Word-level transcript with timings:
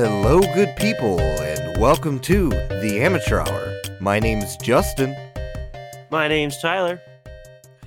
Hello, 0.00 0.38
good 0.54 0.76
people, 0.76 1.18
and 1.18 1.76
welcome 1.76 2.20
to 2.20 2.50
the 2.50 3.00
Amateur 3.02 3.40
Hour. 3.40 3.80
My 4.00 4.20
name's 4.20 4.56
Justin. 4.58 5.16
My 6.08 6.28
name's 6.28 6.56
Tyler. 6.62 7.02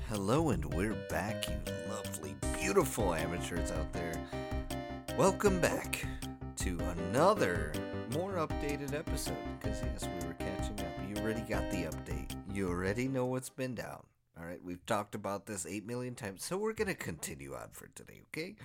Hello, 0.09 0.50
and 0.50 0.66
we're 0.73 1.08
back, 1.09 1.48
you 1.48 1.73
lovely, 1.89 2.36
beautiful 2.59 3.16
amateurs 3.16 3.71
out 3.71 3.94
there. 3.94 4.12
Welcome 5.18 5.62
back 5.62 6.05
to 6.58 6.77
another 6.98 7.71
more 8.12 8.34
updated 8.34 8.93
episode. 8.93 9.38
Because, 9.62 9.82
yes, 9.82 10.05
we 10.20 10.27
were 10.27 10.34
catching 10.34 10.82
up. 10.82 10.91
You 11.07 11.16
already 11.23 11.48
got 11.48 11.71
the 11.71 11.84
update, 11.84 12.35
you 12.54 12.68
already 12.68 13.07
know 13.07 13.26
what's 13.26 13.48
been 13.48 13.73
down. 13.73 14.04
All 14.38 14.46
right, 14.46 14.62
we've 14.62 14.85
talked 14.85 15.16
about 15.16 15.46
this 15.46 15.66
8 15.66 15.88
million 15.88 16.16
times, 16.16 16.43
so 16.43 16.57
we're 16.57 16.73
going 16.73 16.90
to 16.90 16.93
continue 16.93 17.54
on 17.54 17.70
for 17.71 17.88
today, 17.96 18.20
okay? 18.27 18.55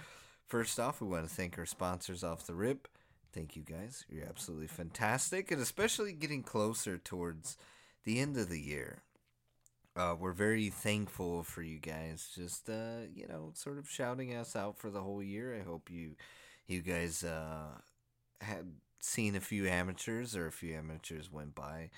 First 0.49 0.81
off, 0.81 1.01
we 1.01 1.07
want 1.07 1.29
to 1.29 1.33
thank 1.33 1.57
our 1.59 1.65
sponsors 1.65 2.25
off 2.25 2.45
the 2.45 2.55
rip. 2.57 2.89
Thank 3.37 3.55
you 3.55 3.63
guys. 3.63 4.07
You're 4.09 4.25
absolutely 4.27 4.67
fantastic, 4.67 5.51
and 5.51 5.61
especially 5.61 6.15
getting 6.15 6.43
closer 6.43 6.97
towards 6.97 7.59
the 8.05 8.19
end 8.19 8.39
of 8.39 8.49
the 8.49 8.59
year. 8.59 9.03
Uh, 9.95 10.15
we're 10.19 10.33
very 10.33 10.71
thankful 10.71 11.43
for 11.43 11.61
you 11.63 11.79
guys. 11.79 12.31
Just 12.35 12.71
uh, 12.71 13.05
you 13.15 13.29
know, 13.29 13.51
sort 13.53 13.77
of 13.77 13.91
shouting 13.91 14.35
us 14.35 14.57
out 14.57 14.79
for 14.79 14.89
the 14.91 15.03
whole 15.03 15.23
year. 15.23 15.55
I 15.55 15.63
hope 15.63 15.91
you, 15.91 16.17
you 16.67 16.81
guys 16.81 17.25
uh, 17.25 17.79
had 18.41 18.73
seen 19.01 19.37
a 19.37 19.41
few 19.41 19.69
amateurs 19.69 20.35
or 20.35 20.47
a 20.47 20.53
few 20.53 20.75
amateurs 20.75 21.31
went 21.31 21.55
by, 21.55 21.91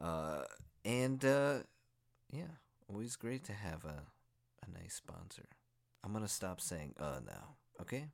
uh, 0.00 0.44
and 0.82 1.22
uh, 1.26 1.58
yeah, 2.32 2.56
always 2.88 3.16
great 3.16 3.44
to 3.44 3.52
have 3.52 3.84
a 3.84 4.02
a 4.66 4.78
nice 4.82 4.94
sponsor. 4.94 5.44
I'm 6.02 6.14
gonna 6.14 6.26
stop 6.26 6.58
saying 6.58 6.94
uh 6.98 7.20
now. 7.26 7.56
Okay. 7.82 8.06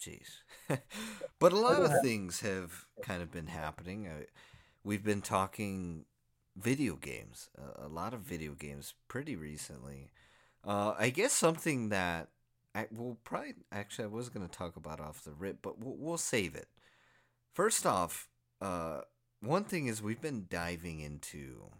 Jeez. 0.00 0.38
but 1.38 1.52
a 1.52 1.58
lot 1.58 1.82
of 1.82 1.92
things 2.02 2.40
have 2.40 2.86
kind 3.02 3.22
of 3.22 3.32
been 3.32 3.48
happening. 3.48 4.06
Uh, 4.06 4.24
we've 4.84 5.04
been 5.04 5.22
talking 5.22 6.04
video 6.56 6.94
games, 6.94 7.50
uh, 7.58 7.86
a 7.86 7.88
lot 7.88 8.14
of 8.14 8.20
video 8.20 8.52
games 8.52 8.94
pretty 9.08 9.36
recently. 9.36 10.10
Uh, 10.64 10.94
I 10.98 11.10
guess 11.10 11.32
something 11.32 11.88
that 11.88 12.28
I 12.74 12.86
will 12.94 13.16
probably 13.24 13.54
actually 13.72 14.04
I 14.04 14.08
was 14.08 14.28
going 14.28 14.46
to 14.46 14.52
talk 14.52 14.76
about 14.76 15.00
off 15.00 15.24
the 15.24 15.32
rip, 15.32 15.58
but 15.62 15.78
we'll, 15.78 15.96
we'll 15.98 16.18
save 16.18 16.54
it. 16.54 16.68
First 17.54 17.86
off, 17.86 18.28
uh, 18.60 19.00
one 19.40 19.64
thing 19.64 19.86
is 19.86 20.02
we've 20.02 20.20
been 20.20 20.46
diving 20.48 21.00
into 21.00 21.70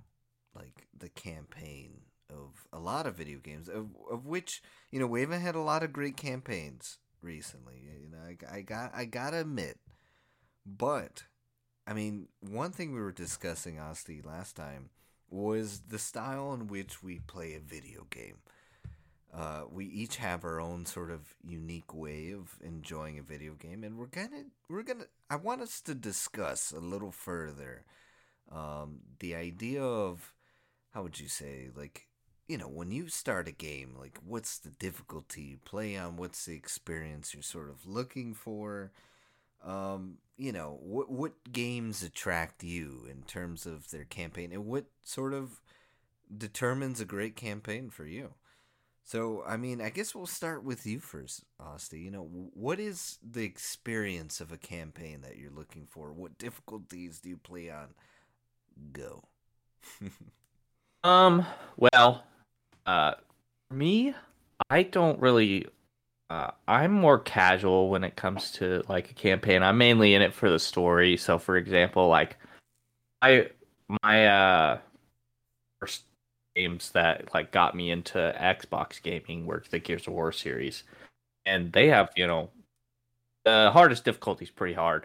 like 0.55 0.89
the 0.97 1.09
campaign 1.09 2.01
of 2.31 2.67
a 2.73 2.79
lot 2.79 3.07
of 3.07 3.17
video 3.17 3.39
games, 3.39 3.69
of, 3.69 3.89
of 4.11 4.27
which 4.27 4.63
you 4.91 4.99
know 4.99 5.07
we 5.07 5.21
haven't 5.21 5.41
had 5.41 5.55
a 5.55 5.61
lot 5.61 5.83
of 5.83 5.93
great 5.93 6.17
campaigns 6.17 6.99
recently. 7.23 7.83
You 8.03 8.11
know, 8.11 8.19
I, 8.19 8.59
I 8.59 8.61
got 8.63 8.93
I 8.95 9.05
gotta 9.05 9.41
admit, 9.41 9.79
but 10.67 11.25
I 11.87 11.93
mean, 11.95 12.29
one 12.41 12.73
thing 12.73 12.93
we 12.93 13.01
were 13.01 13.13
discussing, 13.13 13.79
Asti, 13.79 14.23
last 14.23 14.57
time 14.57 14.91
was 15.31 15.83
the 15.89 15.99
style 15.99 16.53
in 16.55 16.67
which 16.69 17.03
we 17.03 17.19
play 17.19 17.55
a 17.55 17.61
video 17.61 18.07
game. 18.11 18.39
Uh, 19.33 19.63
we 19.71 19.85
each 19.85 20.17
have 20.17 20.45
our 20.45 20.59
own 20.59 20.87
sort 20.87 21.11
of 21.11 21.35
unique 21.47 21.95
way 21.95 22.33
of 22.33 22.57
enjoying 22.63 23.19
a 23.19 23.23
video 23.23 23.53
game, 23.53 23.85
and 23.85 23.99
we're 23.99 24.07
gonna 24.07 24.45
we're 24.69 24.83
gonna. 24.83 25.05
I 25.29 25.37
want 25.37 25.61
us 25.61 25.81
to 25.83 25.95
discuss 25.95 26.73
a 26.73 26.81
little 26.81 27.13
further 27.13 27.85
um, 28.51 29.01
the 29.21 29.35
idea 29.35 29.83
of 29.83 30.33
how 30.91 31.03
would 31.03 31.21
you 31.21 31.29
say 31.29 31.69
like 31.75 32.08
you 32.49 32.57
know, 32.57 32.69
when 32.69 32.91
you 32.91 33.09
start 33.09 33.47
a 33.47 33.53
game, 33.53 33.95
like 33.99 34.19
what's 34.27 34.59
the 34.59 34.71
difficulty 34.71 35.43
you 35.43 35.59
play 35.65 35.97
on? 35.97 36.17
What's 36.17 36.47
the 36.47 36.55
experience 36.55 37.35
you're 37.35 37.43
sort 37.43 37.69
of 37.69 37.87
looking 37.87 38.35
for? 38.35 38.91
Um, 39.65 40.19
you 40.37 40.53
know, 40.53 40.79
what 40.83 41.11
what 41.11 41.33
games 41.53 42.03
attract 42.03 42.63
you 42.65 43.07
in 43.11 43.23
terms 43.23 43.67
of 43.67 43.91
their 43.91 44.05
campaign, 44.05 44.53
and 44.53 44.67
what 44.67 44.87
sort 45.03 45.35
of 45.35 45.61
determines 46.37 47.01
a 47.01 47.05
great 47.05 47.37
campaign 47.37 47.91
for 47.91 48.07
you? 48.07 48.35
So, 49.05 49.43
I 49.47 49.57
mean, 49.57 49.81
I 49.81 49.89
guess 49.91 50.15
we'll 50.15 50.27
start 50.27 50.65
with 50.65 50.87
you 50.87 51.01
first, 51.01 51.43
Asti. 51.61 51.99
You 51.99 52.11
know, 52.11 52.25
what 52.55 52.79
is 52.79 53.19
the 53.23 53.45
experience 53.45 54.41
of 54.41 54.53
a 54.53 54.59
campaign 54.59 55.23
that 55.23 55.39
you're 55.39 55.51
looking 55.51 55.87
for? 55.87 56.13
What 56.13 56.39
difficulties 56.39 57.21
do 57.21 57.31
you 57.31 57.39
play 57.39 57.71
on? 57.71 57.89
Go. 58.93 59.25
um, 61.05 61.47
well, 61.79 62.25
uh, 62.89 63.15
me, 63.71 64.15
I 64.71 64.83
don't 64.83 65.21
really. 65.21 65.67
Uh, 66.31 66.51
I'm 66.67 66.93
more 66.93 67.19
casual 67.19 67.91
when 67.91 68.03
it 68.03 68.17
comes 68.17 68.51
to 68.53 68.83
like 68.89 69.11
a 69.11 69.15
campaign. 69.15 69.63
I'm 69.63 69.77
mainly 69.79 70.15
in 70.15 70.23
it 70.23 70.33
for 70.33 70.49
the 70.49 70.59
story. 70.59 71.17
So, 71.19 71.39
for 71.39 71.57
example, 71.59 72.09
like 72.09 72.37
I 73.21 73.49
my 74.03 74.27
uh 74.27 74.79
first 75.81 76.05
games 76.57 76.91
that 76.93 77.35
like 77.35 77.53
got 77.53 77.75
me 77.77 77.91
into 77.91 78.35
Xbox 78.41 79.03
gaming 79.03 79.45
were 79.45 79.63
the 79.71 79.79
Gears 79.79 80.07
of 80.07 80.15
War 80.15 80.33
series, 80.33 80.85
and 81.45 81.71
they 81.73 81.89
have 81.89 82.11
you 82.17 82.27
know 82.27 82.49
the 83.45 83.71
hardest 83.71 84.05
difficulty 84.05 84.47
is 84.47 84.51
pretty 84.51 84.75
hard. 84.75 85.05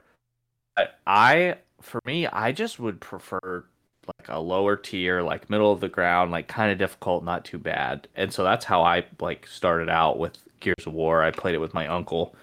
But 0.78 1.00
I, 1.06 1.58
for 1.82 2.00
me, 2.06 2.28
I 2.28 2.54
just 2.54 2.80
would 2.80 3.02
prefer 3.02 3.66
like 4.08 4.30
a 4.30 4.40
lower 4.40 4.76
tier, 4.76 5.22
like 5.22 5.50
middle 5.50 5.72
of 5.72 5.80
the 5.80 5.90
ground, 5.90 6.32
like 6.32 6.48
kind 6.48 6.72
of 6.72 6.78
difficult, 6.78 7.24
not 7.24 7.46
too 7.46 7.58
bad. 7.58 8.08
And 8.16 8.34
so 8.34 8.44
that's 8.44 8.66
how 8.66 8.82
I 8.84 9.06
like 9.20 9.48
started 9.48 9.90
out 9.90 10.20
with 10.20 10.38
Gears 10.60 10.86
of 10.86 10.94
War. 10.94 11.24
I 11.24 11.32
played 11.32 11.56
it 11.56 11.62
with 11.62 11.74
my 11.74 11.88
uncle, 11.88 12.36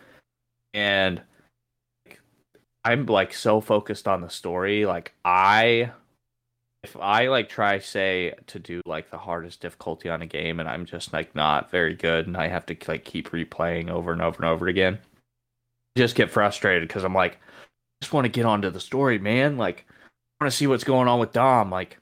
and 0.74 1.22
I'm 2.84 3.06
like 3.06 3.34
so 3.34 3.60
focused 3.60 4.08
on 4.08 4.20
the 4.20 4.30
story. 4.30 4.86
Like 4.86 5.14
I, 5.24 5.92
if 6.82 6.96
I 6.96 7.28
like 7.28 7.48
try 7.48 7.78
say 7.78 8.34
to 8.48 8.58
do 8.58 8.80
like 8.86 9.10
the 9.10 9.18
hardest 9.18 9.60
difficulty 9.60 10.08
on 10.08 10.22
a 10.22 10.26
game, 10.26 10.60
and 10.60 10.68
I'm 10.68 10.86
just 10.86 11.12
like 11.12 11.34
not 11.34 11.70
very 11.70 11.94
good, 11.94 12.26
and 12.26 12.36
I 12.36 12.48
have 12.48 12.66
to 12.66 12.76
like 12.88 13.04
keep 13.04 13.30
replaying 13.30 13.90
over 13.90 14.12
and 14.12 14.22
over 14.22 14.36
and 14.36 14.46
over 14.46 14.66
again, 14.68 14.98
just 15.96 16.14
get 16.14 16.30
frustrated 16.30 16.88
because 16.88 17.04
I'm 17.04 17.14
like, 17.14 17.34
I 17.34 18.04
just 18.04 18.12
want 18.12 18.24
to 18.24 18.30
get 18.30 18.46
onto 18.46 18.70
the 18.70 18.80
story, 18.80 19.18
man. 19.18 19.56
Like 19.58 19.86
want 20.40 20.50
to 20.50 20.56
see 20.56 20.66
what's 20.66 20.84
going 20.84 21.08
on 21.08 21.20
with 21.20 21.32
Dom. 21.32 21.70
Like, 21.70 21.98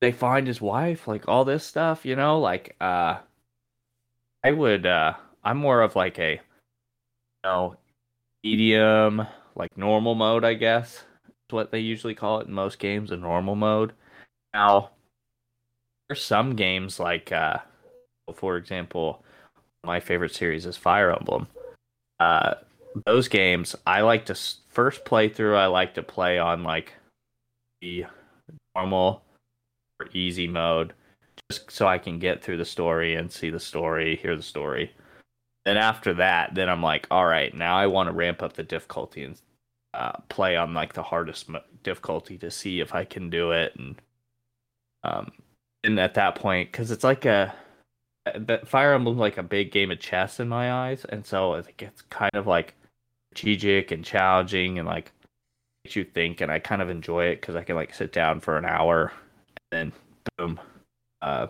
they 0.00 0.12
find 0.12 0.46
his 0.46 0.60
wife, 0.60 1.06
like 1.06 1.28
all 1.28 1.44
this 1.44 1.64
stuff, 1.64 2.04
you 2.04 2.16
know. 2.16 2.40
Like, 2.40 2.74
uh, 2.80 3.18
I 4.44 4.52
would, 4.52 4.86
uh, 4.86 5.14
I'm 5.44 5.58
more 5.58 5.82
of 5.82 5.96
like 5.96 6.18
a, 6.18 6.32
you 6.32 6.40
know, 7.44 7.76
medium, 8.42 9.26
like 9.54 9.76
normal 9.76 10.14
mode, 10.14 10.44
I 10.44 10.54
guess. 10.54 11.04
Is 11.26 11.52
what 11.52 11.70
they 11.70 11.80
usually 11.80 12.14
call 12.14 12.40
it 12.40 12.46
in 12.46 12.54
most 12.54 12.78
games, 12.78 13.10
a 13.10 13.16
normal 13.16 13.56
mode. 13.56 13.92
Now, 14.54 14.90
there's 16.08 16.24
some 16.24 16.56
games 16.56 16.98
like, 16.98 17.32
uh, 17.32 17.58
for 18.34 18.56
example, 18.56 19.24
my 19.84 20.00
favorite 20.00 20.34
series 20.34 20.64
is 20.64 20.76
Fire 20.76 21.12
Emblem. 21.12 21.48
Uh, 22.20 22.54
those 23.04 23.28
games, 23.28 23.76
I 23.86 24.00
like 24.00 24.26
to 24.26 24.34
first 24.68 25.04
playthrough. 25.04 25.56
I 25.56 25.66
like 25.66 25.94
to 25.94 26.02
play 26.02 26.38
on 26.38 26.62
like 26.62 26.94
normal 28.74 29.22
or 30.00 30.08
easy 30.12 30.46
mode 30.46 30.92
just 31.50 31.70
so 31.70 31.86
I 31.86 31.98
can 31.98 32.18
get 32.18 32.42
through 32.42 32.58
the 32.58 32.64
story 32.64 33.14
and 33.14 33.30
see 33.30 33.50
the 33.50 33.60
story, 33.60 34.16
hear 34.16 34.36
the 34.36 34.42
story. 34.42 34.92
Then 35.64 35.76
after 35.76 36.14
that, 36.14 36.54
then 36.54 36.68
I'm 36.68 36.82
like, 36.82 37.06
all 37.10 37.26
right, 37.26 37.54
now 37.54 37.76
I 37.76 37.86
want 37.86 38.08
to 38.08 38.12
ramp 38.12 38.42
up 38.42 38.54
the 38.54 38.62
difficulty 38.62 39.24
and 39.24 39.40
uh, 39.94 40.12
play 40.28 40.56
on 40.56 40.74
like 40.74 40.92
the 40.92 41.02
hardest 41.02 41.50
difficulty 41.82 42.38
to 42.38 42.50
see 42.50 42.80
if 42.80 42.94
I 42.94 43.04
can 43.04 43.30
do 43.30 43.52
it. 43.52 43.74
And 43.76 44.00
um, 45.04 45.32
and 45.84 45.98
at 46.00 46.14
that 46.14 46.34
point, 46.34 46.72
because 46.72 46.90
it's 46.90 47.04
like 47.04 47.24
a 47.24 47.54
that 48.34 48.68
Fire 48.68 48.94
Emblem's 48.94 49.18
like 49.18 49.38
a 49.38 49.42
big 49.42 49.72
game 49.72 49.90
of 49.90 50.00
chess 50.00 50.40
in 50.40 50.48
my 50.48 50.72
eyes, 50.72 51.04
and 51.08 51.24
so 51.24 51.54
it 51.54 51.76
gets 51.76 52.02
kind 52.02 52.34
of 52.34 52.46
like 52.46 52.74
strategic 53.32 53.90
and 53.90 54.04
challenging 54.04 54.78
and 54.78 54.86
like 54.86 55.12
you 55.96 56.04
think, 56.04 56.40
and 56.40 56.50
I 56.50 56.58
kind 56.58 56.82
of 56.82 56.88
enjoy 56.88 57.26
it 57.26 57.40
because 57.40 57.56
I 57.56 57.64
can 57.64 57.76
like 57.76 57.94
sit 57.94 58.12
down 58.12 58.40
for 58.40 58.56
an 58.56 58.64
hour 58.64 59.12
and 59.70 59.92
then 59.92 59.92
boom, 60.36 60.60
uh, 61.22 61.48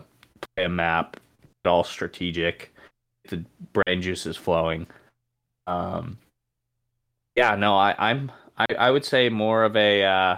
play 0.55 0.65
a 0.65 0.69
map, 0.69 1.19
all 1.65 1.83
strategic, 1.83 2.73
the 3.29 3.43
brain 3.73 4.01
juice 4.01 4.25
is 4.25 4.37
flowing. 4.37 4.87
Um, 5.67 6.17
yeah, 7.35 7.55
no, 7.55 7.77
I, 7.77 7.95
I'm 7.97 8.31
I, 8.57 8.65
I 8.77 8.91
would 8.91 9.05
say 9.05 9.29
more 9.29 9.63
of 9.63 9.75
a 9.75 10.03
uh, 10.03 10.37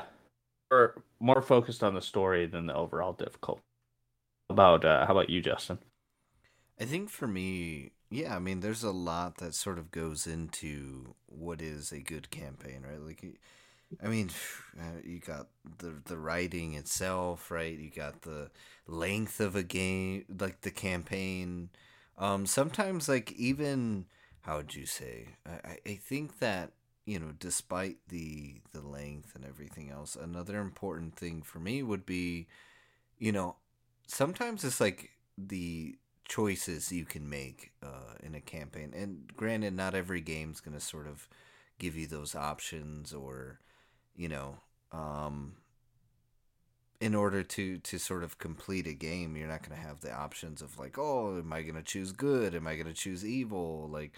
or 0.69 0.95
more 1.19 1.42
focused 1.42 1.83
on 1.83 1.94
the 1.94 2.01
story 2.01 2.45
than 2.45 2.68
the 2.68 2.75
overall 2.75 3.13
difficulty. 3.13 3.62
How 4.50 4.53
about 4.53 4.86
uh, 4.86 5.06
how 5.06 5.13
about 5.13 5.30
you, 5.30 5.42
Justin? 5.42 5.80
I 6.80 6.86
think 6.86 7.09
for 7.09 7.27
me, 7.27 7.92
yeah, 8.09 8.36
I 8.36 8.39
mean, 8.39 8.59
there's 8.59 8.83
a 8.83 8.92
lot 8.92 9.38
that 9.38 9.53
sort 9.53 9.77
of 9.77 9.92
goes 9.92 10.27
into 10.27 11.15
what 11.27 11.62
is 11.62 11.92
a 11.92 12.00
good 12.00 12.30
campaign, 12.30 12.83
right? 12.88 13.00
Like 13.00 13.39
I 14.04 14.08
mean, 14.08 14.30
uh, 14.80 15.00
you 15.04 15.20
got 15.20 15.48
the 15.80 15.94
the 16.06 16.18
writing 16.18 16.74
itself, 16.76 17.52
right? 17.52 17.78
You 17.78 17.90
got 17.90 18.22
the 18.22 18.50
length 18.88 19.40
of 19.40 19.56
a 19.56 19.64
game, 19.64 20.26
like 20.40 20.62
the 20.62 20.72
campaign. 20.72 21.70
Um, 22.18 22.46
sometimes, 22.46 23.10
like 23.10 23.32
even 23.34 24.06
how 24.42 24.58
would 24.58 24.76
you 24.76 24.86
say? 24.86 25.30
I 25.46 25.78
I 25.86 25.96
think 25.96 26.40
that 26.40 26.72
you 27.06 27.20
know, 27.20 27.34
despite 27.40 27.98
the 28.10 28.62
the 28.74 28.82
length 28.82 29.36
and 29.36 29.46
everything 29.46 29.90
else, 29.90 30.16
another 30.16 30.60
important 30.60 31.16
thing 31.16 31.42
for 31.42 31.60
me 31.60 31.84
would 31.84 32.06
be, 32.06 32.48
you 33.20 33.32
know, 33.32 33.56
sometimes 34.08 34.64
it's 34.64 34.82
like 34.82 35.12
the 35.38 35.96
choices 36.28 36.92
you 36.92 37.06
can 37.06 37.30
make 37.30 37.72
uh, 37.84 38.14
in 38.24 38.36
a 38.36 38.42
campaign. 38.42 38.94
And 38.96 39.32
granted, 39.36 39.74
not 39.76 39.96
every 39.96 40.22
game's 40.22 40.62
going 40.62 40.76
to 40.78 40.80
sort 40.86 41.08
of 41.08 41.28
give 41.80 41.96
you 41.96 42.08
those 42.08 42.36
options 42.36 43.14
or, 43.14 43.60
you 44.22 44.30
know, 44.30 44.58
um, 44.92 45.54
in 47.00 47.16
order 47.16 47.42
to 47.42 47.80
to 47.80 47.98
sort 47.98 48.24
of 48.24 48.38
complete 48.38 48.86
a 48.86 48.94
game, 48.94 49.36
you're 49.36 49.48
not 49.48 49.68
going 49.68 49.76
to 49.76 49.88
have 49.88 50.02
the 50.02 50.14
options 50.14 50.62
of 50.62 50.78
like, 50.78 51.00
oh, 51.00 51.40
am 51.40 51.52
I 51.52 51.64
going 51.64 51.76
to 51.76 51.82
choose 51.82 52.12
good? 52.12 52.54
Am 52.54 52.68
I 52.68 52.76
going 52.76 52.86
to 52.86 52.94
choose 52.94 53.26
evil? 53.26 53.90
Like, 53.92 54.12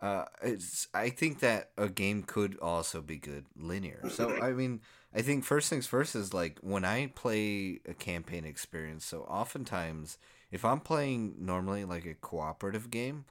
uh, 0.00 0.24
it's 0.42 0.88
I 0.94 1.10
think 1.10 1.40
that 1.40 1.72
a 1.76 1.90
game 1.90 2.22
could 2.22 2.58
also 2.60 3.02
be 3.02 3.18
good 3.18 3.44
linear. 3.54 4.08
So 4.08 4.34
I 4.42 4.52
mean, 4.52 4.80
I 5.14 5.20
think 5.20 5.44
first 5.44 5.68
things 5.68 5.86
first 5.86 6.16
is 6.16 6.32
like 6.32 6.58
when 6.62 6.86
I 6.86 7.08
play 7.14 7.80
a 7.86 7.92
campaign 7.92 8.46
experience. 8.46 9.04
So 9.04 9.24
oftentimes, 9.24 10.16
if 10.50 10.64
I'm 10.64 10.80
playing 10.80 11.34
normally 11.38 11.84
like 11.84 12.06
a 12.06 12.14
cooperative 12.14 12.90
game, 12.90 13.26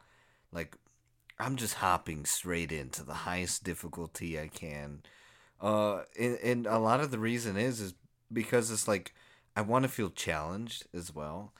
like 0.51 0.77
I'm 1.39 1.55
just 1.55 1.75
hopping 1.75 2.25
straight 2.25 2.71
into 2.71 3.03
the 3.03 3.25
highest 3.25 3.63
difficulty 3.63 4.39
I 4.39 4.47
can. 4.47 5.01
Uh, 5.61 6.01
and, 6.19 6.37
and 6.43 6.67
a 6.67 6.77
lot 6.77 6.99
of 6.99 7.11
the 7.11 7.19
reason 7.19 7.57
is 7.57 7.79
is 7.81 7.93
because 8.31 8.69
it's 8.71 8.87
like 8.87 9.13
I 9.55 9.61
want 9.61 9.83
to 9.83 9.89
feel 9.89 10.09
challenged 10.09 10.85
as 10.93 11.13
well. 11.13 11.53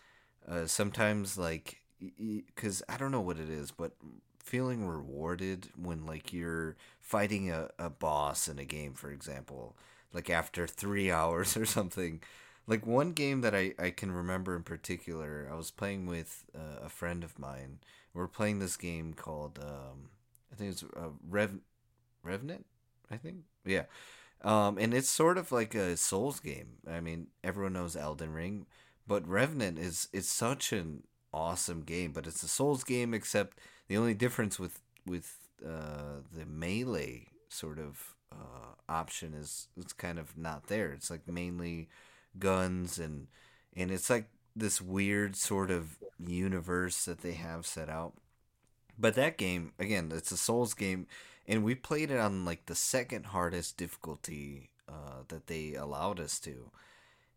Uh, 0.48 0.66
sometimes 0.68 1.38
like 1.38 1.82
because 2.20 2.84
I 2.88 2.98
don't 2.98 3.12
know 3.12 3.22
what 3.22 3.40
it 3.40 3.50
is, 3.50 3.72
but 3.72 3.94
feeling 4.44 4.88
rewarded 4.88 5.68
when 5.76 6.06
like 6.06 6.32
you're 6.32 6.76
fighting 7.02 7.52
a, 7.52 7.70
a 7.80 7.90
boss 7.90 8.48
in 8.48 8.60
a 8.60 8.66
game, 8.66 8.94
for 8.94 9.12
example, 9.12 9.76
like 10.14 10.30
after 10.30 10.68
three 10.68 11.12
hours 11.20 11.58
or 11.58 11.66
something. 11.66 12.22
Like 12.70 12.86
one 12.86 13.14
game 13.14 13.42
that 13.42 13.56
I, 13.56 13.74
I 13.80 13.92
can 13.92 14.12
remember 14.12 14.54
in 14.56 14.64
particular, 14.64 15.48
I 15.50 15.56
was 15.56 15.72
playing 15.72 16.06
with 16.06 16.44
uh, 16.54 16.86
a 16.86 16.90
friend 16.90 17.24
of 17.24 17.40
mine. 17.40 17.80
We're 18.14 18.28
playing 18.28 18.60
this 18.60 18.76
game 18.76 19.14
called 19.14 19.58
um, 19.62 20.10
I 20.52 20.56
think 20.56 20.72
it's 20.72 20.84
uh, 20.84 21.10
Rev 21.30 21.60
Revenant. 22.24 22.66
I 23.12 23.18
think 23.18 23.38
yeah. 23.68 23.84
Um, 24.44 24.78
and 24.78 24.94
it's 24.94 25.10
sort 25.10 25.38
of 25.38 25.52
like 25.52 25.76
a 25.76 25.98
Souls 25.98 26.40
game. 26.40 26.78
I 26.90 27.00
mean, 27.00 27.28
everyone 27.44 27.74
knows 27.74 27.96
Elden 27.96 28.34
Ring, 28.34 28.66
but 29.08 29.28
Revenant 29.28 29.80
is 29.80 30.10
it's 30.14 30.30
such 30.30 30.72
an 30.74 31.04
awesome 31.34 31.82
game. 31.82 32.12
But 32.12 32.28
it's 32.28 32.44
a 32.44 32.48
Souls 32.48 32.84
game, 32.84 33.14
except 33.14 33.60
the 33.88 33.98
only 33.98 34.14
difference 34.14 34.60
with 34.60 34.80
with 35.06 35.38
uh, 35.66 36.22
the 36.32 36.46
melee 36.46 37.28
sort 37.50 37.80
of 37.80 38.16
uh, 38.32 38.76
option 38.90 39.34
is 39.34 39.68
it's 39.78 39.94
kind 39.94 40.20
of 40.20 40.38
not 40.38 40.68
there. 40.68 40.92
It's 40.92 41.10
like 41.10 41.28
mainly 41.28 41.90
guns 42.38 43.00
and 43.00 43.28
and 43.76 43.92
it's 43.92 44.10
like 44.10 44.26
this 44.56 44.82
weird 44.82 45.36
sort 45.36 45.72
of 45.72 45.98
universe 46.20 47.06
that 47.06 47.22
they 47.22 47.34
have 47.34 47.66
set 47.66 47.90
out. 47.90 48.14
But 48.98 49.16
that 49.16 49.38
game, 49.38 49.74
again, 49.78 50.12
it's 50.14 50.32
a 50.32 50.38
Souls 50.38 50.74
game, 50.74 51.08
and 51.48 51.64
we 51.64 51.76
played 51.76 52.12
it 52.12 52.20
on 52.20 52.46
like 52.46 52.66
the 52.66 52.76
second 52.76 53.28
hardest 53.28 53.78
difficulty 53.78 54.70
uh, 54.90 55.24
that 55.30 55.48
they 55.48 55.76
allowed 55.76 56.20
us 56.20 56.40
to, 56.42 56.72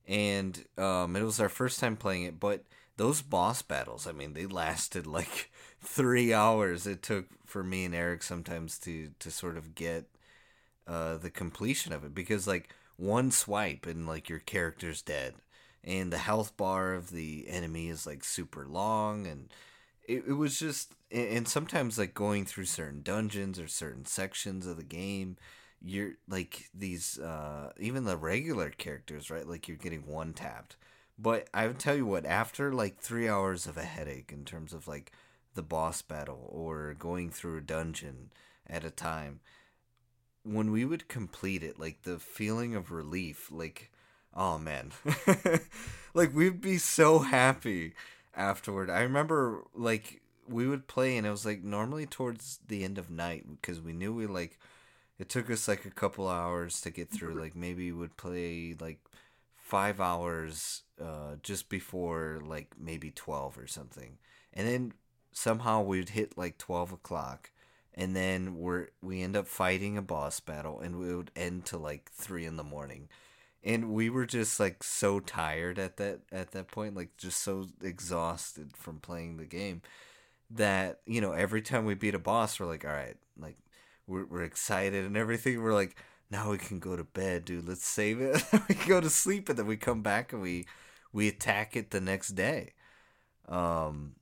and 0.07 0.65
um, 0.79 1.17
it 1.17 1.23
was 1.23 1.41
our 1.41 1.49
first 1.49 1.81
time 1.81 1.97
playing 1.97 2.25
it. 2.25 2.41
But 2.41 2.65
those 2.97 3.23
boss 3.23 3.63
battles, 3.63 4.07
I 4.07 4.13
mean, 4.13 4.35
they 4.35 4.47
lasted 4.47 5.07
like 5.09 5.51
three 5.81 6.33
hours. 6.33 6.87
It 6.87 7.03
took 7.03 7.27
for 7.47 7.63
me 7.65 7.85
and 7.85 7.95
Eric 7.95 8.23
sometimes 8.23 8.79
to 8.81 9.11
to 9.19 9.31
sort 9.31 9.57
of 9.57 9.75
get 9.75 10.07
uh, 10.87 11.17
the 11.19 11.31
completion 11.31 11.93
of 11.93 12.05
it 12.05 12.15
because 12.15 12.47
like 12.47 12.75
one 12.97 13.31
swipe 13.31 13.87
and 13.87 14.07
like 14.07 14.29
your 14.29 14.41
character's 14.41 15.03
dead 15.03 15.35
and 15.85 16.13
the 16.13 16.19
health 16.19 16.57
bar 16.57 16.95
of 16.95 17.11
the 17.11 17.47
enemy 17.49 17.89
is 17.89 18.07
like 18.07 18.25
super 18.25 18.67
long 18.67 19.27
and 19.27 19.49
it, 20.11 20.25
it 20.29 20.33
was 20.33 20.59
just 20.59 20.95
and 21.11 21.47
sometimes 21.49 21.99
like 21.99 22.15
going 22.15 22.45
through 22.45 22.65
certain 22.65 23.03
dungeons 23.03 23.59
or 23.59 23.69
certain 23.69 24.05
sections 24.05 24.67
of 24.67 24.77
the 24.77 24.85
game 24.85 25.37
you're 25.83 26.13
like 26.29 26.69
these 26.75 27.19
uh 27.19 27.73
even 27.79 28.05
the 28.05 28.17
regular 28.17 28.71
characters 28.71 29.31
right? 29.31 29.47
Like 29.47 29.69
you're 29.69 29.77
getting 29.77 30.07
one 30.07 30.33
tapped. 30.33 30.77
But 31.19 31.49
i 31.55 31.67
would 31.67 31.79
tell 31.79 31.95
you 31.97 32.07
what 32.07 32.27
after 32.27 32.73
like 32.73 32.99
three 32.99 33.29
hours 33.29 33.67
of 33.67 33.77
a 33.77 33.83
headache 33.83 34.33
in 34.33 34.45
terms 34.45 34.73
of 34.73 34.89
like 34.89 35.13
the 35.55 35.63
boss 35.63 36.03
battle 36.03 36.49
or 36.53 36.95
going 36.99 37.31
through 37.31 37.59
a 37.59 37.63
dungeon 37.63 38.31
at 38.67 38.85
a 38.85 38.91
time 38.91 39.41
when 40.43 40.71
we 40.71 40.85
would 40.85 41.09
complete 41.09 41.63
it, 41.63 41.79
like 41.79 42.03
the 42.03 42.19
feeling 42.19 42.75
of 42.75 42.91
relief, 42.91 43.51
like, 43.53 43.91
oh 44.35 44.59
man, 44.59 44.91
like 46.15 46.35
we'd 46.35 46.61
be 46.61 46.79
so 46.79 47.19
happy 47.19 47.93
afterward. 48.41 48.91
I 48.91 49.03
remember 49.03 49.65
like 49.75 50.23
we 50.49 50.67
would 50.67 50.89
play 50.89 51.17
and 51.17 51.27
it 51.27 51.31
was 51.31 51.47
like 51.47 51.63
normally 51.63 52.07
towards 52.07 52.59
the 52.67 52.83
end 52.83 52.99
of 52.99 53.11
night 53.11 53.45
because 53.61 53.81
we 53.81 53.93
knew 53.93 54.13
we 54.13 54.27
like 54.27 54.59
it 55.19 55.29
took 55.29 55.51
us 55.51 55.69
like 55.69 55.85
a 55.85 55.91
couple 55.91 56.27
hours 56.29 56.81
to 56.81 56.91
get 56.91 57.11
through. 57.11 57.35
Like 57.35 57.55
maybe 57.55 57.93
we 57.93 57.99
would 57.99 58.17
play 58.17 58.75
like 58.81 59.01
five 59.55 60.01
hours 60.01 60.83
uh, 61.01 61.37
just 61.43 61.69
before 61.69 62.41
like 62.45 62.73
maybe 62.79 63.11
12 63.11 63.59
or 63.59 63.67
something. 63.67 64.19
And 64.55 64.67
then 64.67 64.93
somehow 65.33 65.83
we'd 65.83 66.09
hit 66.09 66.39
like 66.39 66.59
12 66.59 66.93
o'clock 66.93 67.51
and 67.95 68.17
then 68.17 68.57
we're 68.57 68.89
we 69.03 69.23
end 69.23 69.37
up 69.37 69.47
fighting 69.47 69.97
a 69.97 70.03
boss 70.03 70.41
battle 70.41 70.81
and 70.81 70.99
we 70.99 71.15
would 71.15 71.31
end 71.37 71.67
to 71.67 71.77
like 71.77 72.11
three 72.13 72.47
in 72.47 72.57
the 72.57 72.65
morning 72.65 73.09
and 73.63 73.93
we 73.93 74.09
were 74.11 74.27
just 74.27 74.59
like 74.59 74.83
so 74.83 75.21
tired 75.21 75.79
at 75.79 75.97
that 75.99 76.21
at 76.33 76.53
that 76.53 76.69
point 76.69 76.97
like 76.97 77.17
just 77.17 77.43
so 77.43 77.67
exhausted 77.83 78.77
from 78.77 78.99
playing 78.99 79.37
the 79.37 79.45
game 79.45 79.83
that 80.51 81.01
you 81.07 81.21
know 81.21 81.33
every 81.33 81.63
time 81.63 81.85
we 81.85 81.95
beat 81.95 82.15
a 82.15 82.19
boss 82.19 82.59
we're 82.59 82.67
like 82.67 82.85
all 82.85 82.93
right 82.93 83.17
like 83.39 83.57
we're, 84.07 84.25
we're 84.27 84.43
excited 84.43 85.05
and 85.05 85.17
everything 85.17 85.63
we're 85.63 85.75
like 85.75 85.97
now 86.31 86.51
we 86.51 86.59
can 86.59 86.79
go 86.79 86.97
to 86.97 87.05
bed 87.05 87.45
dude 87.45 87.69
let's 87.69 87.87
save 87.87 88.21
it 88.21 88.43
we 88.69 88.75
go 88.87 89.01
to 89.01 89.11
sleep 89.11 89.49
and 89.49 89.59
then 89.59 89.67
we 89.67 89.77
come 89.77 90.03
back 90.03 90.33
and 90.33 90.43
we 90.43 90.67
we 91.13 91.29
attack 91.29 91.77
it 91.77 91.91
the 91.91 92.01
next 92.01 92.31
day 92.31 92.73
um 93.49 94.15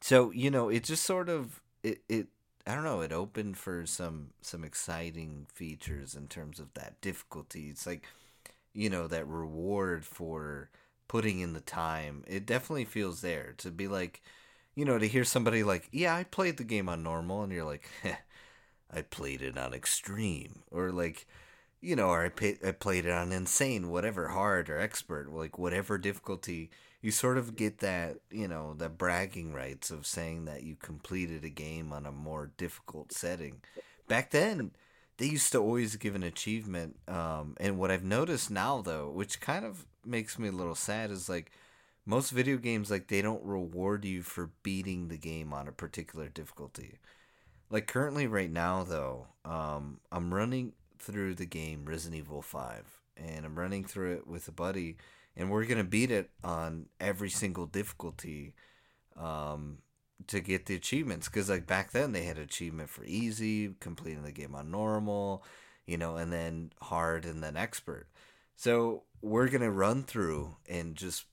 so 0.00 0.30
you 0.30 0.50
know 0.50 0.68
it 0.68 0.84
just 0.84 1.04
sort 1.04 1.28
of 1.28 1.60
it, 1.82 2.02
it 2.08 2.26
I 2.66 2.74
don't 2.74 2.84
know, 2.84 3.00
it 3.00 3.12
opened 3.12 3.56
for 3.56 3.86
some 3.86 4.30
some 4.42 4.64
exciting 4.64 5.46
features 5.52 6.14
in 6.14 6.28
terms 6.28 6.60
of 6.60 6.72
that 6.74 7.00
difficulty. 7.00 7.68
It's 7.70 7.86
like 7.86 8.04
you 8.74 8.90
know, 8.90 9.06
that 9.08 9.26
reward 9.26 10.04
for 10.04 10.70
putting 11.08 11.40
in 11.40 11.52
the 11.52 11.60
time. 11.60 12.24
It 12.26 12.46
definitely 12.46 12.84
feels 12.84 13.20
there 13.20 13.54
to 13.58 13.70
be 13.70 13.88
like, 13.88 14.22
you 14.74 14.84
know, 14.84 14.98
to 14.98 15.08
hear 15.08 15.24
somebody 15.24 15.62
like, 15.62 15.88
"Yeah, 15.92 16.14
I 16.16 16.24
played 16.24 16.56
the 16.56 16.64
game 16.64 16.88
on 16.88 17.02
normal." 17.02 17.42
And 17.42 17.52
you're 17.52 17.64
like, 17.64 17.88
Heh, 18.02 18.16
"I 18.90 19.02
played 19.02 19.42
it 19.42 19.58
on 19.58 19.74
extreme." 19.74 20.62
Or 20.70 20.92
like, 20.92 21.26
you 21.80 21.96
know, 21.96 22.08
or 22.10 22.24
I, 22.24 22.28
pay, 22.28 22.58
I 22.66 22.72
played 22.72 23.06
it 23.06 23.12
on 23.12 23.32
insane, 23.32 23.88
whatever, 23.90 24.28
hard 24.28 24.68
or 24.70 24.78
expert, 24.78 25.30
like 25.32 25.58
whatever 25.58 25.98
difficulty 25.98 26.70
you 27.02 27.10
sort 27.10 27.38
of 27.38 27.56
get 27.56 27.78
that 27.78 28.18
you 28.30 28.46
know 28.48 28.74
the 28.74 28.88
bragging 28.88 29.52
rights 29.52 29.90
of 29.90 30.06
saying 30.06 30.44
that 30.44 30.62
you 30.62 30.76
completed 30.76 31.44
a 31.44 31.48
game 31.48 31.92
on 31.92 32.06
a 32.06 32.12
more 32.12 32.50
difficult 32.56 33.12
setting 33.12 33.60
back 34.08 34.30
then 34.30 34.70
they 35.20 35.26
used 35.26 35.52
to 35.52 35.58
always 35.58 35.96
give 35.96 36.14
an 36.14 36.22
achievement 36.22 36.96
um, 37.06 37.54
and 37.60 37.78
what 37.78 37.90
i've 37.90 38.02
noticed 38.02 38.50
now 38.50 38.82
though 38.82 39.08
which 39.10 39.40
kind 39.40 39.64
of 39.64 39.86
makes 40.04 40.38
me 40.38 40.48
a 40.48 40.52
little 40.52 40.74
sad 40.74 41.10
is 41.10 41.28
like 41.28 41.52
most 42.06 42.30
video 42.30 42.56
games 42.56 42.90
like 42.90 43.08
they 43.08 43.22
don't 43.22 43.44
reward 43.44 44.04
you 44.04 44.22
for 44.22 44.50
beating 44.62 45.08
the 45.08 45.16
game 45.16 45.52
on 45.52 45.68
a 45.68 45.72
particular 45.72 46.28
difficulty. 46.28 46.98
Like 47.70 47.86
currently 47.86 48.26
right 48.26 48.50
now 48.50 48.82
though 48.82 49.28
um, 49.44 50.00
i'm 50.10 50.34
running 50.34 50.72
through 50.98 51.34
the 51.34 51.46
game 51.46 51.84
resident 51.84 52.18
evil 52.18 52.42
5 52.42 52.84
and 53.16 53.46
i'm 53.46 53.56
running 53.58 53.84
through 53.84 54.14
it 54.14 54.26
with 54.26 54.48
a 54.48 54.52
buddy 54.52 54.96
and 55.36 55.50
we're 55.50 55.64
gonna 55.64 55.84
beat 55.84 56.10
it 56.10 56.30
on 56.42 56.86
every 57.00 57.30
single 57.30 57.66
difficulty 57.66 58.54
um, 59.16 59.78
to 60.28 60.40
get 60.40 60.66
the 60.66 60.74
achievements. 60.74 61.28
Because 61.28 61.48
like 61.48 61.66
back 61.66 61.92
then 61.92 62.12
they 62.12 62.24
had 62.24 62.38
achievement 62.38 62.90
for 62.90 63.04
easy, 63.04 63.74
completing 63.80 64.22
the 64.22 64.32
game 64.32 64.54
on 64.54 64.70
normal, 64.70 65.44
you 65.86 65.96
know, 65.96 66.16
and 66.16 66.32
then 66.32 66.72
hard 66.82 67.24
and 67.24 67.42
then 67.42 67.56
expert. 67.56 68.06
So 68.56 69.04
we're 69.22 69.48
gonna 69.48 69.70
run 69.70 70.02
through 70.02 70.56
and 70.68 70.94
just 70.94 71.24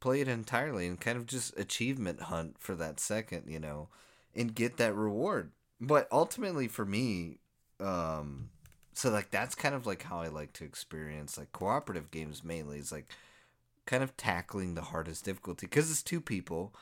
play 0.00 0.20
it 0.20 0.28
entirely 0.28 0.86
and 0.86 1.00
kind 1.00 1.16
of 1.16 1.26
just 1.26 1.56
achievement 1.58 2.22
hunt 2.22 2.56
for 2.58 2.74
that 2.74 2.98
second, 2.98 3.44
you 3.46 3.60
know, 3.60 3.88
and 4.34 4.54
get 4.54 4.76
that 4.78 4.94
reward. 4.94 5.52
But 5.80 6.08
ultimately 6.10 6.68
for 6.68 6.84
me, 6.84 7.38
um, 7.80 8.50
so 8.94 9.10
like 9.10 9.30
that's 9.30 9.54
kind 9.54 9.74
of 9.74 9.86
like 9.86 10.02
how 10.02 10.20
I 10.20 10.28
like 10.28 10.52
to 10.54 10.64
experience 10.64 11.38
like 11.38 11.52
cooperative 11.52 12.10
games 12.10 12.44
mainly. 12.44 12.78
is 12.78 12.92
like 12.92 13.08
kind 13.86 14.02
of 14.02 14.16
tackling 14.16 14.74
the 14.74 14.82
hardest 14.82 15.24
difficulty 15.24 15.66
because 15.66 15.90
it's 15.90 16.02
two 16.02 16.20
people 16.20 16.74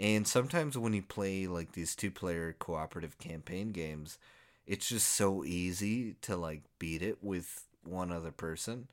and 0.00 0.28
sometimes 0.28 0.78
when 0.78 0.94
you 0.94 1.02
play 1.02 1.46
like 1.48 1.72
these 1.74 1.96
two 1.96 2.12
player 2.12 2.56
cooperative 2.58 3.18
campaign 3.20 3.72
games 3.72 4.18
it's 4.66 4.88
just 4.88 5.08
so 5.08 5.44
easy 5.44 6.16
to 6.22 6.36
like 6.36 6.62
beat 6.80 7.02
it 7.02 7.18
with 7.22 7.64
one 7.84 8.12
other 8.12 8.32
person. 8.32 8.88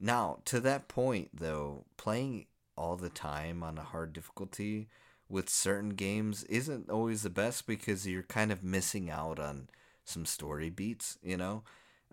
Now, 0.00 0.40
to 0.46 0.60
that 0.60 0.88
point 0.88 1.30
though, 1.34 1.84
playing 1.96 2.46
all 2.76 2.96
the 2.96 3.08
time 3.10 3.62
on 3.62 3.78
a 3.78 3.82
hard 3.84 4.12
difficulty 4.12 4.88
with 5.28 5.48
certain 5.50 5.90
games 5.90 6.44
isn't 6.44 6.90
always 6.90 7.22
the 7.22 7.30
best 7.30 7.66
because 7.66 8.06
you're 8.06 8.22
kind 8.24 8.52
of 8.52 8.64
missing 8.64 9.10
out 9.10 9.38
on 9.38 9.68
some 10.04 10.26
story 10.26 10.70
beats, 10.70 11.18
you 11.22 11.36
know? 11.36 11.62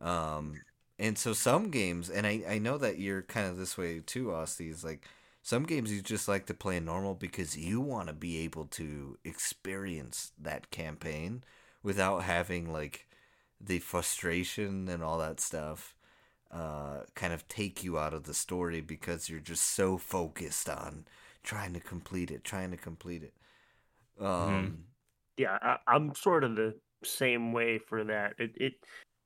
Um, 0.01 0.62
and 1.00 1.18
so 1.18 1.34
some 1.34 1.72
games, 1.72 2.10
and 2.10 2.28
I, 2.28 2.44
I 2.48 2.60
know 2.60 2.78
that 2.78 3.00
you're 3.00 3.24
kind 3.24 3.48
of 3.48 3.58
this 3.58 3.78
way 3.78 4.00
too, 4.06 4.28
Austie, 4.32 4.70
is 4.70 4.84
like 4.84 5.06
some 5.42 5.64
games 5.64 5.92
you 5.92 6.02
just 6.02 6.28
like 6.28 6.46
to 6.46 6.54
play 6.54 6.80
normal 6.80 7.16
because 7.16 7.58
you 7.58 7.82
want 7.82 8.08
to 8.08 8.14
be 8.14 8.40
able 8.40 8.66
to 8.66 9.18
experience 9.24 10.32
that 10.40 10.72
campaign 10.72 11.44
without 11.84 12.24
having 12.24 12.72
like 12.72 13.08
the 13.60 13.80
frustration 13.80 14.88
and 14.88 15.04
all 15.04 15.18
that 15.18 15.40
stuff 15.40 15.96
uh, 16.52 17.02
kind 17.16 17.34
of 17.34 17.48
take 17.48 17.84
you 17.84 17.98
out 17.98 18.14
of 18.14 18.24
the 18.24 18.34
story 18.34 18.82
because 18.82 19.30
you're 19.30 19.40
just 19.40 19.64
so 19.64 19.98
focused 19.98 20.70
on 20.70 21.06
trying 21.44 21.74
to 21.74 21.80
complete 21.80 22.30
it, 22.30 22.44
trying 22.44 22.72
to 22.72 22.78
complete 22.78 23.24
it. 23.24 23.34
Um, 24.20 24.28
mm-hmm. 24.28 24.76
Yeah, 25.38 25.58
I, 25.62 25.96
am 25.96 26.14
sort 26.14 26.44
of 26.44 26.56
the 26.56 26.76
same 27.04 27.54
way 27.54 27.80
for 27.80 28.04
that. 28.04 28.34
It, 28.38 28.52
it 28.56 28.74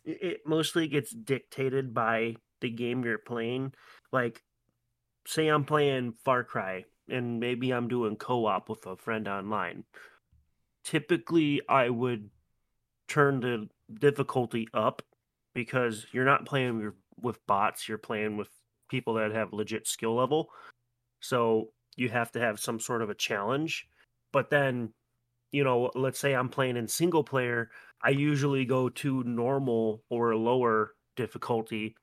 it 0.05 0.41
mostly 0.45 0.87
gets 0.87 1.11
dictated 1.11 1.93
by 1.93 2.35
the 2.61 2.69
game 2.69 3.03
you're 3.03 3.17
playing. 3.17 3.73
Like, 4.11 4.43
say 5.25 5.47
I'm 5.47 5.65
playing 5.65 6.13
Far 6.23 6.43
Cry 6.43 6.85
and 7.09 7.39
maybe 7.39 7.71
I'm 7.71 7.87
doing 7.87 8.15
co-op 8.15 8.69
with 8.69 8.85
a 8.85 8.95
friend 8.95 9.27
online. 9.27 9.83
Typically, 10.83 11.61
I 11.67 11.89
would 11.89 12.29
turn 13.07 13.39
the 13.39 13.69
difficulty 13.99 14.67
up 14.73 15.01
because 15.53 16.05
you're 16.11 16.25
not 16.25 16.45
playing 16.45 16.91
with 17.21 17.45
bots, 17.47 17.87
you're 17.87 17.97
playing 17.97 18.37
with 18.37 18.49
people 18.89 19.13
that 19.15 19.31
have 19.31 19.53
legit 19.53 19.87
skill 19.87 20.15
level. 20.15 20.49
So 21.19 21.69
you 21.95 22.09
have 22.09 22.31
to 22.33 22.39
have 22.39 22.59
some 22.59 22.79
sort 22.79 23.01
of 23.01 23.09
a 23.09 23.15
challenge. 23.15 23.87
But 24.31 24.49
then, 24.49 24.93
you 25.51 25.63
know, 25.63 25.91
let's 25.95 26.19
say 26.19 26.33
I'm 26.33 26.49
playing 26.49 26.77
in 26.77 26.87
single 26.87 27.23
player, 27.23 27.69
I 28.01 28.09
usually 28.09 28.65
go 28.65 28.89
to 28.89 29.23
normal 29.23 30.03
or 30.09 30.35
lower 30.35 30.93
difficulty 31.15 31.95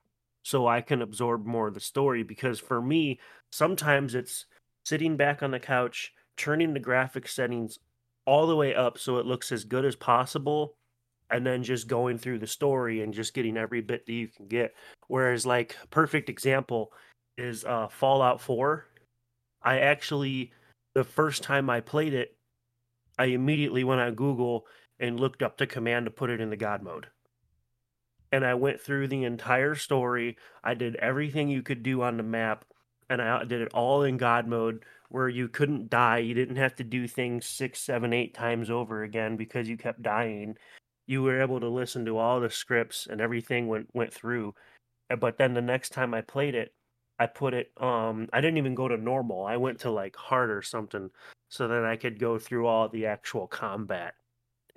so 0.43 0.67
I 0.67 0.81
can 0.81 1.03
absorb 1.03 1.47
more 1.47 1.69
of 1.69 1.75
the 1.75 1.81
story 1.81 2.23
because 2.23 2.59
for 2.59 2.81
me, 2.83 3.21
sometimes 3.51 4.15
it's 4.15 4.47
sitting 4.85 5.17
back 5.17 5.43
on 5.43 5.51
the 5.51 5.61
couch, 5.61 6.13
turning 6.37 6.75
the 6.75 6.81
graphic 6.81 7.29
settings 7.29 7.79
all 8.27 8.47
the 8.47 8.57
way 8.57 8.75
up 8.75 8.99
so 8.99 9.19
it 9.19 9.27
looks 9.27 9.53
as 9.53 9.65
good 9.65 9.85
as 9.85 9.97
possible 9.97 10.77
and 11.31 11.47
then 11.47 11.63
just 11.63 11.89
going 11.89 12.19
through 12.19 12.39
the 12.39 12.47
story 12.47 13.03
and 13.03 13.15
just 13.15 13.35
getting 13.35 13.57
every 13.57 13.81
bit 13.81 14.05
that 14.07 14.13
you 14.13 14.29
can 14.29 14.47
get. 14.47 14.75
Whereas, 15.09 15.47
like, 15.47 15.77
perfect 15.91 16.29
example 16.29 16.93
is 17.39 17.65
uh, 17.65 17.89
Fallout 17.89 18.41
4. 18.41 18.87
I 19.63 19.79
actually, 19.79 20.53
the 20.95 21.05
first 21.05 21.43
time 21.43 21.71
I 21.71 21.81
played 21.81 22.13
it, 22.13 22.37
I 23.19 23.27
immediately 23.27 23.83
went 23.83 24.01
on 24.01 24.15
Google 24.15 24.67
and 25.01 25.19
looked 25.19 25.43
up 25.43 25.57
the 25.57 25.67
command 25.67 26.05
to 26.05 26.11
put 26.11 26.31
it 26.31 26.41
in 26.41 26.51
the 26.51 26.57
God 26.57 26.83
mode. 26.83 27.07
And 28.33 28.45
I 28.45 28.55
went 28.55 28.81
through 28.81 29.09
the 29.09 29.25
entire 29.25 29.75
story. 29.75 30.37
I 30.65 30.75
did 30.75 30.97
everything 30.97 31.49
you 31.49 31.63
could 31.63 31.83
do 31.83 32.03
on 32.03 32.17
the 32.17 32.23
map, 32.23 32.65
and 33.11 33.21
I 33.21 33.45
did 33.45 33.61
it 33.61 33.73
all 33.75 34.03
in 34.03 34.17
God 34.17 34.47
mode 34.49 34.85
where 35.11 35.29
you 35.29 35.49
couldn't 35.49 35.91
die. 35.91 36.19
You 36.19 36.33
didn't 36.33 36.57
have 36.57 36.75
to 36.77 36.85
do 36.85 37.07
things 37.07 37.45
six, 37.45 37.81
seven, 37.81 38.15
eight 38.15 38.33
times 38.33 38.71
over 38.71 39.03
again 39.03 39.37
because 39.37 39.69
you 39.69 39.77
kept 39.77 40.03
dying 40.03 40.57
you 41.07 41.23
were 41.23 41.41
able 41.41 41.61
to 41.61 41.69
listen 41.69 42.05
to 42.07 42.19
all 42.19 42.41
the 42.41 42.51
scripts 42.51 43.07
and 43.07 43.21
everything 43.21 43.69
went 43.69 43.89
went 43.93 44.13
through. 44.13 44.55
But 45.19 45.37
then 45.37 45.55
the 45.55 45.61
next 45.61 45.91
time 45.91 46.15
I 46.15 46.23
played 46.23 46.55
it, 46.55 46.73
I 47.19 47.27
put 47.27 47.55
it 47.55 47.73
um 47.79 48.29
I 48.33 48.41
didn't 48.41 48.59
even 48.59 48.75
go 48.75 48.89
to 48.89 48.97
normal. 48.97 49.45
I 49.45 49.57
went 49.57 49.81
to 49.81 49.91
like 49.91 50.17
hard 50.17 50.51
or 50.51 50.63
something 50.63 51.11
so 51.49 51.69
that 51.69 51.85
I 51.85 51.97
could 51.97 52.19
go 52.19 52.39
through 52.39 52.67
all 52.67 52.89
the 52.89 53.07
actual 53.07 53.47
combat 53.47 54.15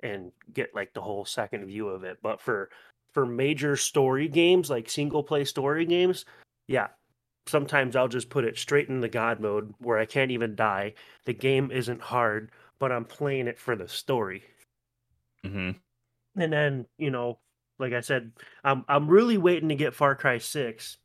and 0.02 0.32
get 0.52 0.74
like 0.74 0.92
the 0.94 1.00
whole 1.00 1.24
second 1.24 1.66
view 1.66 1.88
of 1.88 2.04
it. 2.04 2.18
But 2.22 2.40
for 2.40 2.70
for 3.16 3.24
major 3.24 3.78
story 3.78 4.28
games 4.28 4.68
like 4.68 4.90
single 4.90 5.22
play 5.22 5.42
story 5.42 5.86
games, 5.86 6.26
yeah, 6.68 6.88
sometimes 7.46 7.96
I'll 7.96 8.08
just 8.08 8.28
put 8.28 8.44
it 8.44 8.58
straight 8.58 8.90
in 8.90 9.00
the 9.00 9.08
god 9.08 9.40
mode 9.40 9.72
where 9.78 9.96
I 9.96 10.04
can't 10.04 10.32
even 10.32 10.54
die. 10.54 10.92
The 11.24 11.32
game 11.32 11.70
isn't 11.70 12.02
hard, 12.02 12.50
but 12.78 12.92
I'm 12.92 13.06
playing 13.06 13.46
it 13.46 13.58
for 13.58 13.74
the 13.74 13.88
story. 13.88 14.42
hmm 15.42 15.70
and 16.36 16.52
then 16.52 16.84
you 16.98 17.10
know, 17.10 17.38
like 17.78 17.94
I 17.94 18.00
said, 18.00 18.32
I'm 18.62 18.84
I'm 18.86 19.08
really 19.08 19.38
waiting 19.38 19.70
to 19.70 19.76
get 19.76 19.94
Far 19.94 20.14
Cry 20.14 20.36
Six, 20.36 20.98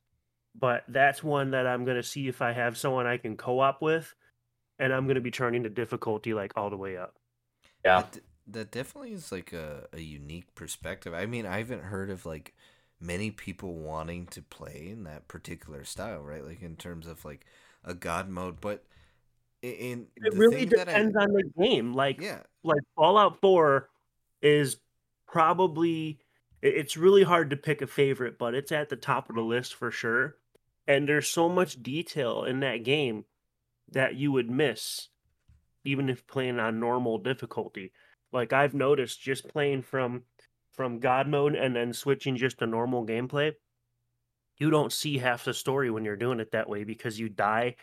but 0.54 0.84
that's 0.90 1.24
one 1.24 1.52
that 1.52 1.66
I'm 1.66 1.86
gonna 1.86 2.04
see 2.04 2.28
if 2.28 2.42
I 2.42 2.52
have 2.52 2.78
someone 2.78 3.08
I 3.08 3.16
can 3.16 3.38
co-op 3.38 3.82
with, 3.82 4.14
and 4.80 4.92
I'm 4.92 5.08
gonna 5.08 5.22
be 5.22 5.32
turning 5.32 5.64
the 5.64 5.70
difficulty 5.70 6.34
like 6.34 6.52
all 6.58 6.70
the 6.70 6.76
way 6.76 6.98
up. 6.98 7.16
Yeah, 7.86 8.04
that, 8.54 8.72
definitely 8.72 9.14
is 9.14 9.32
like 9.32 9.54
a, 9.54 9.88
a 9.94 10.02
unique 10.02 10.54
perspective. 10.56 11.14
I 11.14 11.26
mean, 11.26 11.46
I 11.46 11.58
haven't 11.58 11.84
heard 11.84 12.10
of 12.10 12.26
like 12.26 12.54
many 13.00 13.32
people 13.32 13.76
wanting 13.76 14.28
to 14.28 14.42
play 14.42 14.90
in 14.92 15.04
that 15.06 15.28
particular 15.28 15.84
style, 15.84 16.22
right? 16.22 16.46
Like 16.46 16.62
in 16.62 16.76
terms 16.76 17.08
of 17.08 17.26
like 17.26 17.46
a 17.84 17.94
god 17.94 18.30
mode, 18.30 18.62
but 18.62 18.84
in 19.62 20.08
it 20.18 20.34
really 20.34 20.66
depends 20.66 21.16
I, 21.16 21.24
on 21.24 21.34
the 21.34 21.52
game. 21.60 21.94
Like 21.94 22.20
yeah, 22.22 22.42
like 22.64 22.82
Fallout 22.96 23.40
Four 23.42 23.90
is 24.42 24.78
probably 25.28 26.20
it's 26.62 26.98
really 26.98 27.24
hard 27.24 27.50
to 27.50 27.58
pick 27.58 27.82
a 27.82 27.88
favorite, 27.88 28.38
but 28.38 28.54
it's 28.54 28.72
at 28.72 28.90
the 28.90 28.96
top 28.96 29.30
of 29.30 29.36
the 29.36 29.42
list 29.42 29.74
for 29.74 29.92
sure. 29.92 30.38
And 30.88 31.08
there's 31.08 31.28
so 31.28 31.48
much 31.48 31.82
detail 31.82 32.44
in 32.44 32.60
that 32.62 32.84
game 32.84 33.26
that 33.92 34.16
you 34.16 34.32
would 34.32 34.50
miss 34.50 35.10
even 35.84 36.10
if 36.10 36.28
playing 36.28 36.60
on 36.60 36.80
normal 36.80 37.18
difficulty. 37.18 37.92
Like 38.32 38.54
I've 38.54 38.74
noticed 38.74 39.22
just 39.22 39.48
playing 39.48 39.84
from 39.84 40.24
from 40.72 41.00
god 41.00 41.28
mode 41.28 41.56
and 41.56 41.76
then 41.76 41.94
switching 41.94 42.38
just 42.38 42.60
to 42.60 42.68
normal 42.68 43.06
gameplay, 43.06 43.54
you 44.58 44.70
don't 44.70 44.94
see 44.94 45.18
half 45.18 45.44
the 45.44 45.54
story 45.54 45.92
when 45.92 46.06
you're 46.06 46.16
doing 46.16 46.40
it 46.40 46.52
that 46.52 46.70
way 46.70 46.84
because 46.84 47.20
you 47.20 47.28
die 47.30 47.76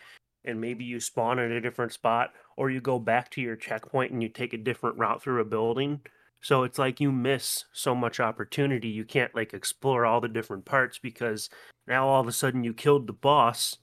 and 0.45 0.59
maybe 0.59 0.85
you 0.85 0.99
spawn 0.99 1.37
at 1.37 1.51
a 1.51 1.61
different 1.61 1.93
spot 1.93 2.31
or 2.57 2.69
you 2.69 2.81
go 2.81 2.97
back 2.97 3.29
to 3.29 3.41
your 3.41 3.55
checkpoint 3.55 4.11
and 4.11 4.23
you 4.23 4.29
take 4.29 4.53
a 4.53 4.57
different 4.57 4.97
route 4.97 5.21
through 5.21 5.41
a 5.41 5.45
building 5.45 6.01
so 6.41 6.63
it's 6.63 6.79
like 6.79 6.99
you 6.99 7.11
miss 7.11 7.65
so 7.73 7.93
much 7.93 8.19
opportunity. 8.19 8.87
You 8.87 9.03
can't 9.03 9.35
like 9.35 9.53
explore 9.53 10.05
all 10.05 10.21
the 10.21 10.29
different 10.29 10.65
parts 10.65 10.97
because 10.97 11.49
now 11.87 12.07
all 12.07 12.21
of 12.21 12.27
a 12.27 12.31
sudden 12.31 12.63
you 12.63 12.73
killed 12.73 13.07
the 13.07 13.13
boss 13.13 13.77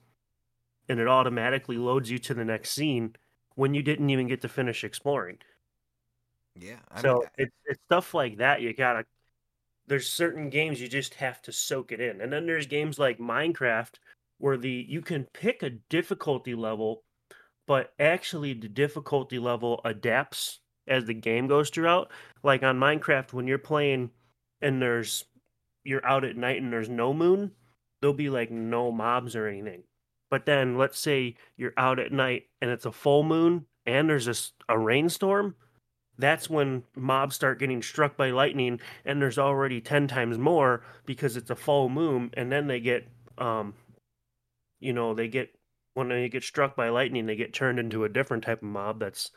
and 0.89 0.99
it 0.99 1.09
automatically 1.09 1.77
loads 1.77 2.11
you 2.11 2.19
to 2.21 2.35
the 2.35 2.45
next 2.45 2.71
scene 2.71 3.15
when 3.55 3.75
you 3.75 3.83
didn't 3.83 4.11
even 4.11 4.29
get 4.29 4.41
to 4.43 4.49
finish 4.49 4.85
exploring. 4.85 5.39
Yeah. 6.59 6.77
I 6.91 7.03
so 7.03 7.15
mean, 7.15 7.29
it's 7.39 7.57
it's 7.67 7.81
stuff 7.87 8.15
like 8.15 8.39
that 8.39 8.61
you 8.61 8.73
gotta 8.73 9.05
there's 9.87 10.11
certain 10.11 10.51
games 10.51 10.81
you 10.81 10.89
just 10.89 11.15
have 11.15 11.41
to 11.43 11.53
soak 11.53 11.93
it 11.93 12.01
in. 12.01 12.21
And 12.21 12.33
then 12.33 12.47
there's 12.47 12.67
games 12.67 12.99
like 12.99 13.19
Minecraft 13.19 13.95
where 14.39 14.57
the 14.57 14.85
you 14.89 15.01
can 15.01 15.25
pick 15.33 15.63
a 15.63 15.71
difficulty 15.71 16.55
level, 16.55 17.03
but 17.67 17.93
actually 17.99 18.53
the 18.53 18.69
difficulty 18.69 19.39
level 19.39 19.81
adapts 19.85 20.61
as 20.89 21.05
the 21.05 21.15
game 21.15 21.47
goes 21.47 21.71
throughout. 21.71 22.11
Like 22.43 22.63
on 22.63 22.79
Minecraft, 22.79 23.33
when 23.33 23.47
you're 23.47 23.59
playing 23.59 24.11
and 24.61 24.81
there's 24.81 25.25
you're 25.85 26.05
out 26.05 26.25
at 26.25 26.37
night 26.37 26.61
and 26.61 26.73
there's 26.73 26.89
no 26.89 27.15
moon, 27.15 27.53
there'll 28.01 28.15
be 28.15 28.31
like 28.31 28.51
no 28.51 28.91
mobs 28.91 29.37
or 29.37 29.47
anything. 29.47 29.83
But 30.31 30.47
then 30.47 30.77
let's 30.77 30.99
say 30.99 31.37
you're 31.57 31.75
out 31.77 32.01
at 32.01 32.13
night 32.13 32.45
and 32.61 32.71
it's 32.71 32.87
a 32.87 32.93
full 32.93 33.23
moon 33.23 33.67
and 33.87 34.11
there's 34.11 34.27
a, 34.27 34.35
a 34.73 34.77
rainstorm, 34.77 35.55
that's 36.19 36.49
when 36.49 36.83
mobs 36.95 37.35
start 37.35 37.59
getting 37.59 37.83
struck 37.83 38.17
by 38.17 38.31
lightning 38.31 38.81
and 39.05 39.21
there's 39.21 39.39
already 39.39 39.81
10 39.81 40.09
times 40.09 40.39
more 40.39 40.83
because 41.05 41.37
it's 41.37 41.51
a 41.51 41.57
full 41.57 41.89
moon 41.89 42.31
and 42.35 42.51
then 42.51 42.67
they 42.67 42.81
get 42.81 43.07
um 43.39 43.75
you 44.81 44.93
know, 44.93 45.15
they 45.15 45.29
get 45.29 45.51
when 45.95 46.09
they 46.09 46.29
get 46.29 46.43
struck 46.43 46.77
by 46.77 46.91
lightning, 46.91 47.27
they 47.27 47.37
get 47.37 47.55
turned 47.55 47.79
into 47.79 48.05
a 48.05 48.09
different 48.09 48.45
type 48.45 48.59
of 48.59 48.69
mob 48.69 49.01
that's 49.01 49.31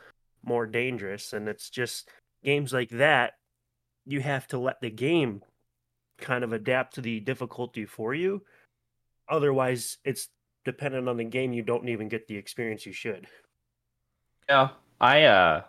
more 0.44 0.66
dangerous. 0.66 1.34
And 1.34 1.48
it's 1.48 1.70
just 1.70 2.10
games 2.44 2.74
like 2.74 2.90
that, 2.90 3.34
you 4.06 4.20
have 4.22 4.48
to 4.48 4.60
let 4.60 4.82
the 4.82 4.90
game 4.90 5.42
kind 6.18 6.44
of 6.44 6.52
adapt 6.52 6.96
to 6.96 7.02
the 7.02 7.20
difficulty 7.22 7.86
for 7.86 8.14
you. 8.14 8.44
Otherwise, 9.30 9.98
it's 10.04 10.28
dependent 10.66 11.08
on 11.08 11.18
the 11.18 11.24
game. 11.24 11.54
You 11.54 11.62
don't 11.62 11.88
even 11.88 12.10
get 12.10 12.28
the 12.28 12.36
experience 12.36 12.86
you 12.86 12.94
should. 12.94 13.28
Yeah, 14.50 14.70
I 15.00 15.24
uh, 15.24 15.62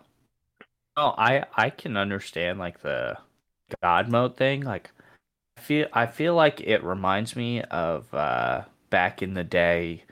oh, 0.97 1.13
I 1.17 1.45
I 1.55 1.69
can 1.69 1.97
understand 1.97 2.59
like 2.59 2.81
the 2.81 3.17
God 3.81 4.09
mode 4.09 4.37
thing. 4.37 4.61
Like, 4.61 4.91
I 5.57 5.61
feel 5.61 5.87
I 5.93 6.07
feel 6.07 6.35
like 6.35 6.61
it 6.61 6.83
reminds 6.83 7.35
me 7.35 7.61
of 7.63 8.13
uh 8.13 8.63
back 8.89 9.21
in 9.21 9.33
the 9.35 9.43
day, 9.43 10.03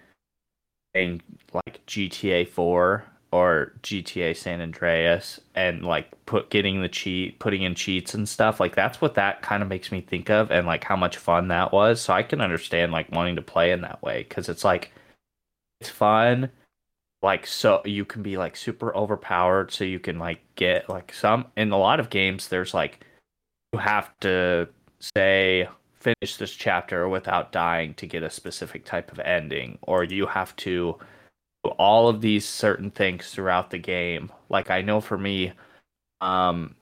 in 0.93 1.21
like 1.53 1.86
GTA 1.88 2.48
Four 2.48 3.05
or 3.31 3.74
GTA 3.83 4.36
San 4.36 4.62
Andreas 4.62 5.39
and 5.53 5.83
like 5.83 6.07
put 6.25 6.50
getting 6.50 6.81
the 6.81 6.89
cheat 6.89 7.39
putting 7.39 7.62
in 7.62 7.75
cheats 7.75 8.13
and 8.15 8.27
stuff 8.27 8.59
like 8.59 8.75
that's 8.75 9.01
what 9.01 9.13
that 9.15 9.41
kind 9.43 9.62
of 9.62 9.69
makes 9.69 9.91
me 9.91 10.01
think 10.01 10.29
of 10.31 10.50
and 10.51 10.65
like 10.65 10.83
how 10.83 10.95
much 10.95 11.17
fun 11.17 11.48
that 11.50 11.71
was 11.71 12.01
so 12.01 12.12
I 12.13 12.24
can 12.24 12.41
understand 12.41 12.91
like 12.91 13.12
wanting 13.12 13.36
to 13.36 13.41
play 13.43 13.71
in 13.71 13.81
that 13.81 14.01
way 14.01 14.24
cuz 14.24 14.50
it's 14.50 14.63
like 14.63 14.91
it's 15.79 15.91
fun 15.91 16.50
like 17.21 17.45
so 17.45 17.81
you 17.85 18.05
can 18.05 18.23
be 18.23 18.38
like 18.38 18.55
super 18.55 18.95
overpowered 18.95 19.71
so 19.71 19.83
you 19.83 19.99
can 19.99 20.19
like 20.19 20.39
get 20.55 20.89
like 20.89 21.13
some 21.13 21.45
in 21.57 21.71
a 21.71 21.77
lot 21.77 21.99
of 21.99 22.09
games 22.09 22.47
there's 22.47 22.73
like 22.73 23.05
you 23.73 23.79
have 23.79 24.17
to 24.19 24.67
say 24.99 25.67
finish 25.99 26.38
this 26.38 26.53
chapter 26.53 27.09
without 27.09 27.51
dying 27.51 27.93
to 27.95 28.07
get 28.07 28.23
a 28.23 28.29
specific 28.29 28.85
type 28.85 29.11
of 29.11 29.19
ending 29.19 29.77
or 29.81 30.03
you 30.03 30.25
have 30.25 30.55
to 30.55 30.97
do 31.63 31.71
all 31.71 32.07
of 32.07 32.21
these 32.21 32.47
certain 32.47 32.91
things 32.91 33.31
throughout 33.31 33.69
the 33.69 33.77
game. 33.77 34.31
Like 34.49 34.69
I 34.69 34.81
know 34.81 35.01
for 35.01 35.17
me, 35.17 35.53
um, 36.21 36.75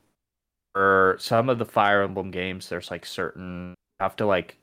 for 0.74 1.17
some 1.20 1.50
of 1.50 1.58
the 1.58 1.65
Fire 1.65 2.03
Emblem 2.03 2.32
games, 2.32 2.70
there's 2.70 2.91
like 2.91 3.06
certain 3.06 3.74
have 4.00 4.15
to 4.17 4.25
like 4.25 4.58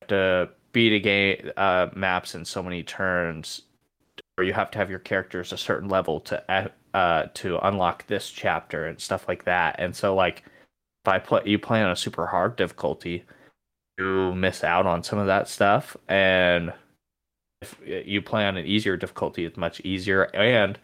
have 0.00 0.08
to 0.08 0.48
beat 0.72 0.92
a 0.92 1.00
game 1.00 1.50
uh, 1.56 1.88
maps 1.94 2.34
in 2.34 2.44
so 2.44 2.62
many 2.62 2.82
turns, 2.82 3.62
or 4.38 4.44
you 4.44 4.52
have 4.52 4.70
to 4.70 4.78
have 4.78 4.90
your 4.90 4.98
characters 4.98 5.52
a 5.52 5.56
certain 5.56 5.88
level 5.88 6.20
to 6.20 6.70
uh 6.94 7.26
to 7.34 7.58
unlock 7.66 8.06
this 8.06 8.30
chapter 8.30 8.86
and 8.86 9.00
stuff 9.00 9.28
like 9.28 9.44
that. 9.44 9.76
And 9.78 9.94
so 9.94 10.14
like 10.14 10.44
if 11.04 11.08
I 11.08 11.18
play 11.18 11.42
you 11.44 11.58
play 11.58 11.82
on 11.82 11.90
a 11.90 11.96
super 11.96 12.26
hard 12.26 12.56
difficulty, 12.56 13.24
you 13.98 14.34
miss 14.34 14.64
out 14.64 14.86
on 14.86 15.02
some 15.02 15.18
of 15.18 15.26
that 15.26 15.48
stuff 15.48 15.96
and 16.08 16.72
if 17.62 17.78
you 17.84 18.20
play 18.20 18.44
on 18.44 18.56
an 18.56 18.66
easier 18.66 18.96
difficulty, 18.96 19.44
it's 19.44 19.56
much 19.56 19.80
easier. 19.80 20.24
And 20.34 20.78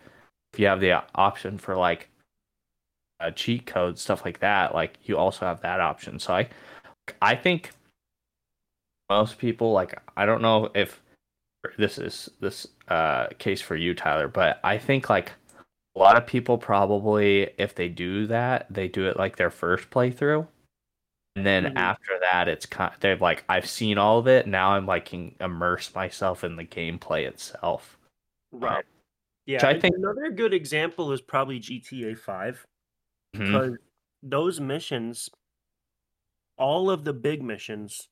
if 0.53 0.61
you 0.61 0.67
have 0.67 0.81
the 0.81 1.03
option 1.15 1.59
for 1.59 1.77
like 1.77 2.09
a 3.21 3.33
cheat 3.33 3.67
code, 3.67 3.99
stuff 3.99 4.25
like 4.25 4.41
that, 4.41 4.75
like 4.75 4.99
you 5.05 5.19
also 5.19 5.45
have 5.45 5.61
that 5.63 5.81
option. 5.81 6.19
So 6.19 6.35
I, 6.35 6.49
I 7.21 7.35
think 7.35 7.71
most 9.11 9.39
people 9.39 9.73
like 9.73 10.01
I 10.17 10.25
don't 10.27 10.43
know 10.43 10.71
if 10.75 11.01
this 11.77 11.99
is 11.99 12.31
this 12.41 12.67
uh 12.89 13.29
case 13.39 13.61
for 13.61 13.77
you, 13.77 13.95
Tyler, 13.95 14.29
but 14.29 14.61
I 14.65 14.79
think 14.79 15.11
like 15.11 15.33
a 15.97 15.99
lot 15.99 16.17
of 16.17 16.27
people 16.27 16.59
probably 16.59 17.51
if 17.59 17.75
they 17.75 17.89
do 17.89 18.27
that, 18.29 18.67
they 18.71 18.89
do 18.89 19.07
it 19.07 19.17
like 19.17 19.37
their 19.37 19.51
first 19.51 19.91
playthrough 19.91 20.47
and 21.39 21.47
then 21.47 21.65
mm-hmm. 21.67 21.79
after 21.79 22.19
that, 22.21 22.49
it's 22.49 22.67
kind. 22.67 22.93
Of, 22.93 22.99
they're 22.99 23.17
like, 23.17 23.45
I've 23.49 23.69
seen 23.69 23.97
all 23.97 24.19
of 24.19 24.27
it. 24.27 24.49
Now 24.49 24.73
I'm 24.73 24.87
like 24.87 25.05
can 25.05 25.37
immerse 25.41 25.95
myself 25.95 26.43
in 26.43 26.57
the 26.57 26.65
gameplay 26.65 27.29
itself. 27.29 27.97
Right. 28.51 28.79
Um, 28.79 28.83
yeah. 29.47 29.65
I 29.65 29.79
think 29.79 29.95
another 29.97 30.31
good 30.31 30.53
example 30.53 31.13
is 31.13 31.21
probably 31.21 31.61
GTA 31.61 32.19
Five, 32.19 32.67
mm-hmm. 33.37 33.45
because 33.45 33.79
those 34.21 34.59
missions, 34.59 35.31
all 36.59 36.91
of 36.91 37.05
the 37.05 37.13
big 37.13 37.41
missions, 37.41 38.09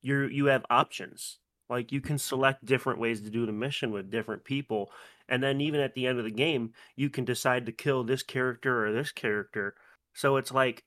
you 0.00 0.22
you 0.22 0.46
have 0.46 0.64
options. 0.70 1.40
Like 1.70 1.92
you 1.92 2.00
can 2.00 2.18
select 2.18 2.64
different 2.66 2.98
ways 2.98 3.20
to 3.22 3.30
do 3.30 3.46
the 3.46 3.52
mission 3.52 3.92
with 3.92 4.10
different 4.10 4.44
people, 4.44 4.90
and 5.28 5.40
then 5.40 5.60
even 5.60 5.80
at 5.80 5.94
the 5.94 6.08
end 6.08 6.18
of 6.18 6.24
the 6.24 6.30
game, 6.30 6.72
you 6.96 7.08
can 7.08 7.24
decide 7.24 7.64
to 7.66 7.72
kill 7.72 8.02
this 8.02 8.24
character 8.24 8.84
or 8.84 8.92
this 8.92 9.12
character. 9.12 9.76
So 10.12 10.36
it's 10.36 10.52
like 10.52 10.84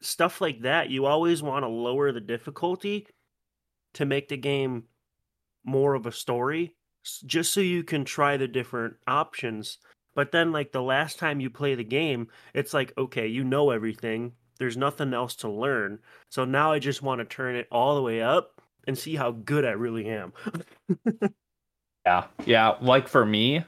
stuff 0.00 0.40
like 0.40 0.62
that, 0.62 0.88
you 0.88 1.04
always 1.04 1.42
want 1.42 1.64
to 1.64 1.68
lower 1.68 2.12
the 2.12 2.20
difficulty 2.20 3.06
to 3.92 4.06
make 4.06 4.28
the 4.28 4.36
game 4.36 4.84
more 5.64 5.94
of 5.94 6.06
a 6.06 6.12
story, 6.12 6.74
just 7.26 7.52
so 7.52 7.60
you 7.60 7.84
can 7.84 8.04
try 8.04 8.38
the 8.38 8.48
different 8.48 8.94
options. 9.06 9.78
But 10.14 10.32
then, 10.32 10.50
like 10.50 10.72
the 10.72 10.82
last 10.82 11.18
time 11.18 11.40
you 11.40 11.50
play 11.50 11.74
the 11.74 11.84
game, 11.84 12.28
it's 12.54 12.72
like, 12.72 12.92
okay, 12.96 13.26
you 13.26 13.44
know 13.44 13.70
everything. 13.70 14.32
There's 14.58 14.76
nothing 14.76 15.12
else 15.12 15.34
to 15.36 15.48
learn. 15.48 16.00
So 16.30 16.44
now 16.44 16.72
I 16.72 16.78
just 16.78 17.02
want 17.02 17.20
to 17.20 17.24
turn 17.24 17.54
it 17.54 17.68
all 17.70 17.94
the 17.94 18.02
way 18.02 18.22
up 18.22 18.62
and 18.88 18.98
see 18.98 19.14
how 19.14 19.30
good 19.30 19.64
I 19.64 19.72
really 19.72 20.08
am. 20.08 20.32
yeah. 22.06 22.24
Yeah. 22.44 22.74
Like 22.80 23.06
for 23.06 23.24
me, 23.24 23.60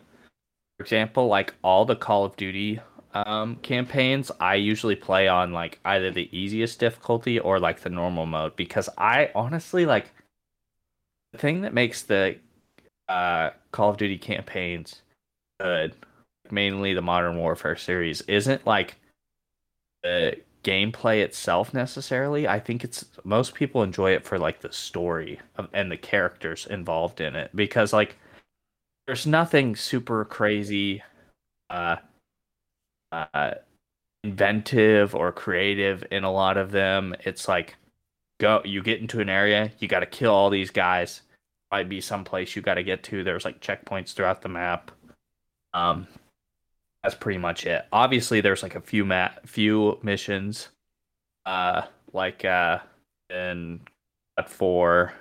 for 0.76 0.83
example, 0.83 1.28
like 1.28 1.54
all 1.62 1.85
the 1.85 1.94
Call 1.94 2.24
of 2.24 2.35
Duty 2.37 2.80
um, 3.12 3.56
campaigns, 3.56 4.33
I 4.40 4.54
usually 4.54 4.96
play 4.96 5.28
on 5.28 5.52
like 5.52 5.78
either 5.85 6.11
the 6.11 6.35
easiest 6.37 6.80
difficulty 6.80 7.38
or 7.38 7.61
like 7.61 7.80
the 7.80 7.90
normal 7.90 8.24
mode 8.24 8.56
because 8.56 8.88
I 8.96 9.30
honestly 9.35 9.85
like 9.85 10.11
the 11.33 11.38
thing 11.38 11.61
that 11.61 11.74
makes 11.74 12.02
the 12.02 12.37
uh, 13.09 13.50
Call 13.72 13.90
of 13.90 13.98
Duty 13.98 14.16
campaigns 14.16 15.02
good, 15.61 15.94
mainly 16.50 16.94
the 16.94 17.02
Modern 17.02 17.37
Warfare 17.37 17.76
series, 17.76 18.22
isn't 18.22 18.66
like 18.66 18.96
the 20.02 20.37
gameplay 20.62 21.23
itself 21.23 21.73
necessarily. 21.73 22.46
I 22.46 22.61
think 22.61 22.85
it's 22.85 23.05
most 23.25 23.55
people 23.55 23.83
enjoy 23.83 24.12
it 24.12 24.25
for 24.25 24.38
like 24.38 24.61
the 24.61 24.73
story 24.73 25.40
of, 25.57 25.68
and 25.73 25.90
the 25.90 25.96
characters 25.96 26.66
involved 26.66 27.20
in 27.20 27.35
it 27.37 27.51
because 27.55 27.92
like 27.92 28.16
there's 29.07 29.27
nothing 29.27 29.77
super 29.77 30.25
crazy 30.25 31.03
uh 31.70 31.96
uh, 33.12 33.55
inventive 34.23 35.14
or 35.14 35.33
creative 35.33 36.05
in 36.11 36.25
a 36.25 36.33
lot 36.33 36.57
of 36.57 36.70
them. 36.70 37.14
It's 37.25 37.49
like 37.49 37.77
go 38.38 38.62
you 38.64 38.83
get 38.83 39.01
into 39.01 39.20
an 39.20 39.29
area, 39.29 39.73
you 39.79 39.88
got 39.88 40.01
to 40.01 40.07
kill 40.07 40.33
all 40.33 40.51
these 40.51 40.70
guys. 40.70 41.23
Might 41.73 41.88
be 41.88 42.01
some 42.01 42.25
place 42.25 42.57
you 42.57 42.62
got 42.62 42.75
to 42.75 42.83
get 42.83 43.03
to. 43.05 43.23
There's 43.23 43.44
like 43.44 43.61
checkpoints 43.61 44.12
throughout 44.12 44.42
the 44.42 44.49
map. 44.49 44.90
Um, 45.73 46.09
that's 47.03 47.15
pretty 47.15 47.39
much 47.39 47.67
it. 47.67 47.87
Obviously, 47.93 48.41
there's 48.41 48.63
like 48.63 48.75
a 48.75 48.81
few 48.81 49.05
mat 49.05 49.41
few 49.47 49.99
missions, 50.03 50.69
uh, 51.47 51.83
like 52.13 52.45
uh, 52.45 52.79
in 53.31 53.81
four, 54.47 55.13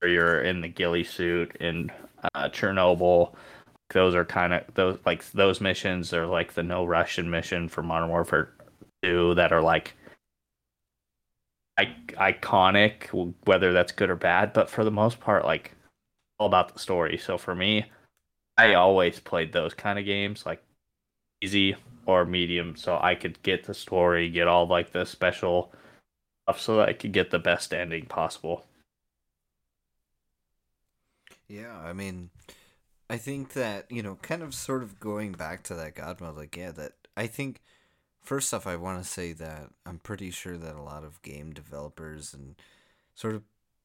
where 0.00 0.10
you're 0.10 0.42
in 0.42 0.60
the 0.60 0.68
ghillie 0.68 1.04
suit 1.04 1.56
in 1.60 1.90
uh, 2.34 2.48
Chernobyl 2.48 3.34
those 3.94 4.14
are 4.14 4.24
kind 4.24 4.52
of 4.52 4.62
those 4.74 4.98
like 5.06 5.30
those 5.32 5.60
missions 5.60 6.12
are 6.12 6.26
like 6.26 6.54
the 6.54 6.62
no 6.62 6.84
Russian 6.84 7.30
mission 7.30 7.68
for 7.68 7.82
Modern 7.82 8.08
Warfare 8.08 8.52
2 9.02 9.34
that 9.34 9.52
are 9.52 9.62
like 9.62 9.94
iconic, 11.78 13.08
whether 13.44 13.72
that's 13.72 13.92
good 13.92 14.10
or 14.10 14.16
bad. 14.16 14.52
But 14.52 14.70
for 14.70 14.84
the 14.84 14.90
most 14.90 15.20
part, 15.20 15.44
like 15.44 15.72
all 16.38 16.46
about 16.46 16.72
the 16.72 16.78
story. 16.78 17.18
So 17.18 17.36
for 17.36 17.54
me, 17.54 17.86
I 18.56 18.74
always 18.74 19.20
played 19.20 19.52
those 19.52 19.74
kind 19.74 19.98
of 19.98 20.04
games, 20.04 20.46
like 20.46 20.62
easy 21.40 21.76
or 22.06 22.24
medium, 22.24 22.76
so 22.76 22.98
I 23.00 23.14
could 23.14 23.42
get 23.42 23.64
the 23.64 23.74
story, 23.74 24.28
get 24.28 24.48
all 24.48 24.66
like 24.66 24.92
the 24.92 25.04
special 25.04 25.72
stuff, 26.44 26.60
so 26.60 26.76
that 26.76 26.88
I 26.88 26.92
could 26.92 27.12
get 27.12 27.30
the 27.30 27.38
best 27.38 27.72
ending 27.72 28.06
possible. 28.06 28.66
Yeah, 31.48 31.76
I 31.78 31.92
mean, 31.92 32.30
I 33.08 33.16
think 33.16 33.52
that 33.52 33.90
you 33.90 34.02
know, 34.02 34.16
kind 34.22 34.42
of, 34.42 34.54
sort 34.54 34.82
of 34.82 35.00
going 35.00 35.32
back 35.32 35.62
to 35.64 35.74
that 35.74 35.94
God 35.94 36.20
mode, 36.20 36.36
like 36.36 36.56
yeah, 36.56 36.72
that 36.72 36.92
I 37.16 37.26
think. 37.26 37.62
First 38.22 38.54
off, 38.54 38.66
I 38.66 38.76
want 38.76 39.02
to 39.02 39.06
say 39.06 39.34
that 39.34 39.68
I'm 39.84 39.98
pretty 39.98 40.30
sure 40.30 40.56
that 40.56 40.76
a 40.76 40.80
lot 40.80 41.04
of 41.04 41.20
game 41.20 41.52
developers 41.52 42.32
and 42.32 42.54
sort 43.14 43.34
of 43.34 43.42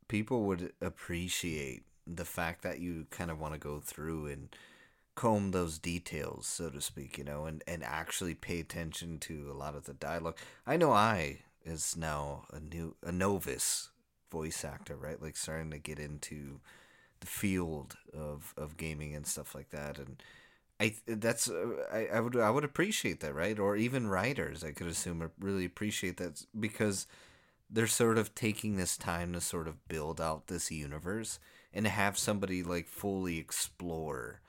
people 0.07 0.43
would 0.43 0.71
appreciate 0.81 1.83
the 2.07 2.23
fact 2.23 2.63
that 2.63 2.79
you 2.79 3.05
kind 3.11 3.31
of 3.31 3.39
want 3.39 3.53
to 3.53 3.59
go 3.59 3.79
through 3.79 4.27
and 4.27 4.55
comb 5.19 5.51
those 5.51 5.77
details, 5.77 6.47
so 6.47 6.69
to 6.69 6.79
speak, 6.79 7.17
you 7.17 7.25
know, 7.25 7.43
and, 7.43 7.61
and 7.67 7.83
actually 7.83 8.33
pay 8.33 8.61
attention 8.61 9.19
to 9.19 9.51
a 9.51 9.53
lot 9.53 9.75
of 9.75 9.83
the 9.83 9.93
dialogue. 9.93 10.37
I 10.65 10.77
know 10.77 10.93
I 10.93 11.39
is 11.65 11.97
now 11.97 12.45
a 12.53 12.59
new 12.61 12.95
a 13.03 13.11
novice 13.11 13.89
voice 14.31 14.63
actor, 14.63 14.95
right? 14.95 15.21
Like 15.21 15.35
starting 15.35 15.71
to 15.71 15.77
get 15.77 15.99
into 15.99 16.61
the 17.19 17.27
field 17.27 17.97
of 18.13 18.53
of 18.55 18.77
gaming 18.77 19.13
and 19.13 19.27
stuff 19.27 19.53
like 19.53 19.71
that 19.71 19.97
and 19.97 20.23
I 20.79 20.95
that's 21.05 21.49
uh, 21.49 21.85
I, 21.91 22.07
I 22.13 22.19
would 22.21 22.37
I 22.37 22.49
would 22.49 22.63
appreciate 22.63 23.19
that 23.19 23.35
right 23.35 23.59
or 23.59 23.75
even 23.75 24.07
writers 24.07 24.63
I 24.63 24.71
could 24.71 24.87
assume 24.87 25.29
really 25.37 25.65
appreciate 25.65 26.15
that 26.15 26.45
because 26.57 27.07
they're 27.69 27.87
sort 27.87 28.17
of 28.17 28.33
taking 28.35 28.77
this 28.77 28.95
time 28.95 29.33
to 29.33 29.41
sort 29.41 29.67
of 29.67 29.85
build 29.89 30.21
out 30.21 30.47
this 30.47 30.71
universe 30.71 31.39
and 31.73 31.85
have 31.85 32.17
somebody 32.17 32.63
like 32.63 32.87
fully 32.87 33.37
explore 33.37 34.39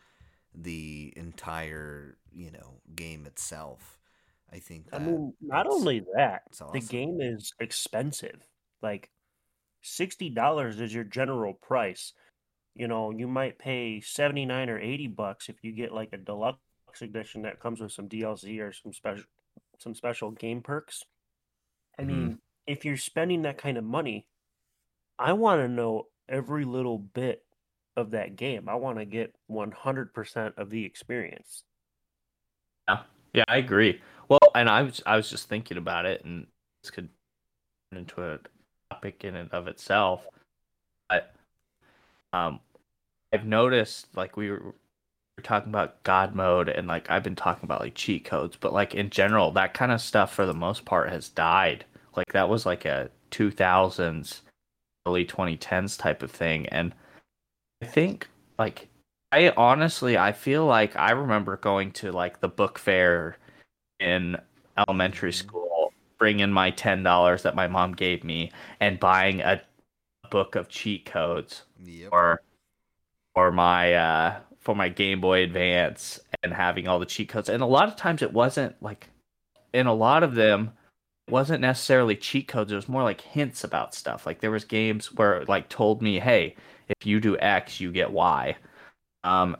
the 0.54 1.12
entire 1.16 2.16
you 2.32 2.50
know 2.50 2.80
game 2.94 3.26
itself 3.26 3.98
I 4.52 4.58
think 4.58 4.86
I 4.92 4.98
mean 4.98 5.34
not 5.40 5.66
only 5.66 6.04
that 6.16 6.42
awesome. 6.50 6.72
the 6.72 6.80
game 6.80 7.20
is 7.20 7.52
expensive 7.60 8.40
like 8.82 9.10
$60 9.84 10.80
is 10.80 10.92
your 10.92 11.04
general 11.04 11.54
price 11.54 12.12
you 12.74 12.88
know, 12.88 13.10
you 13.10 13.26
might 13.26 13.58
pay 13.58 14.00
79 14.00 14.70
or 14.70 14.78
80 14.78 15.08
bucks 15.08 15.48
if 15.48 15.56
you 15.62 15.72
get 15.72 15.92
like 15.92 16.10
a 16.12 16.18
deluxe 16.18 16.58
edition 17.00 17.42
that 17.42 17.60
comes 17.60 17.80
with 17.80 17.92
some 17.92 18.08
DLC 18.08 18.60
or 18.60 18.72
some 18.72 18.92
special 18.92 19.24
some 19.78 19.94
special 19.94 20.30
game 20.30 20.62
perks. 20.62 21.04
I 21.98 22.02
mm-hmm. 22.02 22.10
mean, 22.10 22.38
if 22.66 22.84
you're 22.84 22.96
spending 22.96 23.42
that 23.42 23.58
kind 23.58 23.76
of 23.76 23.84
money, 23.84 24.26
I 25.18 25.32
want 25.32 25.62
to 25.62 25.68
know 25.68 26.04
every 26.28 26.64
little 26.64 26.98
bit 26.98 27.42
of 27.96 28.12
that 28.12 28.36
game. 28.36 28.68
I 28.68 28.74
want 28.74 28.98
to 28.98 29.04
get 29.04 29.34
100% 29.50 30.58
of 30.58 30.70
the 30.70 30.84
experience. 30.84 31.64
Yeah, 32.88 33.02
yeah, 33.32 33.44
I 33.48 33.58
agree. 33.58 34.00
Well, 34.28 34.38
and 34.54 34.68
I 34.68 34.82
was 34.82 35.02
I 35.06 35.16
was 35.16 35.28
just 35.28 35.48
thinking 35.48 35.76
about 35.76 36.06
it, 36.06 36.24
and 36.24 36.46
this 36.82 36.90
could 36.90 37.08
turn 37.90 38.00
into 38.00 38.22
a 38.22 38.38
topic 38.90 39.24
in 39.24 39.36
and 39.36 39.50
of 39.52 39.66
itself. 39.66 40.26
But 41.08 41.34
um, 42.32 42.60
I've 43.32 43.46
noticed 43.46 44.06
like 44.16 44.36
we 44.36 44.50
were, 44.50 44.60
we 44.60 44.72
were 45.38 45.42
talking 45.42 45.70
about 45.70 46.02
God 46.04 46.34
mode, 46.34 46.68
and 46.68 46.86
like 46.86 47.10
I've 47.10 47.24
been 47.24 47.36
talking 47.36 47.64
about 47.64 47.80
like 47.80 47.94
cheat 47.94 48.24
codes, 48.24 48.56
but 48.58 48.72
like 48.72 48.94
in 48.94 49.10
general, 49.10 49.50
that 49.52 49.74
kind 49.74 49.92
of 49.92 50.00
stuff 50.00 50.32
for 50.32 50.46
the 50.46 50.54
most 50.54 50.84
part 50.84 51.10
has 51.10 51.28
died. 51.28 51.84
Like 52.16 52.32
that 52.32 52.48
was 52.48 52.66
like 52.66 52.84
a 52.84 53.10
2000s, 53.30 54.40
early 55.06 55.24
2010s 55.24 55.98
type 55.98 56.22
of 56.22 56.30
thing, 56.30 56.66
and 56.66 56.94
I 57.82 57.86
think 57.86 58.28
like 58.58 58.88
I 59.32 59.50
honestly 59.56 60.18
I 60.18 60.32
feel 60.32 60.66
like 60.66 60.96
I 60.96 61.12
remember 61.12 61.56
going 61.56 61.92
to 61.92 62.12
like 62.12 62.40
the 62.40 62.48
book 62.48 62.78
fair 62.78 63.36
in 63.98 64.36
elementary 64.76 65.32
school, 65.32 65.92
bringing 66.18 66.50
my 66.50 66.70
ten 66.70 67.02
dollars 67.02 67.42
that 67.42 67.54
my 67.54 67.66
mom 67.68 67.92
gave 67.92 68.24
me, 68.24 68.52
and 68.80 69.00
buying 69.00 69.40
a 69.40 69.62
book 70.30 70.54
of 70.56 70.68
cheat 70.68 71.04
codes 71.06 71.62
Yep. 71.82 72.10
or 72.12 72.42
or 73.34 73.50
my 73.52 73.94
uh 73.94 74.40
for 74.58 74.74
my 74.76 74.88
Game 74.88 75.20
Boy 75.20 75.42
Advance 75.42 76.20
and 76.42 76.52
having 76.52 76.86
all 76.88 76.98
the 76.98 77.06
cheat 77.06 77.28
codes. 77.28 77.48
And 77.48 77.62
a 77.62 77.66
lot 77.66 77.88
of 77.88 77.96
times 77.96 78.22
it 78.22 78.32
wasn't 78.32 78.80
like 78.82 79.08
in 79.72 79.86
a 79.86 79.94
lot 79.94 80.22
of 80.22 80.34
them 80.34 80.72
it 81.28 81.32
wasn't 81.32 81.60
necessarily 81.60 82.16
cheat 82.16 82.48
codes, 82.48 82.72
it 82.72 82.76
was 82.76 82.88
more 82.88 83.02
like 83.04 83.20
hints 83.22 83.64
about 83.64 83.94
stuff. 83.94 84.26
Like 84.26 84.40
there 84.40 84.50
was 84.50 84.64
games 84.64 85.12
where 85.14 85.40
it 85.40 85.48
like 85.48 85.68
told 85.68 86.02
me, 86.02 86.18
"Hey, 86.18 86.56
if 86.90 87.06
you 87.06 87.20
do 87.20 87.38
X, 87.38 87.80
you 87.80 87.92
get 87.92 88.12
Y." 88.12 88.56
Um 89.24 89.56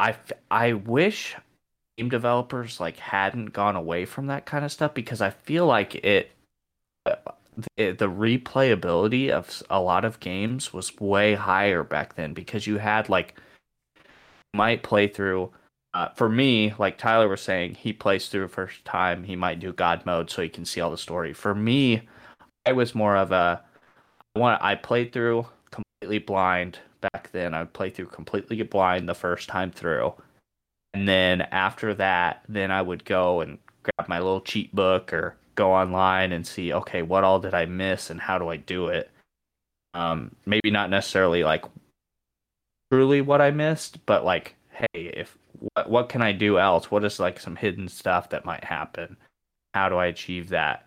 I 0.00 0.16
I 0.50 0.72
wish 0.74 1.36
game 1.96 2.08
developers 2.08 2.80
like 2.80 2.98
hadn't 2.98 3.52
gone 3.52 3.76
away 3.76 4.04
from 4.04 4.26
that 4.26 4.46
kind 4.46 4.64
of 4.64 4.72
stuff 4.72 4.94
because 4.94 5.20
I 5.20 5.30
feel 5.30 5.66
like 5.66 5.94
it 5.96 6.32
the, 7.76 7.92
the 7.92 8.08
replayability 8.08 9.30
of 9.30 9.62
a 9.70 9.80
lot 9.80 10.04
of 10.04 10.20
games 10.20 10.72
was 10.72 10.98
way 11.00 11.34
higher 11.34 11.82
back 11.82 12.14
then 12.14 12.34
because 12.34 12.66
you 12.66 12.78
had 12.78 13.08
like 13.08 13.34
might 14.54 14.82
play 14.82 15.08
through 15.08 15.50
uh, 15.94 16.08
for 16.10 16.28
me 16.28 16.74
like 16.78 16.98
tyler 16.98 17.28
was 17.28 17.40
saying 17.40 17.74
he 17.74 17.92
plays 17.92 18.28
through 18.28 18.48
first 18.48 18.84
time 18.84 19.24
he 19.24 19.36
might 19.36 19.60
do 19.60 19.72
god 19.72 20.04
mode 20.04 20.30
so 20.30 20.42
he 20.42 20.48
can 20.48 20.64
see 20.64 20.80
all 20.80 20.90
the 20.90 20.98
story 20.98 21.32
for 21.32 21.54
me 21.54 22.02
i 22.66 22.72
was 22.72 22.94
more 22.94 23.16
of 23.16 23.32
a 23.32 23.62
one 24.34 24.58
i 24.60 24.74
played 24.74 25.12
through 25.12 25.46
completely 26.06 26.24
blind 26.24 26.78
back 27.00 27.30
then. 27.32 27.52
I 27.52 27.60
would 27.60 27.72
play 27.72 27.90
through 27.90 28.06
completely 28.06 28.62
blind 28.62 29.08
the 29.08 29.14
first 29.14 29.48
time 29.48 29.72
through. 29.72 30.14
And 30.94 31.08
then 31.08 31.42
after 31.52 31.94
that 31.94 32.42
then 32.48 32.70
i 32.70 32.80
would 32.80 33.04
go 33.04 33.40
and 33.42 33.58
grab 33.82 34.08
my 34.08 34.18
little 34.18 34.40
cheat 34.40 34.74
book 34.74 35.12
or 35.12 35.36
go 35.56 35.72
online 35.72 36.32
and 36.32 36.46
see 36.46 36.72
okay 36.72 37.02
what 37.02 37.24
all 37.24 37.38
did 37.40 37.54
i 37.54 37.66
miss 37.66 38.10
and 38.10 38.20
how 38.20 38.38
do 38.38 38.48
i 38.48 38.56
do 38.56 38.88
it? 38.88 39.10
Um 39.94 40.34
maybe 40.46 40.70
not 40.70 40.90
necessarily 40.90 41.44
like 41.44 41.64
truly 42.90 43.20
what 43.20 43.40
i 43.40 43.50
missed 43.50 44.04
but 44.06 44.24
like 44.24 44.54
hey 44.70 45.10
if 45.16 45.36
what, 45.74 45.90
what 45.90 46.08
can 46.08 46.22
i 46.22 46.32
do 46.32 46.58
else? 46.58 46.90
What 46.90 47.04
is 47.04 47.20
like 47.20 47.40
some 47.40 47.56
hidden 47.56 47.88
stuff 47.88 48.30
that 48.30 48.44
might 48.44 48.64
happen? 48.64 49.16
How 49.74 49.88
do 49.88 49.96
i 49.96 50.06
achieve 50.06 50.48
that 50.50 50.86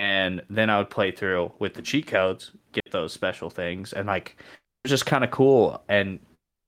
and 0.00 0.42
then 0.50 0.68
i 0.68 0.78
would 0.78 0.90
play 0.90 1.12
through 1.12 1.52
with 1.60 1.74
the 1.74 1.82
cheat 1.82 2.06
codes 2.06 2.50
get 2.72 2.90
those 2.90 3.12
special 3.12 3.50
things 3.50 3.92
and 3.92 4.06
like 4.06 4.36
it 4.38 4.88
was 4.88 4.90
just 4.90 5.06
kind 5.06 5.22
of 5.22 5.30
cool 5.30 5.82
and 5.88 6.18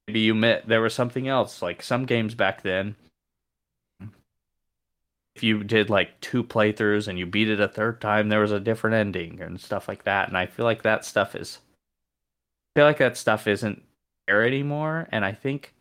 maybe 0.07 0.21
you 0.21 0.35
met 0.35 0.67
there 0.69 0.83
was 0.83 0.95
something 0.95 1.27
else 1.27 1.63
like 1.63 1.83
some 1.83 2.05
games 2.05 2.35
back 2.35 2.63
then 2.63 2.95
if 5.35 5.43
you 5.43 5.65
did 5.65 5.89
like 5.89 6.21
two 6.21 6.45
playthroughs 6.45 7.09
and 7.09 7.19
you 7.19 7.27
beat 7.27 7.49
it 7.49 7.61
a 7.61 7.69
third 7.69 8.01
time, 8.01 8.29
there 8.29 8.41
was 8.41 8.53
a 8.53 8.61
different 8.61 8.97
ending 8.97 9.41
and 9.41 9.61
stuff 9.61 9.89
like 9.89 10.05
that. 10.05 10.29
And 10.29 10.37
I 10.37 10.47
feel 10.47 10.65
like 10.65 10.83
that 10.83 11.05
stuff 11.05 11.35
is, 11.35 11.59
I 12.75 12.81
feel 12.81 12.87
like 12.87 12.99
that 12.99 13.17
stuff 13.17 13.47
isn't 13.47 13.83
there 14.27 14.45
anymore. 14.45 15.09
And 15.11 15.25
I 15.25 15.33
think, 15.33 15.75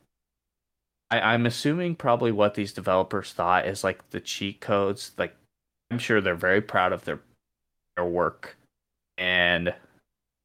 I, 1.10 1.20
I'm 1.34 1.46
assuming 1.46 1.96
probably 1.96 2.32
what 2.32 2.54
these 2.54 2.72
developers 2.72 3.34
thought 3.34 3.68
is 3.68 3.84
like 3.84 4.10
the 4.12 4.22
cheat 4.22 4.62
codes. 4.62 5.12
Like, 5.18 5.36
I'm 5.92 6.00
sure 6.00 6.22
they're 6.22 6.36
very 6.36 6.62
proud 6.62 6.94
of 6.94 7.04
their 7.04 7.20
their 8.02 8.10
work, 8.10 8.58
and 9.18 9.74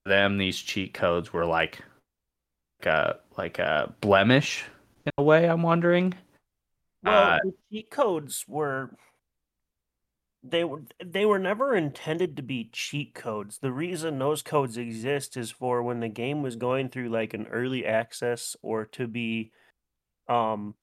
them 0.05 0.39
these 0.39 0.59
cheat 0.59 0.95
codes 0.95 1.33
were 1.33 1.47
like, 1.47 1.83
like 2.81 2.87
a 2.87 3.19
like 3.37 3.59
a 3.59 3.95
blemish 4.01 4.65
in 5.05 5.13
a 5.19 5.23
way. 5.23 5.49
I'm 5.49 5.63
wondering. 5.63 6.15
Well, 7.03 7.33
Uh, 7.33 7.39
the 7.45 7.55
cheat 7.73 7.91
codes 7.91 8.45
were 8.47 8.91
they 10.43 10.65
were 10.65 10.83
they 11.05 11.25
were 11.25 11.39
never 11.39 11.75
intended 11.75 12.37
to 12.37 12.43
be 12.43 12.71
cheat 12.73 13.15
codes. 13.15 13.59
The 13.59 13.73
reason 13.73 14.19
those 14.19 14.43
codes 14.43 14.77
exist 14.77 15.37
is 15.37 15.51
for 15.51 15.83
when 15.83 16.01
the 16.01 16.09
game 16.09 16.43
was 16.43 16.57
going 16.57 16.91
through 16.91 17.09
like 17.09 17.35
an 17.35 17.47
early 17.47 17.87
access 17.87 18.57
or 18.63 18.85
to 18.87 19.07
be 19.07 19.53
um 20.29 20.75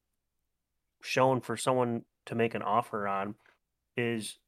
shown 1.01 1.41
for 1.41 1.57
someone 1.57 2.03
to 2.25 2.35
make 2.35 2.55
an 2.55 2.61
offer 2.61 3.07
on 3.07 3.35
is 3.97 4.39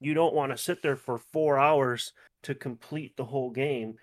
you 0.00 0.14
don't 0.14 0.34
want 0.34 0.52
to 0.52 0.58
sit 0.58 0.82
there 0.82 0.96
for 0.96 1.18
4 1.18 1.58
hours 1.58 2.12
to 2.44 2.54
complete 2.54 3.16
the 3.16 3.24
whole 3.24 3.50
game 3.50 3.96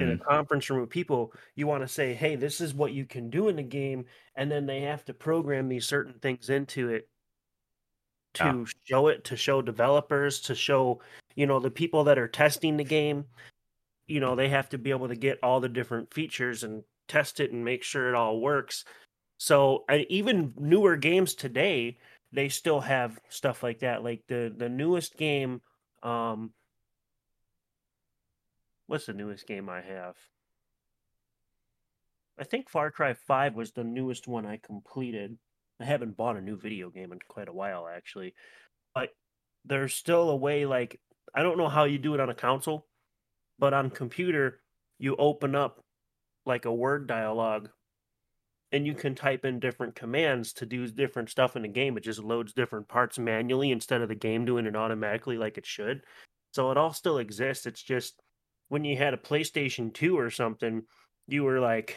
in 0.00 0.10
a 0.10 0.16
mm, 0.16 0.24
conference 0.28 0.70
room 0.70 0.80
with 0.80 0.90
people, 0.90 1.32
you 1.56 1.66
want 1.66 1.82
to 1.82 1.88
say, 1.88 2.14
hey, 2.14 2.36
this 2.36 2.60
is 2.60 2.74
what 2.74 2.92
you 2.92 3.06
can 3.06 3.30
do 3.30 3.48
in 3.48 3.56
the 3.56 3.62
game. 3.62 4.06
And 4.36 4.50
then 4.50 4.66
they 4.66 4.80
have 4.82 5.04
to 5.06 5.14
program 5.14 5.68
these 5.68 5.86
certain 5.86 6.18
things 6.20 6.50
into 6.50 6.90
it 6.90 7.08
to 8.34 8.66
Yeah. 8.66 8.74
show 8.84 9.08
it, 9.08 9.24
to 9.24 9.36
show 9.36 9.62
developers, 9.62 10.40
to 10.42 10.54
show, 10.54 11.00
you 11.36 11.46
know, 11.46 11.60
the 11.60 11.70
people 11.70 12.04
that 12.04 12.18
are 12.18 12.28
testing 12.28 12.76
the 12.76 12.84
game, 12.84 13.26
you 14.08 14.20
know, 14.20 14.36
they 14.36 14.48
have 14.50 14.68
to 14.70 14.78
be 14.78 14.90
able 14.90 15.08
to 15.08 15.16
get 15.16 15.38
all 15.42 15.60
the 15.60 15.68
different 15.68 16.14
features 16.14 16.64
and 16.64 16.84
test 17.08 17.40
it 17.40 17.52
and 17.52 17.64
make 17.64 17.82
sure 17.84 18.08
it 18.08 18.14
all 18.16 18.40
works. 18.40 18.84
So 19.38 19.84
and 19.88 20.06
even 20.10 20.54
newer 20.58 20.96
games 20.96 21.34
today, 21.34 21.98
they 22.34 22.48
still 22.48 22.80
have 22.80 23.18
stuff 23.28 23.62
like 23.62 23.80
that. 23.80 24.02
Like 24.02 24.22
the 24.28 24.52
the 24.54 24.68
newest 24.68 25.16
game, 25.16 25.62
um, 26.02 26.52
what's 28.86 29.06
the 29.06 29.12
newest 29.12 29.46
game 29.46 29.68
I 29.68 29.80
have? 29.80 30.16
I 32.36 32.42
think 32.42 32.68
Far 32.68 32.90
Cry 32.90 33.14
5 33.14 33.54
was 33.54 33.70
the 33.70 33.84
newest 33.84 34.26
one 34.26 34.44
I 34.44 34.56
completed. 34.56 35.38
I 35.80 35.84
haven't 35.84 36.16
bought 36.16 36.36
a 36.36 36.40
new 36.40 36.56
video 36.56 36.90
game 36.90 37.12
in 37.12 37.20
quite 37.28 37.48
a 37.48 37.52
while 37.52 37.86
actually. 37.86 38.34
But 38.94 39.10
there's 39.64 39.94
still 39.94 40.30
a 40.30 40.36
way 40.36 40.66
like 40.66 41.00
I 41.34 41.42
don't 41.42 41.58
know 41.58 41.68
how 41.68 41.84
you 41.84 41.98
do 41.98 42.14
it 42.14 42.20
on 42.20 42.30
a 42.30 42.34
console, 42.34 42.86
but 43.58 43.72
on 43.72 43.90
computer 43.90 44.60
you 44.98 45.14
open 45.16 45.54
up 45.54 45.84
like 46.44 46.64
a 46.64 46.74
word 46.74 47.06
dialogue 47.06 47.70
and 48.74 48.86
you 48.86 48.92
can 48.94 49.14
type 49.14 49.44
in 49.44 49.60
different 49.60 49.94
commands 49.94 50.52
to 50.54 50.66
do 50.66 50.86
different 50.88 51.30
stuff 51.30 51.54
in 51.56 51.62
the 51.62 51.68
game. 51.68 51.96
It 51.96 52.02
just 52.02 52.18
loads 52.18 52.52
different 52.52 52.88
parts 52.88 53.18
manually 53.18 53.70
instead 53.70 54.02
of 54.02 54.08
the 54.08 54.14
game 54.14 54.44
doing 54.44 54.66
it 54.66 54.74
automatically 54.76 55.38
like 55.38 55.56
it 55.58 55.64
should. 55.64 56.02
So 56.52 56.70
it 56.70 56.76
all 56.76 56.92
still 56.92 57.18
exists. 57.18 57.66
It's 57.66 57.82
just 57.82 58.20
when 58.68 58.84
you 58.84 58.96
had 58.96 59.14
a 59.14 59.16
PlayStation 59.16 59.92
2 59.94 60.18
or 60.18 60.28
something, 60.30 60.82
you 61.28 61.44
were 61.44 61.60
like 61.60 61.96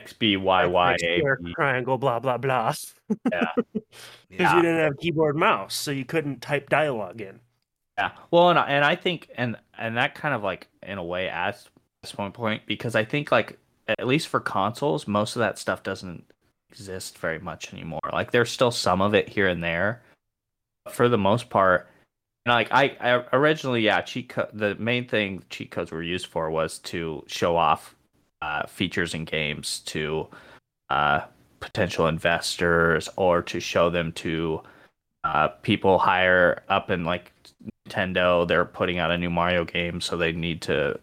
X 0.00 0.12
B 0.12 0.36
Y 0.36 0.66
Y 0.66 0.92
X, 0.94 1.02
A 1.02 1.18
square, 1.18 1.38
B. 1.42 1.52
triangle, 1.54 1.98
blah 1.98 2.20
blah 2.20 2.38
blah. 2.38 2.72
Yeah. 3.32 3.52
Because 4.30 4.52
Yeah. 4.52 4.56
you 4.56 4.62
didn't 4.62 4.78
have 4.80 4.96
keyboard 4.98 5.36
mouse, 5.36 5.74
so 5.74 5.90
you 5.90 6.04
couldn't 6.04 6.40
type 6.40 6.68
dialogue 6.70 7.20
in. 7.20 7.40
Yeah. 7.98 8.12
Well, 8.30 8.48
and 8.50 8.58
I- 8.58 8.68
and 8.68 8.84
I 8.84 8.94
think 8.96 9.28
and 9.34 9.56
and 9.76 9.96
that 9.96 10.14
kind 10.14 10.34
of 10.34 10.42
like 10.44 10.68
in 10.82 10.98
a 10.98 11.04
way 11.04 11.28
adds 11.28 11.68
this 12.02 12.16
one 12.16 12.30
point 12.32 12.62
because 12.66 12.94
I 12.94 13.04
think 13.04 13.30
like 13.32 13.58
at 13.98 14.06
least 14.06 14.28
for 14.28 14.40
consoles, 14.40 15.06
most 15.06 15.36
of 15.36 15.40
that 15.40 15.58
stuff 15.58 15.82
doesn't 15.82 16.24
exist 16.70 17.18
very 17.18 17.38
much 17.38 17.72
anymore. 17.72 18.00
Like 18.12 18.30
there's 18.30 18.50
still 18.50 18.70
some 18.70 19.00
of 19.00 19.14
it 19.14 19.28
here 19.28 19.48
and 19.48 19.62
there. 19.62 20.02
But 20.84 20.94
for 20.94 21.08
the 21.08 21.18
most 21.18 21.50
part, 21.50 21.88
and 22.46 22.54
like 22.54 22.68
I, 22.72 22.96
I 23.00 23.24
originally 23.32 23.82
yeah, 23.82 24.00
cheat 24.00 24.30
co- 24.30 24.48
the 24.52 24.74
main 24.76 25.06
thing 25.08 25.42
cheat 25.50 25.70
codes 25.70 25.90
were 25.90 26.02
used 26.02 26.26
for 26.26 26.50
was 26.50 26.78
to 26.80 27.24
show 27.26 27.56
off 27.56 27.94
uh, 28.40 28.66
features 28.66 29.14
in 29.14 29.24
games 29.24 29.80
to 29.80 30.28
uh, 30.88 31.20
potential 31.60 32.06
investors 32.06 33.08
or 33.16 33.42
to 33.42 33.60
show 33.60 33.90
them 33.90 34.12
to 34.12 34.62
uh, 35.24 35.48
people 35.48 35.98
higher 35.98 36.62
up 36.68 36.90
in 36.90 37.04
like 37.04 37.32
Nintendo. 37.88 38.48
They're 38.48 38.64
putting 38.64 38.98
out 38.98 39.10
a 39.10 39.18
new 39.18 39.30
Mario 39.30 39.64
game, 39.64 40.00
so 40.00 40.16
they 40.16 40.32
need 40.32 40.62
to 40.62 40.98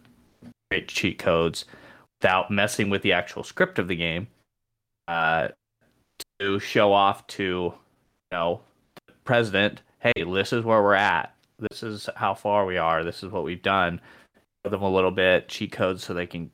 create 0.70 0.88
cheat 0.88 1.18
codes 1.18 1.64
without 2.20 2.50
messing 2.50 2.90
with 2.90 3.02
the 3.02 3.12
actual 3.12 3.42
script 3.42 3.78
of 3.78 3.88
the 3.88 3.96
game 3.96 4.26
uh, 5.06 5.48
to 6.38 6.58
show 6.58 6.92
off 6.92 7.26
to 7.26 7.42
you 7.42 7.72
know 8.32 8.60
the 9.06 9.12
president. 9.24 9.82
Hey, 10.00 10.12
this 10.16 10.52
is 10.52 10.64
where 10.64 10.82
we're 10.82 10.94
at. 10.94 11.34
This 11.58 11.82
is 11.82 12.08
how 12.16 12.34
far 12.34 12.66
we 12.66 12.76
are. 12.76 13.02
This 13.02 13.22
is 13.22 13.30
what 13.30 13.44
we've 13.44 13.62
done. 13.62 14.00
Give 14.64 14.70
them 14.70 14.82
a 14.82 14.90
little 14.90 15.10
bit 15.10 15.48
cheat 15.48 15.72
codes 15.72 16.04
so 16.04 16.14
they 16.14 16.26
can 16.26 16.50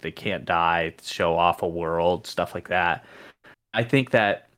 they 0.00 0.10
can't 0.10 0.44
die, 0.44 0.94
show 1.02 1.36
off 1.36 1.62
a 1.62 1.68
world, 1.68 2.26
stuff 2.26 2.54
like 2.54 2.68
that. 2.68 3.04
I 3.74 3.84
think 3.84 4.10
that 4.10 4.48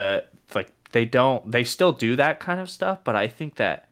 uh, 0.00 0.20
like 0.54 0.72
they 0.92 1.04
don't 1.04 1.50
they 1.50 1.64
still 1.64 1.92
do 1.92 2.16
that 2.16 2.40
kind 2.40 2.60
of 2.60 2.70
stuff, 2.70 3.00
but 3.04 3.16
I 3.16 3.28
think 3.28 3.56
that 3.56 3.88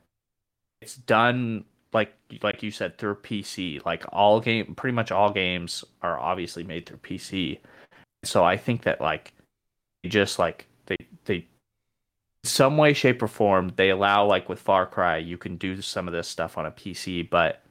it's 0.81 0.97
done 0.97 1.65
like 1.95 2.15
like 2.43 2.63
you 2.63 2.71
said 2.71 2.99
through 2.99 3.17
PC. 3.17 3.85
Like 3.87 4.05
all 4.13 4.41
game 4.41 4.75
pretty 4.75 4.95
much 4.95 5.11
all 5.13 5.31
games 5.31 5.85
are 6.03 6.19
obviously 6.19 6.65
made 6.65 6.87
through 6.87 6.99
PC. 6.99 7.61
So 8.25 8.45
I 8.45 8.57
think 8.57 8.83
that 8.83 9.01
like 9.01 9.33
just 10.05 10.39
like 10.39 10.67
they 10.87 10.97
they 11.25 11.47
some 12.43 12.77
way 12.77 12.93
shape 12.93 13.23
or 13.23 13.29
form 13.29 13.73
they 13.77 13.91
allow 13.91 14.27
like 14.27 14.49
with 14.49 14.61
Far 14.61 14.87
Cry 14.87 15.17
you 15.17 15.39
can 15.39 15.57
do 15.57 15.81
some 15.81 16.07
of 16.07 16.13
this 16.13 16.29
stuff 16.29 16.59
on 16.59 16.67
a 16.67 16.71
PC, 16.71 17.29
but 17.31 17.63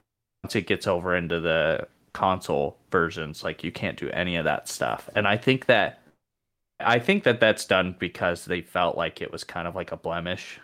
once 0.42 0.56
it 0.56 0.66
gets 0.66 0.86
over 0.86 1.14
into 1.14 1.40
the 1.40 1.86
console 2.12 2.76
versions 2.90 3.42
like 3.44 3.64
you 3.64 3.72
can't 3.72 3.98
do 3.98 4.08
any 4.10 4.36
of 4.36 4.44
that 4.44 4.68
stuff. 4.68 5.08
And 5.14 5.28
I 5.28 5.36
think 5.36 5.66
that 5.66 6.00
I 6.80 6.98
think 6.98 7.24
that 7.24 7.40
that's 7.40 7.66
done 7.66 7.94
because 7.98 8.44
they 8.44 8.60
felt 8.60 8.96
like 8.96 9.20
it 9.20 9.30
was 9.30 9.44
kind 9.44 9.68
of 9.68 9.74
like 9.74 9.92
a 9.92 9.96
blemish. 9.96 10.60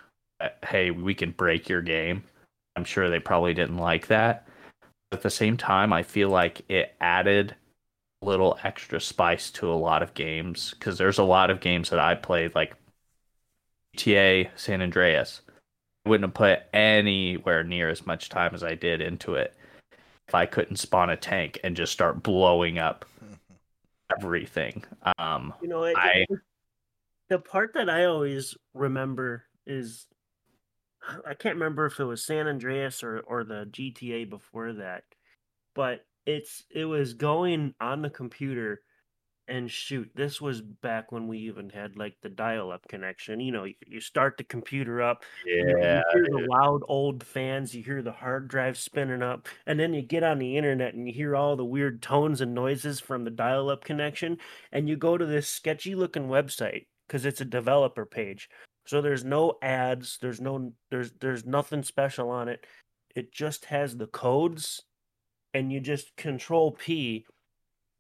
Hey, 0.67 0.91
we 0.91 1.15
can 1.15 1.31
break 1.33 1.69
your 1.69 1.83
game. 1.83 2.25
I'm 2.77 2.85
sure 2.85 3.11
they 3.11 3.21
probably 3.21 3.55
didn't 3.55 3.79
like 3.79 4.07
that. 4.09 4.47
But 5.11 5.19
at 5.19 5.23
the 5.23 5.31
same 5.31 5.57
time, 5.57 5.93
I 5.93 6.03
feel 6.03 6.29
like 6.29 6.63
it 6.69 6.95
added 7.01 7.55
a 8.23 8.27
little 8.27 8.59
extra 8.63 9.01
spice 9.01 9.51
to 9.53 9.71
a 9.71 9.75
lot 9.75 10.03
of 10.03 10.15
games 10.15 10.75
because 10.79 10.99
there's 10.99 11.19
a 11.19 11.25
lot 11.25 11.51
of 11.51 11.61
games 11.61 11.91
that 11.91 11.99
I 11.99 12.15
played, 12.15 12.55
like 12.55 12.75
GTA 13.97 14.51
San 14.57 14.83
Andreas. 14.83 15.43
I 16.07 16.09
wouldn't 16.09 16.29
have 16.29 16.35
put 16.35 16.61
anywhere 16.73 17.65
near 17.65 17.89
as 17.89 18.07
much 18.07 18.29
time 18.29 18.55
as 18.55 18.63
I 18.63 18.75
did 18.75 19.01
into 19.01 19.35
it 19.35 19.55
if 20.29 20.35
I 20.35 20.47
couldn't 20.47 20.77
spawn 20.77 21.11
a 21.11 21.17
tank 21.17 21.59
and 21.65 21.77
just 21.77 21.93
start 21.93 22.23
blowing 22.23 22.79
up 22.79 23.05
everything. 24.17 24.85
Um, 25.19 25.53
you 25.61 25.69
know, 25.69 25.85
I 25.85 26.25
the 27.29 27.39
part 27.39 27.75
that 27.75 27.91
I 27.91 28.05
always 28.05 28.57
remember 28.75 29.45
is 29.67 30.07
I 31.27 31.35
can't 31.35 31.57
remember 31.57 31.87
if 31.87 31.99
it 31.99 32.05
was 32.05 32.25
San 32.25 32.47
Andreas 32.47 33.03
or 33.03 33.21
or 33.21 33.45
the 33.45 33.67
GTA 33.71 34.29
before 34.29 34.73
that, 34.75 35.05
but 35.75 36.05
it's 36.27 36.65
it 36.71 36.85
was 36.85 37.15
going 37.15 37.75
on 37.81 38.03
the 38.03 38.11
computer 38.11 38.83
and 39.51 39.69
shoot, 39.69 40.09
this 40.15 40.41
was 40.41 40.63
back 40.63 41.11
when 41.11 41.27
we 41.27 41.39
even 41.39 41.69
had 41.71 41.97
like 41.97 42.15
the 42.23 42.29
dial-up 42.29 42.87
connection. 42.89 43.41
You 43.41 43.51
know, 43.51 43.65
you, 43.65 43.75
you 43.85 44.01
start 44.01 44.37
the 44.37 44.45
computer 44.45 45.03
up, 45.03 45.25
you, 45.45 45.57
you 45.57 45.75
hear 45.75 46.27
the 46.31 46.47
loud 46.49 46.83
old 46.87 47.25
fans, 47.25 47.75
you 47.75 47.83
hear 47.83 48.01
the 48.01 48.13
hard 48.13 48.47
drive 48.47 48.79
spinning 48.79 49.23
up, 49.23 49.49
and 49.67 49.79
then 49.79 49.93
you 49.93 50.03
get 50.03 50.23
on 50.23 50.39
the 50.39 50.57
internet 50.57 50.95
and 50.95 51.07
you 51.07 51.13
hear 51.13 51.35
all 51.35 51.57
the 51.57 51.65
weird 51.65 52.01
tones 52.01 52.41
and 52.41 52.55
noises 52.55 53.01
from 53.01 53.25
the 53.25 53.31
dial-up 53.31 53.85
connection, 53.85 54.39
and 54.71 54.89
you 54.89 54.97
go 54.97 55.19
to 55.19 55.27
this 55.27 55.49
sketchy 55.49 55.97
looking 55.97 56.29
website 56.29 56.87
because 57.09 57.27
it's 57.27 57.41
a 57.41 57.45
developer 57.45 58.07
page. 58.07 58.49
So 58.87 59.01
there's 59.01 59.25
no 59.25 59.59
ads, 59.63 60.19
there's 60.21 60.41
no 60.41 60.73
there's 60.91 61.13
there's 61.21 61.45
nothing 61.45 61.83
special 61.83 62.31
on 62.31 62.49
it. 62.49 62.67
It 63.15 63.33
just 63.33 63.67
has 63.67 63.97
the 63.97 64.07
codes 64.07 64.83
and 65.53 65.73
you 65.73 65.81
just 65.81 66.17
control 66.17 66.73
P 66.73 67.27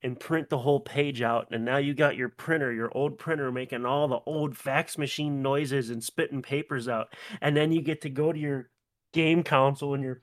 and 0.03 0.19
print 0.19 0.49
the 0.49 0.59
whole 0.59 0.81
page 0.81 1.21
out. 1.21 1.49
And 1.51 1.65
now 1.65 1.77
you 1.77 1.95
got 1.95 2.17
your 2.17 2.29
printer, 2.29 2.73
your 2.73 2.91
old 2.97 3.19
printer, 3.19 3.53
making 3.53 3.85
all 3.85 4.09
the 4.09 4.21
old 4.25 4.57
fax 4.57 4.97
machine 4.97 5.43
noises 5.43 5.91
and 5.91 6.03
spitting 6.03 6.43
papers 6.43 6.89
out. 6.89 7.15
And 7.41 7.57
then 7.57 7.73
you 7.73 7.83
get 7.83 8.03
to 8.03 8.11
go 8.11 8.33
to 8.33 8.39
your 8.39 8.71
game 9.13 9.43
console 9.43 9.95
and 9.95 10.03
you're 10.03 10.23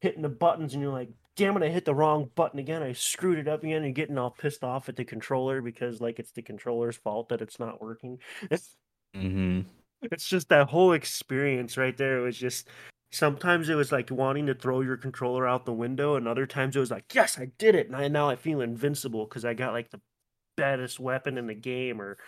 hitting 0.00 0.22
the 0.22 0.28
buttons 0.28 0.72
and 0.72 0.82
you're 0.82 0.92
like, 0.92 1.10
damn 1.36 1.56
it, 1.56 1.62
I 1.62 1.68
hit 1.68 1.84
the 1.84 1.94
wrong 1.94 2.30
button 2.34 2.58
again. 2.58 2.82
I 2.82 2.92
screwed 2.92 3.38
it 3.38 3.48
up 3.48 3.62
again 3.62 3.84
and 3.84 3.94
getting 3.94 4.18
all 4.18 4.30
pissed 4.30 4.64
off 4.64 4.88
at 4.88 4.96
the 4.96 5.04
controller 5.04 5.60
because 5.60 6.00
like 6.00 6.18
it's 6.18 6.32
the 6.32 6.42
controller's 6.42 6.96
fault 6.96 7.28
that 7.28 7.42
it's 7.42 7.58
not 7.58 7.82
working. 7.82 8.18
Mm-hmm. 9.16 9.62
It's 10.02 10.28
just 10.28 10.48
that 10.48 10.68
whole 10.68 10.92
experience 10.92 11.76
right 11.76 11.96
there. 11.96 12.18
It 12.18 12.22
was 12.22 12.38
just 12.38 12.68
sometimes 13.10 13.68
it 13.68 13.74
was 13.74 13.92
like 13.92 14.10
wanting 14.10 14.46
to 14.46 14.54
throw 14.54 14.80
your 14.80 14.96
controller 14.96 15.46
out 15.46 15.64
the 15.64 15.72
window 15.72 16.16
and 16.16 16.28
other 16.28 16.46
times 16.46 16.76
it 16.76 16.80
was 16.80 16.90
like 16.90 17.14
yes 17.14 17.38
i 17.38 17.46
did 17.58 17.74
it! 17.74 17.86
And 17.86 17.96
I, 17.96 18.08
now 18.08 18.28
i 18.28 18.36
feel 18.36 18.60
invincible 18.60 19.24
because 19.24 19.44
i 19.44 19.54
got 19.54 19.72
like 19.72 19.90
the 19.90 20.00
baddest 20.56 21.00
weapon 21.00 21.38
in 21.38 21.46
the 21.46 21.54
game 21.54 22.00
or 22.02 22.18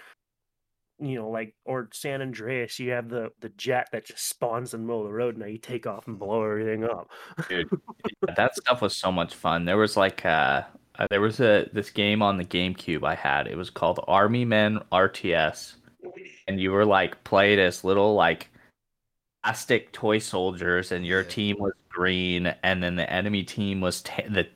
you 0.98 1.16
know 1.16 1.28
like 1.28 1.54
or 1.64 1.88
san 1.92 2.22
andreas 2.22 2.78
you 2.78 2.90
have 2.92 3.09
the 3.09 3.30
the 3.40 3.48
jet 3.50 3.88
that 3.92 4.06
just 4.06 4.28
spawns 4.28 4.72
in 4.72 4.80
the 4.80 4.87
middle 4.87 5.00
of 5.00 5.06
the 5.06 5.12
road 5.12 5.35
and 5.35 5.42
now 5.42 5.50
you 5.50 5.59
take 5.59 5.87
off 5.87 6.06
and 6.06 6.18
blow 6.18 6.42
everything 6.44 6.85
up. 6.85 7.09
Dude, 7.48 7.68
that 8.37 8.54
stuff 8.54 8.83
was 8.83 8.96
so 8.96 9.11
much 9.11 9.35
fun. 9.35 9.64
There 9.64 9.78
was 9.78 9.96
like 9.96 10.24
uh, 10.24 10.62
uh 10.98 11.06
there 11.11 11.20
was 11.20 11.40
a 11.40 11.68
this 11.72 11.90
game 11.90 12.22
on 12.22 12.37
the 12.37 12.44
gamecube 12.44 13.04
i 13.04 13.14
had. 13.14 13.46
It 13.46 13.56
was 13.56 13.70
called 13.70 14.00
army 14.06 14.44
men 14.44 14.80
rts 14.92 15.74
and 16.47 16.61
you 16.61 16.73
were 16.73 16.85
like 16.85 17.23
played 17.25 17.59
as 17.59 17.85
little 17.85 18.15
like 18.15 18.49
plastic 19.43 19.93
toy 19.93 20.19
soldiers, 20.19 20.93
and 20.93 21.07
your 21.07 21.23
team 21.23 21.57
was 21.59 21.73
green, 21.89 22.55
and 22.63 22.83
then 22.83 22.97
the 22.97 23.11
enemy 23.11 23.43
team 23.43 23.81
was 23.81 24.03
ta- 24.03 24.23
the 24.29 24.47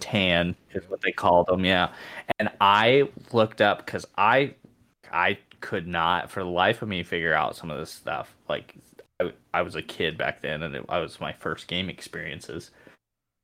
tan 0.00 0.54
is 0.72 0.88
what 0.88 1.00
they 1.00 1.12
called 1.12 1.46
them. 1.46 1.64
Yeah, 1.64 1.92
and 2.38 2.50
I 2.60 3.08
looked 3.32 3.60
up 3.60 3.84
because 3.84 4.06
I 4.16 4.54
I 5.12 5.38
could 5.60 5.86
not 5.86 6.30
for 6.30 6.42
the 6.42 6.50
life 6.50 6.82
of 6.82 6.88
me 6.88 7.02
figure 7.02 7.34
out 7.34 7.56
some 7.56 7.70
of 7.70 7.78
this 7.78 7.90
stuff. 7.90 8.34
Like 8.48 8.74
I, 9.20 9.32
I 9.52 9.62
was 9.62 9.76
a 9.76 9.82
kid 9.82 10.18
back 10.18 10.42
then, 10.42 10.62
and 10.62 10.74
it, 10.74 10.84
I 10.88 10.98
was 10.98 11.20
my 11.20 11.32
first 11.32 11.68
game 11.68 11.88
experiences. 11.88 12.70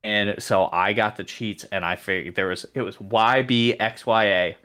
And 0.03 0.42
so 0.42 0.70
I 0.72 0.94
got 0.94 1.16
the 1.16 1.24
cheats, 1.24 1.64
and 1.72 1.85
I 1.85 1.96
figured 1.96 2.35
there 2.35 2.48
was 2.48 2.66
it 2.74 2.83
was 2.83 2.96
YBXYA 2.96 4.57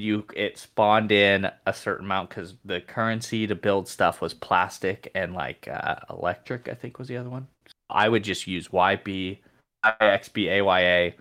you 0.00 0.24
it 0.34 0.58
spawned 0.58 1.12
in 1.12 1.50
a 1.66 1.72
certain 1.72 2.06
amount 2.06 2.30
because 2.30 2.54
the 2.64 2.80
currency 2.80 3.46
to 3.46 3.54
build 3.54 3.88
stuff 3.88 4.20
was 4.20 4.34
plastic 4.34 5.10
and 5.14 5.34
like 5.34 5.68
uh, 5.68 5.96
electric. 6.10 6.68
I 6.68 6.74
think 6.74 6.98
was 6.98 7.08
the 7.08 7.16
other 7.16 7.30
one. 7.30 7.46
I 7.90 8.08
would 8.08 8.24
just 8.24 8.46
use 8.46 8.68
YB, 8.68 9.38
IXBAYA, 9.84 11.14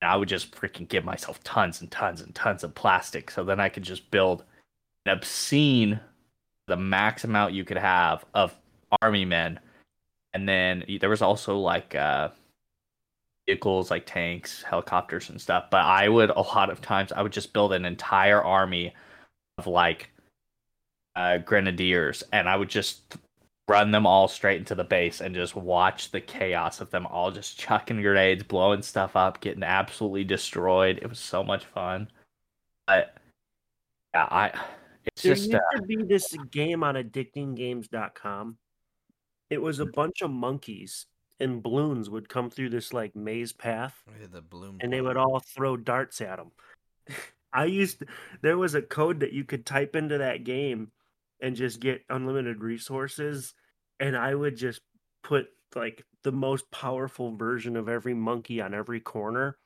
and 0.00 0.10
I 0.10 0.16
would 0.16 0.28
just 0.28 0.52
freaking 0.52 0.88
give 0.88 1.04
myself 1.04 1.42
tons 1.44 1.80
and 1.80 1.90
tons 1.90 2.20
and 2.20 2.34
tons 2.34 2.64
of 2.64 2.74
plastic. 2.74 3.30
So 3.30 3.44
then 3.44 3.60
I 3.60 3.68
could 3.68 3.82
just 3.82 4.10
build 4.10 4.44
an 5.06 5.12
obscene, 5.12 6.00
the 6.66 6.76
max 6.76 7.24
amount 7.24 7.54
you 7.54 7.64
could 7.64 7.78
have 7.78 8.24
of 8.34 8.54
army 9.02 9.24
men. 9.24 9.58
And 10.32 10.48
then 10.48 10.84
there 11.00 11.10
was 11.10 11.22
also 11.22 11.58
like 11.58 11.94
uh, 11.94 12.28
vehicles 13.46 13.90
like 13.90 14.06
tanks, 14.06 14.62
helicopters, 14.62 15.30
and 15.30 15.40
stuff. 15.40 15.66
But 15.70 15.84
I 15.84 16.08
would 16.08 16.30
a 16.30 16.40
lot 16.40 16.70
of 16.70 16.80
times 16.80 17.12
I 17.12 17.22
would 17.22 17.32
just 17.32 17.52
build 17.52 17.72
an 17.72 17.84
entire 17.84 18.42
army 18.42 18.94
of 19.58 19.66
like 19.66 20.10
uh, 21.16 21.38
grenadiers, 21.38 22.22
and 22.32 22.48
I 22.48 22.56
would 22.56 22.68
just 22.68 23.16
run 23.66 23.90
them 23.90 24.06
all 24.06 24.28
straight 24.28 24.58
into 24.58 24.74
the 24.74 24.84
base 24.84 25.20
and 25.22 25.34
just 25.34 25.56
watch 25.56 26.10
the 26.10 26.20
chaos 26.20 26.80
of 26.80 26.90
them 26.90 27.06
all 27.06 27.30
just 27.30 27.58
chucking 27.58 28.02
grenades, 28.02 28.42
blowing 28.42 28.82
stuff 28.82 29.16
up, 29.16 29.40
getting 29.40 29.62
absolutely 29.62 30.24
destroyed. 30.24 30.98
It 31.02 31.08
was 31.08 31.18
so 31.18 31.42
much 31.42 31.64
fun. 31.64 32.08
But 32.86 33.16
yeah, 34.14 34.28
I 34.30 34.60
it's 35.06 35.22
there 35.22 35.34
just 35.34 35.50
used 35.50 35.56
uh, 35.56 35.76
to 35.76 35.82
be 35.82 35.96
this 35.96 36.34
game 36.50 36.82
on 36.82 36.94
addictinggames.com 36.94 38.58
it 39.50 39.62
was 39.62 39.78
a 39.78 39.86
bunch 39.86 40.22
of 40.22 40.30
monkeys 40.30 41.06
and 41.40 41.62
balloons 41.62 42.08
would 42.08 42.28
come 42.28 42.50
through 42.50 42.70
this 42.70 42.92
like 42.92 43.16
maze 43.16 43.52
path 43.52 44.02
Yeah, 44.20 44.26
the 44.30 44.42
and 44.80 44.92
they 44.92 45.00
would 45.00 45.16
all 45.16 45.40
throw 45.40 45.76
darts 45.76 46.20
at 46.20 46.36
them. 46.36 46.52
I 47.52 47.66
used 47.66 48.02
there 48.42 48.58
was 48.58 48.74
a 48.74 48.82
code 48.82 49.20
that 49.20 49.32
you 49.32 49.44
could 49.44 49.64
type 49.64 49.94
into 49.94 50.18
that 50.18 50.44
game 50.44 50.90
and 51.40 51.54
just 51.54 51.80
get 51.80 52.04
unlimited 52.08 52.62
resources 52.62 53.54
and 54.00 54.16
I 54.16 54.34
would 54.34 54.56
just 54.56 54.80
put 55.22 55.46
like 55.74 56.04
the 56.22 56.32
most 56.32 56.70
powerful 56.70 57.36
version 57.36 57.76
of 57.76 57.88
every 57.88 58.14
monkey 58.14 58.60
on 58.60 58.74
every 58.74 59.00
corner 59.00 59.56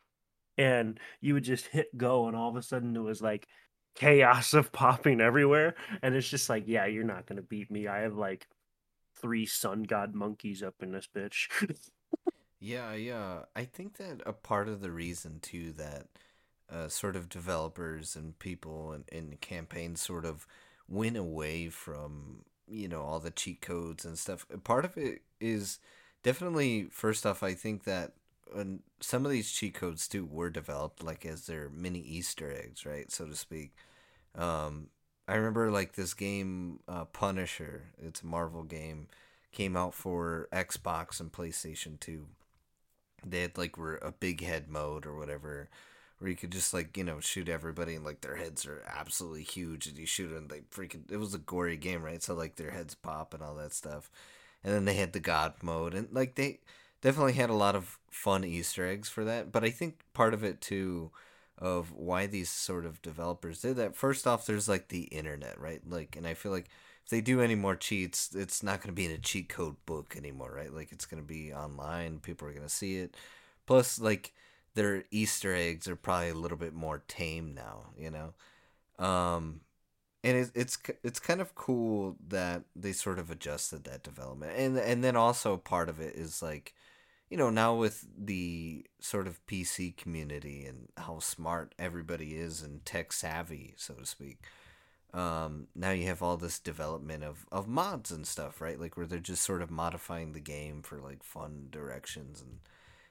and 0.59 0.99
you 1.21 1.35
would 1.35 1.45
just 1.45 1.67
hit 1.67 1.97
go 1.97 2.27
and 2.27 2.37
all 2.37 2.51
of 2.51 2.57
a 2.57 2.63
sudden 2.63 2.95
it 2.95 3.01
was 3.01 3.23
like 3.23 3.47
chaos 3.95 4.55
of 4.55 4.73
popping 4.73 5.21
everywhere 5.21 5.75
and 6.03 6.15
it's 6.15 6.29
just 6.29 6.51
like 6.51 6.65
yeah 6.67 6.87
you're 6.87 7.05
not 7.05 7.27
going 7.27 7.37
to 7.37 7.43
beat 7.43 7.71
me 7.71 7.87
I 7.87 8.01
have 8.01 8.17
like 8.17 8.47
three 9.21 9.47
sun 9.47 9.83
god 9.83 10.15
monkeys 10.15 10.63
up 10.63 10.77
in 10.83 10.93
this 10.93 11.09
bitch 11.15 11.49
Yeah, 12.61 12.95
yeah. 12.95 13.41
I 13.55 13.65
think 13.65 13.97
that 13.99 14.23
a 14.27 14.33
part 14.33 14.69
of 14.69 14.81
the 14.81 14.91
reason 14.91 15.39
too 15.41 15.73
that 15.73 16.07
uh, 16.71 16.89
sort 16.89 17.17
of 17.17 17.29
developers 17.29 18.17
and 18.17 18.39
people 18.39 18.93
in, 18.93 19.05
in 19.13 19.37
campaigns 19.41 20.03
sort 20.03 20.25
of 20.25 20.47
went 20.89 21.17
away 21.17 21.69
from 21.69 22.45
you 22.67 22.89
know 22.89 23.03
all 23.03 23.21
the 23.21 23.31
cheat 23.31 23.61
codes 23.61 24.05
and 24.05 24.19
stuff. 24.19 24.47
Part 24.65 24.85
of 24.85 24.97
it 24.97 25.23
is 25.41 25.79
definitely 26.23 26.89
first 26.91 27.25
off. 27.25 27.43
I 27.43 27.55
think 27.55 27.85
that 27.85 28.13
when 28.53 28.81
some 29.01 29.25
of 29.25 29.31
these 29.31 29.53
cheat 29.53 29.75
codes 29.75 30.09
too 30.09 30.27
were 30.27 30.51
developed 30.51 31.03
like 31.03 31.25
as 31.25 31.47
their 31.47 31.69
mini 31.71 32.01
Easter 32.01 32.53
eggs, 32.53 32.85
right, 32.85 33.11
so 33.11 33.27
to 33.27 33.37
speak. 33.37 33.73
Um, 34.35 34.89
I 35.29 35.37
remember 35.37 35.71
like 35.71 35.93
this 35.93 36.15
game, 36.15 36.81
uh, 36.89 37.05
Punisher. 37.05 37.85
It's 37.99 38.23
a 38.23 38.27
Marvel 38.27 38.65
game. 38.65 39.09
Came 39.53 39.77
out 39.77 39.95
for 39.95 40.49
Xbox 40.53 41.21
and 41.21 41.31
PlayStation 41.31 42.01
Two 42.01 42.27
they 43.25 43.43
had 43.43 43.59
like 43.59 43.77
were 43.77 43.97
a 43.97 44.13
big 44.13 44.43
head 44.43 44.69
mode 44.69 45.07
or 45.07 45.17
whatever 45.17 45.69
where 46.19 46.31
you 46.31 46.37
could 46.37 46.53
just 46.53 46.75
like 46.75 46.97
you 46.97 47.05
know 47.05 47.21
shoot 47.21 47.49
everybody 47.49 47.95
and 47.95 48.05
like 48.05 48.21
their 48.21 48.37
heads 48.37 48.67
are 48.67 48.83
absolutely 48.87 49.43
huge 49.43 49.87
and 49.87 49.99
you 49.99 50.07
shoot 50.07 50.29
them 50.29 50.49
they 50.49 50.61
freaking 50.61 51.11
it 51.11 51.17
was 51.17 51.35
a 51.35 51.39
gory 51.39 51.77
game 51.77 52.03
right 52.03 52.23
so 52.23 52.35
like 52.35 52.57
their 52.57 52.71
heads 52.71 52.95
pop 52.95 53.35
and 53.35 53.43
all 53.43 53.55
that 53.55 53.73
stuff 53.73 54.11
and 54.63 54.73
then 54.73 54.85
they 54.85 54.95
had 54.95 55.13
the 55.13 55.21
god 55.21 55.55
mode 55.63 55.95
and 55.95 56.09
like 56.13 56.35
they 56.35 56.59
definitely 57.01 57.33
had 57.33 57.51
a 57.51 57.55
lot 57.55 57.77
of 57.77 57.99
fun 58.11 58.45
easter 58.45 58.87
eggs 58.87 59.09
for 59.09 59.25
that 59.25 59.53
but 59.53 59.65
i 59.65 59.71
think 59.71 60.01
part 60.13 60.35
of 60.35 60.45
it 60.45 60.61
too 60.61 61.11
of 61.59 61.93
why 61.93 62.27
these 62.27 62.51
sort 62.51 62.87
of 62.87 63.03
developers 63.03 63.61
did 63.63 63.77
that. 63.77 63.97
First 63.97 64.27
off 64.27 64.47
there's 64.47 64.69
like 64.69 64.89
the 64.89 65.05
internet 65.05 65.61
right? 65.61 65.81
Like 65.89 66.17
and 66.17 66.27
i 66.27 66.35
feel 66.35 66.53
like 66.53 66.69
if 67.05 67.11
they 67.11 67.21
do 67.21 67.41
any 67.41 67.55
more 67.55 67.77
cheats 67.77 68.35
it's 68.35 68.63
not 68.63 68.81
going 68.81 68.89
to 68.89 68.93
be 68.93 69.07
in 69.07 69.13
a 69.13 69.19
cheat 69.19 69.49
code 69.49 69.77
book 69.87 70.15
anymore 70.17 70.53
right? 70.55 70.73
Like 70.73 70.93
it's 70.93 71.07
going 71.07 71.23
to 71.23 71.27
be 71.27 71.53
online 71.53 72.21
people 72.21 72.49
are 72.49 72.53
going 72.53 72.63
to 72.67 72.69
see 72.69 72.97
it. 72.99 73.17
Plus 73.67 74.01
like 74.01 74.33
their 74.75 75.05
Easter 75.11 75.55
eggs 75.55 75.89
are 75.89 75.97
probably 75.97 76.29
a 76.31 76.35
little 76.35 76.57
bit 76.59 76.73
more 76.75 77.03
tame 77.09 77.55
now, 77.55 77.87
you 77.97 78.11
know. 78.11 78.33
Um, 79.05 79.63
and 80.25 80.37
it, 80.37 80.51
it's 80.55 80.79
it's 81.05 81.21
kind 81.21 81.41
of 81.41 81.55
cool 81.55 82.17
that 82.29 82.63
they 82.77 82.93
sort 82.93 83.19
of 83.19 83.31
adjusted 83.31 83.85
that 83.85 84.03
development, 84.03 84.53
and 84.57 84.79
and 84.79 85.03
then 85.05 85.17
also 85.17 85.57
part 85.57 85.89
of 85.89 86.01
it 86.01 86.15
is 86.17 86.43
like, 86.43 86.75
you 87.31 87.37
know, 87.37 87.51
now 87.51 87.75
with 87.75 88.07
the 88.17 88.87
sort 89.01 89.27
of 89.27 89.45
PC 89.47 89.97
community 89.97 90.65
and 90.65 90.89
how 90.97 91.19
smart 91.19 91.75
everybody 91.79 92.37
is 92.37 92.63
and 92.63 92.85
tech 92.85 93.13
savvy, 93.13 93.75
so 93.77 93.95
to 93.95 94.07
speak. 94.07 94.39
Um, 95.13 95.69
now 95.75 95.91
you 95.91 96.07
have 96.07 96.23
all 96.23 96.37
this 96.37 96.59
development 96.59 97.25
of, 97.25 97.47
of 97.51 97.67
mods 97.67 98.11
and 98.11 98.27
stuff, 98.27 98.61
right? 98.61 98.79
Like 98.79 98.97
where 98.97 99.07
they're 99.07 99.19
just 99.19 99.43
sort 99.43 99.63
of 99.63 99.71
modifying 99.71 100.33
the 100.33 100.41
game 100.41 100.83
for 100.83 100.99
like 101.01 101.23
fun 101.23 101.69
directions 101.71 102.41
and 102.41 102.59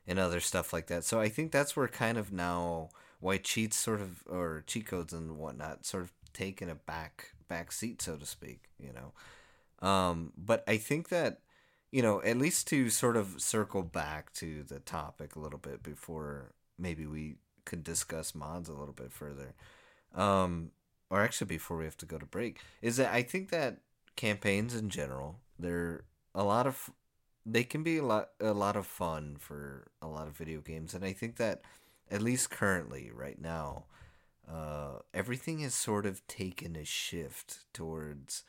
and 0.10 0.20
other 0.20 0.40
stuff 0.40 0.72
like 0.72 0.88
that. 0.88 1.04
So 1.04 1.20
I 1.20 1.28
think 1.28 1.52
that's 1.52 1.76
where 1.76 1.88
kind 1.88 2.18
of 2.18 2.32
now 2.32 2.90
why 3.20 3.38
cheats 3.38 3.76
sort 3.76 4.00
of 4.00 4.24
or 4.28 4.64
cheat 4.66 4.88
codes 4.88 5.12
and 5.12 5.38
whatnot 5.38 5.86
sort 5.86 6.04
of 6.04 6.14
taken 6.34 6.70
a 6.70 6.76
back 6.76 7.32
back 7.48 7.72
seat, 7.72 8.02
so 8.02 8.16
to 8.16 8.26
speak. 8.26 8.70
You 8.80 8.94
know, 8.94 9.88
um, 9.88 10.32
but 10.38 10.64
I 10.68 10.78
think 10.78 11.10
that 11.10 11.42
you 11.98 12.04
know 12.04 12.22
at 12.22 12.38
least 12.38 12.68
to 12.68 12.92
sort 12.92 13.18
of 13.18 13.42
circle 13.42 13.82
back 13.82 14.32
to 14.32 14.62
the 14.62 14.78
topic 14.80 15.36
a 15.36 15.40
little 15.40 15.58
bit 15.58 15.82
before 15.82 16.52
maybe 16.78 17.08
we 17.08 17.38
could 17.66 17.84
discuss 17.84 18.36
mods 18.36 18.70
a 18.70 18.74
little 18.74 18.94
bit 18.94 19.12
further. 19.12 19.56
Um, 20.14 20.70
or 21.10 21.24
actually 21.24 21.48
before 21.48 21.76
we 21.76 21.86
have 21.86 21.98
to 21.98 22.06
go 22.06 22.20
to 22.20 22.26
break, 22.28 22.60
is 22.84 22.98
that 22.98 23.12
I 23.12 23.24
think 23.24 23.50
that 23.50 23.80
campaigns 24.16 24.76
in 24.76 24.90
general, 24.92 25.40
they're 25.58 26.04
a 26.36 26.44
lot 26.44 26.68
of 26.68 26.92
they 27.48 27.64
can 27.64 27.82
be 27.82 27.98
a 27.98 28.06
lot 28.06 28.30
a 28.40 28.54
lot 28.54 28.76
of 28.76 28.86
fun 28.86 29.38
for 29.40 29.88
a 30.00 30.08
lot 30.08 30.28
of 30.28 30.38
video 30.38 30.60
games 30.60 30.94
and 30.94 31.04
i 31.04 31.14
think 31.14 31.38
that 31.38 31.62
at 32.12 32.22
least 32.22 32.50
currently 32.50 33.10
right 33.16 33.42
now 33.42 33.86
uh, 34.52 35.00
everything 35.14 35.60
has 35.60 35.74
sort 35.74 36.06
of 36.06 36.26
taken 36.28 36.76
a 36.76 36.84
shift 36.84 37.66
towards 37.74 38.44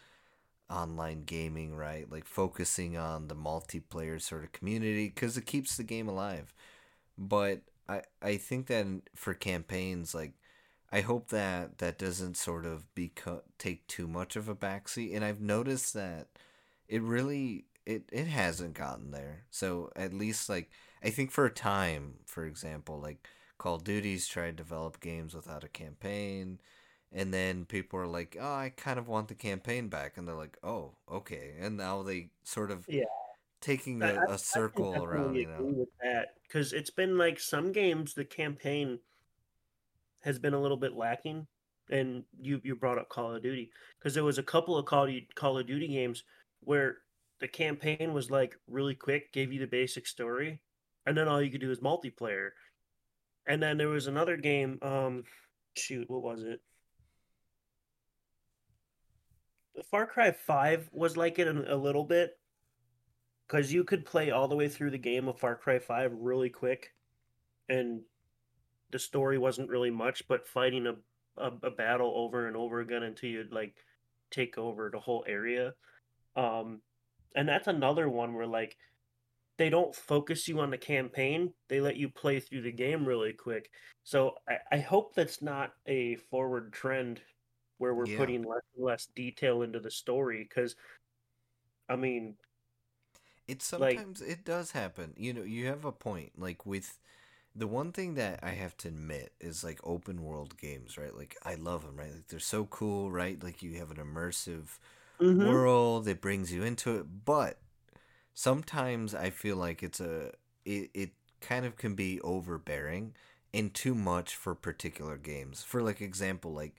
online 0.71 1.25
gaming 1.25 1.75
right? 1.75 2.11
Like 2.11 2.25
focusing 2.27 2.97
on 2.97 3.29
the 3.29 3.37
multiplayer 3.37 4.21
sort 4.21 4.45
of 4.45 4.53
community 4.53 5.09
because 5.09 5.37
it 5.37 5.47
keeps 5.47 5.77
the 5.77 5.85
game 5.85 6.09
alive. 6.09 6.55
But 7.17 7.63
i 7.89 8.03
i 8.23 8.37
think 8.37 8.67
that 8.67 8.87
for 9.15 9.33
campaigns 9.35 10.15
like 10.15 10.35
i 10.93 11.01
hope 11.01 11.29
that 11.29 11.79
that 11.79 11.99
doesn't 11.99 12.37
sort 12.37 12.67
of 12.67 12.93
become 12.95 13.41
take 13.59 13.87
too 13.87 14.07
much 14.07 14.37
of 14.37 14.49
a 14.49 14.55
backseat. 14.55 15.15
And 15.15 15.25
i've 15.25 15.41
noticed 15.41 15.95
that 15.95 16.29
it 16.89 17.03
really 17.03 17.67
it 17.87 18.09
it 18.13 18.27
hasn't 18.27 18.75
gotten 18.75 19.11
there. 19.13 19.45
So 19.51 19.91
at 19.97 20.13
least 20.15 20.49
like 20.49 20.71
I 21.03 21.11
think 21.11 21.31
for 21.31 21.47
a 21.47 21.51
time, 21.51 22.15
for 22.27 22.45
example, 22.45 23.01
like 23.01 23.27
Call 23.59 23.77
of 23.77 23.85
Duty's 23.85 24.27
tried 24.29 24.57
to 24.59 24.63
develop 24.65 25.01
games 25.01 25.35
without 25.35 25.65
a 25.65 25.69
campaign, 25.69 26.61
and 27.13 27.33
then 27.33 27.65
people 27.65 27.99
are 27.99 28.07
like, 28.07 28.37
"Oh, 28.39 28.55
I 28.55 28.73
kind 28.77 28.99
of 28.99 29.09
want 29.09 29.29
the 29.29 29.35
campaign 29.35 29.89
back," 29.89 30.17
and 30.17 30.27
they're 30.27 30.35
like, 30.35 30.59
"Oh, 30.63 30.93
okay," 31.11 31.55
and 31.59 31.77
now 31.77 32.03
they 32.03 32.31
sort 32.45 32.71
of 32.71 32.85
yeah 32.89 33.05
taking 33.61 34.03
a, 34.03 34.25
a 34.29 34.39
circle 34.39 34.95
I 34.95 34.99
around. 34.99 35.35
You 35.35 35.47
know, 35.47 35.63
with 35.63 35.89
that 36.03 36.35
because 36.43 36.73
it's 36.73 36.91
been 36.91 37.19
like 37.19 37.41
some 37.41 37.73
games 37.73 38.15
the 38.15 38.25
campaign 38.25 38.99
has 40.21 40.39
been 40.39 40.55
a 40.55 40.61
little 40.61 40.77
bit 40.77 40.95
lacking, 40.95 41.47
and 41.91 42.25
you 42.39 42.61
you 42.63 42.77
brought 42.77 42.99
up 42.99 43.09
Call 43.09 43.35
of 43.35 43.43
Duty 43.43 43.71
because 43.99 44.15
there 44.15 44.25
was 44.25 44.39
a 44.39 44.43
couple 44.43 44.77
of 44.77 44.87
Call 44.87 45.09
of, 45.09 45.15
Call 45.35 45.59
of 45.59 45.67
Duty 45.67 45.89
games 45.89 46.25
where 46.61 46.99
the 47.41 47.49
campaign 47.49 48.13
was 48.13 48.31
like 48.31 48.57
really 48.67 48.95
quick, 48.95 49.33
gave 49.33 49.53
you 49.53 49.61
the 49.61 49.67
basic 49.67 50.07
story, 50.07 50.61
and 51.07 51.17
then 51.17 51.29
all 51.29 51.41
you 51.41 51.51
could 51.51 51.61
do 51.61 51.71
is 51.71 51.81
multiplayer. 51.81 52.51
And 53.47 53.63
then 53.63 53.79
there 53.79 53.89
was 53.89 54.09
another 54.09 54.37
game. 54.37 54.79
Um, 54.83 55.25
shoot, 55.75 56.11
what 56.11 56.23
was 56.23 56.43
it? 56.43 56.61
Far 59.91 60.07
Cry 60.07 60.33
Five 60.33 60.89
was 60.93 61.17
like 61.17 61.39
it 61.39 61.49
a, 61.49 61.77
little 61.77 62.05
bit, 62.05 62.39
because 63.47 63.73
you 63.73 63.85
could 63.85 64.05
play 64.05 64.31
all 64.31 64.49
the 64.49 64.57
way 64.57 64.69
through 64.69 64.91
the 64.91 64.99
game 64.99 65.29
of 65.29 65.39
Far 65.39 65.57
Cry 65.57 65.79
Five 65.79 66.13
really 66.15 66.51
quick, 66.51 66.93
and 67.69 68.01
the 68.91 68.99
story 68.99 69.39
wasn't 69.39 69.69
really 69.69 69.91
much, 69.91 70.27
but 70.29 70.47
fighting 70.47 70.87
a, 70.87 70.95
a, 71.37 71.53
a 71.63 71.71
battle 71.71 72.13
over 72.17 72.47
and 72.47 72.57
over 72.57 72.81
again 72.81 73.03
until 73.03 73.31
you'd 73.31 73.53
like 73.53 73.75
take 74.31 74.59
over 74.59 74.91
the 74.91 75.01
whole 75.01 75.25
area. 75.27 75.75
Um, 76.37 76.81
and 77.35 77.49
that's 77.49 77.69
another 77.69 78.09
one 78.09 78.35
where 78.35 78.47
like 78.47 78.77
they 79.59 79.69
don't 79.71 79.95
focus 79.95 80.49
you 80.49 80.61
on 80.61 80.71
the 80.71 80.79
campaign 80.79 81.53
they 81.69 81.81
let 81.81 81.97
you 81.97 82.09
play 82.09 82.41
through 82.41 82.63
the 82.63 82.73
game 82.73 83.05
really 83.05 83.33
quick 83.33 83.71
so 84.05 84.35
i, 84.49 84.77
I 84.77 84.79
hope 84.79 85.15
that's 85.15 85.43
not 85.43 85.73
a 85.87 86.17
forward 86.31 86.73
trend 86.73 87.21
where 87.79 87.95
we're 87.95 88.07
yeah. 88.07 88.19
putting 88.19 88.43
less 88.43 88.63
and 88.77 88.85
less 88.85 89.09
detail 89.15 89.63
into 89.63 89.81
the 89.81 89.91
story 89.91 90.47
because 90.49 90.77
i 91.89 91.97
mean 91.97 92.35
it 93.47 93.63
sometimes 93.63 94.21
like, 94.21 94.31
it 94.31 94.45
does 94.45 94.73
happen 94.73 95.15
you 95.17 95.33
know 95.33 95.43
you 95.43 95.67
have 95.67 95.85
a 95.85 95.93
point 95.93 96.33
like 96.37 96.67
with 96.67 96.99
the 97.57 97.67
one 97.67 97.93
thing 97.93 98.15
that 98.15 98.39
i 98.43 98.51
have 98.51 98.77
to 98.77 98.89
admit 98.89 99.33
is 99.41 99.65
like 99.65 99.81
open 99.83 100.23
world 100.23 100.57
games 100.59 100.99
right 100.99 101.17
like 101.17 101.37
i 101.45 101.55
love 101.55 101.85
them 101.85 101.97
right 101.97 102.13
like 102.13 102.29
they're 102.29 102.39
so 102.39 102.67
cool 102.67 103.11
right 103.11 103.43
like 103.43 103.63
you 103.63 103.79
have 103.79 103.91
an 103.91 103.97
immersive 103.97 104.79
mm-hmm. 105.21 105.47
world. 105.47 106.09
It 106.09 106.21
brings 106.21 106.53
you 106.53 106.63
into 106.63 106.97
it, 106.97 107.07
but 107.25 107.59
sometimes 108.35 109.15
I 109.15 109.31
feel 109.31 109.57
like 109.57 109.83
it's 109.83 110.01
a 110.01 110.33
it, 110.65 110.91
it 110.95 111.11
kind 111.41 111.65
of 111.65 111.77
can 111.77 111.95
be 111.95 112.21
overbearing 112.21 113.15
and 113.55 113.73
too 113.73 113.95
much 113.95 114.35
for 114.35 114.55
particular 114.55 115.17
games. 115.17 115.63
For 115.63 115.83
like 115.83 116.01
example, 116.01 116.53
like 116.53 116.75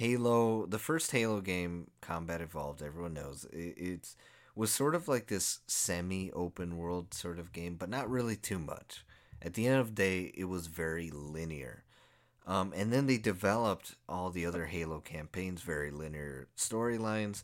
Halo, 0.00 0.64
the 0.64 0.78
first 0.78 1.12
Halo 1.12 1.42
game, 1.42 1.90
Combat 2.00 2.40
Evolved, 2.40 2.80
everyone 2.80 3.12
knows 3.12 3.46
it, 3.52 4.14
was 4.54 4.70
sort 4.70 4.94
of 4.94 5.08
like 5.08 5.26
this 5.26 5.58
semi-open 5.66 6.78
world 6.78 7.12
sort 7.12 7.38
of 7.38 7.52
game, 7.52 7.74
but 7.74 7.90
not 7.90 8.08
really 8.08 8.34
too 8.34 8.58
much. 8.58 9.04
At 9.42 9.52
the 9.52 9.66
end 9.66 9.78
of 9.78 9.88
the 9.88 10.02
day, 10.02 10.32
it 10.34 10.46
was 10.46 10.68
very 10.68 11.10
linear. 11.10 11.84
Um, 12.46 12.72
and 12.74 12.90
then 12.90 13.08
they 13.08 13.18
developed 13.18 13.96
all 14.08 14.30
the 14.30 14.46
other 14.46 14.64
Halo 14.64 15.00
campaigns, 15.00 15.60
very 15.60 15.90
linear 15.90 16.48
storylines. 16.56 17.42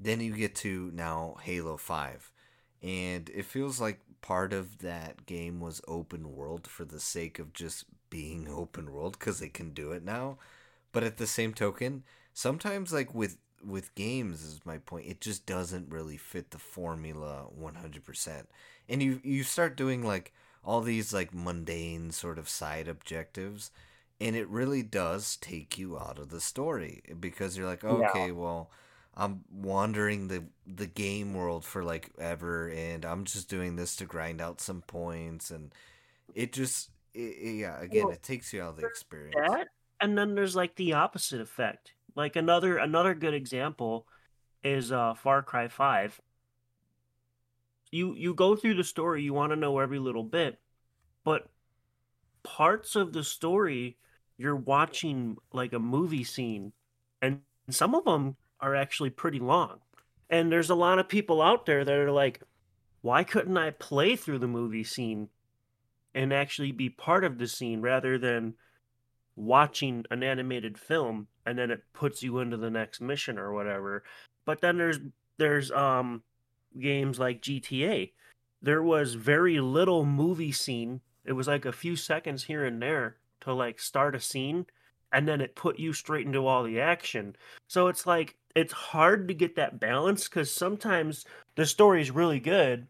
Then 0.00 0.20
you 0.20 0.34
get 0.34 0.56
to 0.56 0.90
now 0.92 1.36
Halo 1.44 1.76
5. 1.76 2.32
And 2.82 3.30
it 3.32 3.44
feels 3.44 3.80
like 3.80 4.00
part 4.20 4.52
of 4.52 4.78
that 4.78 5.26
game 5.26 5.60
was 5.60 5.80
open 5.86 6.34
world 6.34 6.66
for 6.66 6.84
the 6.84 6.98
sake 6.98 7.38
of 7.38 7.52
just 7.52 7.84
being 8.10 8.48
open 8.52 8.90
world 8.90 9.16
because 9.16 9.38
they 9.38 9.48
can 9.48 9.70
do 9.70 9.92
it 9.92 10.02
now. 10.02 10.38
But 10.94 11.04
at 11.04 11.18
the 11.18 11.26
same 11.26 11.52
token, 11.52 12.04
sometimes 12.32 12.92
like 12.92 13.14
with 13.14 13.38
with 13.62 13.94
games 13.94 14.42
is 14.42 14.60
my 14.64 14.78
point, 14.78 15.06
it 15.06 15.20
just 15.20 15.46
doesn't 15.46 15.90
really 15.90 16.18
fit 16.18 16.50
the 16.50 16.58
formula 16.58 17.46
100%. 17.58 18.44
And 18.88 19.02
you 19.02 19.20
you 19.22 19.42
start 19.42 19.76
doing 19.76 20.02
like 20.02 20.32
all 20.64 20.80
these 20.80 21.12
like 21.12 21.34
mundane 21.34 22.10
sort 22.10 22.38
of 22.38 22.48
side 22.48 22.88
objectives 22.88 23.70
and 24.20 24.34
it 24.36 24.48
really 24.48 24.82
does 24.82 25.36
take 25.36 25.76
you 25.76 25.98
out 25.98 26.18
of 26.18 26.30
the 26.30 26.40
story 26.40 27.02
because 27.20 27.56
you're 27.56 27.66
like 27.66 27.84
okay 27.84 28.26
yeah. 28.28 28.32
well 28.32 28.70
I'm 29.16 29.44
wandering 29.52 30.28
the 30.28 30.44
the 30.66 30.86
game 30.86 31.34
world 31.34 31.64
for 31.64 31.84
like 31.84 32.10
ever, 32.18 32.68
and 32.70 33.04
I'm 33.04 33.24
just 33.24 33.48
doing 33.48 33.76
this 33.76 33.96
to 33.96 34.06
grind 34.06 34.40
out 34.40 34.60
some 34.60 34.82
points, 34.82 35.50
and 35.50 35.72
it 36.34 36.52
just 36.52 36.90
it, 37.12 37.18
it, 37.18 37.56
yeah 37.58 37.80
again 37.80 38.06
well, 38.06 38.14
it 38.14 38.22
takes 38.22 38.52
you 38.52 38.62
out 38.62 38.70
of 38.70 38.76
the 38.76 38.86
experience. 38.86 39.36
That, 39.36 39.68
and 40.00 40.16
then 40.16 40.34
there's 40.34 40.56
like 40.56 40.76
the 40.76 40.94
opposite 40.94 41.40
effect. 41.40 41.92
Like 42.14 42.36
another 42.36 42.78
another 42.78 43.14
good 43.14 43.34
example 43.34 44.06
is 44.62 44.92
uh 44.92 45.14
Far 45.14 45.42
Cry 45.42 45.68
Five. 45.68 46.20
You 47.90 48.14
you 48.14 48.34
go 48.34 48.56
through 48.56 48.74
the 48.74 48.84
story, 48.84 49.22
you 49.22 49.34
want 49.34 49.52
to 49.52 49.56
know 49.56 49.78
every 49.78 49.98
little 49.98 50.24
bit, 50.24 50.58
but 51.24 51.48
parts 52.42 52.94
of 52.96 53.12
the 53.12 53.24
story 53.24 53.96
you're 54.36 54.56
watching 54.56 55.36
like 55.52 55.72
a 55.72 55.78
movie 55.78 56.24
scene, 56.24 56.72
and 57.22 57.40
some 57.70 57.94
of 57.94 58.04
them 58.04 58.36
are 58.60 58.74
actually 58.74 59.10
pretty 59.10 59.38
long. 59.38 59.78
And 60.30 60.50
there's 60.50 60.70
a 60.70 60.74
lot 60.74 60.98
of 60.98 61.08
people 61.08 61.40
out 61.40 61.66
there 61.66 61.84
that 61.84 61.96
are 61.96 62.10
like, 62.10 62.42
why 63.02 63.24
couldn't 63.24 63.56
I 63.56 63.70
play 63.70 64.16
through 64.16 64.38
the 64.38 64.48
movie 64.48 64.84
scene 64.84 65.28
and 66.14 66.32
actually 66.32 66.72
be 66.72 66.88
part 66.88 67.24
of 67.24 67.38
the 67.38 67.46
scene 67.46 67.80
rather 67.82 68.18
than 68.18 68.54
watching 69.36 70.04
an 70.10 70.22
animated 70.22 70.78
film 70.78 71.28
and 71.46 71.58
then 71.58 71.70
it 71.70 71.82
puts 71.92 72.22
you 72.22 72.38
into 72.38 72.56
the 72.56 72.70
next 72.70 73.00
mission 73.00 73.38
or 73.38 73.52
whatever. 73.52 74.02
But 74.44 74.60
then 74.60 74.78
there's 74.78 74.98
there's 75.38 75.70
um 75.70 76.22
games 76.78 77.18
like 77.18 77.42
GTA. 77.42 78.12
There 78.62 78.82
was 78.82 79.14
very 79.14 79.60
little 79.60 80.04
movie 80.04 80.52
scene. 80.52 81.00
It 81.24 81.32
was 81.32 81.48
like 81.48 81.64
a 81.64 81.72
few 81.72 81.96
seconds 81.96 82.44
here 82.44 82.64
and 82.64 82.80
there 82.80 83.16
to 83.40 83.52
like 83.52 83.80
start 83.80 84.14
a 84.14 84.20
scene 84.20 84.66
and 85.12 85.28
then 85.28 85.40
it 85.40 85.54
put 85.54 85.78
you 85.78 85.92
straight 85.92 86.26
into 86.26 86.46
all 86.46 86.64
the 86.64 86.80
action. 86.80 87.36
So 87.68 87.88
it's 87.88 88.06
like 88.06 88.36
it's 88.54 88.72
hard 88.72 89.28
to 89.28 89.34
get 89.34 89.56
that 89.56 89.80
balance 89.80 90.28
cuz 90.28 90.50
sometimes 90.50 91.24
the 91.56 91.66
story 91.66 92.00
is 92.00 92.10
really 92.10 92.40
good 92.40 92.86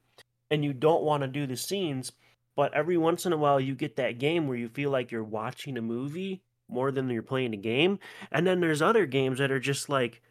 and 0.51 0.65
you 0.65 0.73
don't 0.73 1.03
want 1.03 1.23
to 1.23 1.29
do 1.29 1.47
the 1.47 1.57
scenes, 1.57 2.13
but 2.57 2.73
every 2.75 2.97
once 2.97 3.27
in 3.27 3.33
a 3.33 3.37
while 3.37 3.61
you 3.61 3.75
get 3.75 3.97
that 3.97 4.19
game 4.19 4.47
where 4.49 4.57
you 4.57 4.69
feel 4.69 4.91
like 4.91 5.11
you're 5.11 5.25
watching 5.25 5.77
a 5.77 5.83
movie 5.83 6.43
more 6.69 6.91
than 6.93 7.09
you're 7.11 7.23
playing 7.23 7.55
a 7.55 7.59
game. 7.59 7.99
And 8.33 8.47
then 8.47 8.61
there's 8.61 8.83
other 8.83 9.07
games 9.07 9.39
that 9.39 9.51
are 9.53 9.61
just 9.61 9.89
like 9.89 10.23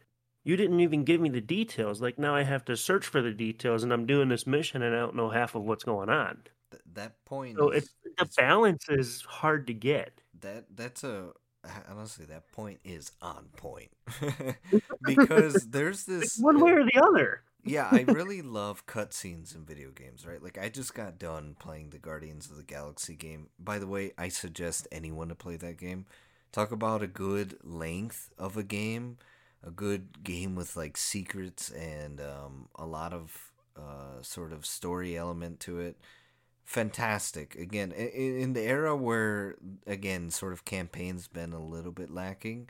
you 0.44 0.56
didn't 0.56 0.80
even 0.80 1.04
give 1.04 1.20
me 1.20 1.28
the 1.30 1.40
details. 1.40 2.00
Like 2.02 2.18
now 2.18 2.34
I 2.34 2.42
have 2.44 2.64
to 2.66 2.76
search 2.76 3.06
for 3.06 3.22
the 3.22 3.32
details 3.32 3.82
and 3.82 3.92
I'm 3.92 4.06
doing 4.06 4.28
this 4.28 4.46
mission 4.46 4.82
and 4.82 4.94
I 4.94 4.98
don't 4.98 5.16
know 5.16 5.30
half 5.30 5.54
of 5.54 5.62
what's 5.64 5.84
going 5.84 6.08
on. 6.10 6.42
Th- 6.70 6.82
that 6.94 7.24
point 7.24 7.58
So 7.58 7.70
is 7.70 7.70
it's 7.70 7.94
the 8.18 8.26
it's 8.26 8.36
balance 8.36 8.88
is 8.88 9.22
hard 9.22 9.66
to 9.66 9.74
get. 9.74 10.20
that 10.40 10.64
that's 10.76 11.04
a 11.04 11.32
honestly 11.88 12.24
that 12.26 12.50
point 12.52 12.80
is 12.84 13.10
on 13.22 13.48
point 13.56 13.90
because 15.04 15.68
there's 15.70 16.04
Like 16.20 16.30
this 16.30 16.36
one 16.36 16.60
way 16.60 16.72
or 16.72 16.84
the 16.84 17.00
other. 17.02 17.42
Yeah 17.64 17.88
i 17.90 18.02
really 18.08 18.42
love 18.42 18.86
cutscenes 18.86 19.54
in 19.54 19.64
video 19.64 19.90
games 19.90 20.26
right? 20.26 20.42
Like 20.42 20.58
i 20.58 20.68
just 20.68 20.94
got 20.94 21.18
done 21.18 21.56
playing 21.58 21.90
the 21.90 21.98
guardians 21.98 22.50
of 22.50 22.56
the 22.56 22.62
galaxy 22.62 23.14
game. 23.14 23.48
By 23.58 23.78
the 23.78 23.86
way 23.86 24.12
i 24.18 24.28
suggest 24.28 24.88
anyone 24.92 25.28
to 25.28 25.34
play 25.34 25.56
that 25.56 25.78
game. 25.78 26.06
Talk 26.52 26.70
about 26.70 27.02
a 27.02 27.08
good 27.08 27.58
length 27.62 28.30
of 28.38 28.56
a 28.56 28.62
game 28.62 29.18
a 29.66 29.70
good 29.70 30.22
game 30.22 30.54
with 30.54 30.76
like 30.76 30.96
secrets 30.96 31.70
and 31.70 32.20
um, 32.20 32.68
a 32.74 32.84
lot 32.84 33.14
of 33.14 33.52
uh, 33.76 34.20
sort 34.20 34.52
of 34.52 34.66
story 34.66 35.16
element 35.16 35.58
to 35.60 35.80
it. 35.80 35.96
Fantastic. 36.64 37.54
Again 37.54 37.92
in 37.92 38.52
the 38.52 38.62
era 38.62 38.94
where 38.94 39.56
again 39.86 40.30
sort 40.30 40.52
of 40.52 40.64
campaigns 40.64 41.28
been 41.28 41.52
a 41.52 41.64
little 41.64 41.92
bit 41.92 42.10
lacking 42.10 42.68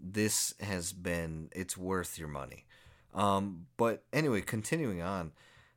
this 0.00 0.54
has 0.60 0.92
been 0.92 1.48
it's 1.52 1.76
worth 1.76 2.18
your 2.18 2.28
money 2.28 2.66
um 3.16 3.66
but 3.78 4.04
anyway 4.12 4.42
continuing 4.42 5.02
on 5.02 5.32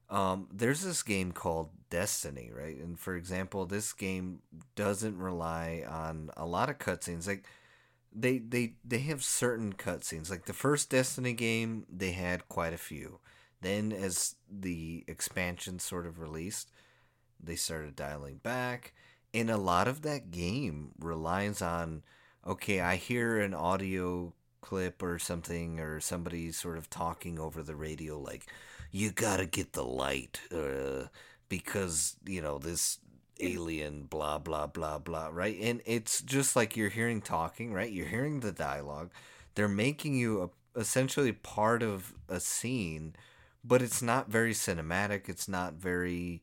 um 0.09 0.47
there's 0.53 0.81
this 0.83 1.03
game 1.03 1.31
called 1.31 1.71
destiny 1.89 2.51
right? 2.55 2.77
And 2.77 2.99
for 2.99 3.15
example 3.15 3.65
this 3.65 3.93
game 3.93 4.41
doesn't 4.75 5.17
rely 5.17 5.83
on 5.89 6.31
a 6.37 6.45
lot 6.45 6.69
of 6.69 6.79
cutscenes. 6.79 7.27
Like 7.27 7.45
they 8.13 8.39
they 8.39 8.73
they 8.85 8.99
have 8.99 9.23
certain 9.23 9.73
cutscenes. 9.73 10.29
Like 10.29 10.45
the 10.45 10.53
first 10.53 10.89
destiny 10.91 11.33
game 11.33 11.85
they 11.89 12.11
had 12.11 12.49
quite 12.49 12.73
a 12.73 12.77
few. 12.77 13.19
Then 13.61 13.91
as 13.91 14.35
the 14.49 15.03
expansion 15.07 15.79
sort 15.79 16.05
of 16.07 16.19
released 16.19 16.71
they 17.41 17.55
started 17.55 17.95
dialing 17.95 18.37
back. 18.37 18.93
And 19.33 19.49
a 19.49 19.57
lot 19.57 19.87
of 19.87 20.01
that 20.03 20.31
game 20.31 20.91
relies 20.99 21.61
on 21.61 22.03
okay 22.47 22.79
i 22.79 22.95
hear 22.95 23.39
an 23.39 23.53
audio 23.53 24.33
clip 24.61 25.01
or 25.01 25.19
something 25.19 25.79
or 25.79 25.99
somebody 25.99 26.51
sort 26.51 26.77
of 26.77 26.89
talking 26.89 27.39
over 27.39 27.63
the 27.63 27.75
radio 27.75 28.19
like 28.19 28.45
you 28.91 29.11
gotta 29.11 29.45
get 29.45 29.73
the 29.73 29.83
light 29.83 30.41
uh, 30.53 31.07
because 31.47 32.15
you 32.25 32.41
know 32.41 32.57
this 32.57 32.99
alien 33.39 34.03
blah 34.03 34.37
blah 34.37 34.67
blah 34.67 34.97
blah 34.97 35.29
right? 35.31 35.57
And 35.61 35.81
it's 35.85 36.21
just 36.21 36.55
like 36.55 36.75
you're 36.75 36.89
hearing 36.89 37.21
talking 37.21 37.73
right? 37.73 37.91
You're 37.91 38.07
hearing 38.07 38.39
the 38.41 38.51
dialogue. 38.51 39.11
They're 39.55 39.67
making 39.67 40.15
you 40.15 40.51
a, 40.75 40.79
essentially 40.79 41.31
part 41.31 41.81
of 41.83 42.13
a 42.27 42.39
scene 42.39 43.15
but 43.63 43.81
it's 43.81 44.01
not 44.01 44.29
very 44.29 44.53
cinematic. 44.53 45.27
It's 45.27 45.47
not 45.47 45.73
very 45.73 46.41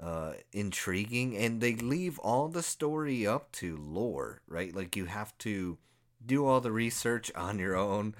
uh, 0.00 0.32
intriguing, 0.52 1.36
and 1.36 1.60
they 1.60 1.74
leave 1.74 2.18
all 2.18 2.48
the 2.48 2.62
story 2.62 3.26
up 3.26 3.52
to 3.52 3.76
lore, 3.76 4.40
right? 4.48 4.74
Like 4.74 4.96
you 4.96 5.06
have 5.06 5.36
to 5.38 5.78
do 6.24 6.46
all 6.46 6.60
the 6.60 6.72
research 6.72 7.30
on 7.34 7.58
your 7.58 7.76
own. 7.76 8.14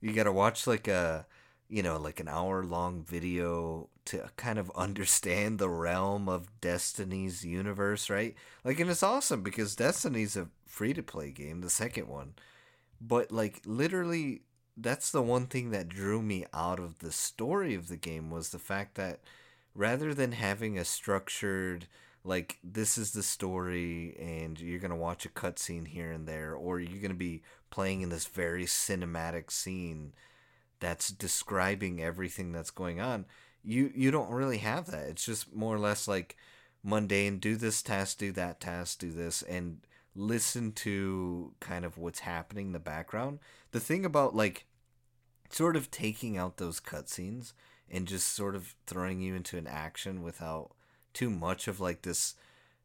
You 0.00 0.12
got 0.12 0.24
to 0.24 0.32
watch 0.32 0.66
like 0.66 0.88
a, 0.88 1.26
you 1.68 1.82
know, 1.82 1.98
like 1.98 2.20
an 2.20 2.28
hour 2.28 2.64
long 2.64 3.02
video 3.02 3.88
to 4.06 4.28
kind 4.36 4.58
of 4.58 4.70
understand 4.74 5.58
the 5.58 5.68
realm 5.68 6.28
of 6.28 6.60
Destiny's 6.60 7.44
universe, 7.44 8.10
right? 8.10 8.34
Like, 8.64 8.80
and 8.80 8.90
it's 8.90 9.02
awesome 9.02 9.42
because 9.42 9.76
Destiny's 9.76 10.36
a 10.36 10.48
free 10.66 10.94
to 10.94 11.02
play 11.02 11.30
game, 11.30 11.60
the 11.60 11.70
second 11.70 12.08
one, 12.08 12.34
but 13.00 13.30
like 13.32 13.62
literally. 13.64 14.42
That's 14.76 15.10
the 15.10 15.20
one 15.20 15.46
thing 15.46 15.72
that 15.72 15.90
drew 15.90 16.22
me 16.22 16.46
out 16.54 16.78
of 16.78 17.00
the 17.00 17.12
story 17.12 17.74
of 17.74 17.88
the 17.88 17.98
game 17.98 18.30
was 18.30 18.48
the 18.48 18.58
fact 18.58 18.94
that 18.94 19.20
rather 19.74 20.14
than 20.14 20.32
having 20.32 20.78
a 20.78 20.86
structured 20.86 21.86
like 22.24 22.58
this 22.62 22.98
is 22.98 23.12
the 23.12 23.22
story 23.22 24.16
and 24.20 24.60
you're 24.60 24.78
gonna 24.78 24.96
watch 24.96 25.24
a 25.24 25.30
cutscene 25.30 25.88
here 25.88 26.10
and 26.10 26.26
there 26.26 26.54
or 26.54 26.80
you're 26.80 27.00
gonna 27.02 27.14
be 27.14 27.42
playing 27.70 28.02
in 28.02 28.08
this 28.08 28.26
very 28.26 28.64
cinematic 28.64 29.50
scene 29.50 30.12
that's 30.80 31.08
describing 31.08 32.02
everything 32.02 32.52
that's 32.52 32.70
going 32.70 33.00
on 33.00 33.24
you 33.62 33.92
you 33.94 34.10
don't 34.10 34.30
really 34.30 34.58
have 34.58 34.86
that. 34.90 35.08
It's 35.08 35.24
just 35.24 35.54
more 35.54 35.74
or 35.74 35.78
less 35.78 36.08
like 36.08 36.36
mundane 36.82 37.38
do 37.38 37.56
this 37.56 37.82
task 37.82 38.18
do 38.18 38.32
that 38.32 38.58
task 38.58 39.00
do 39.00 39.12
this 39.12 39.42
and 39.42 39.80
listen 40.14 40.72
to 40.72 41.52
kind 41.60 41.84
of 41.84 41.98
what's 41.98 42.20
happening 42.20 42.68
in 42.68 42.72
the 42.72 42.78
background. 42.78 43.38
The 43.72 43.80
thing 43.80 44.04
about 44.04 44.34
like 44.34 44.66
sort 45.50 45.76
of 45.76 45.90
taking 45.90 46.36
out 46.36 46.56
those 46.56 46.80
cutscenes 46.80 47.52
and 47.90 48.06
just 48.06 48.28
sort 48.28 48.54
of 48.54 48.74
throwing 48.86 49.20
you 49.20 49.34
into 49.34 49.58
an 49.58 49.66
action 49.66 50.22
without 50.22 50.70
too 51.14 51.30
much 51.30 51.68
of 51.68 51.80
like 51.80 52.02
this 52.02 52.34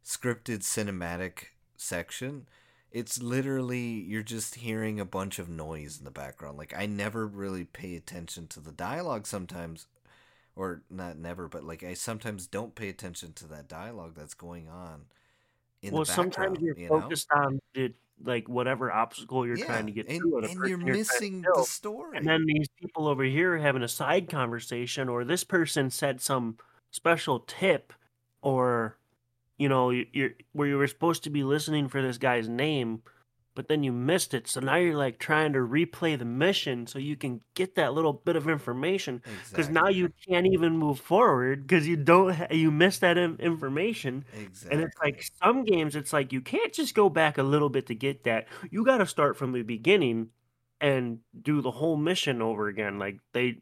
scripted 0.03 0.59
cinematic 0.59 1.47
section. 1.77 2.47
It's 2.91 3.21
literally 3.21 3.79
you're 4.07 4.23
just 4.23 4.55
hearing 4.55 4.99
a 4.99 5.05
bunch 5.05 5.39
of 5.39 5.49
noise 5.49 5.97
in 5.99 6.05
the 6.05 6.11
background. 6.11 6.57
Like 6.57 6.73
I 6.77 6.85
never 6.85 7.27
really 7.27 7.65
pay 7.65 7.95
attention 7.95 8.47
to 8.49 8.59
the 8.59 8.71
dialogue 8.71 9.27
sometimes 9.27 9.87
or 10.55 10.83
not 10.89 11.17
never, 11.17 11.47
but 11.47 11.63
like 11.63 11.83
I 11.83 11.93
sometimes 11.93 12.47
don't 12.47 12.75
pay 12.75 12.89
attention 12.89 13.33
to 13.33 13.47
that 13.47 13.67
dialogue 13.67 14.13
that's 14.15 14.33
going 14.35 14.69
on 14.69 15.05
in 15.81 15.93
Well, 15.93 16.05
the 16.05 16.05
sometimes 16.05 16.59
you're 16.61 16.75
you 16.75 16.89
know? 16.89 17.15
focused 17.15 17.27
on 17.31 17.59
the 17.73 17.93
like 18.23 18.47
whatever 18.47 18.91
obstacle 18.91 19.45
you're 19.45 19.57
Yeah, 19.57 19.65
trying 19.65 19.85
to 19.87 19.91
get 19.91 20.07
and 20.07 20.17
through, 20.17 20.39
and 20.45 20.63
you're 20.63 20.77
you're 20.83 20.91
missing 20.91 21.51
the 21.53 21.63
story. 21.63 22.19
And 22.19 22.27
then 22.27 22.45
these 22.45 22.67
people 22.81 23.07
over 23.07 23.23
here 23.23 23.55
are 23.55 23.57
having 23.59 23.83
a 23.83 23.87
side 23.87 24.29
conversation, 24.29 25.09
or 25.09 25.23
this 25.25 25.43
person 25.43 25.89
said 25.89 26.21
some 26.21 26.57
special 26.91 27.41
tip, 27.41 27.93
or 28.45 28.97
you 29.57 29.69
know, 29.69 29.89
you- 29.91 30.07
you're 30.13 30.31
where 30.53 30.67
you 30.67 30.77
were 30.77 30.87
supposed 30.87 31.23
to 31.23 31.29
be 31.31 31.43
listening 31.43 31.87
for 31.89 32.01
this 32.01 32.17
guy's 32.17 32.49
name, 32.49 33.01
but 33.55 33.67
then 33.69 33.83
you 33.83 33.91
missed 33.93 34.33
it. 34.33 34.47
So 34.47 34.59
now 34.61 34.75
you're 34.75 34.97
like 34.97 35.19
trying 35.19 35.53
to 35.53 35.59
replay 35.59 36.17
the 36.19 36.25
mission 36.25 36.87
so 36.87 36.99
you 36.99 37.15
can 37.17 37.41
get 37.55 37.75
that 37.75 37.93
little 37.93 38.13
bit 38.13 38.35
of 38.35 38.49
information. 38.49 39.23
Because 39.51 39.69
now 39.69 39.87
you 39.89 40.11
can't 40.27 40.47
even 40.47 40.77
move 40.77 40.99
forward 40.99 41.63
because 41.67 41.87
you 41.87 41.97
don't 41.97 42.33
ha- 42.35 42.47
you 42.51 42.71
missed 42.71 43.01
that 43.01 43.17
in- 43.17 43.37
information. 43.39 44.25
And 44.71 44.81
it's 44.81 44.97
like 45.03 45.23
some 45.43 45.63
games, 45.65 45.95
it's 45.95 46.13
like 46.13 46.33
you 46.33 46.41
can't 46.41 46.73
just 46.73 46.95
go 46.95 47.09
back 47.09 47.37
a 47.37 47.43
little 47.43 47.69
bit 47.69 47.87
to 47.87 47.95
get 47.95 48.23
that. 48.25 48.47
You 48.71 48.85
got 48.85 48.97
to 48.99 49.07
start 49.07 49.37
from 49.37 49.53
the 49.53 49.63
beginning 49.63 50.31
and 50.81 51.19
do 51.41 51.61
the 51.61 51.71
whole 51.71 51.97
mission 51.97 52.41
over 52.41 52.67
again. 52.67 52.99
Like 52.99 53.19
they, 53.33 53.59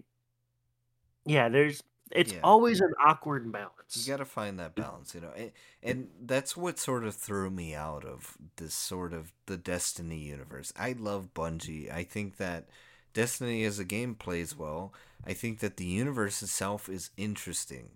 yeah, 1.25 1.49
there's 1.49 1.81
it's 2.15 2.33
Yeah. 2.33 2.39
always 2.43 2.81
an 2.81 2.93
awkward 3.03 3.51
balance. 3.51 3.71
You 3.95 4.11
got 4.11 4.17
to 4.17 4.25
find 4.25 4.57
that 4.59 4.73
balance, 4.75 5.13
you 5.13 5.21
know, 5.21 5.31
and, 5.35 5.51
and 5.83 6.07
that's 6.25 6.57
what 6.57 6.79
sort 6.79 7.03
of 7.03 7.13
threw 7.15 7.51
me 7.51 7.75
out 7.75 8.03
of 8.05 8.35
this 8.55 8.73
sort 8.73 9.13
of 9.13 9.31
the 9.45 9.55
Destiny 9.57 10.17
universe. 10.17 10.73
I 10.75 10.93
love 10.93 11.33
Bungie. 11.35 11.91
I 11.93 12.03
think 12.03 12.37
that 12.37 12.65
Destiny 13.13 13.63
as 13.65 13.77
a 13.77 13.83
game 13.85 14.15
plays 14.15 14.57
well. 14.57 14.93
I 15.27 15.33
think 15.33 15.59
that 15.59 15.77
the 15.77 15.85
universe 15.85 16.41
itself 16.41 16.89
is 16.89 17.11
interesting, 17.17 17.91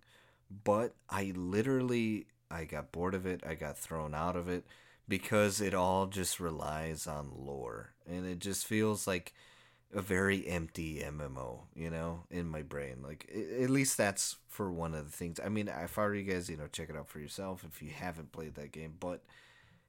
but 0.63 0.93
I 1.09 1.33
literally 1.35 2.27
I 2.51 2.65
got 2.65 2.91
bored 2.91 3.15
of 3.15 3.25
it. 3.25 3.41
I 3.45 3.55
got 3.55 3.77
thrown 3.77 4.13
out 4.13 4.35
of 4.35 4.47
it 4.47 4.65
because 5.07 5.61
it 5.61 5.73
all 5.73 6.05
just 6.07 6.39
relies 6.39 7.07
on 7.07 7.31
lore, 7.35 7.93
and 8.07 8.25
it 8.27 8.39
just 8.39 8.67
feels 8.67 9.07
like 9.07 9.33
a 9.93 10.01
very 10.01 10.47
empty 10.47 10.99
MMO, 10.99 11.61
you 11.75 11.89
know, 11.89 12.23
in 12.29 12.47
my 12.47 12.61
brain. 12.61 12.97
Like 13.03 13.29
at 13.61 13.69
least 13.69 13.97
that's 13.97 14.37
for 14.47 14.71
one 14.71 14.93
of 14.93 15.05
the 15.05 15.15
things. 15.15 15.39
I 15.43 15.49
mean, 15.49 15.67
if 15.67 15.97
I 15.97 16.03
were 16.03 16.15
you 16.15 16.31
guys, 16.31 16.49
you 16.49 16.57
know, 16.57 16.67
check 16.67 16.89
it 16.89 16.95
out 16.95 17.07
for 17.07 17.19
yourself 17.19 17.63
if 17.67 17.81
you 17.81 17.91
haven't 17.91 18.31
played 18.31 18.55
that 18.55 18.71
game. 18.71 18.95
But 18.99 19.23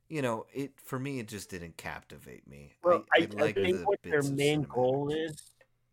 you 0.09 0.23
know, 0.23 0.47
it 0.53 0.73
for 0.83 0.99
me, 0.99 1.19
it 1.19 1.29
just 1.29 1.51
didn't 1.51 1.77
captivate 1.77 2.49
me. 2.49 2.75
Well, 2.83 3.05
I, 3.15 3.23
I, 3.23 3.23
I 3.23 3.43
like 3.43 3.55
think 3.57 3.77
the 3.79 3.85
what 3.85 4.03
their 4.03 4.23
main 4.23 4.63
goal 4.63 5.11
is 5.11 5.43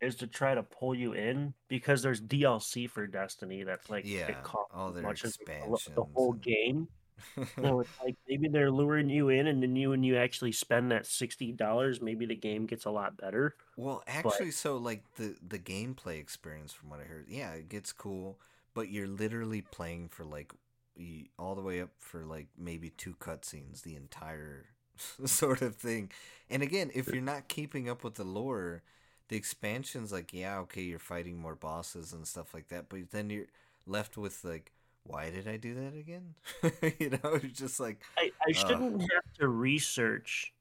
is 0.02 0.16
to 0.16 0.28
try 0.28 0.54
to 0.54 0.64
pull 0.64 0.94
you 0.94 1.14
in 1.14 1.54
because 1.68 2.02
there's 2.02 2.22
DLC 2.22 2.90
for 2.90 3.08
Destiny 3.08 3.64
that's 3.64 3.90
like 3.90 4.04
Yeah, 4.06 4.28
it 4.28 4.44
costs 4.44 4.72
all 4.74 4.92
their 4.92 5.04
much 5.04 5.26
as 5.26 5.38
the, 5.38 6.06
whole 6.14 6.34
game. 6.34 6.88
No, 7.58 7.80
it's 7.82 7.92
like 8.04 8.16
maybe 8.28 8.48
they're 8.50 8.72
luring 8.72 9.10
you 9.10 9.30
in, 9.30 9.48
and 9.48 9.62
then 9.64 9.76
you 9.76 9.92
when 9.92 10.04
you 10.04 10.18
actually 10.18 10.52
spend 10.52 10.92
that 10.92 11.06
sixty 11.06 11.52
dollars, 11.52 12.02
maybe 12.02 12.26
the 12.26 12.36
game 12.36 12.66
gets 12.66 12.86
a 12.86 12.92
lot 12.92 13.18
better. 13.18 13.56
Well, 13.78 14.04
But 14.22 14.42
actually, 14.42 14.52
so 14.52 14.78
like 14.78 15.04
the 15.16 15.36
the 15.46 15.60
gameplay 15.60 16.20
experience, 16.20 16.72
from 16.74 16.90
what 16.90 17.00
I 17.02 17.04
heard, 17.04 17.28
yeah, 17.30 17.52
it 17.54 17.68
gets 17.70 17.92
cool, 17.92 18.40
but 18.74 18.90
you're 18.90 19.08
literally 19.08 19.62
playing 19.62 20.10
for 20.10 20.24
like 20.24 20.54
all 21.38 21.56
the 21.56 21.62
way 21.62 21.82
up 21.82 21.90
for 22.00 22.26
like 22.26 22.48
maybe 22.58 22.90
two 22.90 23.16
cutscenes, 23.20 23.82
the 23.84 23.96
entire 23.96 24.66
sort 25.26 25.62
of 25.62 25.76
thing. 25.76 26.12
And 26.50 26.64
again, 26.64 26.92
if 26.96 27.12
you're 27.14 27.22
not 27.22 27.50
keeping 27.50 27.90
up 27.90 28.04
with 28.04 28.16
the 28.16 28.24
lore, 28.24 28.84
the 29.30 29.36
expansions, 29.36 30.12
like 30.14 30.34
yeah, 30.34 30.60
okay, 30.60 30.82
you're 30.84 31.00
fighting 31.00 31.38
more 31.38 31.56
bosses 31.56 32.14
and 32.14 32.26
stuff 32.28 32.54
like 32.54 32.70
that, 32.70 32.88
but 32.90 33.12
then 33.12 33.30
you're 33.30 33.48
left 33.86 34.18
with 34.18 34.44
like, 34.46 34.72
why 35.06 35.30
did 35.30 35.48
I 35.48 35.58
do 35.58 35.76
that 35.76 35.96
again? 35.96 36.36
you 37.00 37.12
know, 37.12 37.36
it's 37.36 37.60
just 37.60 37.80
like, 37.80 38.02
I, 38.18 38.32
I 38.46 38.52
uh, 38.52 38.54
shouldn't 38.54 39.02
have 39.02 39.34
to 39.40 39.48
research 39.48 40.54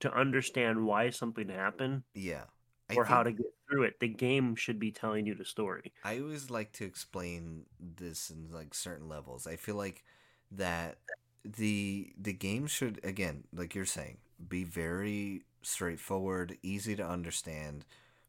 to 0.00 0.12
understand 0.12 0.84
why 0.84 1.10
something 1.10 1.48
happened 1.48 2.02
yeah. 2.14 2.44
I 2.90 2.96
or 2.96 3.04
how 3.04 3.22
to 3.22 3.32
get 3.32 3.46
through 3.70 3.84
it. 3.84 3.94
The 4.00 4.08
game 4.08 4.56
should 4.56 4.78
be 4.78 4.90
telling 4.90 5.26
you 5.26 5.34
the 5.34 5.44
story. 5.44 5.92
I 6.04 6.18
always 6.18 6.50
like 6.50 6.72
to 6.72 6.84
explain 6.84 7.64
this 7.80 8.28
in 8.28 8.48
like 8.52 8.74
certain 8.74 9.08
levels. 9.08 9.46
I 9.46 9.56
feel 9.56 9.76
like 9.76 10.04
that 10.50 10.98
the 11.44 12.12
the 12.20 12.32
game 12.32 12.66
should 12.66 13.00
again, 13.02 13.44
like 13.54 13.74
you're 13.74 13.86
saying, 13.86 14.18
be 14.46 14.64
very 14.64 15.44
straightforward, 15.62 16.58
easy 16.62 16.94
to 16.96 17.06
understand. 17.06 17.86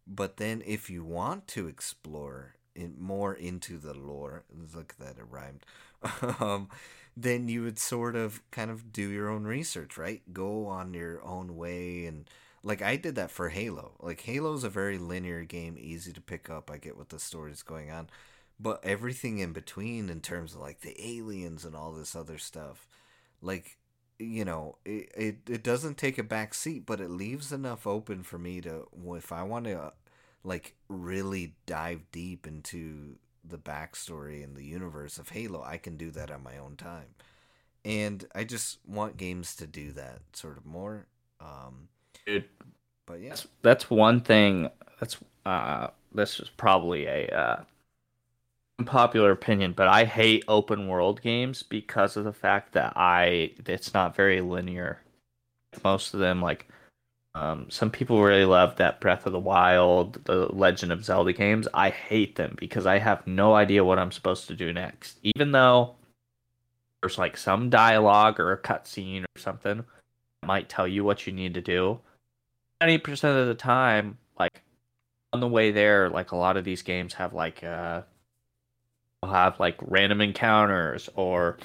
But 0.08 0.38
then 0.38 0.62
if 0.66 0.90
you 0.90 1.04
want 1.04 1.48
to 1.50 1.68
explore 1.68 2.56
in 2.76 2.96
more 3.00 3.34
into 3.34 3.78
the 3.78 3.94
lore, 3.94 4.44
look 4.74 4.96
at 5.00 5.06
that 5.06 5.18
it 5.18 5.26
rhymed. 5.30 5.66
um, 6.40 6.70
then 7.18 7.48
you 7.48 7.64
would 7.64 7.80
sort 7.80 8.16
of 8.16 8.42
kind 8.52 8.70
of 8.70 8.92
do 8.92 9.10
your 9.10 9.30
own 9.30 9.46
research, 9.46 9.98
right? 9.98 10.22
Go 10.34 10.68
on 10.68 10.94
your 10.94 11.24
own 11.24 11.56
way 11.56 12.06
and 12.06 12.30
like 12.64 12.82
I 12.82 12.96
did 12.98 13.16
that 13.16 13.32
for 13.32 13.50
Halo. 13.50 13.94
Like 14.00 14.22
Halo's 14.22 14.64
a 14.64 14.70
very 14.70 14.98
linear 14.98 15.44
game, 15.44 15.78
easy 15.80 16.12
to 16.12 16.22
pick 16.22 16.50
up. 16.50 16.70
I 16.70 16.78
get 16.78 16.98
what 16.98 17.10
the 17.10 17.20
story's 17.20 17.62
going 17.62 17.92
on, 17.92 18.10
but 18.60 18.84
everything 18.84 19.38
in 19.38 19.54
between, 19.54 20.10
in 20.10 20.20
terms 20.20 20.56
of 20.56 20.62
like 20.62 20.82
the 20.82 20.96
aliens 21.00 21.64
and 21.64 21.76
all 21.76 21.92
this 21.92 22.16
other 22.16 22.40
stuff, 22.40 22.88
like 23.42 23.78
you 24.18 24.46
know, 24.46 24.78
it 24.84 25.12
it, 25.16 25.38
it 25.50 25.64
doesn't 25.64 25.98
take 25.98 26.18
a 26.18 26.24
back 26.24 26.54
seat, 26.56 26.86
but 26.86 27.00
it 27.00 27.10
leaves 27.10 27.52
enough 27.52 27.86
open 27.86 28.24
for 28.24 28.40
me 28.40 28.62
to 28.62 28.88
if 29.16 29.32
I 29.32 29.44
want 29.44 29.66
to 29.66 29.94
like 30.46 30.76
really 30.88 31.56
dive 31.66 32.02
deep 32.12 32.48
into 32.48 33.18
the 33.44 33.58
backstory 33.58 34.44
and 34.44 34.56
the 34.56 34.64
universe 34.64 35.18
of 35.18 35.30
Halo, 35.30 35.64
I 35.64 35.78
can 35.78 35.98
do 35.98 36.12
that 36.12 36.32
on 36.32 36.44
my 36.44 36.58
own 36.58 36.76
time. 36.76 37.16
And 37.84 38.26
I 38.34 38.44
just 38.44 38.80
want 38.88 39.18
games 39.18 39.56
to 39.58 39.68
do 39.68 39.92
that 39.94 40.20
sort 40.34 40.58
of 40.58 40.66
more. 40.66 41.06
Um, 41.40 41.90
Dude, 42.26 42.46
but 43.06 43.20
yeah, 43.20 43.30
that's 43.30 43.48
that's 43.62 43.90
one 43.90 44.22
thing. 44.22 44.70
That's 45.00 45.18
uh, 45.46 45.88
this 46.14 46.40
is 46.40 46.50
probably 46.50 47.06
a 47.06 47.28
uh, 47.28 47.64
unpopular 48.80 49.32
opinion, 49.32 49.74
but 49.74 49.88
I 49.88 50.06
hate 50.06 50.44
open 50.48 50.88
world 50.88 51.22
games 51.22 51.62
because 51.62 52.18
of 52.18 52.24
the 52.24 52.34
fact 52.34 52.74
that 52.74 52.94
I 52.96 53.52
it's 53.68 53.94
not 53.94 54.16
very 54.16 54.42
linear. 54.42 55.02
Most 55.84 56.14
of 56.16 56.20
them, 56.20 56.42
like 56.42 56.68
um, 57.36 57.70
some 57.70 57.92
people 57.92 58.24
really 58.24 58.46
love 58.46 58.78
that 58.78 59.02
Breath 59.02 59.26
of 59.26 59.34
the 59.34 59.40
Wild, 59.40 60.24
the 60.24 60.48
Legend 60.56 60.94
of 60.94 61.04
Zelda 61.04 61.34
games. 61.34 61.68
I 61.74 61.90
hate 61.90 62.38
them 62.38 62.56
because 62.58 62.86
I 62.86 62.98
have 62.98 63.28
no 63.28 63.54
idea 63.54 63.84
what 63.84 64.00
I'm 64.00 64.14
supposed 64.14 64.48
to 64.48 64.56
do 64.56 64.72
next. 64.72 65.20
Even 65.22 65.52
though 65.52 65.96
there's 67.02 67.18
like 67.18 67.36
some 67.36 67.70
dialogue 67.70 68.40
or 68.40 68.54
a 68.54 68.58
cutscene 68.58 69.24
or 69.24 69.40
something 69.40 69.80
that 69.80 70.48
might 70.48 70.70
tell 70.70 70.88
you 70.88 71.04
what 71.04 71.28
you 71.28 71.34
need 71.34 71.54
to 71.56 71.62
do. 71.62 72.00
90% 72.82 73.42
of 73.42 73.48
the 73.48 73.54
time, 73.54 74.18
like 74.40 74.62
on 75.34 75.42
the 75.42 75.48
way 75.48 75.72
there, 75.72 76.10
like 76.10 76.32
a 76.32 76.38
lot 76.38 76.56
of 76.56 76.64
these 76.64 76.84
games 76.84 77.14
have 77.16 77.34
like 77.34 77.66
uh 77.66 78.02
have 79.24 79.60
like 79.60 79.76
random 79.82 80.22
encounters 80.22 81.10
or 81.16 81.58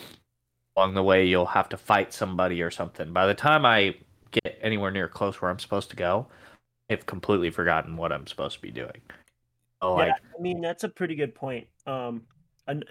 along 0.76 0.94
the 0.94 1.02
way 1.02 1.26
you'll 1.26 1.46
have 1.46 1.68
to 1.68 1.76
fight 1.76 2.12
somebody 2.12 2.60
or 2.60 2.70
something. 2.72 3.12
By 3.12 3.26
the 3.26 3.34
time 3.34 3.64
I 3.64 3.94
get 4.30 4.58
anywhere 4.62 4.90
near 4.90 5.08
close 5.08 5.40
where 5.40 5.50
I'm 5.50 5.58
supposed 5.58 5.90
to 5.90 5.96
go, 5.96 6.26
I've 6.90 7.06
completely 7.06 7.50
forgotten 7.50 7.96
what 7.96 8.12
I'm 8.12 8.26
supposed 8.26 8.56
to 8.56 8.62
be 8.62 8.70
doing. 8.70 9.00
So 9.82 9.98
Yeah, 9.98 10.06
like 10.06 10.14
I 10.38 10.42
mean 10.42 10.60
that's 10.60 10.84
a 10.84 10.88
pretty 10.88 11.14
good 11.14 11.34
point. 11.34 11.66
Um, 11.86 12.22
an- 12.66 12.84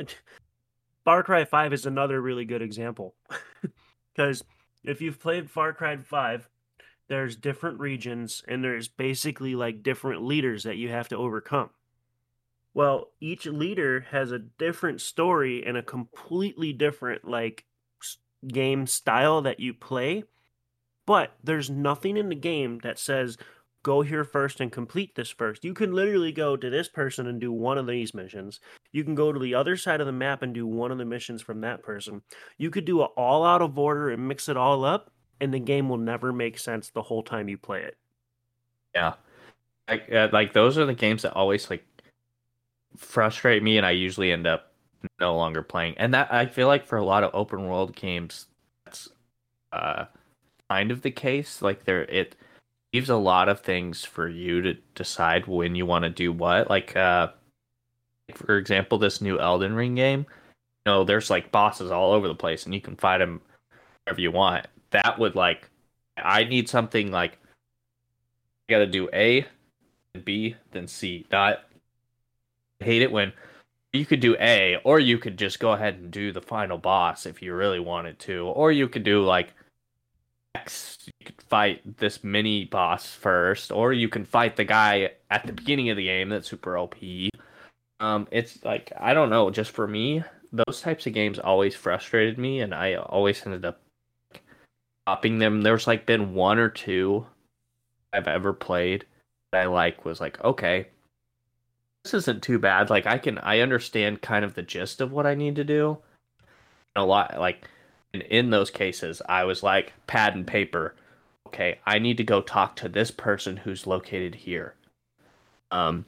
Far 1.06 1.24
Cry 1.24 1.46
Five 1.46 1.74
is 1.74 1.86
another 1.86 2.22
really 2.22 2.46
good 2.46 2.62
example 2.62 3.16
because 4.16 4.44
if 4.84 5.02
you've 5.02 5.20
played 5.20 5.50
Far 5.50 5.74
Cry 5.74 5.98
Five, 5.98 6.50
there's 7.08 7.36
different 7.36 7.80
regions 7.80 8.44
and 8.48 8.64
there's 8.64 8.88
basically 8.88 9.56
like 9.56 9.84
different 9.84 10.24
leaders 10.24 10.64
that 10.64 10.78
you 10.78 10.90
have 10.90 11.10
to 11.10 11.18
overcome. 11.18 11.72
Well, 12.74 13.10
each 13.20 13.46
leader 13.46 14.06
has 14.12 14.32
a 14.32 14.40
different 14.40 15.02
story 15.02 15.66
and 15.66 15.76
a 15.76 15.84
completely 15.84 16.72
different 16.72 17.28
like 17.28 17.66
game 18.48 18.86
style 18.86 19.42
that 19.42 19.60
you 19.60 19.74
play, 19.74 20.24
but 21.10 21.34
there's 21.44 21.72
nothing 21.72 22.18
in 22.18 22.30
the 22.30 22.36
game 22.36 22.78
that 22.84 23.00
says 23.00 23.36
go 23.82 24.02
here 24.04 24.24
first 24.24 24.60
and 24.60 24.72
complete 24.72 25.16
this 25.16 25.32
first. 25.32 25.64
You 25.64 25.74
can 25.74 25.92
literally 25.92 26.32
go 26.32 26.56
to 26.56 26.70
this 26.70 26.88
person 26.88 27.26
and 27.26 27.42
do 27.42 27.52
one 27.52 27.80
of 27.80 27.88
these 27.88 28.14
missions. 28.14 28.60
You 28.92 29.04
can 29.04 29.16
go 29.16 29.34
to 29.34 29.40
the 29.40 29.56
other 29.56 29.76
side 29.76 30.02
of 30.02 30.06
the 30.06 30.14
map 30.14 30.44
and 30.44 30.54
do 30.54 30.68
one 30.68 30.92
of 30.92 31.00
the 31.00 31.06
missions 31.06 31.42
from 31.42 31.62
that 31.62 31.82
person. 31.82 32.22
You 32.60 32.70
could 32.70 32.86
do 32.86 33.02
it 33.02 33.10
all 33.18 33.44
out 33.44 33.64
of 33.64 33.80
order 33.80 34.12
and 34.12 34.28
mix 34.28 34.50
it 34.50 34.56
all 34.56 34.86
up, 34.86 35.10
and 35.42 35.52
the 35.52 35.60
game 35.60 35.90
will 35.90 35.98
never 35.98 36.32
make 36.32 36.60
sense 36.60 36.92
the 36.92 37.02
whole 37.02 37.24
time 37.24 37.50
you 37.50 37.58
play 37.58 37.82
it. 37.82 37.98
yeah. 38.94 39.14
Like 39.88 40.14
uh, 40.14 40.28
like 40.32 40.54
those 40.54 40.78
are 40.78 40.86
the 40.86 40.94
games 40.94 41.24
that 41.24 41.34
always 41.34 41.72
like 41.72 41.84
frustrate 42.98 43.64
me 43.64 43.78
and 43.78 43.86
I 43.86 43.92
usually 43.92 44.32
end 44.32 44.46
up 44.46 44.74
no 45.20 45.36
longer 45.36 45.64
playing. 45.64 45.96
And 45.98 46.14
that 46.14 46.32
I 46.32 46.46
feel 46.46 46.68
like 46.68 46.86
for 46.86 47.00
a 47.00 47.04
lot 47.04 47.24
of 47.24 47.32
open 47.34 47.68
world 47.68 47.96
games 47.96 48.46
that's 48.86 49.10
uh 49.72 50.06
kind 50.70 50.92
of 50.92 51.02
the 51.02 51.12
case. 51.12 51.62
Like 51.62 51.86
there 51.86 52.04
it 52.04 52.36
leaves 52.94 53.10
a 53.10 53.16
lot 53.16 53.50
of 53.50 53.62
things 53.62 54.04
for 54.04 54.28
you 54.28 54.62
to 54.62 54.74
decide 54.96 55.48
when 55.48 55.76
you 55.76 55.86
want 55.86 56.04
to 56.04 56.10
do 56.10 56.32
what. 56.32 56.70
Like 56.70 56.96
uh 56.96 57.30
for 58.34 58.58
example, 58.58 58.98
this 58.98 59.22
new 59.22 59.40
Elden 59.40 59.74
Ring 59.74 59.96
game, 59.96 60.20
you 60.86 60.92
know, 60.92 61.04
there's 61.04 61.30
like 61.30 61.52
bosses 61.52 61.92
all 61.92 62.12
over 62.12 62.28
the 62.28 62.36
place 62.36 62.66
and 62.66 62.74
you 62.74 62.82
can 62.82 62.96
fight 62.96 63.20
them 63.20 63.42
wherever 64.06 64.22
you 64.22 64.32
want. 64.32 64.68
That 64.92 65.20
would 65.20 65.36
like 65.36 65.70
I 66.18 66.44
need 66.44 66.70
something 66.70 67.12
like 67.12 67.38
I 68.68 68.74
got 68.74 68.80
to 68.80 68.88
do 68.88 69.10
A, 69.14 69.46
then 70.14 70.24
B, 70.24 70.56
then 70.72 70.88
C. 70.88 71.26
Not 71.32 71.64
I 72.82 72.86
hate 72.86 73.02
it 73.02 73.12
when 73.12 73.34
you 73.94 74.06
could 74.06 74.20
do 74.20 74.36
A, 74.40 74.78
or 74.84 75.00
you 75.00 75.18
could 75.18 75.38
just 75.38 75.60
go 75.60 75.72
ahead 75.72 75.96
and 75.96 76.12
do 76.12 76.32
the 76.32 76.42
final 76.42 76.78
boss 76.78 77.26
if 77.26 77.42
you 77.42 77.54
really 77.56 77.80
wanted 77.80 78.20
to, 78.20 78.46
or 78.48 78.72
you 78.72 78.88
could 78.88 79.04
do 79.04 79.24
like 79.24 79.54
X. 80.56 80.98
You 81.06 81.26
could 81.26 81.42
fight 81.42 81.98
this 81.98 82.24
mini 82.24 82.66
boss 82.66 83.08
first, 83.08 83.72
or 83.72 83.94
you 83.94 84.10
can 84.10 84.26
fight 84.26 84.56
the 84.56 84.66
guy 84.66 85.12
at 85.30 85.46
the 85.46 85.54
beginning 85.54 85.90
of 85.90 85.98
the 85.98 86.06
game 86.06 86.30
that's 86.30 86.50
super 86.50 86.78
OP. 86.78 86.96
Um, 88.00 88.28
it's 88.32 88.64
like 88.64 88.92
I 88.98 89.14
don't 89.14 89.30
know. 89.30 89.50
Just 89.50 89.72
for 89.72 89.88
me, 89.88 90.24
those 90.52 90.82
types 90.82 91.08
of 91.08 91.14
games 91.14 91.40
always 91.40 91.76
frustrated 91.76 92.38
me, 92.38 92.62
and 92.62 92.74
I 92.74 92.96
always 92.96 93.46
ended 93.46 93.66
up 93.66 93.82
stopping 95.04 95.40
them. 95.40 95.62
There's 95.62 95.88
like 95.88 96.06
been 96.06 96.34
one 96.34 96.60
or 96.60 96.70
two 96.70 97.26
I've 98.14 98.28
ever 98.28 98.54
played 98.54 99.06
that 99.52 99.64
I 99.64 99.66
like 99.66 100.06
was 100.06 100.22
like 100.22 100.44
okay 100.44 100.88
this 102.04 102.14
isn't 102.14 102.44
too 102.44 102.60
bad. 102.60 102.90
Like 102.90 103.06
I 103.06 103.18
can 103.18 103.38
I 103.40 103.60
understand 103.60 104.22
kind 104.22 104.46
of 104.46 104.56
the 104.56 104.62
gist 104.62 105.02
of 105.02 105.12
what 105.12 105.26
I 105.26 105.36
need 105.36 105.56
to 105.58 105.64
do. 105.64 105.98
A 106.96 107.04
lot 107.04 107.40
like 107.40 107.68
in, 108.14 108.22
in 108.22 108.50
those 108.50 108.72
cases 108.72 109.22
I 109.28 109.44
was 109.44 109.64
like 109.64 109.94
pad 110.08 110.36
and 110.36 110.46
paper. 110.48 110.96
Okay, 111.48 111.80
I 111.86 112.00
need 112.00 112.18
to 112.18 112.24
go 112.24 112.42
talk 112.42 112.76
to 112.78 112.90
this 112.90 113.12
person 113.12 113.58
who's 113.58 113.88
located 113.88 114.36
here. 114.36 114.76
Um 115.72 116.06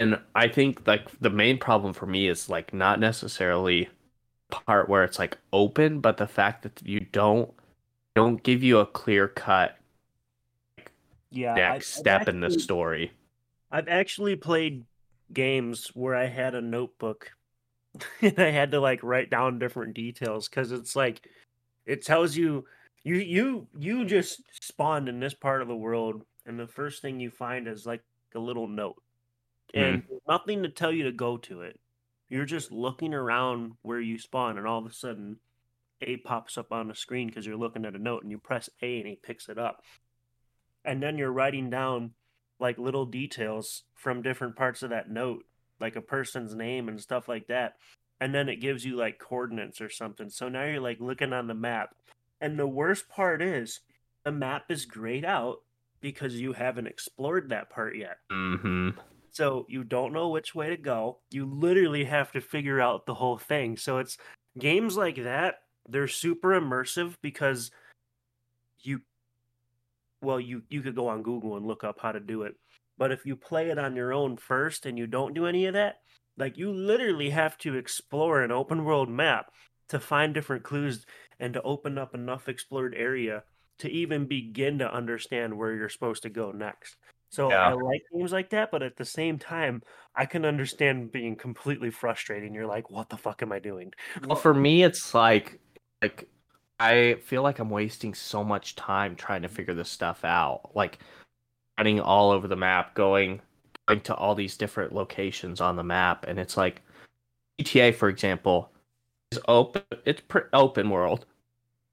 and 0.00 0.20
I 0.34 0.48
think 0.48 0.86
like 0.86 1.08
the 1.20 1.30
main 1.30 1.58
problem 1.58 1.92
for 1.94 2.06
me 2.06 2.28
is 2.28 2.48
like 2.48 2.74
not 2.74 3.00
necessarily 3.00 3.90
part 4.50 4.88
where 4.88 5.04
it's 5.04 5.18
like 5.18 5.38
open, 5.52 6.00
but 6.00 6.18
the 6.18 6.28
fact 6.28 6.62
that 6.64 6.82
you 6.86 7.00
don't 7.00 7.52
don't 8.16 8.42
give 8.42 8.62
you 8.62 8.78
a 8.80 8.86
clear 8.86 9.28
cut 9.28 9.78
Yeah, 11.30 11.56
next 11.56 11.92
step 11.92 12.28
in 12.28 12.40
the 12.40 12.50
story. 12.50 13.12
I've 13.70 13.88
actually 13.88 14.36
played 14.36 14.86
games 15.32 15.88
where 15.94 16.14
I 16.14 16.26
had 16.26 16.54
a 16.54 16.60
notebook 16.62 17.33
and 18.22 18.38
I 18.38 18.50
had 18.50 18.72
to 18.72 18.80
like 18.80 19.02
write 19.02 19.30
down 19.30 19.58
different 19.58 19.94
details 19.94 20.48
because 20.48 20.72
it's 20.72 20.96
like 20.96 21.28
it 21.86 22.04
tells 22.04 22.36
you 22.36 22.64
you 23.02 23.16
you 23.16 23.66
you 23.78 24.04
just 24.04 24.42
spawned 24.52 25.08
in 25.08 25.20
this 25.20 25.34
part 25.34 25.62
of 25.62 25.68
the 25.68 25.76
world 25.76 26.22
and 26.46 26.58
the 26.58 26.66
first 26.66 27.02
thing 27.02 27.20
you 27.20 27.30
find 27.30 27.68
is 27.68 27.86
like 27.86 28.02
a 28.34 28.38
little 28.38 28.68
note 28.68 29.00
hmm. 29.72 29.80
and 29.80 30.02
nothing 30.28 30.62
to 30.62 30.68
tell 30.68 30.92
you 30.92 31.04
to 31.04 31.12
go 31.12 31.36
to 31.36 31.62
it. 31.62 31.78
You're 32.28 32.46
just 32.46 32.72
looking 32.72 33.14
around 33.14 33.72
where 33.82 34.00
you 34.00 34.18
spawn 34.18 34.58
and 34.58 34.66
all 34.66 34.78
of 34.78 34.86
a 34.86 34.92
sudden 34.92 35.36
A 36.00 36.16
pops 36.16 36.58
up 36.58 36.72
on 36.72 36.88
the 36.88 36.94
screen 36.94 37.28
because 37.28 37.46
you're 37.46 37.56
looking 37.56 37.84
at 37.84 37.94
a 37.94 37.98
note 37.98 38.22
and 38.22 38.30
you 38.30 38.38
press 38.38 38.70
A 38.82 38.98
and 38.98 39.06
he 39.06 39.16
picks 39.16 39.48
it 39.48 39.58
up. 39.58 39.82
And 40.84 41.02
then 41.02 41.16
you're 41.16 41.32
writing 41.32 41.70
down 41.70 42.12
like 42.58 42.78
little 42.78 43.06
details 43.06 43.84
from 43.94 44.22
different 44.22 44.56
parts 44.56 44.82
of 44.82 44.90
that 44.90 45.10
note, 45.10 45.44
like 45.80 45.96
a 45.96 46.00
person's 46.00 46.54
name 46.54 46.88
and 46.88 47.00
stuff 47.00 47.28
like 47.28 47.46
that. 47.48 47.74
And 48.20 48.34
then 48.34 48.48
it 48.48 48.56
gives 48.56 48.84
you 48.84 48.96
like 48.96 49.18
coordinates 49.18 49.80
or 49.80 49.90
something. 49.90 50.30
So 50.30 50.48
now 50.48 50.64
you're 50.64 50.80
like 50.80 51.00
looking 51.00 51.32
on 51.32 51.46
the 51.46 51.54
map. 51.54 51.94
And 52.40 52.58
the 52.58 52.66
worst 52.66 53.08
part 53.08 53.42
is 53.42 53.80
the 54.24 54.32
map 54.32 54.70
is 54.70 54.84
grayed 54.84 55.24
out 55.24 55.58
because 56.00 56.34
you 56.34 56.52
haven't 56.52 56.86
explored 56.86 57.48
that 57.48 57.70
part 57.70 57.96
yet. 57.96 58.18
Mm-hmm. 58.30 58.90
So 59.30 59.66
you 59.68 59.82
don't 59.82 60.12
know 60.12 60.28
which 60.28 60.54
way 60.54 60.68
to 60.68 60.76
go. 60.76 61.18
You 61.30 61.46
literally 61.46 62.04
have 62.04 62.30
to 62.32 62.40
figure 62.40 62.80
out 62.80 63.06
the 63.06 63.14
whole 63.14 63.38
thing. 63.38 63.76
So 63.76 63.98
it's 63.98 64.16
games 64.58 64.96
like 64.96 65.16
that, 65.16 65.56
they're 65.88 66.08
super 66.08 66.50
immersive 66.50 67.16
because 67.20 67.70
you 68.80 69.00
well, 70.20 70.40
you 70.40 70.62
you 70.70 70.82
could 70.82 70.94
go 70.94 71.08
on 71.08 71.22
Google 71.22 71.56
and 71.56 71.66
look 71.66 71.84
up 71.84 71.98
how 72.00 72.12
to 72.12 72.20
do 72.20 72.42
it. 72.42 72.54
But 72.98 73.12
if 73.12 73.26
you 73.26 73.36
play 73.36 73.70
it 73.70 73.78
on 73.78 73.96
your 73.96 74.12
own 74.12 74.36
first 74.36 74.86
and 74.86 74.98
you 74.98 75.06
don't 75.06 75.34
do 75.34 75.46
any 75.46 75.66
of 75.66 75.74
that, 75.74 75.96
like 76.36 76.56
you 76.56 76.72
literally 76.72 77.30
have 77.30 77.56
to 77.58 77.76
explore 77.76 78.42
an 78.42 78.52
open 78.52 78.84
world 78.84 79.08
map 79.08 79.46
to 79.88 80.00
find 80.00 80.34
different 80.34 80.64
clues 80.64 81.04
and 81.38 81.52
to 81.54 81.62
open 81.62 81.98
up 81.98 82.14
enough 82.14 82.48
explored 82.48 82.94
area 82.96 83.42
to 83.78 83.90
even 83.90 84.26
begin 84.26 84.78
to 84.78 84.92
understand 84.92 85.56
where 85.56 85.74
you're 85.74 85.88
supposed 85.88 86.22
to 86.22 86.30
go 86.30 86.52
next. 86.52 86.96
So 87.30 87.50
Yeah. 87.50 87.68
I 87.68 87.72
like 87.72 88.02
games 88.12 88.32
like 88.32 88.50
that, 88.50 88.70
but 88.70 88.82
at 88.82 88.96
the 88.96 89.04
same 89.04 89.38
time, 89.38 89.82
I 90.14 90.24
can 90.24 90.44
understand 90.44 91.10
being 91.10 91.34
completely 91.34 91.90
frustrating. 91.90 92.54
You're 92.54 92.66
like, 92.66 92.90
what 92.90 93.08
the 93.08 93.16
fuck 93.16 93.42
am 93.42 93.50
I 93.50 93.58
doing? 93.58 93.92
Well, 94.24 94.36
for 94.36 94.54
me, 94.54 94.84
it's 94.84 95.14
like 95.14 95.58
like 96.00 96.28
I 96.78 97.14
feel 97.24 97.42
like 97.42 97.58
I'm 97.58 97.70
wasting 97.70 98.14
so 98.14 98.44
much 98.44 98.76
time 98.76 99.16
trying 99.16 99.42
to 99.42 99.48
figure 99.48 99.74
this 99.74 99.90
stuff 99.90 100.24
out. 100.24 100.70
Like 100.74 101.00
running 101.78 102.00
all 102.00 102.30
over 102.30 102.48
the 102.48 102.56
map, 102.56 102.94
going 102.94 103.40
going 103.86 104.00
to 104.00 104.14
all 104.14 104.34
these 104.34 104.56
different 104.56 104.94
locations 104.94 105.60
on 105.60 105.76
the 105.76 105.82
map, 105.82 106.24
and 106.26 106.38
it's 106.38 106.56
like 106.56 106.82
GTA, 107.60 107.94
for 107.94 108.08
example, 108.08 108.70
is 109.32 109.40
open. 109.48 109.82
It's 110.04 110.20
pretty 110.22 110.48
open 110.52 110.90
world, 110.90 111.26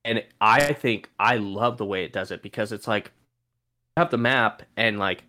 and 0.05 0.23
I 0.39 0.73
think 0.73 1.09
I 1.19 1.38
love 1.38 1.77
the 1.77 1.86
way 1.86 2.03
it 2.03 2.13
does 2.13 2.32
it 2.32 2.41
because 2.41 2.71
it's 2.71 2.88
like 2.88 3.11
you 3.97 4.01
have 4.01 4.11
the 4.11 4.17
map 4.17 4.63
and 4.77 4.99
like 4.99 5.23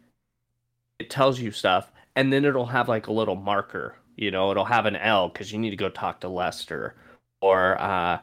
it 0.99 1.11
tells 1.11 1.41
you 1.41 1.51
stuff, 1.51 1.91
and 2.17 2.33
then 2.33 2.45
it'll 2.45 2.67
have 2.67 2.89
like 2.89 3.09
a 3.09 3.13
little 3.13 3.37
marker. 3.37 3.97
You 4.17 4.31
know, 4.31 4.51
it'll 4.51 4.65
have 4.67 4.87
an 4.87 4.97
L 4.97 5.29
because 5.29 5.53
you 5.53 5.59
need 5.59 5.71
to 5.71 5.77
go 5.77 5.89
talk 5.89 6.21
to 6.21 6.29
Lester, 6.29 6.95
or 7.41 7.81
uh, 7.81 8.21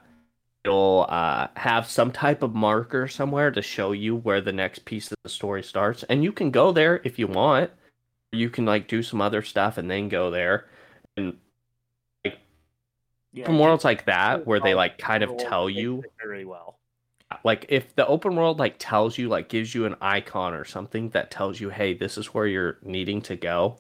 it'll 0.65 1.05
uh, 1.09 1.47
have 1.55 1.87
some 1.87 2.11
type 2.11 2.43
of 2.43 2.53
marker 2.55 3.07
somewhere 3.07 3.51
to 3.51 3.61
show 3.61 3.91
you 3.91 4.15
where 4.15 4.41
the 4.41 4.53
next 4.53 4.85
piece 4.85 5.11
of 5.11 5.17
the 5.23 5.29
story 5.29 5.63
starts, 5.63 6.03
and 6.03 6.23
you 6.23 6.31
can 6.31 6.51
go 6.51 6.71
there 6.71 7.01
if 7.03 7.17
you 7.19 7.27
want. 7.27 7.71
You 8.31 8.49
can 8.49 8.65
like 8.65 8.87
do 8.87 9.01
some 9.03 9.21
other 9.21 9.41
stuff 9.41 9.77
and 9.77 9.89
then 9.89 10.09
go 10.09 10.29
there, 10.31 10.67
and 11.17 11.37
Yeah, 13.31 13.45
from 13.45 13.59
worlds 13.59 13.83
like 13.85 14.05
that 14.05 14.45
where 14.47 14.59
they 14.59 14.73
like 14.73 14.97
kind 14.97 15.23
of 15.23 15.37
tell 15.37 15.69
you 15.69 16.03
very 16.21 16.45
well. 16.45 16.79
like 17.43 17.65
if 17.69 17.95
the 17.95 18.05
open 18.07 18.35
world 18.35 18.59
like 18.59 18.75
tells 18.79 19.17
you 19.17 19.29
like 19.29 19.49
gives 19.49 19.73
you 19.75 19.85
an 19.85 19.95
icon 20.01 20.53
or 20.53 20.65
something 20.65 21.09
that 21.09 21.29
tells 21.31 21.59
you 21.59 21.69
hey 21.69 21.93
this 21.93 22.17
is 22.17 22.33
where 22.33 22.47
you're 22.47 22.77
needing 22.83 23.21
to 23.21 23.35
go 23.35 23.77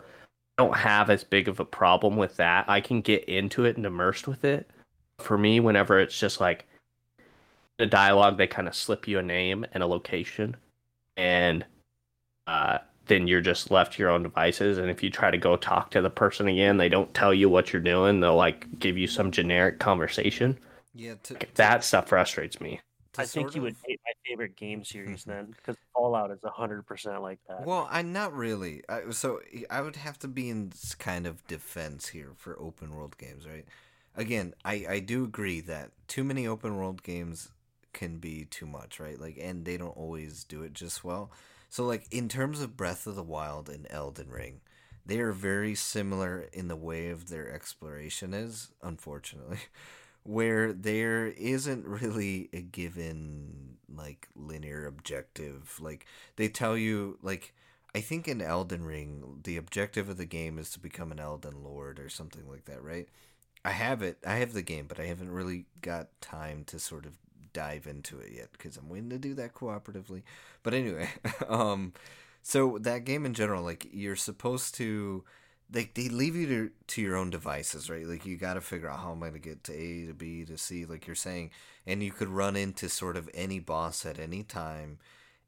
I 0.57 0.63
don't 0.63 0.77
have 0.77 1.09
as 1.09 1.23
big 1.23 1.47
of 1.47 1.59
a 1.59 1.65
problem 1.65 2.15
with 2.15 2.35
that 2.37 2.69
i 2.69 2.79
can 2.81 3.01
get 3.01 3.23
into 3.25 3.65
it 3.65 3.77
and 3.77 3.85
immersed 3.85 4.27
with 4.27 4.43
it 4.45 4.69
for 5.19 5.37
me 5.37 5.59
whenever 5.59 5.99
it's 5.99 6.17
just 6.19 6.39
like 6.39 6.67
the 7.79 7.87
dialogue 7.87 8.37
they 8.37 8.47
kind 8.47 8.69
of 8.69 8.75
slip 8.75 9.07
you 9.07 9.19
a 9.19 9.23
name 9.23 9.65
and 9.73 9.83
a 9.83 9.87
location 9.87 10.57
and 11.17 11.65
uh 12.47 12.79
then 13.07 13.27
you're 13.27 13.41
just 13.41 13.71
left 13.71 13.93
to 13.93 14.03
your 14.03 14.11
own 14.11 14.23
devices 14.23 14.77
and 14.77 14.89
if 14.89 15.03
you 15.03 15.09
try 15.09 15.31
to 15.31 15.37
go 15.37 15.55
talk 15.57 15.91
to 15.91 16.01
the 16.01 16.09
person 16.09 16.47
again 16.47 16.77
they 16.77 16.89
don't 16.89 17.13
tell 17.13 17.33
you 17.33 17.49
what 17.49 17.73
you're 17.73 17.81
doing 17.81 18.19
they'll 18.19 18.35
like 18.35 18.79
give 18.79 18.97
you 18.97 19.07
some 19.07 19.31
generic 19.31 19.79
conversation 19.79 20.57
Yeah, 20.93 21.15
to, 21.23 21.33
Like, 21.33 21.53
to- 21.55 21.55
that 21.55 21.83
stuff 21.83 22.09
frustrates 22.09 22.59
me 22.61 22.81
I 23.17 23.25
think 23.25 23.49
sort 23.49 23.55
you 23.55 23.61
would 23.63 23.75
hate 23.85 23.99
my 24.05 24.13
favorite 24.25 24.55
game 24.55 24.83
series 24.85 25.25
then, 25.25 25.47
because 25.51 25.75
Fallout 25.93 26.31
is 26.31 26.39
hundred 26.43 26.85
percent 26.85 27.21
like 27.21 27.39
that. 27.47 27.65
Well, 27.65 27.87
I'm 27.91 28.13
not 28.13 28.33
really. 28.33 28.83
I, 28.87 29.09
so 29.11 29.41
I 29.69 29.81
would 29.81 29.97
have 29.97 30.17
to 30.19 30.27
be 30.27 30.49
in 30.49 30.71
s- 30.73 30.95
kind 30.95 31.27
of 31.27 31.45
defense 31.47 32.07
here 32.09 32.31
for 32.37 32.57
open 32.59 32.95
world 32.95 33.17
games, 33.17 33.45
right? 33.45 33.65
Again, 34.15 34.53
I 34.63 34.85
I 34.87 34.99
do 34.99 35.23
agree 35.25 35.59
that 35.61 35.91
too 36.07 36.23
many 36.23 36.47
open 36.47 36.77
world 36.77 37.03
games 37.03 37.49
can 37.93 38.17
be 38.17 38.45
too 38.45 38.65
much, 38.65 38.99
right? 38.99 39.19
Like, 39.19 39.37
and 39.41 39.65
they 39.65 39.77
don't 39.77 39.97
always 39.97 40.43
do 40.43 40.63
it 40.63 40.73
just 40.73 41.03
well. 41.03 41.31
So, 41.69 41.85
like 41.85 42.05
in 42.11 42.29
terms 42.29 42.61
of 42.61 42.77
Breath 42.77 43.07
of 43.07 43.15
the 43.15 43.23
Wild 43.23 43.69
and 43.69 43.87
Elden 43.89 44.29
Ring, 44.29 44.61
they 45.05 45.19
are 45.19 45.31
very 45.31 45.75
similar 45.75 46.47
in 46.53 46.67
the 46.67 46.75
way 46.75 47.09
of 47.09 47.29
their 47.29 47.51
exploration 47.51 48.33
is, 48.33 48.71
unfortunately. 48.81 49.59
Where 50.23 50.73
there 50.73 51.27
isn't 51.27 51.87
really 51.87 52.49
a 52.53 52.61
given 52.61 53.77
like 53.95 54.27
linear 54.35 54.85
objective. 54.85 55.79
Like 55.79 56.05
they 56.35 56.47
tell 56.49 56.77
you 56.77 57.17
like 57.21 57.53
I 57.95 58.01
think 58.01 58.27
in 58.27 58.41
Elden 58.41 58.83
Ring 58.83 59.39
the 59.43 59.57
objective 59.57 60.09
of 60.09 60.17
the 60.17 60.25
game 60.25 60.59
is 60.59 60.69
to 60.71 60.79
become 60.79 61.11
an 61.11 61.19
Elden 61.19 61.63
Lord 61.63 61.99
or 61.99 62.09
something 62.09 62.47
like 62.47 62.65
that, 62.65 62.83
right? 62.83 63.07
I 63.65 63.71
have 63.71 64.01
it. 64.01 64.19
I 64.25 64.35
have 64.35 64.53
the 64.53 64.61
game, 64.61 64.85
but 64.87 64.99
I 64.99 65.05
haven't 65.05 65.31
really 65.31 65.65
got 65.81 66.09
time 66.21 66.63
to 66.65 66.79
sort 66.79 67.05
of 67.05 67.17
dive 67.53 67.87
into 67.87 68.19
it 68.19 68.31
yet 68.33 68.51
because 68.51 68.77
I'm 68.77 68.89
waiting 68.89 69.09
to 69.09 69.17
do 69.17 69.33
that 69.35 69.53
cooperatively. 69.53 70.23
But 70.63 70.73
anyway, 70.73 71.09
um 71.49 71.93
so 72.41 72.77
that 72.79 73.05
game 73.05 73.25
in 73.25 73.33
general 73.33 73.63
like 73.63 73.87
you're 73.91 74.15
supposed 74.15 74.75
to 74.75 75.23
they 75.69 75.89
they 75.93 76.09
leave 76.09 76.35
you 76.35 76.47
to, 76.47 76.71
to 76.87 77.01
your 77.01 77.15
own 77.15 77.29
devices, 77.29 77.89
right? 77.89 78.05
Like 78.05 78.25
you 78.25 78.37
got 78.37 78.55
to 78.55 78.61
figure 78.61 78.89
out 78.89 78.99
how 78.99 79.11
am 79.11 79.23
I 79.23 79.29
going 79.29 79.33
to 79.41 79.49
get 79.49 79.63
to 79.65 79.73
A 79.73 80.07
to 80.07 80.13
B 80.13 80.43
to 80.45 80.57
C, 80.57 80.85
like 80.85 81.05
you're 81.05 81.15
saying, 81.15 81.51
and 81.85 82.01
you 82.01 82.11
could 82.11 82.29
run 82.29 82.55
into 82.55 82.89
sort 82.89 83.15
of 83.15 83.29
any 83.33 83.59
boss 83.59 84.05
at 84.05 84.19
any 84.19 84.43
time, 84.43 84.97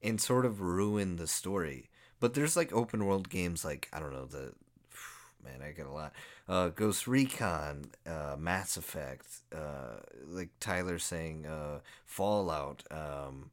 and 0.01 0.21
sort 0.21 0.45
of 0.45 0.61
ruin 0.61 1.15
the 1.15 1.27
story. 1.27 1.89
But 2.19 2.35
there's 2.35 2.55
like 2.55 2.71
open 2.71 3.05
world 3.05 3.29
games 3.29 3.65
like 3.65 3.89
I 3.91 3.99
don't 3.99 4.13
know 4.13 4.25
the 4.25 4.53
man 5.43 5.61
I 5.67 5.71
get 5.71 5.87
a 5.87 5.91
lot 5.91 6.13
uh, 6.51 6.67
Ghost 6.67 7.07
Recon, 7.07 7.85
uh, 8.05 8.35
Mass 8.37 8.75
Effect, 8.75 9.25
uh, 9.55 10.01
like 10.27 10.49
Tyler 10.59 10.99
saying 10.99 11.45
uh, 11.45 11.79
Fallout. 12.05 12.83
Um, 12.91 13.51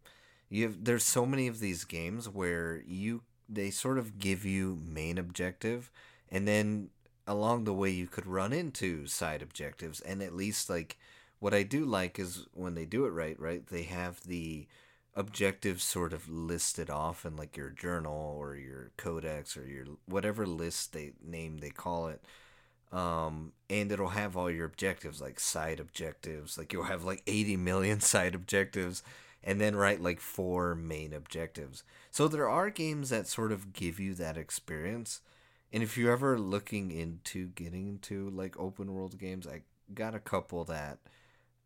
you 0.51 0.65
have 0.65 0.85
there's 0.85 1.05
so 1.05 1.25
many 1.25 1.47
of 1.47 1.61
these 1.61 1.85
games 1.85 2.29
where 2.29 2.83
you 2.87 3.23
they 3.49 3.71
sort 3.71 3.99
of 3.99 4.19
give 4.19 4.45
you 4.45 4.81
main 4.85 5.17
objective 5.17 5.91
and 6.29 6.49
then 6.49 6.91
along 7.27 7.65
the 7.65 7.73
way 7.75 7.91
you 7.91 8.07
could 8.07 8.27
run 8.27 8.53
into 8.53 9.07
side 9.07 9.43
objectives 9.43 10.01
and 10.01 10.23
at 10.23 10.35
least 10.35 10.69
like 10.69 10.99
what 11.39 11.55
i 11.55 11.63
do 11.63 11.85
like 11.85 12.19
is 12.19 12.47
when 12.55 12.75
they 12.75 12.85
do 12.85 13.05
it 13.05 13.11
right 13.11 13.39
right 13.39 13.67
they 13.69 13.83
have 13.83 14.23
the 14.25 14.67
objectives 15.15 15.85
sort 15.85 16.13
of 16.13 16.29
listed 16.29 16.91
off 16.91 17.25
in 17.27 17.37
like 17.37 17.57
your 17.57 17.71
journal 17.71 18.35
or 18.39 18.55
your 18.57 18.91
codex 18.97 19.57
or 19.57 19.67
your 19.67 19.85
whatever 20.07 20.47
list 20.47 20.93
they 20.93 21.13
name 21.23 21.59
they 21.59 21.71
call 21.71 22.07
it 22.07 22.23
um 22.93 23.53
and 23.69 23.93
it'll 23.93 24.09
have 24.09 24.37
all 24.37 24.51
your 24.51 24.67
objectives 24.67 25.21
like 25.21 25.39
side 25.39 25.81
objectives 25.81 26.57
like 26.57 26.73
you'll 26.73 26.85
have 26.85 27.05
like 27.05 27.23
80 27.27 27.57
million 27.57 28.01
side 28.13 28.35
objectives 28.35 29.03
and 29.45 29.61
then 29.61 29.77
write 29.77 30.01
like 30.01 30.21
four 30.21 30.75
main 30.75 31.13
objectives 31.13 31.85
so 32.11 32.29
there 32.29 32.49
are 32.49 32.71
games 32.71 33.11
that 33.11 33.27
sort 33.27 33.53
of 33.53 33.73
give 33.73 34.01
you 34.01 34.15
that 34.15 34.37
experience 34.37 35.21
and 35.73 35.83
if 35.83 35.97
you're 35.97 36.13
ever 36.13 36.39
looking 36.39 36.91
into 36.91 37.49
getting 37.49 37.89
into 37.89 38.31
like 38.31 38.59
open 38.59 38.93
world 38.95 39.19
games, 39.19 39.47
I 39.47 39.63
got 39.95 40.15
a 40.15 40.21
couple 40.21 40.65
that 40.65 40.99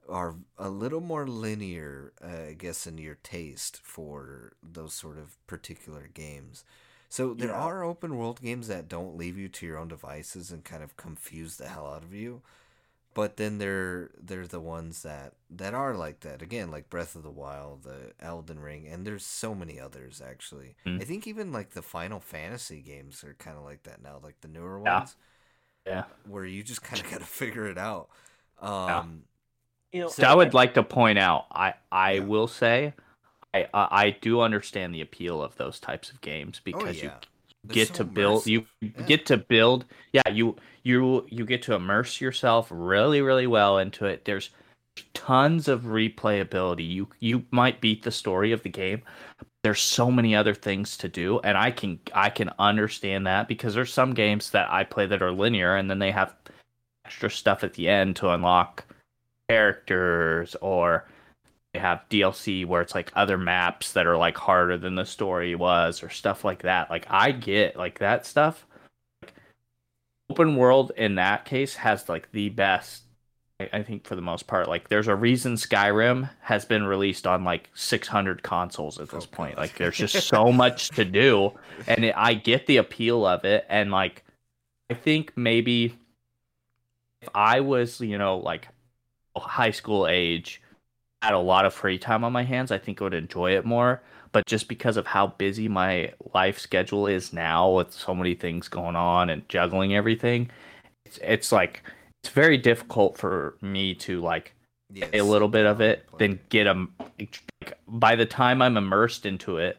are 0.08 0.34
a 0.58 0.68
little 0.68 1.00
more 1.00 1.26
linear, 1.26 2.12
uh, 2.22 2.48
I 2.50 2.54
guess, 2.54 2.86
in 2.86 2.98
your 2.98 3.18
taste 3.22 3.80
for 3.82 4.54
those 4.62 4.94
sort 4.94 5.18
of 5.18 5.36
particular 5.46 6.08
games. 6.12 6.64
So 7.12 7.34
there 7.34 7.52
Yeah. 7.52 7.56
are 7.56 7.84
open 7.84 8.16
world 8.16 8.40
games 8.42 8.68
that 8.68 8.88
don't 8.88 9.16
leave 9.18 9.38
you 9.38 9.48
to 9.48 9.66
your 9.66 9.78
own 9.78 9.88
devices 9.88 10.50
and 10.50 10.64
kind 10.64 10.82
of 10.82 10.96
confuse 10.96 11.56
the 11.58 11.68
hell 11.68 11.86
out 11.86 12.02
of 12.04 12.14
you. 12.14 12.42
But 13.14 13.36
then 13.38 13.58
they're 13.58 14.10
they're 14.18 14.46
the 14.46 14.60
ones 14.60 15.02
that 15.02 15.34
that 15.50 15.74
are 15.74 15.94
like 15.96 16.20
that 16.20 16.42
again, 16.42 16.70
like 16.70 16.90
Breath 16.90 17.16
of 17.16 17.24
the 17.24 17.30
Wild, 17.30 17.84
the 17.84 18.12
Elden 18.20 18.60
Ring, 18.60 18.88
and 18.88 19.06
there's 19.06 19.26
so 19.26 19.54
many 19.54 19.80
others 19.80 20.22
actually. 20.22 20.76
Mm. 20.86 21.00
I 21.00 21.04
think 21.04 21.26
even 21.26 21.52
like 21.52 21.70
the 21.72 21.82
Final 21.82 22.20
Fantasy 22.20 22.80
games 22.82 23.24
are 23.24 23.34
kind 23.34 23.58
of 23.58 23.64
like 23.64 23.84
that 23.84 24.02
now, 24.02 24.20
like 24.22 24.40
the 24.42 24.48
newer 24.48 24.80
Yeah. 24.86 25.06
ones, 25.06 25.16
yeah 25.86 26.04
where 26.28 26.44
you 26.44 26.62
just 26.62 26.82
kind 26.82 27.02
of 27.02 27.10
got 27.10 27.20
to 27.20 27.26
figure 27.26 27.66
it 27.66 27.78
out. 27.78 28.08
Um, 28.60 29.24
you 29.92 30.00
know, 30.02 30.14
So 30.14 30.26
I 30.26 30.34
would 30.34 30.54
like 30.54 30.74
to 30.74 30.82
point 30.82 31.18
out, 31.18 31.46
I 31.50 31.74
I 31.90 32.18
Yeah. 32.18 32.20
will 32.20 32.46
say, 32.48 32.94
I 33.54 33.68
I 33.72 34.16
do 34.20 34.40
understand 34.40 34.94
the 34.94 35.00
appeal 35.00 35.42
of 35.42 35.56
those 35.56 35.78
types 35.78 36.10
of 36.10 36.20
games 36.20 36.58
oh, 36.58 36.62
because 36.64 36.96
oh 37.02 37.04
yeah, 37.04 37.04
you 37.04 37.10
They're 37.64 37.74
get 37.74 37.88
so 37.88 37.94
to 37.94 38.04
build, 38.04 38.46
you. 38.46 38.66
Yeah. 38.80 38.90
get 39.06 39.26
to 39.26 39.36
build. 39.36 39.84
Yeah, 40.12 40.28
you 40.30 40.56
you 40.82 41.26
you 41.28 41.44
get 41.44 41.62
to 41.62 41.74
immerse 41.74 42.20
yourself 42.20 42.68
really 42.70 43.20
really 43.20 43.46
well 43.46 43.78
into 43.78 44.06
it. 44.06 44.24
There's 44.24 44.50
tons 45.14 45.68
of 45.68 45.82
replayability. 45.82 46.88
You 46.88 47.08
you 47.20 47.44
might 47.50 47.80
beat 47.80 48.02
the 48.02 48.10
story 48.10 48.52
of 48.52 48.62
the 48.62 48.68
game. 48.68 49.02
There's 49.62 49.80
so 49.80 50.10
many 50.10 50.34
other 50.34 50.54
things 50.54 50.96
to 50.98 51.08
do, 51.08 51.38
and 51.40 51.56
I 51.56 51.70
can 51.70 52.00
I 52.14 52.30
can 52.30 52.50
understand 52.58 53.26
that 53.26 53.48
because 53.48 53.74
there's 53.74 53.92
some 53.92 54.14
games 54.14 54.50
that 54.50 54.70
I 54.70 54.84
play 54.84 55.06
that 55.06 55.22
are 55.22 55.30
linear, 55.30 55.76
and 55.76 55.88
then 55.88 55.98
they 55.98 56.10
have 56.10 56.34
extra 57.04 57.30
stuff 57.30 57.62
at 57.62 57.74
the 57.74 57.88
end 57.88 58.16
to 58.16 58.30
unlock 58.30 58.84
characters 59.48 60.56
or 60.60 61.06
they 61.72 61.80
have 61.80 62.02
DLC 62.10 62.66
where 62.66 62.82
it's 62.82 62.94
like 62.94 63.10
other 63.14 63.38
maps 63.38 63.92
that 63.92 64.06
are 64.06 64.16
like 64.16 64.36
harder 64.36 64.76
than 64.76 64.94
the 64.94 65.06
story 65.06 65.54
was 65.54 66.02
or 66.02 66.10
stuff 66.10 66.44
like 66.44 66.62
that. 66.62 66.90
Like 66.90 67.06
I 67.08 67.32
get 67.32 67.76
like 67.76 67.98
that 68.00 68.26
stuff. 68.26 68.66
Like, 69.22 69.34
open 70.30 70.56
world 70.56 70.92
in 70.96 71.14
that 71.16 71.44
case 71.44 71.74
has 71.76 72.08
like 72.08 72.30
the 72.32 72.50
best 72.50 73.04
I, 73.58 73.70
I 73.72 73.82
think 73.82 74.06
for 74.06 74.16
the 74.16 74.22
most 74.22 74.46
part. 74.46 74.68
Like 74.68 74.88
there's 74.88 75.08
a 75.08 75.16
reason 75.16 75.54
Skyrim 75.54 76.28
has 76.42 76.64
been 76.66 76.84
released 76.84 77.26
on 77.26 77.44
like 77.44 77.70
600 77.74 78.42
consoles 78.42 78.98
at 79.00 79.08
this 79.08 79.24
Oh, 79.24 79.34
point. 79.34 79.56
God. 79.56 79.62
Like 79.62 79.76
there's 79.76 79.96
just 79.96 80.28
so 80.28 80.52
much 80.52 80.90
to 80.90 81.04
do 81.06 81.52
and 81.86 82.04
it, 82.04 82.14
I 82.16 82.34
get 82.34 82.66
the 82.66 82.76
appeal 82.78 83.24
of 83.26 83.44
it 83.46 83.64
and 83.70 83.90
like 83.90 84.24
I 84.90 84.94
think 84.94 85.32
maybe 85.36 85.98
if 87.22 87.28
I 87.34 87.60
was, 87.60 88.00
you 88.00 88.18
know, 88.18 88.36
like 88.38 88.68
high 89.34 89.70
school 89.70 90.06
age, 90.06 90.60
had 91.22 91.34
a 91.34 91.38
lot 91.38 91.64
of 91.64 91.72
free 91.74 91.98
time 91.98 92.24
on 92.24 92.32
my 92.32 92.42
hands, 92.42 92.70
I 92.70 92.78
think 92.78 93.00
I 93.00 93.04
would 93.04 93.14
enjoy 93.14 93.56
it 93.56 93.64
more. 93.64 94.02
But 94.32 94.46
just 94.46 94.66
because 94.68 94.96
of 94.96 95.06
how 95.06 95.28
busy 95.28 95.68
my 95.68 96.12
life 96.34 96.58
schedule 96.58 97.06
is 97.06 97.32
now 97.32 97.70
with 97.70 97.92
so 97.92 98.14
many 98.14 98.34
things 98.34 98.68
going 98.68 98.96
on 98.96 99.30
and 99.30 99.46
juggling 99.48 99.94
everything, 99.94 100.50
it's 101.04 101.18
it's 101.22 101.52
like 101.52 101.82
it's 102.22 102.32
very 102.32 102.56
difficult 102.56 103.18
for 103.18 103.56
me 103.60 103.94
to 103.96 104.20
like 104.20 104.54
Yes. 104.94 105.08
a 105.14 105.22
little 105.22 105.48
bit 105.48 105.64
of 105.64 105.80
it, 105.80 106.06
then 106.18 106.38
get 106.50 106.64
them. 106.64 106.94
Like, 107.18 107.40
by 107.88 108.14
the 108.14 108.26
time 108.26 108.60
I'm 108.60 108.76
immersed 108.76 109.24
into 109.24 109.56
it, 109.56 109.78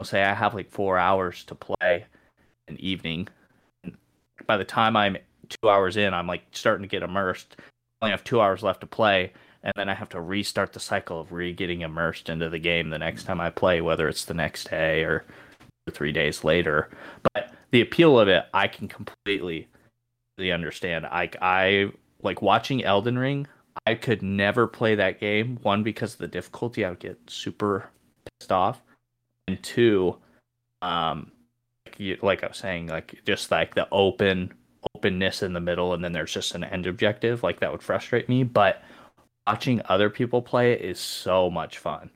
I'll 0.00 0.06
say 0.06 0.24
I 0.24 0.34
have 0.34 0.54
like 0.54 0.70
four 0.70 0.98
hours 0.98 1.44
to 1.44 1.54
play 1.54 2.04
an 2.66 2.76
evening. 2.80 3.28
And 3.84 3.96
by 4.46 4.56
the 4.56 4.64
time 4.64 4.96
I'm 4.96 5.16
two 5.48 5.68
hours 5.68 5.96
in, 5.96 6.14
I'm 6.14 6.26
like 6.26 6.42
starting 6.50 6.82
to 6.82 6.88
get 6.88 7.04
immersed. 7.04 7.56
I 7.60 8.06
only 8.06 8.10
have 8.10 8.24
two 8.24 8.40
hours 8.40 8.62
left 8.64 8.80
to 8.80 8.86
play, 8.88 9.32
and 9.62 9.72
then 9.76 9.88
I 9.88 9.94
have 9.94 10.08
to 10.10 10.20
restart 10.20 10.72
the 10.72 10.80
cycle 10.80 11.20
of 11.20 11.32
re 11.32 11.52
getting 11.52 11.82
immersed 11.82 12.28
into 12.28 12.48
the 12.48 12.58
game 12.58 12.90
the 12.90 12.98
next 12.98 13.24
time 13.24 13.40
I 13.40 13.50
play, 13.50 13.80
whether 13.80 14.08
it's 14.08 14.24
the 14.24 14.34
next 14.34 14.70
day 14.70 15.04
or 15.04 15.24
three 15.90 16.12
days 16.12 16.44
later. 16.44 16.90
But 17.34 17.52
the 17.70 17.80
appeal 17.80 18.18
of 18.18 18.28
it, 18.28 18.44
I 18.54 18.68
can 18.68 18.88
completely, 18.88 19.68
understand. 20.40 21.04
I, 21.04 21.28
I 21.42 21.92
like 22.22 22.40
watching 22.40 22.82
Elden 22.82 23.18
Ring. 23.18 23.46
I 23.86 23.94
could 23.94 24.22
never 24.22 24.66
play 24.66 24.94
that 24.94 25.20
game. 25.20 25.58
One 25.62 25.82
because 25.82 26.14
of 26.14 26.18
the 26.18 26.28
difficulty, 26.28 26.82
I 26.82 26.88
would 26.88 26.98
get 26.98 27.18
super 27.28 27.90
pissed 28.24 28.50
off, 28.50 28.80
and 29.48 29.62
two, 29.62 30.16
um, 30.80 31.30
like 32.22 32.42
I 32.42 32.46
was 32.46 32.56
saying, 32.56 32.86
like 32.86 33.20
just 33.26 33.50
like 33.50 33.74
the 33.74 33.86
open 33.92 34.54
openness 34.94 35.42
in 35.42 35.52
the 35.52 35.60
middle, 35.60 35.92
and 35.92 36.02
then 36.02 36.12
there's 36.12 36.32
just 36.32 36.54
an 36.54 36.64
end 36.64 36.86
objective. 36.86 37.42
Like 37.42 37.60
that 37.60 37.70
would 37.70 37.82
frustrate 37.82 38.28
me. 38.28 38.42
But 38.42 38.82
watching 39.50 39.82
other 39.86 40.10
people 40.10 40.42
play 40.42 40.72
it 40.72 40.80
is 40.80 40.98
so 40.98 41.50
much 41.50 41.78
fun. 41.78 42.10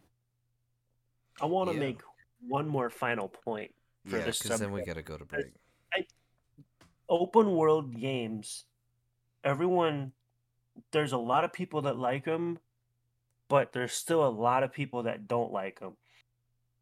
I 1.40 1.46
want 1.46 1.68
to 1.68 1.74
Yeah. 1.74 1.80
make 1.80 2.00
one 2.46 2.68
more 2.68 2.90
final 2.90 3.28
point 3.28 3.74
for 4.06 4.18
yeah, 4.18 4.26
this 4.26 4.38
because 4.42 4.60
then 4.60 4.72
we 4.72 4.82
got 4.82 4.94
to 4.94 5.02
go 5.02 5.16
to 5.16 5.24
break. 5.24 5.46
Open 7.08 7.52
world 7.52 8.00
games, 8.00 8.64
everyone, 9.44 10.12
there's 10.90 11.12
a 11.12 11.18
lot 11.18 11.44
of 11.44 11.52
people 11.52 11.82
that 11.82 11.98
like 11.98 12.24
them, 12.24 12.58
but 13.48 13.72
there's 13.72 13.92
still 13.92 14.26
a 14.26 14.28
lot 14.30 14.62
of 14.62 14.72
people 14.72 15.02
that 15.04 15.28
don't 15.28 15.52
like 15.52 15.80
them. 15.80 15.96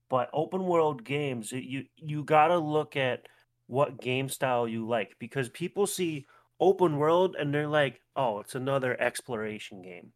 But 0.09 0.31
open 0.33 0.65
world 0.65 1.05
games, 1.05 1.53
you 1.53 1.87
you 1.97 2.23
got 2.25 2.49
to 2.49 2.59
look 2.59 2.97
at 2.97 3.27
what 3.67 4.01
game 4.01 4.29
style 4.29 4.69
you 4.69 4.87
like 4.87 5.17
because 5.19 5.49
people 5.49 5.87
see 5.87 6.27
open 6.61 6.99
world 6.99 7.35
and 7.39 7.53
they're 7.53 7.67
like, 7.67 8.01
"Oh, 8.15 8.41
it's 8.41 8.55
another 8.55 9.01
exploration 9.01 9.83
game." 9.83 10.13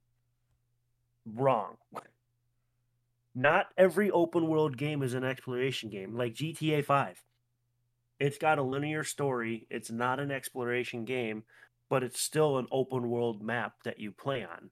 Wrong. 1.35 1.77
Not 3.35 3.67
every 3.77 4.11
open 4.11 4.47
world 4.49 4.79
game 4.79 5.03
is 5.03 5.13
an 5.13 5.25
exploration 5.25 5.91
game, 5.91 6.17
like 6.17 6.35
GTA 6.35 6.85
5. 6.85 7.23
It's 8.19 8.39
got 8.39 8.59
a 8.59 8.63
linear 8.63 9.05
story, 9.05 9.67
it's 9.69 9.91
not 9.91 10.21
an 10.21 10.31
exploration 10.31 11.05
game, 11.05 11.43
but 11.91 12.03
it's 12.03 12.21
still 12.21 12.57
an 12.57 12.67
open 12.73 13.11
world 13.11 13.43
map 13.43 13.75
that 13.85 14.01
you 14.01 14.11
play 14.11 14.43
on. 14.43 14.71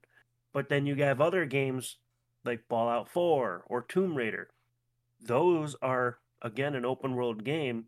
But 0.51 0.69
then 0.69 0.85
you 0.85 0.95
have 0.95 1.21
other 1.21 1.45
games 1.45 1.97
like 2.43 2.67
Fallout 2.67 3.09
4 3.09 3.65
or 3.67 3.81
Tomb 3.83 4.15
Raider. 4.15 4.49
Those 5.21 5.75
are 5.81 6.19
again 6.41 6.75
an 6.75 6.85
open 6.85 7.15
world 7.15 7.43
game, 7.43 7.85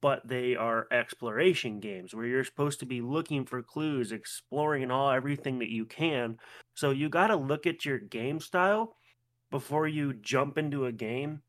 but 0.00 0.26
they 0.26 0.56
are 0.56 0.86
exploration 0.90 1.80
games 1.80 2.14
where 2.14 2.26
you're 2.26 2.44
supposed 2.44 2.80
to 2.80 2.86
be 2.86 3.00
looking 3.00 3.44
for 3.44 3.62
clues, 3.62 4.12
exploring 4.12 4.82
and 4.82 4.92
all 4.92 5.10
everything 5.10 5.58
that 5.58 5.70
you 5.70 5.84
can. 5.84 6.38
So 6.78 6.92
you 6.92 7.08
got 7.08 7.26
to 7.26 7.36
look 7.36 7.66
at 7.66 7.84
your 7.84 7.98
game 7.98 8.38
style 8.38 8.94
before 9.50 9.88
you 9.88 10.12
jump 10.12 10.56
into 10.56 10.86
a 10.86 10.92
game 10.92 11.42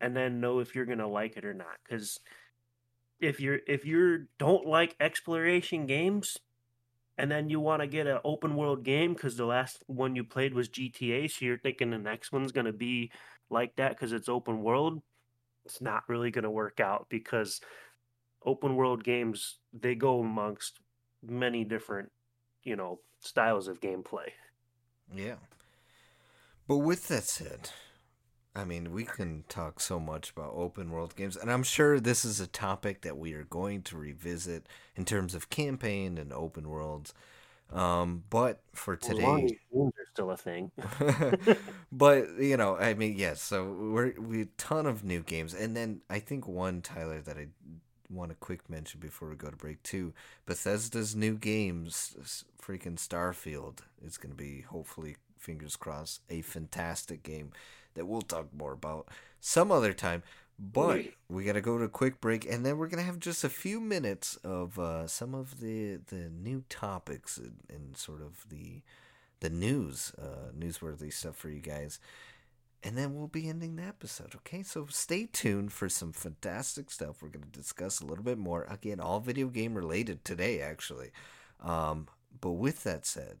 and 0.00 0.16
then 0.16 0.40
know 0.40 0.60
if 0.60 0.74
you're 0.74 0.86
going 0.86 0.96
to 0.96 1.06
like 1.06 1.36
it 1.36 1.44
or 1.44 1.52
not 1.52 1.76
cuz 1.86 2.18
if 3.20 3.40
you're 3.40 3.58
if 3.66 3.84
you 3.84 4.28
don't 4.38 4.64
like 4.64 4.96
exploration 4.98 5.84
games 5.84 6.38
and 7.18 7.30
then 7.30 7.50
you 7.50 7.60
want 7.60 7.82
to 7.82 7.86
get 7.86 8.06
an 8.06 8.20
open 8.24 8.56
world 8.56 8.82
game 8.82 9.14
cuz 9.14 9.36
the 9.36 9.44
last 9.44 9.84
one 9.86 10.16
you 10.16 10.24
played 10.24 10.54
was 10.54 10.70
GTA 10.70 11.28
so 11.28 11.44
you're 11.44 11.58
thinking 11.58 11.90
the 11.90 11.98
next 11.98 12.32
one's 12.32 12.50
going 12.50 12.64
to 12.64 12.72
be 12.72 13.12
like 13.50 13.76
that 13.76 13.98
cuz 13.98 14.14
it's 14.14 14.30
open 14.30 14.62
world 14.62 15.02
it's 15.66 15.82
not 15.82 16.08
really 16.08 16.30
going 16.30 16.50
to 16.50 16.58
work 16.62 16.80
out 16.80 17.06
because 17.10 17.60
open 18.46 18.76
world 18.76 19.04
games 19.04 19.58
they 19.74 19.94
go 19.94 20.20
amongst 20.20 20.80
many 21.22 21.64
different 21.64 22.10
you 22.62 22.76
know 22.76 23.02
styles 23.18 23.68
of 23.68 23.80
gameplay 23.80 24.30
Yeah. 25.14 25.36
But 26.66 26.78
with 26.78 27.08
that 27.08 27.24
said, 27.24 27.70
I 28.54 28.64
mean, 28.64 28.92
we 28.92 29.04
can 29.04 29.44
talk 29.48 29.80
so 29.80 30.00
much 30.00 30.30
about 30.30 30.52
open 30.54 30.90
world 30.90 31.16
games, 31.16 31.36
and 31.36 31.50
I'm 31.50 31.62
sure 31.62 32.00
this 32.00 32.24
is 32.24 32.40
a 32.40 32.46
topic 32.46 33.02
that 33.02 33.16
we 33.16 33.32
are 33.34 33.44
going 33.44 33.82
to 33.82 33.96
revisit 33.96 34.66
in 34.96 35.04
terms 35.04 35.34
of 35.34 35.50
campaign 35.50 36.18
and 36.18 36.32
open 36.32 36.68
worlds. 36.68 37.14
Um, 37.72 38.24
but 38.30 38.62
for 38.72 38.96
today, 38.96 39.56
games 39.72 39.92
are 39.96 40.06
still 40.12 40.30
a 40.32 40.36
thing 40.36 40.72
but 41.92 42.28
you 42.40 42.56
know, 42.56 42.76
I 42.76 42.94
mean, 42.94 43.16
yes. 43.16 43.40
So 43.42 43.64
we're 43.64 44.14
we 44.20 44.42
a 44.42 44.46
ton 44.58 44.86
of 44.86 45.04
new 45.04 45.22
games, 45.22 45.54
and 45.54 45.76
then 45.76 46.02
I 46.10 46.18
think 46.18 46.48
one 46.48 46.82
Tyler 46.82 47.20
that 47.20 47.36
I 47.36 47.46
want 48.10 48.32
a 48.32 48.36
quick 48.36 48.68
mention 48.68 49.00
before 49.00 49.28
we 49.28 49.36
go 49.36 49.48
to 49.48 49.56
break 49.56 49.82
too. 49.82 50.12
Bethesda's 50.46 51.14
new 51.14 51.36
games, 51.36 52.44
freaking 52.60 52.96
Starfield, 52.96 53.78
is 54.04 54.18
going 54.18 54.32
to 54.32 54.36
be 54.36 54.62
hopefully 54.62 55.16
fingers 55.38 55.76
crossed 55.76 56.20
a 56.28 56.42
fantastic 56.42 57.22
game 57.22 57.52
that 57.94 58.06
we'll 58.06 58.22
talk 58.22 58.48
more 58.54 58.72
about 58.72 59.08
some 59.40 59.72
other 59.72 59.92
time. 59.92 60.22
But 60.58 61.06
we 61.30 61.44
got 61.44 61.54
to 61.54 61.62
go 61.62 61.78
to 61.78 61.84
a 61.84 61.88
quick 61.88 62.20
break, 62.20 62.44
and 62.44 62.66
then 62.66 62.76
we're 62.76 62.88
gonna 62.88 63.02
have 63.02 63.18
just 63.18 63.44
a 63.44 63.48
few 63.48 63.80
minutes 63.80 64.36
of 64.44 64.78
uh, 64.78 65.06
some 65.06 65.34
of 65.34 65.60
the 65.60 66.00
the 66.08 66.28
new 66.28 66.64
topics 66.68 67.38
and, 67.38 67.56
and 67.70 67.96
sort 67.96 68.20
of 68.20 68.44
the 68.50 68.82
the 69.40 69.48
news, 69.48 70.12
uh, 70.20 70.52
newsworthy 70.54 71.10
stuff 71.10 71.36
for 71.36 71.48
you 71.48 71.60
guys. 71.60 71.98
And 72.82 72.96
then 72.96 73.14
we'll 73.14 73.28
be 73.28 73.48
ending 73.48 73.76
the 73.76 73.82
episode, 73.82 74.34
okay? 74.36 74.62
So 74.62 74.86
stay 74.88 75.26
tuned 75.26 75.72
for 75.72 75.88
some 75.88 76.12
fantastic 76.12 76.90
stuff. 76.90 77.20
We're 77.20 77.28
going 77.28 77.44
to 77.44 77.58
discuss 77.58 78.00
a 78.00 78.06
little 78.06 78.24
bit 78.24 78.38
more. 78.38 78.64
Again, 78.70 79.00
all 79.00 79.20
video 79.20 79.48
game 79.48 79.74
related 79.74 80.24
today, 80.24 80.62
actually. 80.62 81.10
Um, 81.62 82.08
but 82.40 82.52
with 82.52 82.82
that 82.84 83.04
said, 83.04 83.40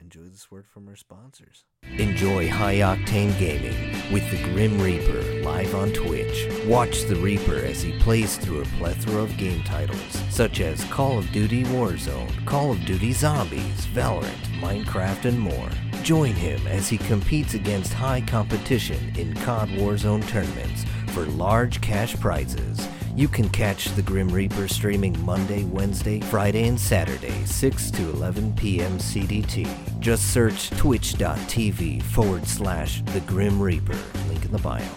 enjoy 0.00 0.22
this 0.22 0.50
word 0.50 0.66
from 0.66 0.88
our 0.88 0.96
sponsors. 0.96 1.64
Enjoy 1.98 2.48
high 2.48 2.76
octane 2.76 3.36
gaming 3.40 4.12
with 4.12 4.30
the 4.30 4.40
Grim 4.44 4.80
Reaper 4.80 5.42
live 5.42 5.74
on 5.74 5.92
Twitch. 5.92 6.46
Watch 6.64 7.02
the 7.06 7.16
Reaper 7.16 7.56
as 7.56 7.82
he 7.82 7.98
plays 7.98 8.36
through 8.36 8.62
a 8.62 8.66
plethora 8.78 9.22
of 9.22 9.36
game 9.36 9.64
titles 9.64 10.22
such 10.30 10.60
as 10.60 10.84
Call 10.84 11.18
of 11.18 11.32
Duty 11.32 11.64
Warzone, 11.64 12.46
Call 12.46 12.70
of 12.70 12.84
Duty 12.84 13.12
Zombies, 13.12 13.86
Valorant, 13.86 14.60
Minecraft, 14.60 15.24
and 15.24 15.40
more. 15.40 15.70
Join 16.04 16.34
him 16.34 16.64
as 16.68 16.88
he 16.88 16.98
competes 16.98 17.54
against 17.54 17.92
high 17.92 18.20
competition 18.20 19.12
in 19.16 19.34
COD 19.34 19.68
Warzone 19.70 20.26
tournaments 20.28 20.84
for 21.08 21.26
large 21.26 21.80
cash 21.80 22.14
prizes. 22.20 22.86
You 23.18 23.26
can 23.26 23.48
catch 23.48 23.86
the 23.96 24.02
Grim 24.02 24.28
Reaper 24.28 24.68
streaming 24.68 25.20
Monday, 25.24 25.64
Wednesday, 25.64 26.20
Friday, 26.20 26.68
and 26.68 26.78
Saturday, 26.78 27.44
6 27.46 27.90
to 27.90 28.10
11 28.10 28.52
p.m. 28.54 28.96
CDT. 28.96 29.98
Just 29.98 30.32
search 30.32 30.70
twitch.tv 30.70 32.00
forward 32.00 32.46
slash 32.46 33.02
the 33.06 33.18
Grim 33.22 33.60
Reaper. 33.60 33.98
Link 34.28 34.44
in 34.44 34.52
the 34.52 34.58
bio. 34.58 34.88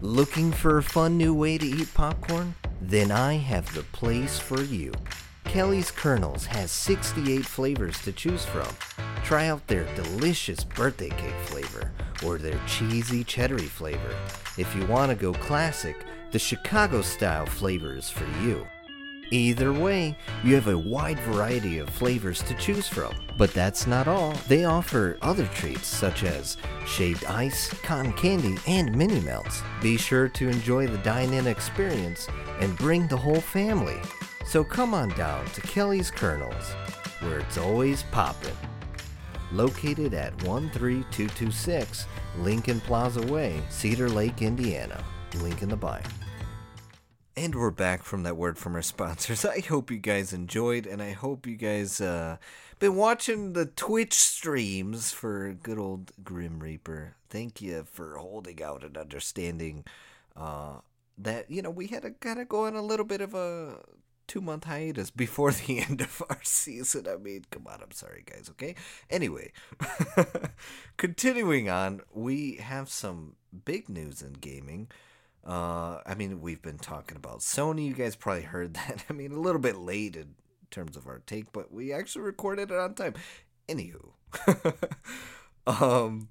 Looking 0.00 0.50
for 0.50 0.78
a 0.78 0.82
fun 0.82 1.16
new 1.16 1.32
way 1.32 1.58
to 1.58 1.64
eat 1.64 1.94
popcorn? 1.94 2.56
Then 2.80 3.12
I 3.12 3.34
have 3.34 3.72
the 3.72 3.84
place 3.84 4.36
for 4.36 4.62
you. 4.62 4.92
Kelly's 5.44 5.92
Kernels 5.92 6.46
has 6.46 6.72
68 6.72 7.46
flavors 7.46 8.02
to 8.02 8.10
choose 8.10 8.44
from. 8.44 8.66
Try 9.22 9.46
out 9.46 9.64
their 9.68 9.84
delicious 9.94 10.64
birthday 10.64 11.10
cake 11.10 11.40
flavor 11.44 11.92
or 12.24 12.36
their 12.38 12.60
cheesy 12.66 13.22
cheddary 13.22 13.68
flavor. 13.68 14.16
If 14.60 14.76
you 14.76 14.84
want 14.84 15.08
to 15.08 15.16
go 15.16 15.32
classic, 15.32 16.04
the 16.32 16.38
Chicago 16.38 17.00
style 17.00 17.46
flavor 17.46 17.96
is 17.96 18.10
for 18.10 18.26
you. 18.42 18.66
Either 19.30 19.72
way, 19.72 20.14
you 20.44 20.54
have 20.54 20.68
a 20.68 20.76
wide 20.76 21.18
variety 21.20 21.78
of 21.78 21.88
flavors 21.88 22.42
to 22.42 22.52
choose 22.56 22.86
from. 22.86 23.14
But 23.38 23.54
that's 23.54 23.86
not 23.86 24.06
all. 24.06 24.34
They 24.48 24.66
offer 24.66 25.16
other 25.22 25.46
treats 25.46 25.86
such 25.86 26.24
as 26.24 26.58
shaved 26.86 27.24
ice, 27.24 27.70
cotton 27.82 28.12
candy, 28.12 28.58
and 28.66 28.94
mini 28.94 29.20
melts. 29.20 29.62
Be 29.80 29.96
sure 29.96 30.28
to 30.28 30.50
enjoy 30.50 30.88
the 30.88 30.98
dine 30.98 31.32
in 31.32 31.46
experience 31.46 32.28
and 32.60 32.76
bring 32.76 33.08
the 33.08 33.16
whole 33.16 33.40
family. 33.40 34.02
So 34.44 34.62
come 34.62 34.92
on 34.92 35.08
down 35.10 35.46
to 35.52 35.62
Kelly's 35.62 36.10
Kernels, 36.10 36.74
where 37.20 37.38
it's 37.38 37.56
always 37.56 38.02
poppin'. 38.12 38.54
Located 39.52 40.12
at 40.12 40.38
13226 40.40 42.06
Lincoln 42.38 42.80
Plaza 42.80 43.20
Way, 43.26 43.60
Cedar 43.68 44.08
Lake, 44.08 44.42
Indiana. 44.42 45.02
Link 45.36 45.62
in 45.62 45.68
the 45.68 45.76
bio. 45.76 46.02
And 47.36 47.54
we're 47.54 47.70
back 47.70 48.02
from 48.02 48.22
that 48.24 48.36
word 48.36 48.58
from 48.58 48.74
our 48.74 48.82
sponsors. 48.82 49.44
I 49.46 49.60
hope 49.60 49.90
you 49.90 49.98
guys 49.98 50.32
enjoyed, 50.32 50.86
and 50.86 51.02
I 51.02 51.12
hope 51.12 51.46
you 51.46 51.56
guys 51.56 52.00
uh 52.00 52.36
been 52.78 52.96
watching 52.96 53.52
the 53.52 53.66
Twitch 53.66 54.14
streams 54.14 55.12
for 55.12 55.52
good 55.52 55.78
old 55.78 56.12
Grim 56.24 56.60
Reaper. 56.60 57.16
Thank 57.28 57.60
you 57.60 57.86
for 57.90 58.16
holding 58.16 58.62
out 58.62 58.84
and 58.84 58.96
understanding 58.96 59.84
uh 60.36 60.80
that 61.18 61.50
you 61.50 61.62
know 61.62 61.70
we 61.70 61.88
had 61.88 62.02
to 62.02 62.10
kind 62.10 62.40
of 62.40 62.48
go 62.48 62.66
on 62.66 62.74
a 62.74 62.82
little 62.82 63.04
bit 63.04 63.20
of 63.20 63.34
a 63.34 63.80
two 64.30 64.40
month 64.40 64.62
hiatus 64.62 65.10
before 65.10 65.50
the 65.66 65.80
end 65.80 66.00
of 66.00 66.22
our 66.30 66.38
season. 66.44 67.06
I 67.08 67.16
mean, 67.16 67.44
come 67.50 67.66
on, 67.66 67.80
I'm 67.82 67.90
sorry, 67.90 68.22
guys, 68.24 68.48
okay? 68.50 68.76
Anyway, 69.10 69.50
continuing 70.96 71.68
on, 71.68 72.02
we 72.14 72.54
have 72.56 72.88
some 72.88 73.34
big 73.64 73.88
news 73.88 74.22
in 74.22 74.34
gaming. 74.34 74.88
Uh, 75.44 75.98
I 76.06 76.14
mean, 76.16 76.40
we've 76.40 76.62
been 76.62 76.78
talking 76.78 77.16
about 77.16 77.40
Sony. 77.40 77.86
You 77.86 77.94
guys 77.94 78.14
probably 78.14 78.42
heard 78.42 78.74
that. 78.74 79.04
I 79.10 79.12
mean, 79.12 79.32
a 79.32 79.40
little 79.40 79.60
bit 79.60 79.76
late 79.76 80.14
in 80.14 80.36
terms 80.70 80.96
of 80.96 81.08
our 81.08 81.22
take, 81.26 81.52
but 81.52 81.72
we 81.72 81.92
actually 81.92 82.22
recorded 82.22 82.70
it 82.70 82.78
on 82.78 82.94
time. 82.94 83.14
Anywho, 83.68 84.10
um, 85.66 86.28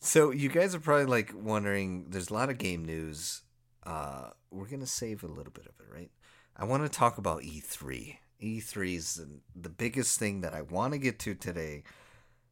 so 0.00 0.30
you 0.30 0.48
guys 0.48 0.74
are 0.74 0.80
probably 0.80 1.06
like 1.06 1.32
wondering. 1.34 2.06
There's 2.08 2.30
a 2.30 2.34
lot 2.34 2.48
of 2.50 2.56
game 2.56 2.84
news. 2.84 3.42
Uh, 3.82 4.30
we're 4.50 4.68
gonna 4.68 4.86
save 4.86 5.22
a 5.22 5.26
little 5.26 5.52
bit 5.52 5.66
of 5.66 5.72
it, 5.80 5.92
right? 5.92 6.10
I 6.56 6.64
want 6.64 6.82
to 6.84 6.88
talk 6.88 7.18
about 7.18 7.42
E3. 7.42 8.16
E3 8.42 8.96
is 8.96 9.20
the, 9.54 9.68
biggest 9.68 10.18
thing 10.18 10.40
that 10.40 10.54
I 10.54 10.62
want 10.62 10.92
to 10.92 10.98
get 10.98 11.18
to 11.20 11.34
today. 11.34 11.84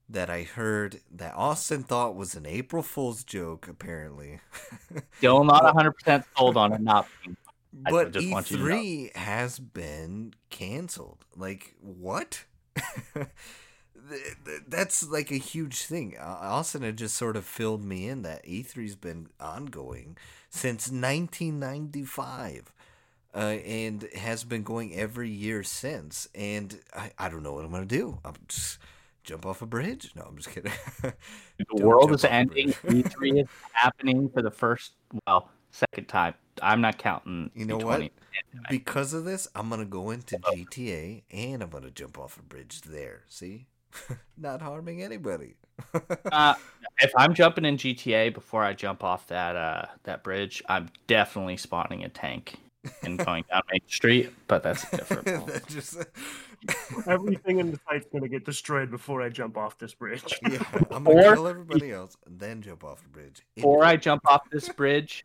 That 0.08 0.28
I 0.28 0.42
heard 0.42 1.00
that 1.12 1.34
Austin 1.36 1.84
thought 1.84 2.16
was 2.16 2.34
an 2.34 2.44
April 2.44 2.82
Fool's 2.82 3.22
joke, 3.22 3.68
apparently. 3.68 4.40
Still 5.18 5.44
not 5.44 5.62
100% 5.62 6.24
sold 6.36 6.56
on 6.56 6.72
it 6.72 6.80
not 6.80 7.06
being. 7.22 7.36
But 7.72 8.14
want 8.16 8.50
you 8.50 8.56
to 8.56 8.64
know. 8.64 8.74
E3 8.74 9.16
has 9.16 9.60
been 9.60 10.34
canceled. 10.50 11.24
Like 11.36 11.76
what? 11.80 12.44
Th- 13.14 13.26
th- 14.44 14.62
That's 14.66 15.08
like 15.08 15.30
a 15.30 15.36
huge 15.36 15.82
thing. 15.82 16.16
Austin 16.18 16.82
had 16.82 16.96
just 16.96 17.14
sort 17.14 17.36
of 17.36 17.44
filled 17.44 17.84
me 17.84 18.08
in 18.08 18.22
that 18.22 18.44
E3's 18.44 18.96
been 18.96 19.28
ongoing 19.38 20.16
since 20.48 20.88
1995. 20.88 22.72
Uh, 23.32 23.58
and 23.64 24.08
has 24.16 24.42
been 24.42 24.64
going 24.64 24.94
every 24.94 25.30
year 25.30 25.62
since. 25.62 26.28
And 26.34 26.80
I, 26.94 27.12
I 27.16 27.28
don't 27.28 27.44
know 27.44 27.52
what 27.52 27.64
I'm 27.64 27.70
gonna 27.70 27.86
do. 27.86 28.18
I'm 28.24 28.34
just 28.48 28.78
jump 29.24 29.46
off 29.46 29.62
a 29.62 29.66
bridge. 29.66 30.12
No, 30.16 30.22
I'm 30.22 30.36
just 30.36 30.50
kidding. 30.50 30.72
The 31.02 31.14
world 31.84 32.12
is 32.12 32.24
ending. 32.24 32.74
bridge. 32.82 33.04
E3 33.04 33.42
is 33.42 33.48
happening 33.72 34.28
for 34.30 34.42
the 34.42 34.50
first, 34.50 34.92
well, 35.26 35.48
second 35.70 36.08
time. 36.08 36.34
I'm 36.62 36.80
not 36.80 36.98
counting. 36.98 37.50
You 37.54 37.64
know 37.64 37.78
E20. 37.78 37.84
what? 37.84 38.10
Because 38.68 39.14
of 39.14 39.24
this, 39.24 39.48
I'm 39.54 39.68
gonna 39.70 39.84
go 39.84 40.10
into 40.10 40.36
GTA 40.38 41.22
and 41.30 41.62
I'm 41.62 41.70
gonna 41.70 41.90
jump 41.90 42.18
off 42.18 42.38
a 42.38 42.42
bridge 42.42 42.82
there. 42.82 43.22
See, 43.28 43.66
not 44.36 44.60
harming 44.60 45.02
anybody. 45.02 45.54
Uh, 46.30 46.54
if 47.00 47.12
I'm 47.16 47.32
jumping 47.32 47.64
in 47.64 47.78
GTA 47.78 48.34
before 48.34 48.62
I 48.62 48.74
jump 48.74 49.02
off 49.02 49.28
that 49.28 49.56
uh 49.56 49.86
that 50.02 50.22
bridge, 50.22 50.62
I'm 50.68 50.90
definitely 51.06 51.56
spawning 51.56 52.04
a 52.04 52.08
tank 52.08 52.56
and 53.02 53.18
going 53.18 53.44
down 53.50 53.62
Main 53.70 53.80
Street. 53.88 54.32
But 54.46 54.62
that's 54.62 54.88
different. 54.90 55.26
That 55.46 55.66
just 55.66 55.96
Everything 57.06 57.58
in 57.58 57.70
the 57.70 57.80
site's 57.88 58.06
gonna 58.12 58.28
get 58.28 58.44
destroyed 58.44 58.90
before 58.90 59.22
I 59.22 59.28
jump 59.30 59.56
off 59.56 59.78
this 59.78 59.94
bridge. 59.94 60.22
yeah, 60.48 60.62
I'm 60.90 61.04
gonna 61.04 61.10
Or- 61.28 61.34
kill 61.34 61.46
everybody 61.48 61.90
else 61.92 62.16
and 62.26 62.38
then 62.38 62.60
jump 62.62 62.84
off 62.84 63.02
the 63.02 63.08
bridge. 63.08 63.42
Before 63.56 63.84
I 63.84 63.96
jump 63.96 64.22
off 64.26 64.42
this 64.50 64.68
bridge 64.68 65.24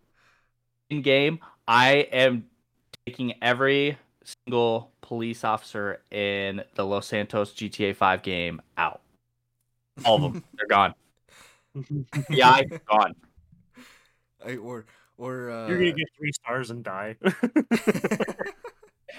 in 0.90 1.02
game, 1.02 1.40
I 1.68 2.08
am 2.12 2.46
taking 3.06 3.34
every 3.42 3.98
single 4.24 4.92
police 5.02 5.44
officer 5.44 6.02
in 6.10 6.64
the 6.76 6.86
Los 6.86 7.08
Santos 7.08 7.54
GTA 7.54 7.96
5 7.96 8.22
game 8.24 8.62
out. 8.78 9.02
All 10.06 10.24
of 10.24 10.34
them. 10.34 10.44
They're 10.56 10.68
gone. 10.68 10.94
Yeah, 12.30 12.50
I 12.50 12.64
gone. 12.64 13.14
I, 14.46 14.56
or 14.58 14.86
or 15.18 15.50
uh, 15.52 15.68
You're 15.68 15.78
gonna 15.80 15.92
get 15.94 16.08
three 16.18 16.32
stars 16.32 16.72
and 16.72 16.84
die. 16.84 17.16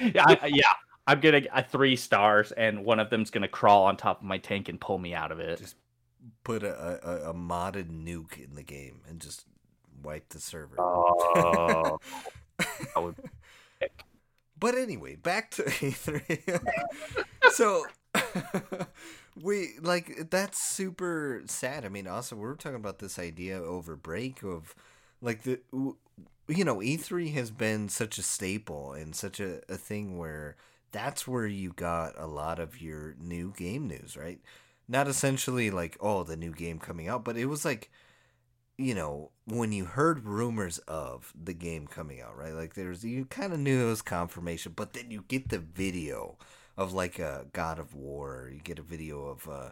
Yeah, 0.01 0.25
I, 0.27 0.47
yeah. 0.53 0.65
I'm 1.07 1.21
gonna 1.21 1.41
get 1.41 1.57
uh, 1.57 1.63
three 1.63 1.97
stars, 1.97 2.53
and 2.53 2.85
one 2.85 3.01
of 3.01 3.09
them's 3.11 3.31
gonna 3.31 3.49
crawl 3.49 3.85
on 3.85 3.97
top 3.97 4.21
of 4.21 4.27
my 4.27 4.39
tank 4.39 4.69
and 4.69 4.81
pull 4.81 4.99
me 4.99 5.15
out 5.15 5.33
of 5.33 5.41
it. 5.41 5.59
just 5.59 5.77
put 6.45 6.63
a, 6.63 7.01
a, 7.27 7.31
a 7.31 7.35
modded 7.35 7.89
nuke 7.91 8.43
in 8.45 8.55
the 8.55 8.63
game 8.63 9.01
and 9.09 9.21
just 9.21 9.45
wipe 10.03 10.29
the 10.31 10.41
server. 10.41 10.77
Oh, 10.79 11.99
that 12.59 13.03
would 13.03 13.17
But 14.59 14.75
anyway, 14.77 15.17
back 15.17 15.51
to 15.53 15.63
E3. 15.81 16.61
so 17.51 17.85
we 19.41 19.75
like 19.83 20.31
that's 20.31 20.59
super 20.63 21.43
sad. 21.47 21.85
I 21.85 21.89
mean, 21.89 22.07
also 22.07 22.37
we 22.37 22.45
are 22.49 22.55
talking 22.55 22.77
about 22.77 22.99
this 22.99 23.19
idea 23.19 23.59
over 23.63 23.97
break 23.97 24.43
of 24.43 24.75
like 25.27 25.43
the 25.43 25.61
you 25.73 26.65
know 26.65 26.77
E3 26.77 27.35
has 27.35 27.51
been 27.51 27.89
such 27.89 28.17
a 28.17 28.23
staple 28.23 28.93
and 28.93 29.15
such 29.15 29.41
a, 29.41 29.61
a 29.69 29.77
thing 29.77 30.19
where 30.19 30.57
that's 30.93 31.27
where 31.27 31.47
you 31.47 31.73
got 31.73 32.15
a 32.17 32.27
lot 32.27 32.59
of 32.61 32.81
your 32.81 33.17
new 33.21 33.53
game 33.57 33.89
news, 33.89 34.17
right? 34.17 34.41
Not 34.89 35.09
essentially 35.09 35.71
like 35.71 35.97
oh 36.01 36.23
the 36.23 36.37
new 36.37 36.53
game 36.53 36.79
coming 36.79 37.09
out, 37.09 37.25
but 37.25 37.37
it 37.37 37.47
was 37.47 37.65
like 37.65 37.91
you 38.79 38.95
know, 38.95 39.31
when 39.47 39.73
you 39.73 39.87
heard 39.87 40.27
rumors 40.27 40.79
of 40.81 41.33
the 41.35 41.55
game 41.55 41.87
coming 41.87 42.21
out, 42.21 42.37
right? 42.37 42.53
Like 42.53 42.75
there's 42.75 43.05
you 43.05 43.25
kind 43.25 43.53
of 43.53 43.59
knew 43.59 43.87
it 43.87 43.91
was 43.91 44.03
confirmation, 44.03 44.73
but 44.77 44.93
then 44.93 45.11
you 45.11 45.25
get 45.29 45.49
the 45.49 45.59
video 45.59 46.37
of 46.77 46.93
like 46.93 47.19
a 47.19 47.47
God 47.53 47.79
of 47.79 47.95
War, 47.95 48.51
you 48.53 48.61
get 48.61 48.79
a 48.79 48.83
video 48.83 49.27
of 49.27 49.49
uh 49.49 49.71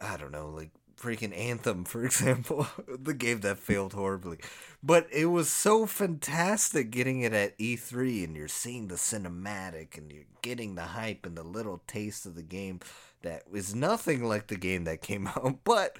I 0.00 0.16
don't 0.16 0.32
know, 0.32 0.48
like 0.50 0.70
freaking 0.96 1.36
Anthem, 1.36 1.84
for 1.84 2.04
example, 2.06 2.66
the 2.86 3.14
game 3.14 3.40
that 3.40 3.58
failed 3.58 3.92
horribly. 3.94 4.38
But 4.82 5.08
it 5.10 5.26
was 5.26 5.48
so 5.50 5.86
fantastic 5.86 6.90
getting 6.90 7.20
it 7.22 7.32
at 7.32 7.58
E3 7.58 8.24
and 8.24 8.36
you're 8.36 8.48
seeing 8.48 8.88
the 8.88 8.96
cinematic 8.96 9.96
and 9.96 10.12
you're 10.12 10.24
getting 10.42 10.74
the 10.74 10.82
hype 10.82 11.24
and 11.26 11.36
the 11.36 11.42
little 11.42 11.82
taste 11.86 12.26
of 12.26 12.34
the 12.34 12.42
game 12.42 12.80
that 13.22 13.42
is 13.52 13.74
nothing 13.74 14.24
like 14.24 14.48
the 14.48 14.56
game 14.56 14.84
that 14.84 15.00
came 15.02 15.26
out, 15.36 15.58
but 15.64 15.96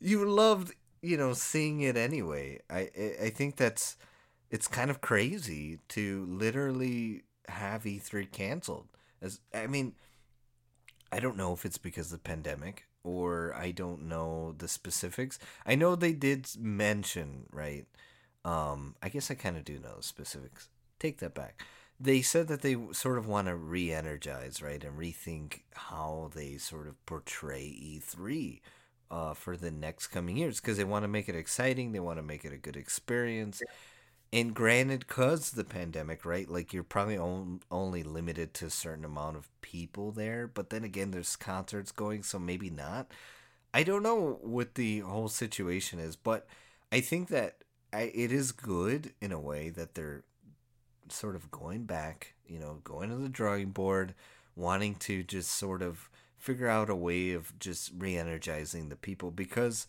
you 0.00 0.24
loved 0.24 0.72
you 1.02 1.16
know 1.16 1.32
seeing 1.32 1.80
it 1.80 1.96
anyway 1.96 2.58
i 2.70 2.80
I- 2.98 3.16
i 3.26 3.30
think 3.30 3.56
that's 3.56 3.96
it's 4.50 4.66
kind 4.68 4.90
of 4.90 5.00
crazy 5.00 5.78
to 5.90 6.26
literally 6.28 7.22
have 7.48 7.86
e3 7.86 8.26
canceled 8.26 8.88
as 9.22 9.40
i 9.54 9.66
mean 9.66 9.94
i 11.12 11.20
don't 11.20 11.36
know 11.36 11.52
if 11.52 11.64
it's 11.64 11.78
because 11.78 12.06
of 12.06 12.12
the 12.22 12.28
pandemic 12.28 12.87
or 13.04 13.54
i 13.56 13.70
don't 13.70 14.02
know 14.02 14.54
the 14.58 14.68
specifics 14.68 15.38
i 15.66 15.74
know 15.74 15.94
they 15.94 16.12
did 16.12 16.46
mention 16.58 17.46
right 17.52 17.86
um 18.44 18.94
i 19.02 19.08
guess 19.08 19.30
i 19.30 19.34
kind 19.34 19.56
of 19.56 19.64
do 19.64 19.78
know 19.78 19.96
the 19.96 20.02
specifics 20.02 20.68
take 20.98 21.18
that 21.18 21.34
back 21.34 21.62
they 22.00 22.22
said 22.22 22.46
that 22.48 22.62
they 22.62 22.76
sort 22.92 23.18
of 23.18 23.26
want 23.26 23.48
to 23.48 23.54
re-energize 23.56 24.62
right 24.62 24.84
and 24.84 24.98
rethink 24.98 25.60
how 25.74 26.30
they 26.34 26.56
sort 26.56 26.86
of 26.86 27.04
portray 27.06 27.62
e3 27.62 28.60
uh, 29.10 29.34
for 29.34 29.56
the 29.56 29.70
next 29.70 30.08
coming 30.08 30.36
years 30.36 30.60
because 30.60 30.76
they 30.76 30.84
want 30.84 31.02
to 31.02 31.08
make 31.08 31.28
it 31.30 31.34
exciting. 31.34 31.92
They 31.92 32.00
want 32.00 32.18
to 32.18 32.22
make 32.22 32.44
it 32.44 32.52
a 32.52 32.58
good 32.58 32.76
experience. 32.76 33.62
And 34.32 34.54
granted, 34.54 35.00
because 35.00 35.52
the 35.52 35.64
pandemic, 35.64 36.24
right? 36.24 36.48
Like 36.48 36.72
you're 36.72 36.82
probably 36.82 37.16
on, 37.16 37.60
only 37.70 38.02
limited 38.02 38.52
to 38.54 38.66
a 38.66 38.70
certain 38.70 39.04
amount 39.04 39.36
of 39.36 39.48
people 39.62 40.12
there. 40.12 40.46
But 40.46 40.70
then 40.70 40.84
again, 40.84 41.12
there's 41.12 41.34
concerts 41.34 41.92
going, 41.92 42.22
so 42.22 42.38
maybe 42.38 42.68
not. 42.68 43.10
I 43.72 43.82
don't 43.82 44.02
know 44.02 44.38
what 44.42 44.74
the 44.74 45.00
whole 45.00 45.28
situation 45.28 45.98
is, 45.98 46.14
but 46.16 46.46
I 46.92 47.00
think 47.00 47.28
that 47.28 47.56
I, 47.92 48.12
it 48.14 48.32
is 48.32 48.52
good 48.52 49.12
in 49.20 49.32
a 49.32 49.40
way 49.40 49.70
that 49.70 49.94
they're 49.94 50.24
sort 51.08 51.34
of 51.34 51.50
going 51.50 51.84
back, 51.84 52.34
you 52.46 52.58
know, 52.58 52.80
going 52.84 53.08
to 53.08 53.16
the 53.16 53.28
drawing 53.30 53.70
board, 53.70 54.14
wanting 54.56 54.94
to 54.96 55.22
just 55.22 55.50
sort 55.52 55.80
of 55.80 56.10
figure 56.36 56.68
out 56.68 56.90
a 56.90 56.94
way 56.94 57.32
of 57.32 57.58
just 57.58 57.92
re-energizing 57.96 58.88
the 58.88 58.96
people 58.96 59.30
because 59.30 59.86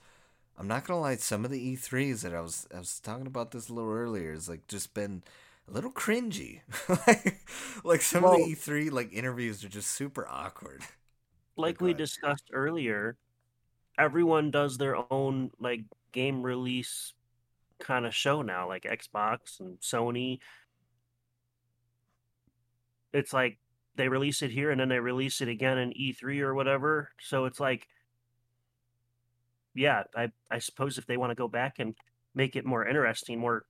I'm 0.60 0.68
not 0.68 0.86
gonna 0.86 1.00
lie, 1.00 1.16
some 1.16 1.46
of 1.46 1.52
the 1.52 1.76
E3s 1.76 2.22
that 2.22 2.36
I 2.36 2.42
was 2.42 2.68
I 2.76 2.80
was 2.80 3.00
talking 3.00 3.28
about 3.28 3.52
this 3.52 3.70
a 3.70 3.74
little 3.74 3.92
earlier 3.92 4.34
is 4.34 4.50
like 4.50 4.68
just 4.68 4.94
been 4.94 5.24
a 5.70 5.72
little 5.72 5.92
cringy. 5.92 6.60
like, 7.08 7.40
like 7.86 8.02
some 8.02 8.24
well, 8.24 8.34
of 8.34 8.40
the 8.40 8.56
E3 8.56 8.92
like 8.92 9.14
interviews 9.14 9.64
are 9.64 9.70
just 9.70 9.92
super 9.92 10.28
awkward. 10.28 10.82
Like 11.56 11.80
we 11.80 11.94
discussed 11.94 12.50
earlier, 12.52 13.16
everyone 13.98 14.52
does 14.52 14.78
their 14.78 14.98
own 15.12 15.52
like 15.62 15.82
game 16.12 16.44
release 16.44 17.14
kind 17.80 18.06
of 18.06 18.14
show 18.14 18.42
now, 18.42 18.68
like 18.68 18.84
Xbox 18.84 19.62
and 19.62 19.80
Sony. 19.80 20.40
It's 23.14 23.32
like 23.32 23.60
they 23.96 24.10
release 24.10 24.42
it 24.42 24.52
here 24.52 24.72
and 24.72 24.80
then 24.80 24.90
they 24.90 25.00
release 25.00 25.40
it 25.40 25.48
again 25.48 25.78
in 25.78 25.92
E3 25.92 26.42
or 26.42 26.54
whatever. 26.54 27.10
So 27.22 27.46
it's 27.46 27.60
like, 27.60 27.88
yeah, 29.76 30.04
I 30.16 30.32
I 30.50 30.60
suppose 30.60 30.98
if 30.98 31.06
they 31.06 31.18
want 31.18 31.32
to 31.32 31.36
go 31.36 31.48
back 31.48 31.80
and 31.80 31.96
make 32.36 32.56
it 32.56 32.66
more 32.66 32.88
interesting, 32.88 33.40
more, 33.40 33.66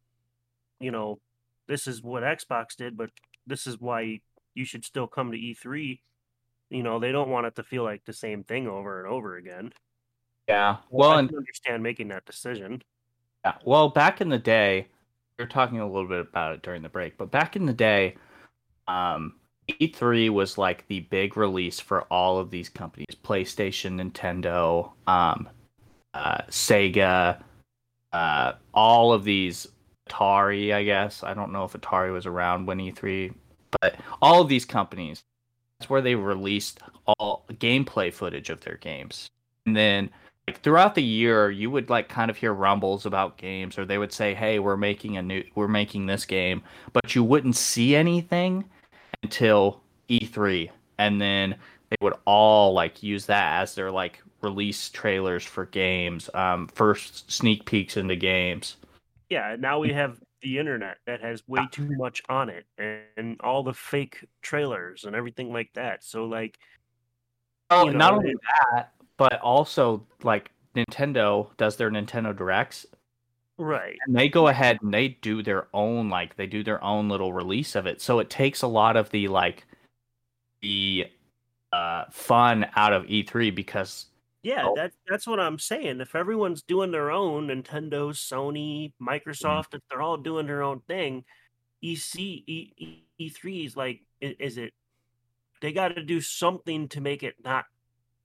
you 0.79 0.91
know, 0.91 1.19
this 1.67 1.87
is 1.87 2.01
what 2.01 2.23
Xbox 2.23 2.75
did, 2.77 2.97
but 2.97 3.09
this 3.47 3.67
is 3.67 3.79
why 3.79 4.21
you 4.53 4.65
should 4.65 4.85
still 4.85 5.07
come 5.07 5.31
to 5.31 5.37
E3. 5.37 5.99
You 6.69 6.83
know, 6.83 6.99
they 6.99 7.11
don't 7.11 7.29
want 7.29 7.47
it 7.47 7.55
to 7.55 7.63
feel 7.63 7.83
like 7.83 8.05
the 8.05 8.13
same 8.13 8.43
thing 8.43 8.67
over 8.67 9.03
and 9.03 9.11
over 9.11 9.37
again. 9.37 9.71
Yeah. 10.47 10.77
Well, 10.89 11.11
I 11.11 11.19
and 11.19 11.33
understand 11.33 11.83
making 11.83 12.09
that 12.09 12.25
decision. 12.25 12.81
Yeah. 13.45 13.53
Well, 13.65 13.89
back 13.89 14.21
in 14.21 14.29
the 14.29 14.39
day, 14.39 14.87
we 15.37 15.43
were 15.43 15.49
talking 15.49 15.79
a 15.79 15.87
little 15.87 16.07
bit 16.07 16.19
about 16.19 16.53
it 16.53 16.61
during 16.61 16.81
the 16.81 16.89
break, 16.89 17.17
but 17.17 17.31
back 17.31 17.55
in 17.55 17.65
the 17.65 17.73
day, 17.73 18.15
um, 18.87 19.35
E3 19.69 20.29
was 20.31 20.57
like 20.57 20.87
the 20.87 21.01
big 21.01 21.37
release 21.37 21.79
for 21.79 22.01
all 22.03 22.39
of 22.39 22.49
these 22.49 22.69
companies: 22.69 23.15
PlayStation, 23.23 24.01
Nintendo, 24.01 24.91
um, 25.07 25.47
uh, 26.13 26.41
Sega, 26.49 27.41
uh, 28.13 28.53
all 28.73 29.13
of 29.13 29.23
these 29.23 29.67
Atari. 30.09 30.73
I 30.73 30.83
guess 30.83 31.23
I 31.23 31.33
don't 31.33 31.51
know 31.51 31.63
if 31.63 31.73
Atari 31.73 32.11
was 32.11 32.25
around 32.25 32.65
when 32.65 32.79
E3, 32.79 33.33
but 33.81 33.95
all 34.21 34.41
of 34.41 34.49
these 34.49 34.65
companies. 34.65 35.23
That's 35.79 35.89
where 35.89 36.01
they 36.01 36.15
released 36.15 36.79
all 37.07 37.45
gameplay 37.53 38.13
footage 38.13 38.49
of 38.49 38.59
their 38.61 38.75
games, 38.75 39.29
and 39.65 39.77
then 39.77 40.09
like 40.49 40.61
throughout 40.61 40.95
the 40.95 41.03
year 41.03 41.51
you 41.51 41.69
would 41.69 41.91
like 41.91 42.09
kind 42.09 42.31
of 42.31 42.37
hear 42.37 42.53
rumbles 42.53 43.05
about 43.05 43.37
games 43.37 43.77
or 43.77 43.85
they 43.85 43.99
would 43.99 44.11
say 44.11 44.33
hey 44.33 44.57
we're 44.57 44.75
making 44.75 45.15
a 45.17 45.21
new 45.21 45.43
we're 45.53 45.67
making 45.67 46.07
this 46.07 46.25
game 46.25 46.63
but 46.91 47.13
you 47.13 47.23
wouldn't 47.23 47.55
see 47.55 47.95
anything 47.95 48.65
until 49.21 49.79
E3 50.09 50.71
and 50.97 51.21
then 51.21 51.55
they 51.89 51.97
would 52.01 52.13
all 52.25 52.73
like 52.73 53.01
use 53.03 53.25
that 53.25 53.61
as 53.61 53.75
their 53.75 53.91
like 53.91 54.21
release 54.41 54.89
trailers 54.89 55.43
for 55.43 55.65
games 55.65 56.29
um 56.33 56.67
first 56.67 57.29
sneak 57.31 57.65
peeks 57.65 57.97
into 57.97 58.15
games 58.15 58.77
yeah 59.29 59.55
now 59.59 59.79
we 59.79 59.91
have 59.91 60.19
the 60.41 60.57
internet 60.57 60.97
that 61.05 61.21
has 61.21 61.45
way 61.47 61.59
too 61.71 61.89
much 61.97 62.21
on 62.29 62.49
it 62.49 62.65
and, 62.77 63.01
and 63.17 63.41
all 63.41 63.63
the 63.63 63.73
fake 63.73 64.25
trailers 64.41 65.03
and 65.03 65.15
everything 65.15 65.51
like 65.51 65.69
that 65.73 66.03
so 66.03 66.25
like 66.25 66.57
oh 67.69 67.85
you 67.85 67.91
know, 67.91 67.97
not 67.97 68.13
only 68.13 68.33
that 68.65 68.93
but 69.17 69.41
also 69.41 70.07
like 70.23 70.49
Nintendo 70.75 71.49
does 71.57 71.75
their 71.75 71.91
Nintendo 71.91 72.35
Directs. 72.35 72.85
Right. 73.57 73.97
And 74.07 74.15
they 74.15 74.29
go 74.29 74.47
ahead 74.47 74.79
and 74.81 74.93
they 74.93 75.09
do 75.21 75.43
their 75.43 75.67
own 75.73 76.09
like 76.09 76.37
they 76.37 76.47
do 76.47 76.63
their 76.63 76.81
own 76.83 77.09
little 77.09 77.33
release 77.33 77.75
of 77.75 77.85
it. 77.85 78.01
So 78.01 78.19
it 78.19 78.29
takes 78.29 78.61
a 78.61 78.67
lot 78.67 78.95
of 78.95 79.09
the 79.09 79.27
like 79.27 79.65
the 80.61 81.07
uh 81.71 82.05
fun 82.11 82.65
out 82.75 82.93
of 82.93 83.03
E3 83.05 83.53
because 83.53 84.07
yeah, 84.41 84.65
oh. 84.65 84.73
that 84.75 84.93
that's 85.07 85.27
what 85.27 85.39
I'm 85.39 85.59
saying. 85.59 85.99
If 86.01 86.15
everyone's 86.15 86.61
doing 86.61 86.91
their 86.91 87.11
own, 87.11 87.47
Nintendo, 87.47 88.11
Sony, 88.11 88.93
Microsoft, 89.01 89.67
mm-hmm. 89.69 89.77
if 89.77 89.81
they're 89.89 90.01
all 90.01 90.17
doing 90.17 90.47
their 90.47 90.63
own 90.63 90.79
thing, 90.87 91.25
EC 91.83 92.19
E, 92.19 93.03
E3 93.19 93.65
is 93.65 93.75
like 93.75 94.01
is 94.21 94.57
it 94.57 94.73
they 95.61 95.73
got 95.73 95.89
to 95.89 96.03
do 96.03 96.21
something 96.21 96.87
to 96.89 97.01
make 97.01 97.23
it 97.23 97.35
not 97.43 97.65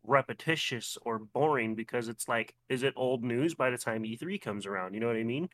repetitious 0.06 0.98
or 1.02 1.18
boring 1.18 1.74
because 1.74 2.08
it's 2.08 2.28
like, 2.28 2.54
is 2.68 2.82
it 2.82 2.92
old 2.96 3.24
news 3.24 3.54
by 3.54 3.70
the 3.70 3.78
time 3.78 4.04
E3 4.04 4.40
comes 4.40 4.66
around? 4.66 4.94
You 4.94 5.00
know 5.00 5.06
what 5.06 5.16
I 5.16 5.24
mean? 5.24 5.48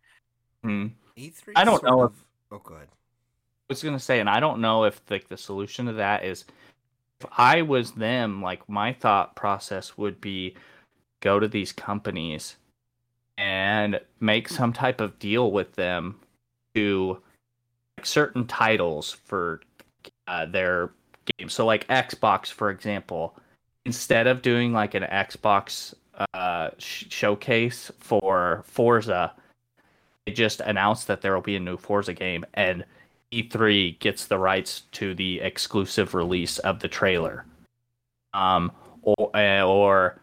Hmm. 0.63 0.87
E3. 1.17 1.53
I 1.57 1.65
don't 1.65 1.83
know. 1.83 2.03
Of... 2.03 2.13
If... 2.13 2.25
Oh, 2.53 2.59
go 2.59 2.75
ahead. 2.75 2.89
I 2.91 3.73
was 3.73 3.83
gonna 3.83 4.01
say, 4.01 4.19
and 4.19 4.29
I 4.29 4.41
don't 4.41 4.61
know 4.61 4.85
if 4.85 5.01
like 5.09 5.29
the 5.29 5.37
solution 5.37 5.87
to 5.87 5.93
that 5.95 6.25
is, 6.25 6.45
if 7.21 7.27
I 7.37 7.63
was 7.63 7.93
them, 7.93 8.43
like 8.43 8.69
my 8.69 8.93
thought 8.93 9.37
process 9.37 9.99
would 9.99 10.21
be, 10.21 10.55
go 11.21 11.39
to 11.39 11.49
these 11.49 11.73
companies, 11.73 12.57
and 13.37 14.01
make 14.21 14.49
some 14.49 14.73
type 14.73 15.01
of 15.01 15.19
deal 15.19 15.53
with 15.53 15.75
them 15.75 16.17
to 16.75 17.19
like, 17.99 18.07
certain 18.07 18.47
titles 18.47 19.13
for 19.25 19.61
uh, 20.27 20.47
their 20.47 20.91
games. 21.39 21.53
So 21.53 21.67
like 21.67 21.87
Xbox, 21.89 22.47
for 22.47 22.71
example, 22.71 23.37
instead 23.85 24.27
of 24.27 24.43
doing 24.43 24.73
like 24.73 24.95
an 24.95 25.03
Xbox 25.05 25.95
uh, 26.33 26.71
sh- 26.79 27.07
showcase 27.11 27.91
for 27.99 28.63
Forza, 28.67 29.33
they 30.27 30.33
just 30.33 30.61
announced 30.61 31.07
that 31.09 31.21
there 31.21 31.35
will 31.35 31.43
be 31.43 31.57
a 31.57 31.61
new 31.61 31.77
Forza 31.77 32.15
game, 32.15 32.45
and 32.55 32.85
E3 33.33 33.99
gets 33.99 34.27
the 34.27 34.39
rights 34.39 34.83
to 34.93 35.15
the 35.15 35.41
exclusive 35.41 36.15
release 36.15 36.59
of 36.59 36.81
the 36.81 36.89
trailer. 36.89 37.45
Um, 38.35 38.73
or 39.03 39.37
uh, 39.37 39.63
or 39.63 40.21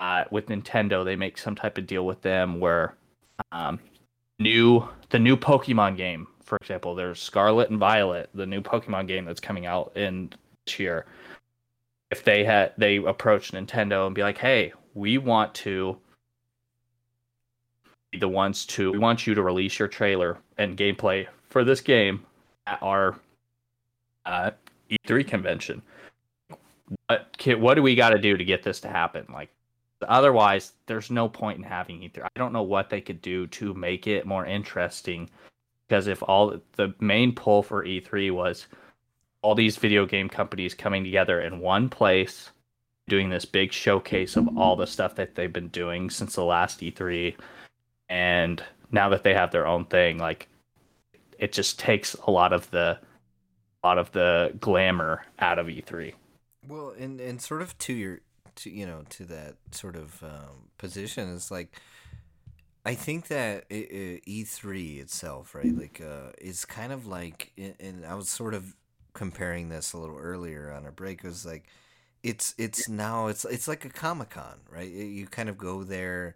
uh, 0.00 0.24
with 0.30 0.46
Nintendo, 0.46 1.04
they 1.04 1.16
make 1.16 1.38
some 1.38 1.54
type 1.54 1.78
of 1.78 1.86
deal 1.86 2.04
with 2.04 2.22
them 2.22 2.60
where 2.60 2.94
um, 3.52 3.78
new 4.38 4.86
the 5.10 5.18
new 5.18 5.36
Pokemon 5.36 5.96
game, 5.96 6.26
for 6.42 6.56
example, 6.56 6.94
there's 6.94 7.20
Scarlet 7.20 7.70
and 7.70 7.78
Violet, 7.78 8.30
the 8.34 8.46
new 8.46 8.60
Pokemon 8.60 9.06
game 9.06 9.24
that's 9.24 9.40
coming 9.40 9.66
out 9.66 9.92
in 9.96 10.30
this 10.66 10.78
year 10.78 11.06
if 12.10 12.24
they 12.24 12.44
had 12.44 12.72
they 12.76 12.96
approach 12.96 13.52
Nintendo 13.52 14.06
and 14.06 14.14
be 14.14 14.22
like, 14.22 14.38
"Hey, 14.38 14.72
we 14.94 15.18
want 15.18 15.54
to 15.56 15.98
be 18.10 18.18
the 18.18 18.28
ones 18.28 18.64
to 18.66 18.92
we 18.92 18.98
want 18.98 19.26
you 19.26 19.34
to 19.34 19.42
release 19.42 19.78
your 19.78 19.88
trailer 19.88 20.38
and 20.58 20.76
gameplay 20.76 21.26
for 21.48 21.64
this 21.64 21.80
game 21.80 22.24
at 22.66 22.82
our 22.82 23.18
uh, 24.24 24.50
E3 24.90 25.26
convention. 25.26 25.82
What 27.06 27.36
can, 27.36 27.60
what 27.60 27.74
do 27.74 27.82
we 27.82 27.94
got 27.94 28.10
to 28.10 28.18
do 28.18 28.36
to 28.36 28.44
get 28.44 28.62
this 28.62 28.80
to 28.80 28.88
happen? 28.88 29.26
Like 29.32 29.50
otherwise 30.06 30.72
there's 30.86 31.10
no 31.10 31.28
point 31.28 31.58
in 31.58 31.64
having 31.64 32.00
E3. 32.00 32.24
I 32.24 32.28
don't 32.36 32.52
know 32.52 32.62
what 32.62 32.90
they 32.90 33.00
could 33.00 33.22
do 33.22 33.46
to 33.48 33.74
make 33.74 34.06
it 34.06 34.26
more 34.26 34.46
interesting 34.46 35.28
because 35.86 36.06
if 36.06 36.22
all 36.22 36.60
the 36.76 36.94
main 37.00 37.32
pull 37.32 37.62
for 37.62 37.84
E3 37.84 38.32
was 38.32 38.66
all 39.42 39.54
these 39.54 39.76
video 39.76 40.06
game 40.06 40.28
companies 40.28 40.74
coming 40.74 41.04
together 41.04 41.40
in 41.40 41.60
one 41.60 41.88
place, 41.88 42.50
doing 43.08 43.28
this 43.28 43.44
big 43.44 43.72
showcase 43.72 44.36
of 44.36 44.58
all 44.58 44.74
the 44.74 44.86
stuff 44.86 45.14
that 45.14 45.36
they've 45.36 45.52
been 45.52 45.68
doing 45.68 46.10
since 46.10 46.34
the 46.34 46.44
last 46.44 46.80
E3. 46.80 47.36
And 48.08 48.62
now 48.90 49.08
that 49.08 49.22
they 49.22 49.34
have 49.34 49.52
their 49.52 49.66
own 49.66 49.84
thing, 49.84 50.18
like 50.18 50.48
it 51.38 51.52
just 51.52 51.78
takes 51.78 52.14
a 52.26 52.30
lot 52.30 52.52
of 52.52 52.70
the 52.70 52.98
a 53.82 53.86
lot 53.86 53.98
of 53.98 54.10
the 54.12 54.54
glamour 54.58 55.24
out 55.38 55.58
of 55.58 55.68
E3. 55.68 56.14
Well, 56.66 56.94
and 56.98 57.20
and 57.20 57.40
sort 57.40 57.62
of 57.62 57.76
to 57.78 57.92
your 57.92 58.20
to 58.56 58.70
you 58.70 58.86
know 58.86 59.04
to 59.10 59.24
that 59.26 59.56
sort 59.70 59.96
of 59.96 60.22
um, 60.22 60.70
position 60.78 61.28
is 61.28 61.50
like 61.50 61.80
I 62.84 62.94
think 62.94 63.26
that 63.28 63.68
E3 63.68 65.00
itself, 65.00 65.56
right, 65.56 65.76
like 65.76 66.00
uh, 66.00 66.30
is 66.38 66.64
kind 66.64 66.92
of 66.92 67.04
like, 67.04 67.50
and 67.80 68.06
I 68.06 68.14
was 68.14 68.28
sort 68.28 68.54
of 68.54 68.76
comparing 69.12 69.70
this 69.70 69.92
a 69.92 69.98
little 69.98 70.16
earlier 70.18 70.70
on 70.70 70.86
a 70.86 70.92
break 70.92 71.24
It 71.24 71.28
was 71.28 71.44
like 71.44 71.64
it's 72.22 72.54
it's 72.58 72.88
now 72.88 73.28
it's 73.28 73.44
it's 73.46 73.66
like 73.66 73.84
a 73.84 73.88
comic-con 73.88 74.60
right 74.70 74.90
you 74.90 75.26
kind 75.26 75.48
of 75.48 75.56
go 75.56 75.84
there 75.84 76.34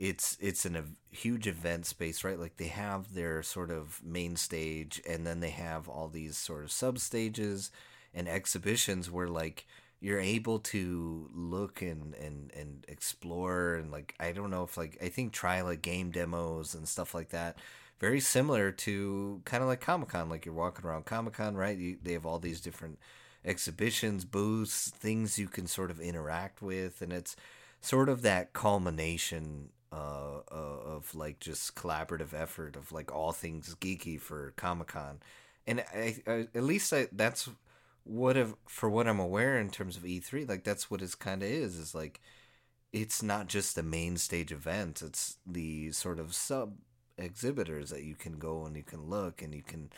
it's 0.00 0.36
it's 0.40 0.64
an, 0.64 0.74
a 0.74 0.84
huge 1.14 1.46
event 1.46 1.86
space 1.86 2.24
right 2.24 2.40
like 2.40 2.56
they 2.56 2.68
have 2.68 3.14
their 3.14 3.42
sort 3.42 3.70
of 3.70 4.00
main 4.02 4.34
stage 4.34 5.00
and 5.08 5.26
then 5.26 5.40
they 5.40 5.50
have 5.50 5.88
all 5.88 6.08
these 6.08 6.36
sort 6.36 6.64
of 6.64 6.72
sub 6.72 6.98
stages 6.98 7.70
and 8.14 8.26
exhibitions 8.26 9.10
where 9.10 9.28
like 9.28 9.66
you're 10.00 10.18
able 10.18 10.58
to 10.58 11.28
look 11.34 11.82
and, 11.82 12.14
and 12.14 12.50
and 12.56 12.86
explore 12.88 13.74
and 13.74 13.92
like 13.92 14.14
i 14.18 14.32
don't 14.32 14.50
know 14.50 14.64
if 14.64 14.78
like 14.78 14.96
i 15.02 15.08
think 15.08 15.32
try 15.32 15.60
like 15.60 15.82
game 15.82 16.10
demos 16.10 16.74
and 16.74 16.88
stuff 16.88 17.14
like 17.14 17.28
that 17.28 17.58
very 18.00 18.18
similar 18.18 18.72
to 18.72 19.42
kind 19.44 19.62
of 19.62 19.68
like 19.68 19.82
Comic 19.82 20.08
Con. 20.08 20.30
Like 20.30 20.46
you're 20.46 20.54
walking 20.54 20.86
around 20.86 21.04
Comic 21.04 21.34
Con, 21.34 21.54
right? 21.54 21.76
You, 21.76 21.98
they 22.02 22.14
have 22.14 22.24
all 22.24 22.38
these 22.38 22.60
different 22.60 22.98
exhibitions, 23.44 24.24
booths, 24.24 24.90
things 24.90 25.38
you 25.38 25.48
can 25.48 25.66
sort 25.66 25.90
of 25.90 26.00
interact 26.00 26.62
with, 26.62 27.02
and 27.02 27.12
it's 27.12 27.36
sort 27.82 28.08
of 28.08 28.22
that 28.22 28.52
culmination 28.52 29.68
uh, 29.92 30.40
uh, 30.50 30.78
of 30.86 31.14
like 31.14 31.40
just 31.40 31.74
collaborative 31.74 32.32
effort 32.32 32.76
of 32.76 32.92
like 32.92 33.12
all 33.12 33.32
things 33.32 33.74
geeky 33.80 34.20
for 34.20 34.52
Comic 34.56 34.88
Con. 34.88 35.20
And 35.66 35.80
I, 35.94 36.16
I, 36.26 36.48
at 36.54 36.62
least 36.62 36.92
I, 36.92 37.08
that's 37.12 37.48
what 38.04 38.36
if 38.36 38.54
for 38.66 38.88
what 38.88 39.06
I'm 39.08 39.20
aware 39.20 39.58
in 39.58 39.70
terms 39.70 39.96
of 39.96 40.04
E3, 40.04 40.48
like 40.48 40.64
that's 40.64 40.90
what 40.90 41.02
it 41.02 41.18
kind 41.18 41.42
of 41.42 41.48
is. 41.48 41.76
Is 41.76 41.94
like 41.94 42.20
it's 42.92 43.22
not 43.22 43.48
just 43.48 43.74
the 43.74 43.82
main 43.82 44.16
stage 44.16 44.52
event. 44.52 45.02
It's 45.02 45.36
the 45.46 45.92
sort 45.92 46.18
of 46.18 46.34
sub 46.34 46.74
exhibitors 47.18 47.90
that 47.90 48.04
you 48.04 48.14
can 48.14 48.38
go 48.38 48.64
and 48.64 48.76
you 48.76 48.82
can 48.82 49.08
look 49.08 49.42
and 49.42 49.54
you 49.54 49.62
can 49.62 49.90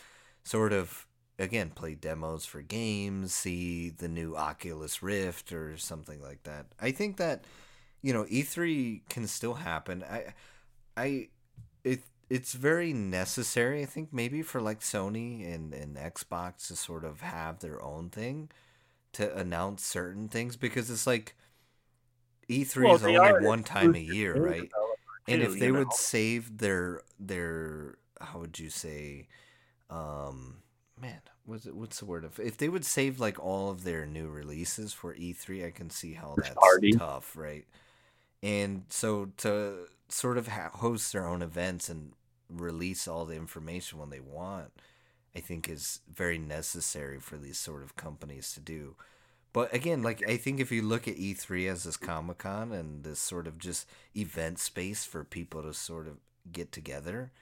sort 0.44 0.72
of 0.72 1.06
again 1.38 1.70
play 1.70 1.94
demos 1.94 2.44
for 2.44 2.62
games, 2.62 3.32
see 3.32 3.90
the 3.90 4.08
new 4.08 4.36
Oculus 4.36 5.02
Rift 5.02 5.52
or 5.52 5.76
something 5.76 6.20
like 6.22 6.42
that. 6.44 6.66
I 6.80 6.90
think 6.92 7.16
that 7.18 7.44
you 8.02 8.12
know 8.12 8.24
E3 8.24 9.02
can 9.08 9.26
still 9.26 9.54
happen. 9.54 10.04
I 10.08 10.34
I 10.96 11.28
it 11.84 12.02
it's 12.28 12.52
very 12.52 12.92
necessary, 12.92 13.82
I 13.82 13.86
think, 13.86 14.12
maybe 14.12 14.42
for 14.42 14.60
like 14.60 14.80
Sony 14.80 15.52
and, 15.54 15.74
and 15.74 15.96
Xbox 15.96 16.68
to 16.68 16.76
sort 16.76 17.04
of 17.04 17.20
have 17.20 17.60
their 17.60 17.82
own 17.82 18.08
thing 18.10 18.50
to 19.12 19.36
announce 19.36 19.84
certain 19.84 20.28
things 20.28 20.56
because 20.56 20.90
it's 20.90 21.06
like 21.06 21.34
E3 22.48 22.82
well, 22.82 22.94
is 22.94 23.04
only 23.04 23.46
one 23.46 23.62
time 23.62 23.94
a 23.94 23.98
year, 23.98 24.34
right? 24.34 24.70
and 25.28 25.42
if 25.42 25.58
they 25.58 25.70
would 25.70 25.88
know? 25.88 25.94
save 25.94 26.58
their 26.58 27.02
their 27.18 27.96
how 28.20 28.38
would 28.40 28.58
you 28.58 28.70
say 28.70 29.28
um 29.90 30.56
man 31.00 31.20
what's 31.44 31.66
it 31.66 31.74
what's 31.74 31.98
the 31.98 32.04
word 32.04 32.24
of 32.24 32.38
if 32.40 32.56
they 32.56 32.68
would 32.68 32.84
save 32.84 33.20
like 33.20 33.38
all 33.38 33.70
of 33.70 33.84
their 33.84 34.06
new 34.06 34.28
releases 34.28 34.92
for 34.92 35.14
E3 35.14 35.66
I 35.66 35.70
can 35.70 35.90
see 35.90 36.14
how 36.14 36.34
that's 36.36 36.54
party. 36.54 36.92
tough 36.92 37.36
right 37.36 37.66
and 38.42 38.84
so 38.88 39.26
to 39.38 39.86
sort 40.08 40.38
of 40.38 40.48
ha- 40.48 40.70
host 40.74 41.12
their 41.12 41.26
own 41.26 41.42
events 41.42 41.88
and 41.88 42.12
release 42.48 43.08
all 43.08 43.24
the 43.24 43.36
information 43.36 43.98
when 43.98 44.10
they 44.10 44.20
want, 44.20 44.72
I 45.34 45.40
think 45.40 45.68
is 45.68 46.00
very 46.12 46.38
necessary 46.38 47.18
for 47.18 47.36
these 47.36 47.58
sort 47.58 47.82
of 47.82 47.96
companies 47.96 48.52
to 48.54 48.60
do. 48.60 48.96
But 49.52 49.72
again, 49.74 50.02
like 50.02 50.26
I 50.28 50.36
think 50.36 50.60
if 50.60 50.72
you 50.72 50.82
look 50.82 51.06
at 51.06 51.16
E3 51.16 51.68
as 51.68 51.84
this 51.84 51.96
Comic 51.96 52.38
Con 52.38 52.72
and 52.72 53.04
this 53.04 53.18
sort 53.18 53.46
of 53.46 53.58
just 53.58 53.86
event 54.16 54.58
space 54.58 55.04
for 55.04 55.24
people 55.24 55.62
to 55.62 55.74
sort 55.74 56.08
of 56.08 56.16
get 56.50 56.72
together 56.72 57.32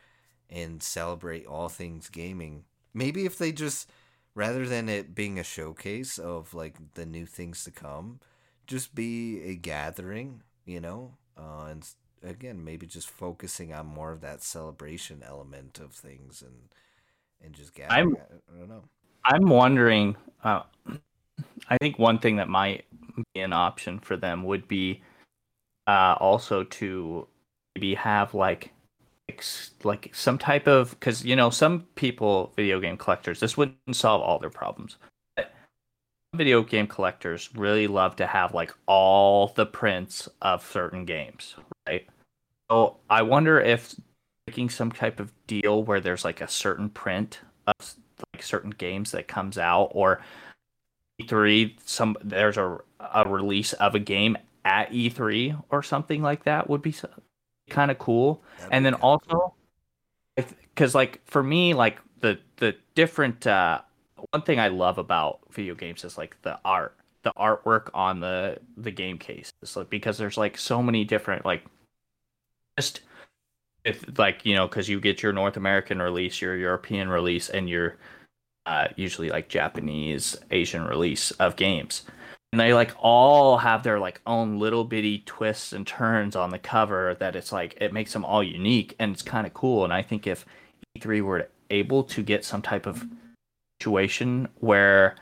and 0.49 0.83
celebrate 0.83 1.47
all 1.47 1.69
things 1.69 2.09
gaming, 2.09 2.65
maybe 2.93 3.25
if 3.27 3.39
they 3.39 3.53
just 3.53 3.89
rather 4.35 4.67
than 4.67 4.89
it 4.89 5.15
being 5.15 5.39
a 5.39 5.45
showcase 5.45 6.19
of 6.19 6.55
like 6.55 6.77
the 6.95 7.07
new 7.07 7.27
things 7.27 7.65
to 7.65 7.71
come, 7.71 8.21
just 8.67 8.95
be 8.95 9.43
a 9.45 9.55
gathering, 9.55 10.43
you 10.65 10.81
know, 10.81 11.15
uh, 11.37 11.67
and 11.71 11.87
again 12.23 12.63
maybe 12.63 12.87
just 12.87 13.09
focusing 13.09 13.73
on 13.73 13.87
more 13.87 14.13
of 14.13 14.21
that 14.21 14.43
celebration 14.43 15.23
element 15.27 15.79
of 15.79 15.93
things 15.93 16.43
and 16.43 16.69
and 17.43 17.55
just 17.55 17.75
get 17.75 17.91
I'm, 17.91 18.17
I 18.55 18.59
don't 18.59 18.69
know. 18.69 18.85
I'm 19.25 19.49
wondering. 19.49 20.17
Uh, 20.45 20.63
I 21.69 21.79
think 21.79 21.99
one 21.99 22.19
thing 22.19 22.37
that 22.37 22.49
might 22.49 22.85
be 23.35 23.41
an 23.41 23.53
option 23.53 23.99
for 23.99 24.17
them 24.17 24.45
would 24.45 24.69
be 24.69 25.03
uh, 25.87 26.17
also 26.21 26.65
to 26.65 27.27
maybe 27.75 27.95
have 27.95 28.35
like 28.35 28.73
like 29.85 30.11
some 30.13 30.37
type 30.37 30.67
of 30.67 30.91
because 30.91 31.25
you 31.25 31.37
know 31.37 31.51
some 31.51 31.87
people 31.95 32.53
video 32.57 32.81
game 32.81 32.97
collectors 32.97 33.39
this 33.39 33.57
wouldn't 33.57 33.79
solve 33.95 34.21
all 34.21 34.41
their 34.41 34.51
problems 34.51 34.97
video 36.35 36.63
game 36.63 36.87
collectors 36.87 37.51
really 37.55 37.87
love 37.87 38.17
to 38.17 38.27
have 38.27 38.55
like 38.55 38.73
all 38.87 39.49
the 39.57 39.67
prints 39.67 40.29
of 40.41 40.65
certain 40.65 41.05
games 41.05 41.57
right? 41.91 42.07
So 42.71 42.99
I 43.09 43.23
wonder 43.23 43.61
if 43.61 43.95
making 44.47 44.71
some 44.71 44.93
type 44.93 45.21
of 45.21 45.33
deal 45.47 45.83
where 45.83 46.01
there's 46.01 46.25
like 46.25 46.41
a 46.41 46.49
certain 46.49 46.89
print 46.89 47.41
of 47.67 47.95
like 48.33 48.43
certain 48.43 48.71
games 48.71 49.11
that 49.13 49.29
comes 49.29 49.59
out, 49.59 49.91
or 49.93 50.21
E3, 51.21 51.77
some 51.85 52.17
there's 52.23 52.57
a 52.57 52.79
a 53.15 53.29
release 53.29 53.73
of 53.75 53.95
a 53.95 53.99
game 53.99 54.37
at 54.65 54.91
E3 54.93 55.63
or 55.71 55.83
something 55.83 56.23
like 56.23 56.45
that 56.45 56.69
would 56.69 56.83
be 56.83 56.95
kind 57.69 57.91
of 57.91 57.99
cool. 57.99 58.43
That'd 58.59 58.73
and 58.73 58.87
then 58.87 58.95
also, 58.95 59.55
cool. 60.37 60.47
because 60.75 60.95
like 60.95 61.21
for 61.27 61.43
me, 61.43 61.75
like 61.75 61.99
the 62.21 62.39
the 62.57 62.77
different 62.95 63.47
uh, 63.47 63.81
one 64.31 64.43
thing 64.43 64.61
I 64.61 64.69
love 64.69 64.99
about 64.99 65.41
video 65.51 65.75
games 65.75 66.05
is 66.05 66.19
like 66.19 66.41
the 66.43 66.59
art 66.65 66.97
the 67.23 67.33
artwork 67.37 67.91
on 67.93 68.21
the 68.21 68.59
the 68.77 68.91
game 68.91 69.19
cases 69.19 69.53
like 69.77 69.91
because 69.91 70.17
there's 70.17 70.39
like 70.39 70.57
so 70.57 70.83
many 70.83 71.05
different 71.05 71.45
like 71.45 71.65
just 72.79 73.03
if 73.85 74.05
like 74.19 74.45
you 74.47 74.55
know 74.55 74.67
because 74.67 74.89
you 74.89 75.01
get 75.01 75.23
your 75.23 75.33
north 75.33 75.57
american 75.57 76.01
release 76.01 76.41
your 76.41 76.57
european 76.57 77.09
release 77.09 77.51
and 77.51 77.69
your 77.69 77.97
uh, 78.67 78.89
usually 78.97 79.29
like 79.31 79.49
japanese 79.49 80.37
asian 80.51 80.85
release 80.85 81.31
of 81.33 81.57
games. 81.57 82.03
And 82.53 82.61
they 82.61 82.75
like 82.75 82.93
all 82.99 83.59
have 83.59 83.85
their 83.85 84.01
like 84.01 84.21
own 84.27 84.59
little 84.59 84.85
bitty 84.85 85.21
twists 85.25 85.73
and 85.73 85.87
turns 85.87 86.35
on 86.35 86.51
the 86.51 86.59
cover 86.59 87.17
that 87.21 87.37
it's 87.37 87.53
like 87.53 87.77
it 87.81 87.93
makes 87.93 88.13
them 88.13 88.25
all 88.25 88.43
unique 88.43 88.95
and 88.99 89.13
it's 89.13 89.23
kind 89.23 89.47
of 89.47 89.55
cool. 89.55 89.85
And 89.85 89.93
i 89.93 90.03
think 90.03 90.27
if 90.27 90.45
e3 90.99 91.23
were 91.23 91.49
able 91.71 92.03
to 92.05 92.23
get 92.23 92.45
some 92.45 92.61
type 92.61 92.87
of 92.87 93.07
situation 93.81 94.47
where 94.57 95.17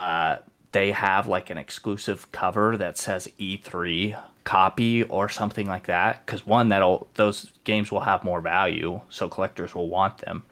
uh, 0.00 0.36
they 0.72 0.90
have 0.90 1.26
like 1.26 1.50
an 1.50 1.58
exclusive 1.58 2.30
cover 2.32 2.76
that 2.78 2.96
says 2.96 3.28
E3 3.38 4.18
copy 4.44 5.02
or 5.04 5.28
something 5.28 5.66
like 5.66 5.86
that 5.86 6.24
because 6.24 6.46
one 6.46 6.70
that'll 6.70 7.06
those 7.14 7.52
games 7.64 7.92
will 7.92 8.00
have 8.00 8.24
more 8.24 8.40
value 8.40 8.98
so 9.10 9.28
collectors 9.28 9.74
will 9.74 9.88
want 9.88 10.16
them. 10.18 10.42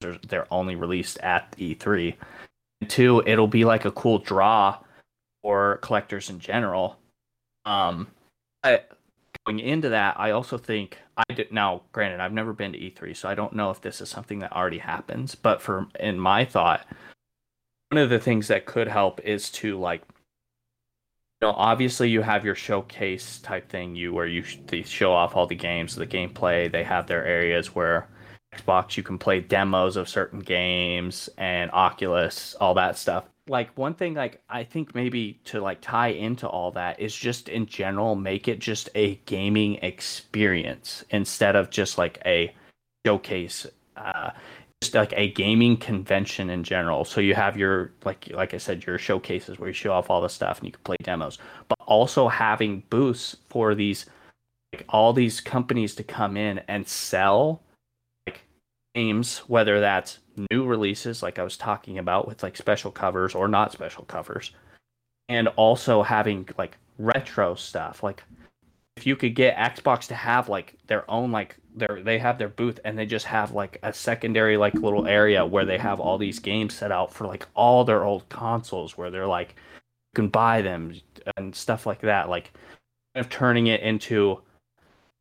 They're, 0.00 0.18
they're 0.26 0.52
only 0.52 0.74
released 0.74 1.18
at 1.18 1.54
E3 1.58 2.14
and 2.80 2.88
two 2.88 3.22
it'll 3.26 3.46
be 3.46 3.66
like 3.66 3.84
a 3.84 3.90
cool 3.90 4.18
draw 4.18 4.78
for 5.42 5.76
collectors 5.82 6.30
in 6.30 6.38
general. 6.38 6.96
Um 7.66 8.08
I, 8.64 8.80
going 9.46 9.60
into 9.60 9.88
that 9.90 10.18
I 10.18 10.32
also 10.32 10.58
think 10.58 10.98
I 11.16 11.32
did 11.32 11.52
now 11.52 11.82
granted 11.92 12.20
I've 12.20 12.32
never 12.32 12.52
been 12.52 12.72
to 12.72 12.78
E3 12.78 13.16
so 13.16 13.28
I 13.28 13.34
don't 13.34 13.52
know 13.54 13.70
if 13.70 13.80
this 13.80 14.00
is 14.00 14.08
something 14.08 14.40
that 14.40 14.52
already 14.52 14.78
happens 14.78 15.34
but 15.34 15.62
for 15.62 15.86
in 16.00 16.18
my 16.18 16.44
thought 16.44 16.86
one 17.90 18.02
of 18.02 18.10
the 18.10 18.18
things 18.18 18.48
that 18.48 18.66
could 18.66 18.88
help 18.88 19.20
is 19.20 19.50
to 19.50 19.78
like 19.78 20.02
you 21.40 21.48
know 21.48 21.52
obviously 21.52 22.10
you 22.10 22.22
have 22.22 22.44
your 22.44 22.54
showcase 22.54 23.38
type 23.38 23.68
thing 23.68 23.94
you 23.94 24.12
where 24.12 24.26
you 24.26 24.42
they 24.66 24.82
show 24.82 25.12
off 25.12 25.36
all 25.36 25.46
the 25.46 25.54
games 25.54 25.94
the 25.94 26.06
gameplay 26.06 26.70
they 26.70 26.84
have 26.84 27.06
their 27.06 27.24
areas 27.24 27.74
where 27.74 28.08
xbox 28.54 28.96
you 28.96 29.02
can 29.02 29.18
play 29.18 29.40
demos 29.40 29.96
of 29.96 30.08
certain 30.08 30.40
games 30.40 31.28
and 31.38 31.70
oculus 31.72 32.54
all 32.60 32.74
that 32.74 32.98
stuff 32.98 33.24
like 33.48 33.76
one 33.76 33.94
thing 33.94 34.14
like 34.14 34.40
i 34.48 34.64
think 34.64 34.94
maybe 34.94 35.38
to 35.44 35.60
like 35.60 35.80
tie 35.80 36.08
into 36.08 36.48
all 36.48 36.70
that 36.72 36.98
is 36.98 37.14
just 37.14 37.48
in 37.48 37.66
general 37.66 38.16
make 38.16 38.48
it 38.48 38.58
just 38.58 38.88
a 38.94 39.14
gaming 39.26 39.76
experience 39.76 41.04
instead 41.10 41.54
of 41.54 41.70
just 41.70 41.96
like 41.98 42.20
a 42.26 42.52
showcase 43.06 43.66
uh 43.96 44.30
just 44.82 44.94
like 44.94 45.14
a 45.16 45.30
gaming 45.32 45.76
convention 45.76 46.50
in 46.50 46.62
general. 46.62 47.04
So 47.04 47.20
you 47.20 47.34
have 47.34 47.56
your 47.56 47.92
like 48.04 48.28
like 48.32 48.54
I 48.54 48.58
said, 48.58 48.84
your 48.84 48.98
showcases 48.98 49.58
where 49.58 49.68
you 49.68 49.74
show 49.74 49.92
off 49.92 50.10
all 50.10 50.20
the 50.20 50.28
stuff 50.28 50.58
and 50.58 50.66
you 50.66 50.72
can 50.72 50.82
play 50.82 50.96
demos, 51.02 51.38
but 51.68 51.78
also 51.86 52.28
having 52.28 52.82
booths 52.90 53.36
for 53.48 53.74
these 53.74 54.06
like 54.72 54.84
all 54.88 55.12
these 55.12 55.40
companies 55.40 55.94
to 55.96 56.02
come 56.02 56.36
in 56.36 56.60
and 56.68 56.86
sell 56.86 57.62
like 58.26 58.42
games, 58.94 59.38
whether 59.46 59.80
that's 59.80 60.18
new 60.50 60.64
releases 60.64 61.22
like 61.22 61.38
I 61.38 61.42
was 61.42 61.56
talking 61.56 61.98
about 61.98 62.28
with 62.28 62.42
like 62.42 62.56
special 62.56 62.90
covers 62.90 63.34
or 63.34 63.48
not 63.48 63.72
special 63.72 64.04
covers, 64.04 64.52
and 65.28 65.48
also 65.56 66.02
having 66.02 66.48
like 66.58 66.76
retro 66.98 67.54
stuff 67.54 68.02
like 68.02 68.22
if 68.96 69.06
you 69.06 69.14
could 69.14 69.34
get 69.34 69.56
Xbox 69.56 70.06
to 70.08 70.14
have 70.14 70.48
like 70.48 70.74
their 70.86 71.08
own 71.10 71.30
like 71.30 71.56
their 71.74 72.00
they 72.02 72.18
have 72.18 72.38
their 72.38 72.48
booth 72.48 72.80
and 72.84 72.98
they 72.98 73.04
just 73.04 73.26
have 73.26 73.52
like 73.52 73.78
a 73.82 73.92
secondary 73.92 74.56
like 74.56 74.74
little 74.74 75.06
area 75.06 75.44
where 75.44 75.66
they 75.66 75.78
have 75.78 76.00
all 76.00 76.16
these 76.16 76.38
games 76.38 76.74
set 76.74 76.90
out 76.90 77.12
for 77.12 77.26
like 77.26 77.46
all 77.54 77.84
their 77.84 78.04
old 78.04 78.26
consoles 78.30 78.96
where 78.96 79.10
they're 79.10 79.26
like 79.26 79.50
you 79.50 80.22
can 80.22 80.28
buy 80.28 80.62
them 80.62 80.94
and 81.36 81.54
stuff 81.54 81.84
like 81.84 82.00
that 82.00 82.30
like 82.30 82.52
kind 83.14 83.24
of 83.24 83.28
turning 83.28 83.66
it 83.66 83.82
into 83.82 84.40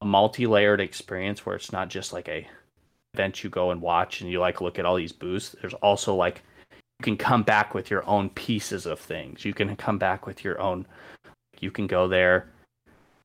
a 0.02 0.06
multi-layered 0.06 0.80
experience 0.80 1.46
where 1.46 1.56
it's 1.56 1.74
not 1.74 1.90
just 1.90 2.14
like 2.14 2.30
a 2.30 2.48
event 3.16 3.44
you 3.44 3.50
go 3.50 3.72
and 3.72 3.82
watch 3.82 4.22
and 4.22 4.30
you 4.30 4.40
like 4.40 4.62
look 4.62 4.78
at 4.80 4.86
all 4.86 4.96
these 4.96 5.12
booths 5.12 5.56
there's 5.62 5.74
also 5.76 6.14
like 6.14 6.42
you 7.00 7.04
can 7.04 7.18
come 7.18 7.44
back 7.44 7.74
with 7.74 7.90
your 7.90 8.08
own 8.08 8.30
pieces 8.30 8.86
of 8.86 9.00
things 9.00 9.46
you 9.46 9.54
can 9.54 9.76
come 9.76 9.98
back 9.98 10.26
with 10.26 10.44
your 10.44 10.60
own 10.60 10.86
you 11.60 11.72
can 11.72 11.88
go 11.88 12.08
there 12.08 12.48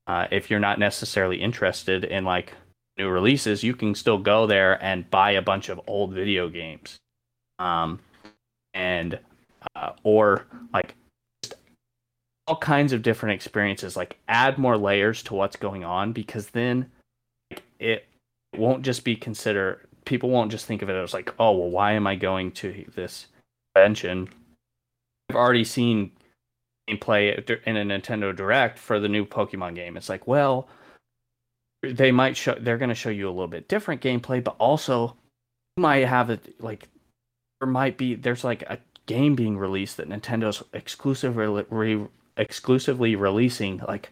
uh, 0.06 0.26
if 0.30 0.50
you're 0.50 0.60
not 0.60 0.78
necessarily 0.78 1.40
interested 1.40 2.04
in 2.04 2.24
like 2.24 2.52
new 2.98 3.08
releases, 3.08 3.62
you 3.62 3.74
can 3.74 3.94
still 3.94 4.18
go 4.18 4.46
there 4.46 4.82
and 4.82 5.08
buy 5.10 5.32
a 5.32 5.42
bunch 5.42 5.68
of 5.68 5.80
old 5.86 6.12
video 6.12 6.48
games, 6.48 6.98
um, 7.58 7.98
and 8.74 9.18
uh, 9.74 9.92
or 10.02 10.46
like 10.74 10.94
all 12.46 12.56
kinds 12.56 12.92
of 12.92 13.02
different 13.02 13.34
experiences. 13.34 13.96
Like 13.96 14.18
add 14.28 14.58
more 14.58 14.76
layers 14.76 15.22
to 15.24 15.34
what's 15.34 15.56
going 15.56 15.84
on 15.84 16.12
because 16.12 16.48
then 16.48 16.90
like, 17.50 17.62
won't 18.56 18.82
just 18.82 19.04
be 19.04 19.16
considered. 19.16 19.86
People 20.04 20.30
won't 20.30 20.50
just 20.50 20.66
think 20.66 20.82
of 20.82 20.90
it 20.90 20.94
as 20.94 21.14
like, 21.14 21.34
oh 21.38 21.52
well, 21.52 21.70
why 21.70 21.92
am 21.92 22.06
I 22.06 22.16
going 22.16 22.52
to 22.52 22.84
this 22.94 23.26
convention? 23.74 24.28
I've 25.28 25.36
already 25.36 25.64
seen 25.64 26.12
gameplay 26.88 27.38
in 27.66 27.76
a 27.76 27.84
Nintendo 27.84 28.34
Direct 28.34 28.78
for 28.78 28.98
the 28.98 29.08
new 29.08 29.24
Pokemon 29.24 29.74
game. 29.74 29.96
It's 29.96 30.08
like, 30.08 30.26
well, 30.26 30.68
they 31.82 32.12
might 32.12 32.36
show 32.36 32.56
they're 32.60 32.78
going 32.78 32.88
to 32.90 32.94
show 32.94 33.10
you 33.10 33.28
a 33.28 33.30
little 33.30 33.48
bit 33.48 33.68
different 33.68 34.02
gameplay, 34.02 34.42
but 34.42 34.56
also 34.58 35.16
you 35.76 35.82
might 35.82 36.06
have 36.06 36.30
it 36.30 36.60
like 36.60 36.88
there 37.60 37.68
might 37.68 37.96
be 37.96 38.14
there's 38.14 38.44
like 38.44 38.62
a 38.62 38.78
game 39.06 39.34
being 39.34 39.56
released 39.56 39.96
that 39.96 40.08
Nintendo's 40.08 40.62
exclusively 40.72 41.64
re, 41.70 42.06
exclusively 42.36 43.16
releasing 43.16 43.78
like 43.88 44.10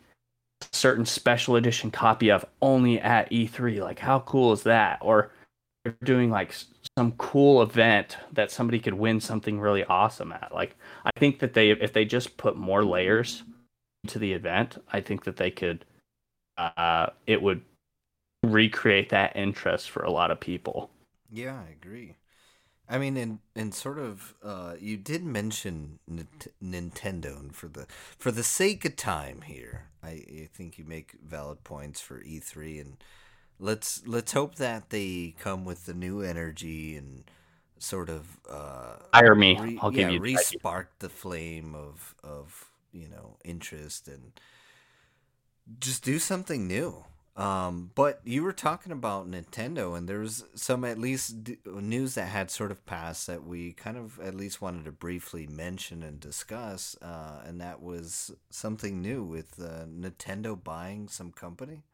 certain 0.73 1.07
special 1.07 1.57
edition 1.57 1.91
copy 1.91 2.31
of 2.31 2.45
only 2.63 3.01
at 3.01 3.31
E3. 3.33 3.81
Like 3.81 3.99
how 3.99 4.21
cool 4.21 4.53
is 4.53 4.63
that? 4.65 4.99
Or 5.03 5.31
they're 5.85 5.97
doing 6.05 6.31
like 6.31 6.55
some 6.99 7.13
cool 7.13 7.63
event 7.63 8.17
that 8.33 8.51
somebody 8.51 8.79
could 8.81 8.95
win 8.95 9.21
something 9.21 9.61
really 9.61 9.85
awesome 9.85 10.33
at. 10.33 10.53
Like 10.55 10.77
I 11.05 11.11
think 11.19 11.39
that 11.41 11.55
they 11.55 11.71
if 11.71 11.93
they 11.93 12.05
just 12.05 12.37
put 12.37 12.57
more 12.57 12.85
layers 12.85 13.43
to 14.09 14.19
the 14.19 14.33
event, 14.33 14.83
I 14.93 15.01
think 15.01 15.25
that 15.25 15.37
they 15.37 15.51
could 15.51 15.85
uh 16.57 17.09
it 17.27 17.41
would 17.43 17.63
recreate 18.45 19.11
that 19.11 19.37
interest 19.37 19.91
for 19.91 20.03
a 20.03 20.11
lot 20.11 20.31
of 20.31 20.41
people. 20.41 20.91
Yeah, 21.31 21.61
I 21.61 21.71
agree. 21.71 22.17
I 22.89 22.99
mean, 22.99 23.17
and 23.17 23.39
and 23.55 23.75
sort 23.75 23.99
of, 23.99 24.35
uh, 24.43 24.75
you 24.81 24.97
did 24.97 25.25
mention 25.25 25.99
N- 26.11 26.29
Nintendo, 26.63 27.39
and 27.39 27.55
for 27.55 27.69
the 27.69 27.87
for 28.19 28.31
the 28.31 28.43
sake 28.45 28.85
of 28.85 28.97
time 28.97 29.43
here, 29.43 29.89
I, 30.03 30.09
I 30.11 30.49
think 30.53 30.79
you 30.79 30.85
make 30.85 31.13
valid 31.25 31.65
points 31.65 32.01
for 32.01 32.23
E 32.23 32.39
three, 32.41 32.79
and 32.79 32.97
let's 33.59 34.07
let's 34.07 34.33
hope 34.33 34.57
that 34.57 34.91
they 34.91 35.35
come 35.39 35.65
with 35.65 35.87
the 35.87 35.95
new 35.95 36.23
energy 36.23 36.97
and 36.97 37.25
sort 37.79 38.09
of 38.11 38.39
uh, 38.49 38.97
hire 39.15 39.35
me. 39.35 39.61
Re- 39.61 39.83
I'll 39.83 39.91
give 39.91 40.09
yeah, 40.09 40.11
you 40.11 40.21
respark 40.21 40.87
the 41.01 41.09
flame 41.11 41.75
of 41.75 42.15
of 42.25 42.71
you 42.93 43.09
know 43.09 43.37
interest 43.45 44.09
and 44.09 44.33
just 45.81 46.05
do 46.05 46.19
something 46.19 46.67
new. 46.67 47.05
Um, 47.39 47.93
but 47.95 48.21
you 48.25 48.43
were 48.43 48.53
talking 48.53 48.91
about 48.91 49.31
Nintendo, 49.31 49.97
and 49.97 50.09
there 50.09 50.19
was 50.19 50.45
some 50.57 50.85
at 50.85 50.99
least 50.99 51.45
d- 51.45 51.59
news 51.65 52.17
that 52.17 52.27
had 52.27 52.51
sort 52.51 52.73
of 52.73 52.85
passed 52.85 53.29
that 53.29 53.47
we 53.47 53.73
kind 53.75 53.97
of 53.97 54.19
at 54.19 54.35
least 54.35 54.61
wanted 54.61 54.85
to 54.87 54.93
briefly 54.93 55.47
mention 55.47 56.03
and 56.03 56.19
discuss, 56.19 56.97
uh, 57.01 57.41
and 57.47 57.61
that 57.61 57.81
was 57.81 58.33
something 58.51 59.01
new 59.01 59.23
with 59.23 59.61
uh, 59.61 59.85
Nintendo 59.87 60.63
buying 60.63 61.07
some 61.07 61.31
company. 61.31 61.85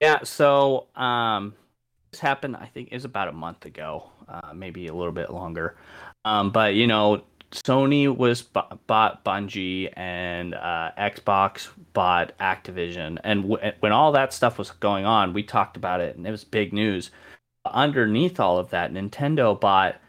Yeah, 0.00 0.22
so 0.22 0.86
um, 0.94 1.54
this 2.12 2.20
happened. 2.20 2.56
I 2.56 2.66
think 2.66 2.90
is 2.92 3.04
about 3.04 3.26
a 3.26 3.32
month 3.32 3.66
ago, 3.66 4.10
uh, 4.28 4.52
maybe 4.54 4.86
a 4.86 4.94
little 4.94 5.12
bit 5.12 5.30
longer. 5.30 5.76
Um, 6.24 6.50
but 6.50 6.74
you 6.74 6.86
know, 6.86 7.24
Sony 7.52 8.14
was 8.14 8.42
b- 8.42 8.60
bought 8.86 9.24
Bungie 9.24 9.92
and 9.96 10.54
uh, 10.54 10.92
Xbox 10.96 11.68
bought 11.92 12.36
Activision, 12.38 13.18
and 13.24 13.42
w- 13.50 13.72
when 13.80 13.92
all 13.92 14.12
that 14.12 14.32
stuff 14.32 14.56
was 14.56 14.70
going 14.70 15.04
on, 15.04 15.32
we 15.32 15.42
talked 15.42 15.76
about 15.76 16.00
it, 16.00 16.16
and 16.16 16.26
it 16.26 16.30
was 16.30 16.44
big 16.44 16.72
news. 16.72 17.10
Underneath 17.64 18.38
all 18.38 18.58
of 18.58 18.70
that, 18.70 18.92
Nintendo 18.92 19.58
bought 19.58 20.00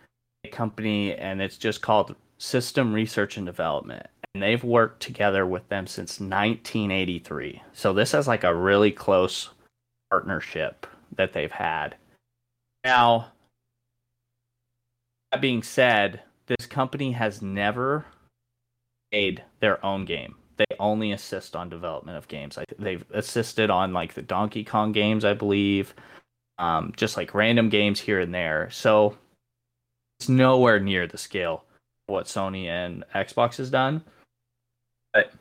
a 0.44 0.50
company, 0.50 1.16
and 1.16 1.42
it's 1.42 1.58
just 1.58 1.82
called 1.82 2.16
System 2.38 2.94
Research 2.94 3.38
and 3.38 3.46
Development, 3.46 4.06
and 4.34 4.44
they've 4.44 4.64
worked 4.64 5.02
together 5.02 5.46
with 5.46 5.68
them 5.70 5.88
since 5.88 6.20
1983. 6.20 7.62
So 7.74 7.92
this 7.92 8.14
is 8.14 8.28
like 8.28 8.44
a 8.44 8.56
really 8.56 8.92
close 8.92 9.50
partnership 10.12 10.86
that 11.16 11.34
they've 11.34 11.52
had. 11.52 11.96
Now, 12.84 13.32
that 15.32 15.42
being 15.42 15.64
said 15.64 16.22
this 16.57 16.68
company 16.68 17.14
has 17.14 17.41
never 17.41 18.06
made 19.11 19.44
their 19.61 19.84
own 19.86 20.06
game. 20.06 20.36
They 20.57 20.65
only 20.80 21.11
assist 21.14 21.56
on 21.56 21.69
development 21.69 22.18
of 22.18 22.28
games. 22.28 22.57
they've 22.78 23.03
assisted 23.14 23.69
on 23.69 23.94
like 23.94 24.14
the 24.14 24.22
Donkey 24.22 24.64
Kong 24.64 24.91
games, 24.91 25.23
I 25.23 25.34
believe, 25.34 25.94
um, 26.60 26.94
just 26.95 27.18
like 27.18 27.34
random 27.34 27.69
games 27.69 27.99
here 27.99 28.19
and 28.19 28.34
there. 28.34 28.69
So 28.69 29.18
it's 30.19 30.30
nowhere 30.30 30.80
near 30.80 31.07
the 31.07 31.18
scale 31.18 31.64
what 32.07 32.26
Sony 32.26 32.65
and 32.65 33.06
Xbox 33.15 33.56
has 33.56 33.69
done. 33.69 34.03
But 35.14 35.32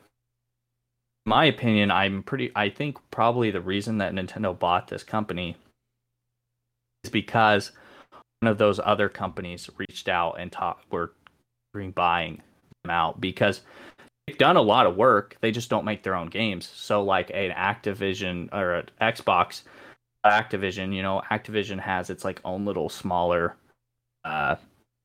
my 1.25 1.45
opinion, 1.45 1.91
I'm 1.91 2.23
pretty. 2.23 2.51
I 2.55 2.69
think 2.69 2.97
probably 3.11 3.51
the 3.51 3.61
reason 3.61 3.97
that 3.99 4.13
Nintendo 4.13 4.57
bought 4.57 4.87
this 4.87 5.03
company 5.03 5.55
is 7.03 7.09
because 7.09 7.71
of 8.47 8.57
those 8.57 8.79
other 8.83 9.09
companies 9.09 9.69
reached 9.77 10.09
out 10.09 10.39
and 10.39 10.51
talked 10.51 10.91
were 10.91 11.13
buying 11.95 12.41
them 12.83 12.89
out 12.91 13.21
because 13.21 13.61
they've 14.27 14.37
done 14.37 14.57
a 14.57 14.61
lot 14.61 14.85
of 14.85 14.95
work. 14.95 15.37
They 15.41 15.51
just 15.51 15.69
don't 15.69 15.85
make 15.85 16.03
their 16.03 16.15
own 16.15 16.27
games. 16.27 16.69
So 16.73 17.03
like 17.03 17.29
an 17.29 17.51
Activision 17.51 18.49
or 18.53 18.75
an 18.75 18.89
Xbox 19.01 19.61
Activision, 20.25 20.93
you 20.93 21.01
know, 21.01 21.21
Activision 21.31 21.79
has 21.79 22.09
its 22.09 22.25
like 22.25 22.41
own 22.43 22.65
little 22.65 22.89
smaller 22.89 23.55
uh 24.23 24.55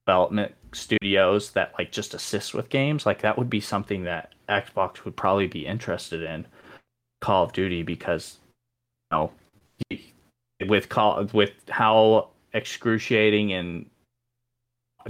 development 0.06 0.54
studios 0.72 1.50
that 1.52 1.72
like 1.78 1.90
just 1.90 2.14
assist 2.14 2.54
with 2.54 2.68
games. 2.68 3.06
Like 3.06 3.22
that 3.22 3.36
would 3.36 3.50
be 3.50 3.60
something 3.60 4.04
that 4.04 4.34
Xbox 4.48 5.04
would 5.04 5.16
probably 5.16 5.46
be 5.46 5.66
interested 5.66 6.22
in 6.22 6.46
Call 7.20 7.44
of 7.44 7.52
Duty 7.52 7.82
because 7.82 8.38
you 9.10 9.18
know 9.18 9.32
with 10.66 10.88
call 10.88 11.24
with 11.32 11.52
how 11.68 12.28
excruciating 12.52 13.52
and 13.52 13.86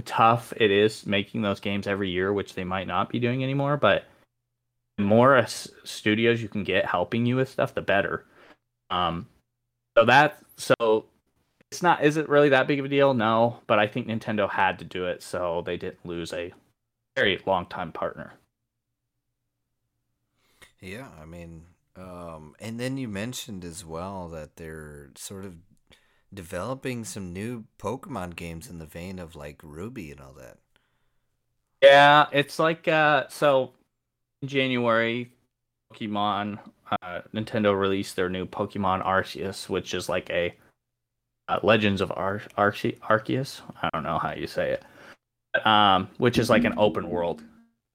tough 0.05 0.53
it 0.57 0.71
is 0.71 1.05
making 1.05 1.41
those 1.41 1.59
games 1.59 1.87
every 1.87 2.09
year, 2.09 2.31
which 2.31 2.53
they 2.53 2.63
might 2.63 2.87
not 2.87 3.09
be 3.09 3.19
doing 3.19 3.43
anymore. 3.43 3.77
But 3.77 4.05
the 4.97 5.03
more 5.03 5.45
studios 5.47 6.41
you 6.41 6.49
can 6.49 6.63
get 6.63 6.85
helping 6.85 7.25
you 7.25 7.35
with 7.35 7.49
stuff, 7.49 7.73
the 7.73 7.81
better. 7.81 8.25
Um, 8.89 9.27
so 9.97 10.05
that 10.05 10.37
so 10.57 11.05
it's 11.71 11.83
not 11.83 12.03
is 12.03 12.17
it 12.17 12.29
really 12.29 12.49
that 12.49 12.67
big 12.67 12.79
of 12.79 12.85
a 12.85 12.89
deal? 12.89 13.13
No, 13.13 13.59
but 13.67 13.79
I 13.79 13.87
think 13.87 14.07
Nintendo 14.07 14.49
had 14.49 14.79
to 14.79 14.85
do 14.85 15.05
it, 15.07 15.21
so 15.21 15.63
they 15.65 15.77
didn't 15.77 16.05
lose 16.05 16.33
a 16.33 16.53
very 17.15 17.41
long 17.45 17.65
time 17.65 17.91
partner. 17.91 18.33
Yeah, 20.79 21.07
I 21.19 21.25
mean, 21.25 21.63
um, 21.95 22.55
and 22.59 22.79
then 22.79 22.97
you 22.97 23.07
mentioned 23.07 23.65
as 23.65 23.83
well 23.83 24.27
that 24.29 24.55
they're 24.57 25.09
sort 25.15 25.43
of 25.43 25.55
developing 26.33 27.03
some 27.03 27.33
new 27.33 27.65
Pokemon 27.79 28.35
games 28.35 28.69
in 28.69 28.79
the 28.79 28.85
vein 28.85 29.19
of 29.19 29.35
like 29.35 29.61
Ruby 29.63 30.11
and 30.11 30.19
all 30.19 30.33
that. 30.33 30.57
Yeah, 31.81 32.27
it's 32.31 32.59
like 32.59 32.87
uh 32.87 33.27
so 33.29 33.71
in 34.41 34.47
January 34.47 35.31
Pokemon 35.93 36.59
uh 37.01 37.21
Nintendo 37.33 37.77
released 37.77 38.15
their 38.15 38.29
new 38.29 38.45
Pokemon 38.45 39.05
Arceus, 39.05 39.69
which 39.69 39.93
is 39.93 40.09
like 40.09 40.29
a 40.29 40.53
uh, 41.49 41.59
Legends 41.63 42.01
of 42.01 42.11
Ar- 42.11 42.41
Arce- 42.57 42.99
Arceus. 43.01 43.61
I 43.81 43.89
don't 43.93 44.03
know 44.03 44.19
how 44.19 44.33
you 44.33 44.47
say 44.47 44.71
it. 44.71 45.65
Um 45.65 46.09
which 46.17 46.37
is 46.37 46.49
like 46.49 46.65
an 46.65 46.73
open 46.77 47.09
world 47.09 47.41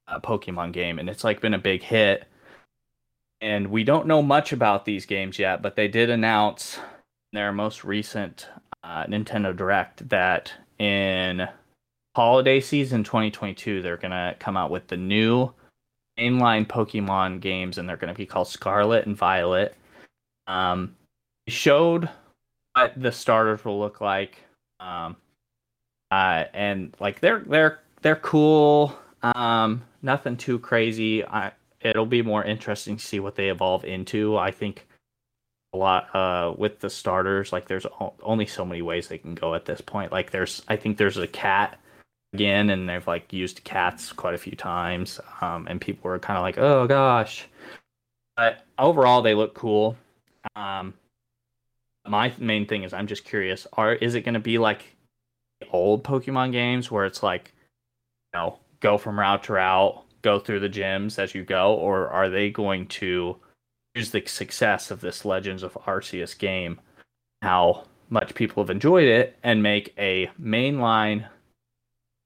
uh, 0.08 0.20
Pokemon 0.20 0.72
game 0.72 0.98
and 0.98 1.08
it's 1.10 1.24
like 1.24 1.40
been 1.40 1.54
a 1.54 1.58
big 1.58 1.82
hit. 1.82 2.26
And 3.40 3.72
we 3.72 3.82
don't 3.82 4.06
know 4.06 4.22
much 4.22 4.52
about 4.52 4.84
these 4.84 5.04
games 5.04 5.36
yet, 5.36 5.62
but 5.62 5.74
they 5.74 5.88
did 5.88 6.10
announce 6.10 6.78
their 7.32 7.52
most 7.52 7.84
recent 7.84 8.48
uh, 8.84 9.04
Nintendo 9.04 9.56
Direct 9.56 10.08
that 10.08 10.52
in 10.78 11.48
holiday 12.14 12.60
season 12.60 13.04
2022 13.04 13.80
they're 13.80 13.96
gonna 13.96 14.36
come 14.38 14.56
out 14.56 14.70
with 14.70 14.86
the 14.88 14.96
new 14.96 15.50
mainline 16.18 16.66
Pokemon 16.66 17.40
games, 17.40 17.78
and 17.78 17.88
they're 17.88 17.96
gonna 17.96 18.14
be 18.14 18.26
called 18.26 18.48
Scarlet 18.48 19.06
and 19.06 19.16
Violet. 19.16 19.74
Um, 20.46 20.96
showed 21.48 22.08
what 22.74 22.92
the 22.96 23.12
starters 23.12 23.64
will 23.64 23.78
look 23.78 24.00
like, 24.00 24.38
um, 24.80 25.16
uh, 26.10 26.44
and 26.52 26.94
like 27.00 27.20
they're 27.20 27.40
they're 27.40 27.80
they're 28.02 28.16
cool. 28.16 28.98
Um, 29.22 29.82
nothing 30.02 30.36
too 30.36 30.58
crazy. 30.58 31.24
I 31.24 31.52
it'll 31.80 32.06
be 32.06 32.22
more 32.22 32.44
interesting 32.44 32.96
to 32.96 33.04
see 33.04 33.20
what 33.20 33.36
they 33.36 33.48
evolve 33.48 33.84
into. 33.84 34.36
I 34.36 34.50
think 34.50 34.86
a 35.72 35.76
lot 35.76 36.14
uh, 36.14 36.54
with 36.56 36.80
the 36.80 36.90
starters. 36.90 37.52
Like 37.52 37.68
there's 37.68 37.86
only 38.22 38.46
so 38.46 38.64
many 38.64 38.82
ways 38.82 39.08
they 39.08 39.18
can 39.18 39.34
go 39.34 39.54
at 39.54 39.64
this 39.64 39.80
point. 39.80 40.12
Like 40.12 40.30
there's 40.30 40.62
I 40.68 40.76
think 40.76 40.96
there's 40.96 41.16
a 41.16 41.26
cat 41.26 41.78
again, 42.32 42.70
and 42.70 42.88
they've 42.88 43.06
like 43.06 43.32
used 43.32 43.64
cats 43.64 44.12
quite 44.12 44.34
a 44.34 44.38
few 44.38 44.56
times, 44.56 45.20
um, 45.40 45.66
and 45.68 45.80
people 45.80 46.10
were 46.10 46.18
kind 46.18 46.36
of 46.36 46.42
like, 46.42 46.58
oh 46.58 46.86
gosh. 46.86 47.46
But 48.36 48.64
overall, 48.78 49.22
they 49.22 49.34
look 49.34 49.54
cool. 49.54 49.96
Um, 50.56 50.94
my 52.06 52.32
main 52.38 52.66
thing 52.66 52.82
is 52.82 52.92
I'm 52.92 53.06
just 53.06 53.24
curious: 53.24 53.66
are 53.74 53.94
is 53.94 54.14
it 54.14 54.22
going 54.22 54.34
to 54.34 54.40
be 54.40 54.58
like 54.58 54.96
old 55.70 56.04
Pokemon 56.04 56.52
games 56.52 56.90
where 56.90 57.06
it's 57.06 57.22
like, 57.22 57.52
you 58.32 58.40
know, 58.40 58.58
go 58.80 58.98
from 58.98 59.18
route 59.18 59.44
to 59.44 59.54
route, 59.54 60.04
go 60.22 60.38
through 60.38 60.60
the 60.60 60.68
gyms 60.68 61.18
as 61.18 61.34
you 61.34 61.44
go, 61.44 61.74
or 61.74 62.08
are 62.08 62.28
they 62.28 62.50
going 62.50 62.86
to 62.88 63.36
the 63.94 64.22
success 64.26 64.90
of 64.90 65.00
this 65.00 65.24
Legends 65.24 65.62
of 65.62 65.74
Arceus 65.86 66.36
game, 66.36 66.80
how 67.42 67.84
much 68.10 68.34
people 68.34 68.62
have 68.62 68.70
enjoyed 68.70 69.08
it, 69.08 69.36
and 69.42 69.62
make 69.62 69.94
a 69.98 70.30
mainline 70.40 71.28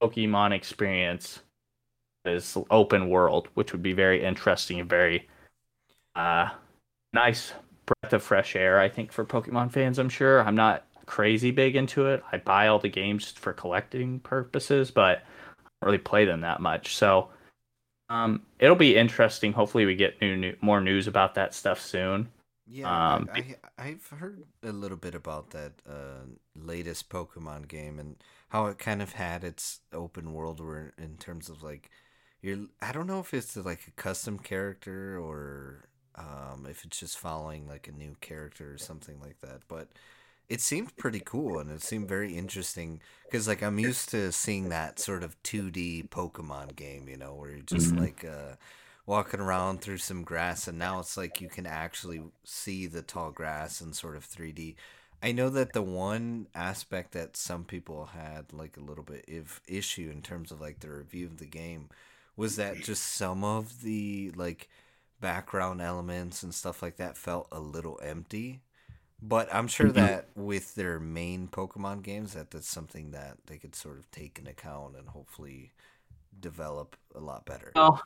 Pokemon 0.03 0.53
experience 0.53 1.41
is 2.25 2.57
open 2.71 3.09
world, 3.09 3.49
which 3.55 3.73
would 3.73 3.83
be 3.83 3.93
very 3.93 4.25
interesting 4.25 4.81
and 4.81 4.89
very 4.89 5.29
uh, 6.15 6.49
nice 7.13 7.53
breath 7.87 8.13
of 8.13 8.23
fresh 8.23 8.57
air. 8.57 8.81
I 8.81 8.89
think 8.89 9.13
for 9.13 9.25
Pokemon 9.25 9.73
fans, 9.73 9.99
I'm 9.99 10.09
sure. 10.09 10.43
I'm 10.43 10.57
not 10.57 10.85
crazy 11.07 11.51
big 11.51 11.77
into 11.77 12.07
it. 12.07 12.23
I 12.33 12.39
buy 12.39 12.69
all 12.69 12.79
the 12.79 12.89
games 12.89 13.31
for 13.31 13.53
collecting 13.53 14.21
purposes, 14.21 14.91
but 14.91 15.19
I 15.19 15.63
don't 15.81 15.87
really 15.87 15.99
play 15.99 16.25
them 16.25 16.41
that 16.41 16.61
much. 16.61 16.97
So 16.97 17.29
um, 18.09 18.43
it'll 18.59 18.77
be 18.77 18.97
interesting. 18.97 19.53
Hopefully, 19.53 19.87
we 19.87 19.97
get 19.97 20.21
new, 20.21 20.37
new 20.37 20.57
more 20.61 20.81
news 20.81 21.07
about 21.07 21.35
that 21.35 21.55
stuff 21.55 21.81
soon. 21.81 22.29
Yeah, 22.69 23.15
um, 23.15 23.29
I, 23.79 23.87
have 23.91 24.07
heard 24.09 24.43
a 24.65 24.73
little 24.73 24.97
bit 24.97 25.15
about 25.15 25.51
that 25.51 25.73
uh, 25.89 26.25
latest 26.57 27.09
Pokemon 27.09 27.69
game 27.69 28.01
and 28.01 28.17
how 28.49 28.67
it 28.67 28.79
kind 28.79 29.01
of 29.01 29.13
had 29.13 29.45
its 29.45 29.81
open 29.93 30.33
world 30.33 30.61
where 30.61 30.93
in 30.99 31.17
terms 31.17 31.49
of 31.49 31.63
like 31.63 31.91
you're 32.43 32.67
I 32.83 32.91
don't 32.91 33.07
know 33.07 33.21
if 33.21 33.33
it's 33.33 33.57
like 33.57 33.87
a 33.87 33.93
custom 33.93 34.39
character 34.39 35.17
or 35.19 35.89
um, 36.17 36.67
if 36.69 36.85
it's 36.85 36.99
just 36.99 37.19
following 37.19 37.69
like 37.69 37.87
a 37.87 37.93
new 37.93 38.17
character 38.21 38.73
or 38.73 38.79
something 38.79 39.21
like 39.21 39.41
that, 39.43 39.63
but 39.69 39.89
it 40.49 40.61
seemed 40.61 40.97
pretty 40.97 41.21
cool 41.25 41.59
and 41.59 41.71
it 41.71 41.83
seemed 41.83 42.09
very 42.09 42.37
interesting 42.37 43.01
because 43.25 43.49
like 43.49 43.63
I'm 43.63 43.79
used 43.79 44.11
to 44.11 44.31
seeing 44.33 44.69
that 44.69 44.99
sort 44.99 45.23
of 45.23 45.41
2D 45.43 46.09
Pokemon 46.09 46.77
game, 46.77 47.09
you 47.09 47.17
know, 47.17 47.35
where 47.35 47.51
you're 47.51 47.61
just 47.61 47.89
mm-hmm. 47.89 48.05
like 48.05 48.25
uh 48.25 48.57
walking 49.07 49.41
around 49.41 49.81
through 49.81 49.99
some 49.99 50.25
grass 50.25 50.67
and 50.67 50.79
now 50.79 50.99
it's 50.99 51.17
like 51.17 51.41
you 51.41 51.49
can 51.49 51.67
actually 51.67 52.23
see 52.45 52.87
the 52.87 53.03
tall 53.03 53.31
grass 53.31 53.81
in 53.81 53.93
sort 53.93 54.17
of 54.17 54.27
3D. 54.27 54.75
I 55.23 55.33
know 55.33 55.49
that 55.51 55.73
the 55.73 55.83
one 55.83 56.47
aspect 56.55 57.13
that 57.13 57.37
some 57.37 57.65
people 57.65 58.07
had 58.07 58.53
like 58.53 58.77
a 58.77 58.81
little 58.81 59.05
bit 59.05 59.25
of 59.29 59.61
issue 59.67 60.11
in 60.13 60.23
terms 60.23 60.53
of 60.53 60.61
like 60.61 60.81
the 60.81 60.91
review 60.91 61.27
of 61.27 61.39
the 61.39 61.47
game 61.47 61.89
was 62.37 62.57
that 62.57 62.83
just 62.83 63.03
some 63.03 63.43
of 63.43 63.83
the 63.83 64.31
like 64.37 64.69
background 65.21 65.81
elements 65.81 66.43
and 66.43 66.55
stuff 66.55 66.83
like 66.83 66.97
that 66.97 67.17
felt 67.17 67.49
a 67.51 67.61
little 67.61 67.99
empty. 68.03 68.61
But 69.23 69.49
I'm 69.53 69.67
sure 69.67 69.87
mm-hmm. 69.87 69.97
that 69.97 70.29
with 70.35 70.75
their 70.75 71.01
main 71.01 71.49
Pokemon 71.49 72.03
games 72.03 72.35
that 72.35 72.51
that's 72.51 72.69
something 72.69 73.13
that 73.13 73.39
they 73.47 73.57
could 73.57 73.75
sort 73.75 73.99
of 73.99 74.11
take 74.11 74.39
into 74.39 74.51
account 74.51 74.97
and 74.97 75.09
hopefully 75.09 75.73
develop 76.41 76.97
a 77.15 77.21
lot 77.21 77.47
better. 77.47 77.73
Well, 77.75 78.03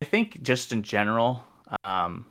I 0.00 0.06
think 0.06 0.42
just 0.42 0.72
in 0.72 0.82
general, 0.82 1.44
um, 1.84 2.26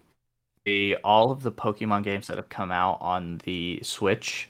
the 0.65 0.97
all 1.03 1.31
of 1.31 1.43
the 1.43 1.51
Pokemon 1.51 2.03
games 2.03 2.27
that 2.27 2.37
have 2.37 2.49
come 2.49 2.71
out 2.71 2.97
on 3.01 3.39
the 3.43 3.79
Switch, 3.83 4.49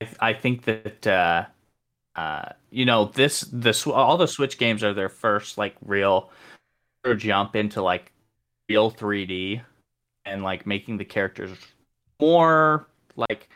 I, 0.00 0.30
I 0.30 0.32
think 0.32 0.64
that 0.64 1.06
uh, 1.06 1.44
uh, 2.16 2.48
you 2.70 2.84
know 2.84 3.06
this 3.06 3.42
this 3.52 3.86
all 3.86 4.16
the 4.16 4.26
Switch 4.26 4.56
games 4.56 4.82
are 4.82 4.94
their 4.94 5.08
first 5.08 5.58
like 5.58 5.76
real 5.84 6.30
jump 7.18 7.54
into 7.54 7.82
like 7.82 8.12
real 8.68 8.90
3D 8.90 9.60
and 10.24 10.42
like 10.42 10.66
making 10.66 10.96
the 10.96 11.04
characters 11.04 11.50
more 12.18 12.88
like 13.16 13.48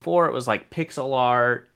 before 0.00 0.26
it 0.26 0.32
was 0.32 0.46
like 0.46 0.70
pixel 0.70 1.14
art 1.14 1.68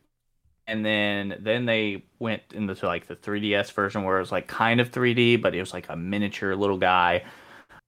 and 0.66 0.84
then 0.84 1.36
then 1.40 1.66
they 1.66 2.05
went 2.18 2.43
into 2.52 2.74
like 2.86 3.06
the 3.06 3.16
3ds 3.16 3.72
version 3.72 4.05
where 4.05 4.16
it 4.16 4.20
was 4.20 4.32
like 4.32 4.47
kind 4.47 4.80
of 4.80 4.90
3d 4.90 5.40
but 5.40 5.55
it 5.55 5.60
was 5.60 5.72
like 5.72 5.89
a 5.89 5.97
miniature 5.97 6.55
little 6.55 6.78
guy. 6.78 7.24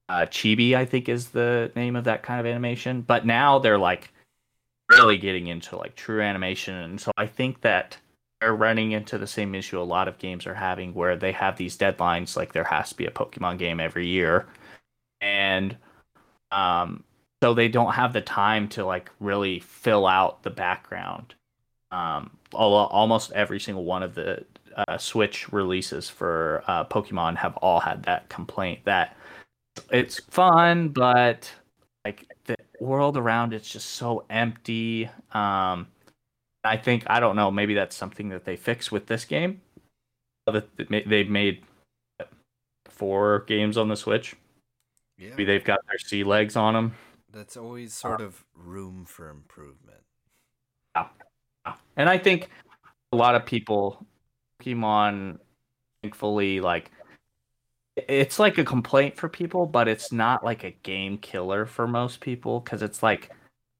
Uh 0.08 0.26
chibi 0.26 0.74
i 0.74 0.84
think 0.84 1.08
is 1.08 1.30
the 1.30 1.72
name 1.74 1.96
of 1.96 2.04
that 2.04 2.22
kind 2.22 2.38
of 2.38 2.46
animation 2.46 3.00
but 3.00 3.24
now 3.24 3.58
they're 3.58 3.78
like 3.78 4.12
really 4.90 5.16
getting 5.16 5.46
into 5.46 5.76
like 5.76 5.96
true 5.96 6.20
animation 6.20 6.74
and 6.74 7.00
so 7.00 7.10
i 7.16 7.26
think 7.26 7.62
that 7.62 7.96
they're 8.40 8.54
running 8.54 8.92
into 8.92 9.16
the 9.16 9.26
same 9.26 9.54
issue 9.54 9.80
a 9.80 9.82
lot 9.82 10.06
of 10.06 10.18
games 10.18 10.46
are 10.46 10.54
having 10.54 10.92
where 10.92 11.16
they 11.16 11.32
have 11.32 11.56
these 11.56 11.78
deadlines 11.78 12.36
like 12.36 12.52
there 12.52 12.64
has 12.64 12.90
to 12.90 12.96
be 12.96 13.06
a 13.06 13.10
pokemon 13.10 13.56
game 13.56 13.80
every 13.80 14.06
year 14.06 14.46
and 15.22 15.74
um 16.52 17.02
so 17.44 17.52
they 17.52 17.68
don't 17.68 17.92
have 17.92 18.14
the 18.14 18.22
time 18.22 18.68
to 18.68 18.86
like 18.86 19.10
really 19.20 19.60
fill 19.60 20.06
out 20.06 20.42
the 20.44 20.50
background 20.50 21.34
um, 21.90 22.30
almost 22.54 23.32
every 23.32 23.60
single 23.60 23.84
one 23.84 24.02
of 24.02 24.14
the 24.14 24.46
uh, 24.88 24.96
Switch 24.96 25.52
releases 25.52 26.08
for 26.08 26.64
uh, 26.66 26.84
Pokemon 26.86 27.36
have 27.36 27.54
all 27.58 27.80
had 27.80 28.04
that 28.04 28.30
complaint 28.30 28.80
that 28.84 29.14
it's 29.90 30.20
fun, 30.30 30.88
but 30.88 31.52
like 32.04 32.26
the 32.46 32.56
world 32.80 33.18
around 33.18 33.52
it's 33.52 33.68
just 33.68 33.90
so 33.90 34.24
empty. 34.30 35.10
Um, 35.32 35.88
I 36.64 36.78
think 36.78 37.04
I 37.06 37.20
don't 37.20 37.36
know. 37.36 37.50
Maybe 37.50 37.74
that's 37.74 37.94
something 37.94 38.30
that 38.30 38.46
they 38.46 38.56
fix 38.56 38.90
with 38.90 39.06
this 39.06 39.26
game. 39.26 39.60
That 40.46 40.66
they've 40.88 41.28
made 41.28 41.62
four 42.86 43.44
games 43.46 43.76
on 43.76 43.88
the 43.88 43.96
Switch. 43.96 44.34
Yeah. 45.18 45.30
Maybe 45.30 45.44
they've 45.44 45.64
got 45.64 45.80
their 45.86 45.98
sea 45.98 46.24
legs 46.24 46.56
on 46.56 46.74
them. 46.74 46.94
That's 47.34 47.56
always 47.56 47.92
uh, 47.92 48.08
sort 48.08 48.20
of 48.20 48.44
room 48.54 49.04
for 49.04 49.28
improvement. 49.28 50.02
Yeah. 50.96 51.08
And 51.96 52.08
I 52.08 52.16
think 52.16 52.48
a 53.12 53.16
lot 53.16 53.34
of 53.34 53.44
people, 53.44 54.06
Pokemon, 54.62 55.38
thankfully, 56.02 56.60
like 56.60 56.90
it's 57.96 58.38
like 58.38 58.58
a 58.58 58.64
complaint 58.64 59.16
for 59.16 59.28
people, 59.28 59.66
but 59.66 59.88
it's 59.88 60.12
not 60.12 60.44
like 60.44 60.64
a 60.64 60.70
game 60.82 61.18
killer 61.18 61.66
for 61.66 61.86
most 61.86 62.20
people 62.20 62.60
because 62.60 62.82
it's 62.82 63.02
like 63.02 63.30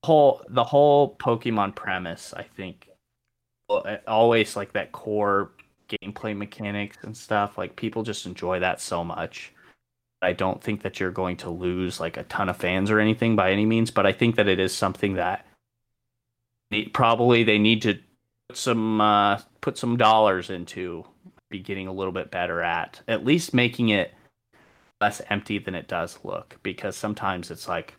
whole 0.04 0.42
the 0.48 0.64
whole 0.64 1.16
Pokemon 1.16 1.74
premise. 1.74 2.34
I 2.36 2.42
think 2.42 2.88
uh, 3.70 3.96
always 4.06 4.56
like 4.56 4.72
that 4.72 4.92
core 4.92 5.52
gameplay 5.88 6.36
mechanics 6.36 6.98
and 7.02 7.16
stuff. 7.16 7.58
Like 7.58 7.76
people 7.76 8.02
just 8.02 8.26
enjoy 8.26 8.60
that 8.60 8.80
so 8.80 9.04
much. 9.04 9.52
I 10.24 10.32
don't 10.32 10.62
think 10.62 10.82
that 10.82 11.00
you're 11.00 11.10
going 11.10 11.36
to 11.38 11.50
lose 11.50 12.00
like 12.00 12.16
a 12.16 12.24
ton 12.24 12.48
of 12.48 12.56
fans 12.56 12.90
or 12.90 13.00
anything 13.00 13.36
by 13.36 13.50
any 13.50 13.66
means, 13.66 13.90
but 13.90 14.06
I 14.06 14.12
think 14.12 14.36
that 14.36 14.48
it 14.48 14.58
is 14.58 14.74
something 14.74 15.14
that 15.14 15.46
probably 16.92 17.44
they 17.44 17.58
need 17.58 17.82
to 17.82 17.98
put 18.48 18.56
some 18.56 19.00
uh, 19.00 19.40
put 19.60 19.78
some 19.78 19.96
dollars 19.96 20.50
into 20.50 21.04
be 21.50 21.60
getting 21.60 21.86
a 21.86 21.92
little 21.92 22.12
bit 22.12 22.30
better 22.30 22.62
at 22.62 23.00
at 23.06 23.24
least 23.24 23.54
making 23.54 23.90
it 23.90 24.12
less 25.00 25.20
empty 25.30 25.58
than 25.58 25.74
it 25.74 25.86
does 25.86 26.18
look 26.24 26.58
because 26.62 26.96
sometimes 26.96 27.50
it's 27.50 27.68
like 27.68 27.94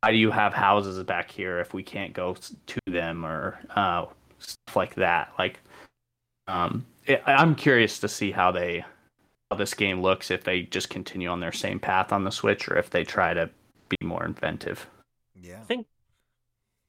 why 0.00 0.10
do 0.10 0.16
you 0.16 0.30
have 0.30 0.54
houses 0.54 1.02
back 1.04 1.30
here 1.30 1.60
if 1.60 1.74
we 1.74 1.82
can't 1.82 2.12
go 2.12 2.34
to 2.66 2.78
them 2.86 3.24
or 3.26 3.58
uh, 3.76 4.06
stuff 4.38 4.76
like 4.76 4.94
that? 4.94 5.32
Like 5.38 5.60
um, 6.46 6.86
it, 7.06 7.22
i'm 7.26 7.54
curious 7.54 7.98
to 7.98 8.08
see 8.08 8.30
how 8.30 8.52
they 8.52 8.84
this 9.56 9.74
game 9.74 10.02
looks 10.02 10.30
if 10.30 10.44
they 10.44 10.62
just 10.62 10.90
continue 10.90 11.28
on 11.28 11.40
their 11.40 11.52
same 11.52 11.80
path 11.80 12.12
on 12.12 12.24
the 12.24 12.30
switch 12.30 12.68
or 12.68 12.76
if 12.76 12.90
they 12.90 13.04
try 13.04 13.32
to 13.32 13.48
be 13.88 13.96
more 14.04 14.24
inventive 14.24 14.86
yeah 15.34 15.58
i 15.60 15.64
think 15.64 15.86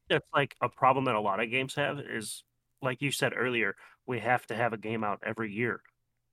that's 0.09 0.27
like 0.33 0.55
a 0.61 0.67
problem 0.67 1.05
that 1.05 1.15
a 1.15 1.21
lot 1.21 1.39
of 1.39 1.49
games 1.49 1.75
have 1.75 1.99
is 1.99 2.43
like 2.81 3.01
you 3.01 3.11
said 3.11 3.33
earlier, 3.35 3.75
we 4.05 4.19
have 4.19 4.45
to 4.47 4.55
have 4.55 4.73
a 4.73 4.77
game 4.77 5.03
out 5.03 5.19
every 5.25 5.51
year. 5.51 5.81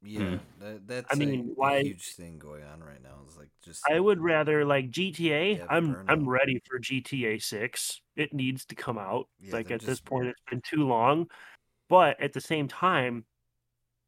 Yeah, 0.03 0.21
mm. 0.21 0.41
that, 0.61 0.87
that's 0.87 1.07
I 1.11 1.15
mean, 1.17 1.53
why, 1.55 1.83
huge 1.83 2.15
thing 2.15 2.39
going 2.39 2.63
on 2.63 2.81
right 2.81 3.03
now. 3.03 3.17
Is 3.29 3.37
like 3.37 3.49
just 3.65 3.83
I 3.91 3.99
would 3.99 4.21
rather 4.21 4.65
like 4.65 4.91
GTA. 4.91 5.67
I'm 5.69 6.05
I'm 6.07 6.29
ready 6.29 6.63
for 6.69 6.79
GTA 6.79 7.43
Six. 7.43 8.01
It 8.15 8.33
needs 8.33 8.67
to 8.67 8.75
come 8.75 8.99
out. 8.99 9.29
Yeah, 9.41 9.55
like 9.55 9.71
at 9.71 9.81
just... 9.81 9.87
this 9.87 10.01
point, 10.01 10.29
it's 10.29 10.41
been 10.49 10.63
too 10.63 10.87
long. 10.87 11.27
But 11.89 12.21
at 12.21 12.33
the 12.33 12.41
same 12.41 12.69
time, 12.69 13.25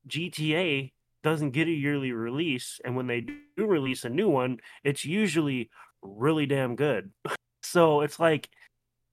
GTA 0.08 0.92
doesn't 1.22 1.50
get 1.50 1.68
a 1.68 1.72
yearly 1.72 2.12
release, 2.12 2.80
and 2.84 2.96
when 2.96 3.06
they 3.06 3.20
do 3.20 3.66
release 3.66 4.04
a 4.04 4.08
new 4.08 4.28
one, 4.28 4.58
it's 4.84 5.04
usually 5.04 5.70
really 6.02 6.46
damn 6.46 6.76
good. 6.76 7.10
so 7.62 8.00
it's 8.00 8.20
like 8.20 8.48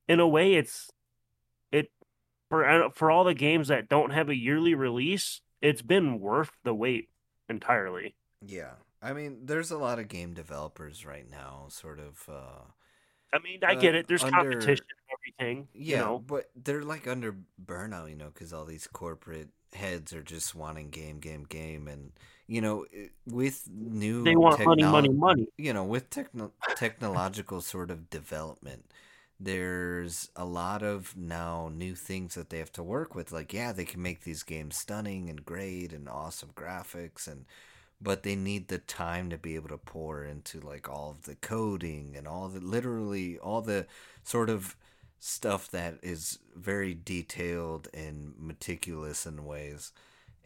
in 0.07 0.19
a 0.19 0.27
way 0.27 0.53
it's 0.53 0.89
it 1.71 1.91
for 2.49 2.67
uh, 2.67 2.89
for 2.89 3.09
all 3.09 3.23
the 3.23 3.33
games 3.33 3.69
that 3.69 3.89
don't 3.89 4.11
have 4.11 4.29
a 4.29 4.35
yearly 4.35 4.75
release, 4.75 5.41
it's 5.61 5.81
been 5.81 6.19
worth 6.19 6.51
the 6.63 6.73
wait 6.73 7.09
entirely. 7.49 8.15
Yeah. 8.45 8.73
I 9.01 9.13
mean, 9.13 9.41
there's 9.43 9.71
a 9.71 9.77
lot 9.77 9.99
of 9.99 10.07
game 10.07 10.33
developers 10.33 11.05
right 11.05 11.29
now 11.29 11.65
sort 11.69 11.99
of 11.99 12.27
uh 12.29 12.63
I 13.33 13.39
mean, 13.39 13.59
I 13.67 13.75
uh, 13.75 13.79
get 13.79 13.95
it. 13.95 14.07
There's 14.07 14.23
under, 14.23 14.37
competition 14.37 14.85
everything. 15.25 15.67
Yeah, 15.73 15.97
you 15.97 16.03
know? 16.03 16.19
but 16.19 16.49
they're 16.55 16.83
like 16.83 17.07
under 17.07 17.35
burnout, 17.63 18.09
you 18.09 18.15
know, 18.15 18.31
because 18.33 18.53
all 18.53 18.65
these 18.65 18.87
corporate 18.87 19.49
heads 19.73 20.13
are 20.13 20.23
just 20.23 20.55
wanting 20.55 20.89
game, 20.89 21.19
game, 21.19 21.45
game, 21.47 21.87
and 21.87 22.11
you 22.47 22.61
know, 22.61 22.85
with 23.25 23.67
new 23.71 24.23
they 24.23 24.35
want 24.35 24.59
technolo- 24.59 24.65
money, 24.65 24.83
money, 24.83 25.09
money. 25.09 25.47
You 25.57 25.73
know, 25.73 25.83
with 25.83 26.09
techno- 26.09 26.53
technological 26.75 27.61
sort 27.61 27.91
of 27.91 28.09
development, 28.09 28.85
there's 29.39 30.29
a 30.35 30.45
lot 30.45 30.83
of 30.83 31.15
now 31.17 31.69
new 31.73 31.95
things 31.95 32.35
that 32.35 32.49
they 32.49 32.59
have 32.59 32.71
to 32.71 32.83
work 32.83 33.13
with 33.13 33.31
like 33.33 33.51
yeah 33.53 33.73
they 33.73 33.83
can 33.83 34.01
make 34.01 34.23
these 34.23 34.43
games 34.43 34.77
stunning 34.77 35.29
and 35.29 35.45
great 35.45 35.91
and 35.91 36.07
awesome 36.07 36.49
graphics 36.55 37.27
and 37.27 37.45
but 38.01 38.23
they 38.23 38.35
need 38.35 38.67
the 38.67 38.77
time 38.77 39.29
to 39.29 39.37
be 39.37 39.55
able 39.55 39.69
to 39.69 39.77
pour 39.77 40.23
into 40.23 40.59
like 40.59 40.89
all 40.89 41.11
of 41.11 41.23
the 41.23 41.35
coding 41.35 42.13
and 42.17 42.27
all 42.27 42.47
the 42.47 42.59
literally 42.59 43.37
all 43.39 43.61
the 43.61 43.85
sort 44.23 44.49
of 44.49 44.75
stuff 45.19 45.69
that 45.71 45.95
is 46.01 46.39
very 46.55 46.93
detailed 46.93 47.87
and 47.93 48.33
meticulous 48.37 49.25
in 49.25 49.45
ways. 49.45 49.91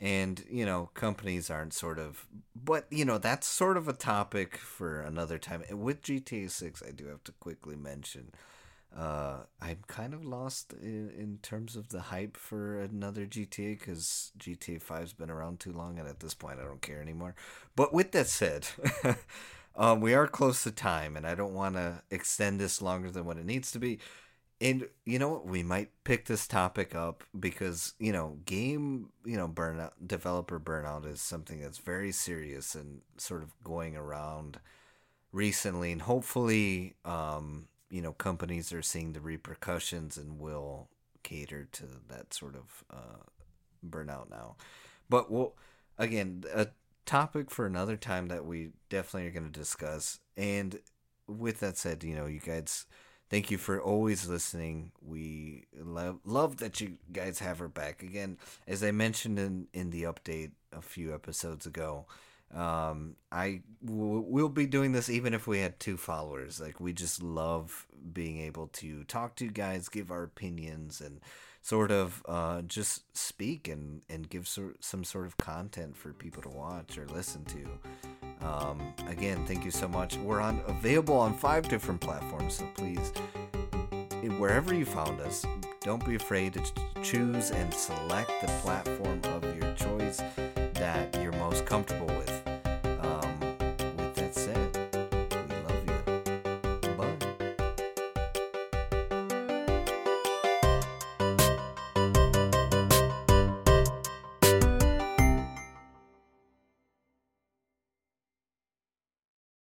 And 0.01 0.43
you 0.49 0.65
know 0.65 0.89
companies 0.93 1.49
aren't 1.49 1.73
sort 1.73 1.99
of 1.99 2.25
but 2.55 2.85
you 2.89 3.03
know 3.03 3.17
that's 3.17 3.47
sort 3.47 3.75
of 3.75 3.89
a 3.89 3.93
topic 3.93 4.55
for 4.55 5.01
another 5.01 5.37
time. 5.37 5.63
And 5.67 5.81
with 5.81 6.01
gta 6.01 6.49
6 6.49 6.83
i 6.87 6.91
do 6.91 7.07
have 7.07 7.21
to 7.25 7.33
quickly 7.33 7.75
mention 7.75 8.31
uh 8.97 9.39
i'm 9.61 9.79
kind 9.87 10.13
of 10.13 10.25
lost 10.25 10.73
in, 10.81 11.11
in 11.11 11.37
terms 11.41 11.75
of 11.75 11.89
the 11.89 11.99
hype 11.99 12.37
for 12.37 12.79
another 12.79 13.25
gta 13.25 13.77
because 13.77 14.31
gta 14.39 14.81
5's 14.81 15.13
been 15.13 15.29
around 15.29 15.59
too 15.59 15.73
long 15.73 15.99
and 15.99 16.07
at 16.07 16.21
this 16.21 16.33
point 16.33 16.59
i 16.59 16.63
don't 16.63 16.81
care 16.81 17.01
anymore. 17.01 17.35
But 17.75 17.93
with 17.93 18.13
that 18.13 18.27
said 18.27 18.67
um 19.75 19.99
we 19.99 20.13
are 20.13 20.27
close 20.27 20.63
to 20.63 20.71
time 20.71 21.17
and 21.17 21.27
i 21.27 21.35
don't 21.35 21.53
want 21.53 21.75
to 21.75 22.01
extend 22.09 22.59
this 22.59 22.81
longer 22.81 23.11
than 23.11 23.25
what 23.25 23.37
it 23.37 23.45
needs 23.45 23.71
to 23.73 23.79
be 23.79 23.99
and 24.61 24.87
you 25.05 25.19
know 25.19 25.29
what? 25.29 25.45
We 25.45 25.63
might 25.63 25.91
pick 26.03 26.25
this 26.25 26.47
topic 26.47 26.93
up 26.93 27.23
because, 27.39 27.93
you 27.99 28.11
know, 28.11 28.37
game, 28.45 29.09
you 29.25 29.37
know, 29.37 29.47
burnout, 29.47 29.91
developer 30.05 30.59
burnout 30.59 31.05
is 31.05 31.21
something 31.21 31.61
that's 31.61 31.77
very 31.77 32.11
serious 32.11 32.75
and 32.75 33.01
sort 33.17 33.41
of 33.41 33.51
going 33.63 33.95
around 33.95 34.59
recently. 35.31 35.91
And 35.93 36.01
hopefully, 36.01 36.95
um, 37.05 37.67
you 37.89 38.01
know, 38.01 38.11
companies 38.11 38.73
are 38.73 38.81
seeing 38.81 39.13
the 39.13 39.21
repercussions 39.21 40.17
and 40.17 40.39
will 40.39 40.89
cater 41.23 41.67
to 41.71 41.83
that 42.09 42.33
sort 42.33 42.55
of 42.55 42.83
uh, 42.91 43.23
burnout 43.87 44.29
now. 44.29 44.57
But 45.09 45.31
we'll, 45.31 45.55
again, 45.97 46.43
a 46.53 46.67
topic 47.05 47.49
for 47.49 47.65
another 47.65 47.95
time 47.95 48.27
that 48.27 48.45
we 48.45 48.71
definitely 48.89 49.27
are 49.27 49.31
going 49.31 49.49
to 49.49 49.59
discuss. 49.59 50.19
And 50.35 50.79
with 51.27 51.61
that 51.61 51.77
said, 51.77 52.03
you 52.03 52.13
know, 52.13 52.25
you 52.25 52.39
guys 52.39 52.85
thank 53.29 53.51
you 53.51 53.57
for 53.57 53.81
always 53.81 54.27
listening. 54.27 54.91
We 55.01 55.65
love 55.77 56.19
love 56.25 56.57
that 56.57 56.79
you 56.81 56.97
guys 57.11 57.39
have 57.39 57.59
her 57.59 57.67
back 57.67 58.03
again. 58.03 58.37
As 58.67 58.83
I 58.83 58.91
mentioned 58.91 59.39
in 59.39 59.67
in 59.73 59.89
the 59.91 60.03
update 60.03 60.51
a 60.71 60.81
few 60.81 61.13
episodes 61.13 61.65
ago, 61.65 62.05
um, 62.53 63.15
I 63.31 63.61
w- 63.85 64.23
we'll 64.27 64.49
be 64.49 64.65
doing 64.65 64.91
this 64.91 65.09
even 65.09 65.33
if 65.33 65.47
we 65.47 65.59
had 65.59 65.79
two 65.79 65.97
followers. 65.97 66.59
Like 66.59 66.79
we 66.79 66.93
just 66.93 67.21
love 67.21 67.87
being 68.13 68.39
able 68.39 68.67
to 68.67 69.03
talk 69.05 69.35
to 69.35 69.45
you 69.45 69.51
guys, 69.51 69.89
give 69.89 70.11
our 70.11 70.23
opinions, 70.23 71.01
and 71.01 71.19
sort 71.61 71.91
of 71.91 72.23
uh, 72.27 72.61
just 72.63 73.15
speak 73.15 73.67
and 73.67 74.01
and 74.09 74.29
give 74.29 74.47
so- 74.47 74.73
some 74.79 75.03
sort 75.03 75.25
of 75.25 75.37
content 75.37 75.95
for 75.95 76.13
people 76.13 76.41
to 76.43 76.49
watch 76.49 76.97
or 76.97 77.05
listen 77.07 77.45
to. 77.45 78.18
Um, 78.41 78.93
again, 79.07 79.45
thank 79.45 79.65
you 79.65 79.71
so 79.71 79.87
much. 79.87 80.17
We're 80.17 80.41
on 80.41 80.61
available 80.67 81.17
on 81.17 81.33
five 81.33 81.67
different 81.67 81.99
platforms, 81.99 82.55
so 82.55 82.67
please, 82.75 83.11
wherever 84.37 84.73
you 84.73 84.85
found 84.85 85.19
us, 85.21 85.45
don't 85.81 86.05
be 86.05 86.15
afraid 86.15 86.53
to 86.53 86.61
choose 87.01 87.51
and 87.51 87.73
select 87.73 88.31
the 88.41 88.47
platform 88.61 89.21
of 89.25 89.43
your 89.57 89.73
choice 89.73 90.21
that 90.73 91.17
you're 91.21 91.33
most 91.33 91.65
comfortable 91.65 92.07
with. 92.07 92.38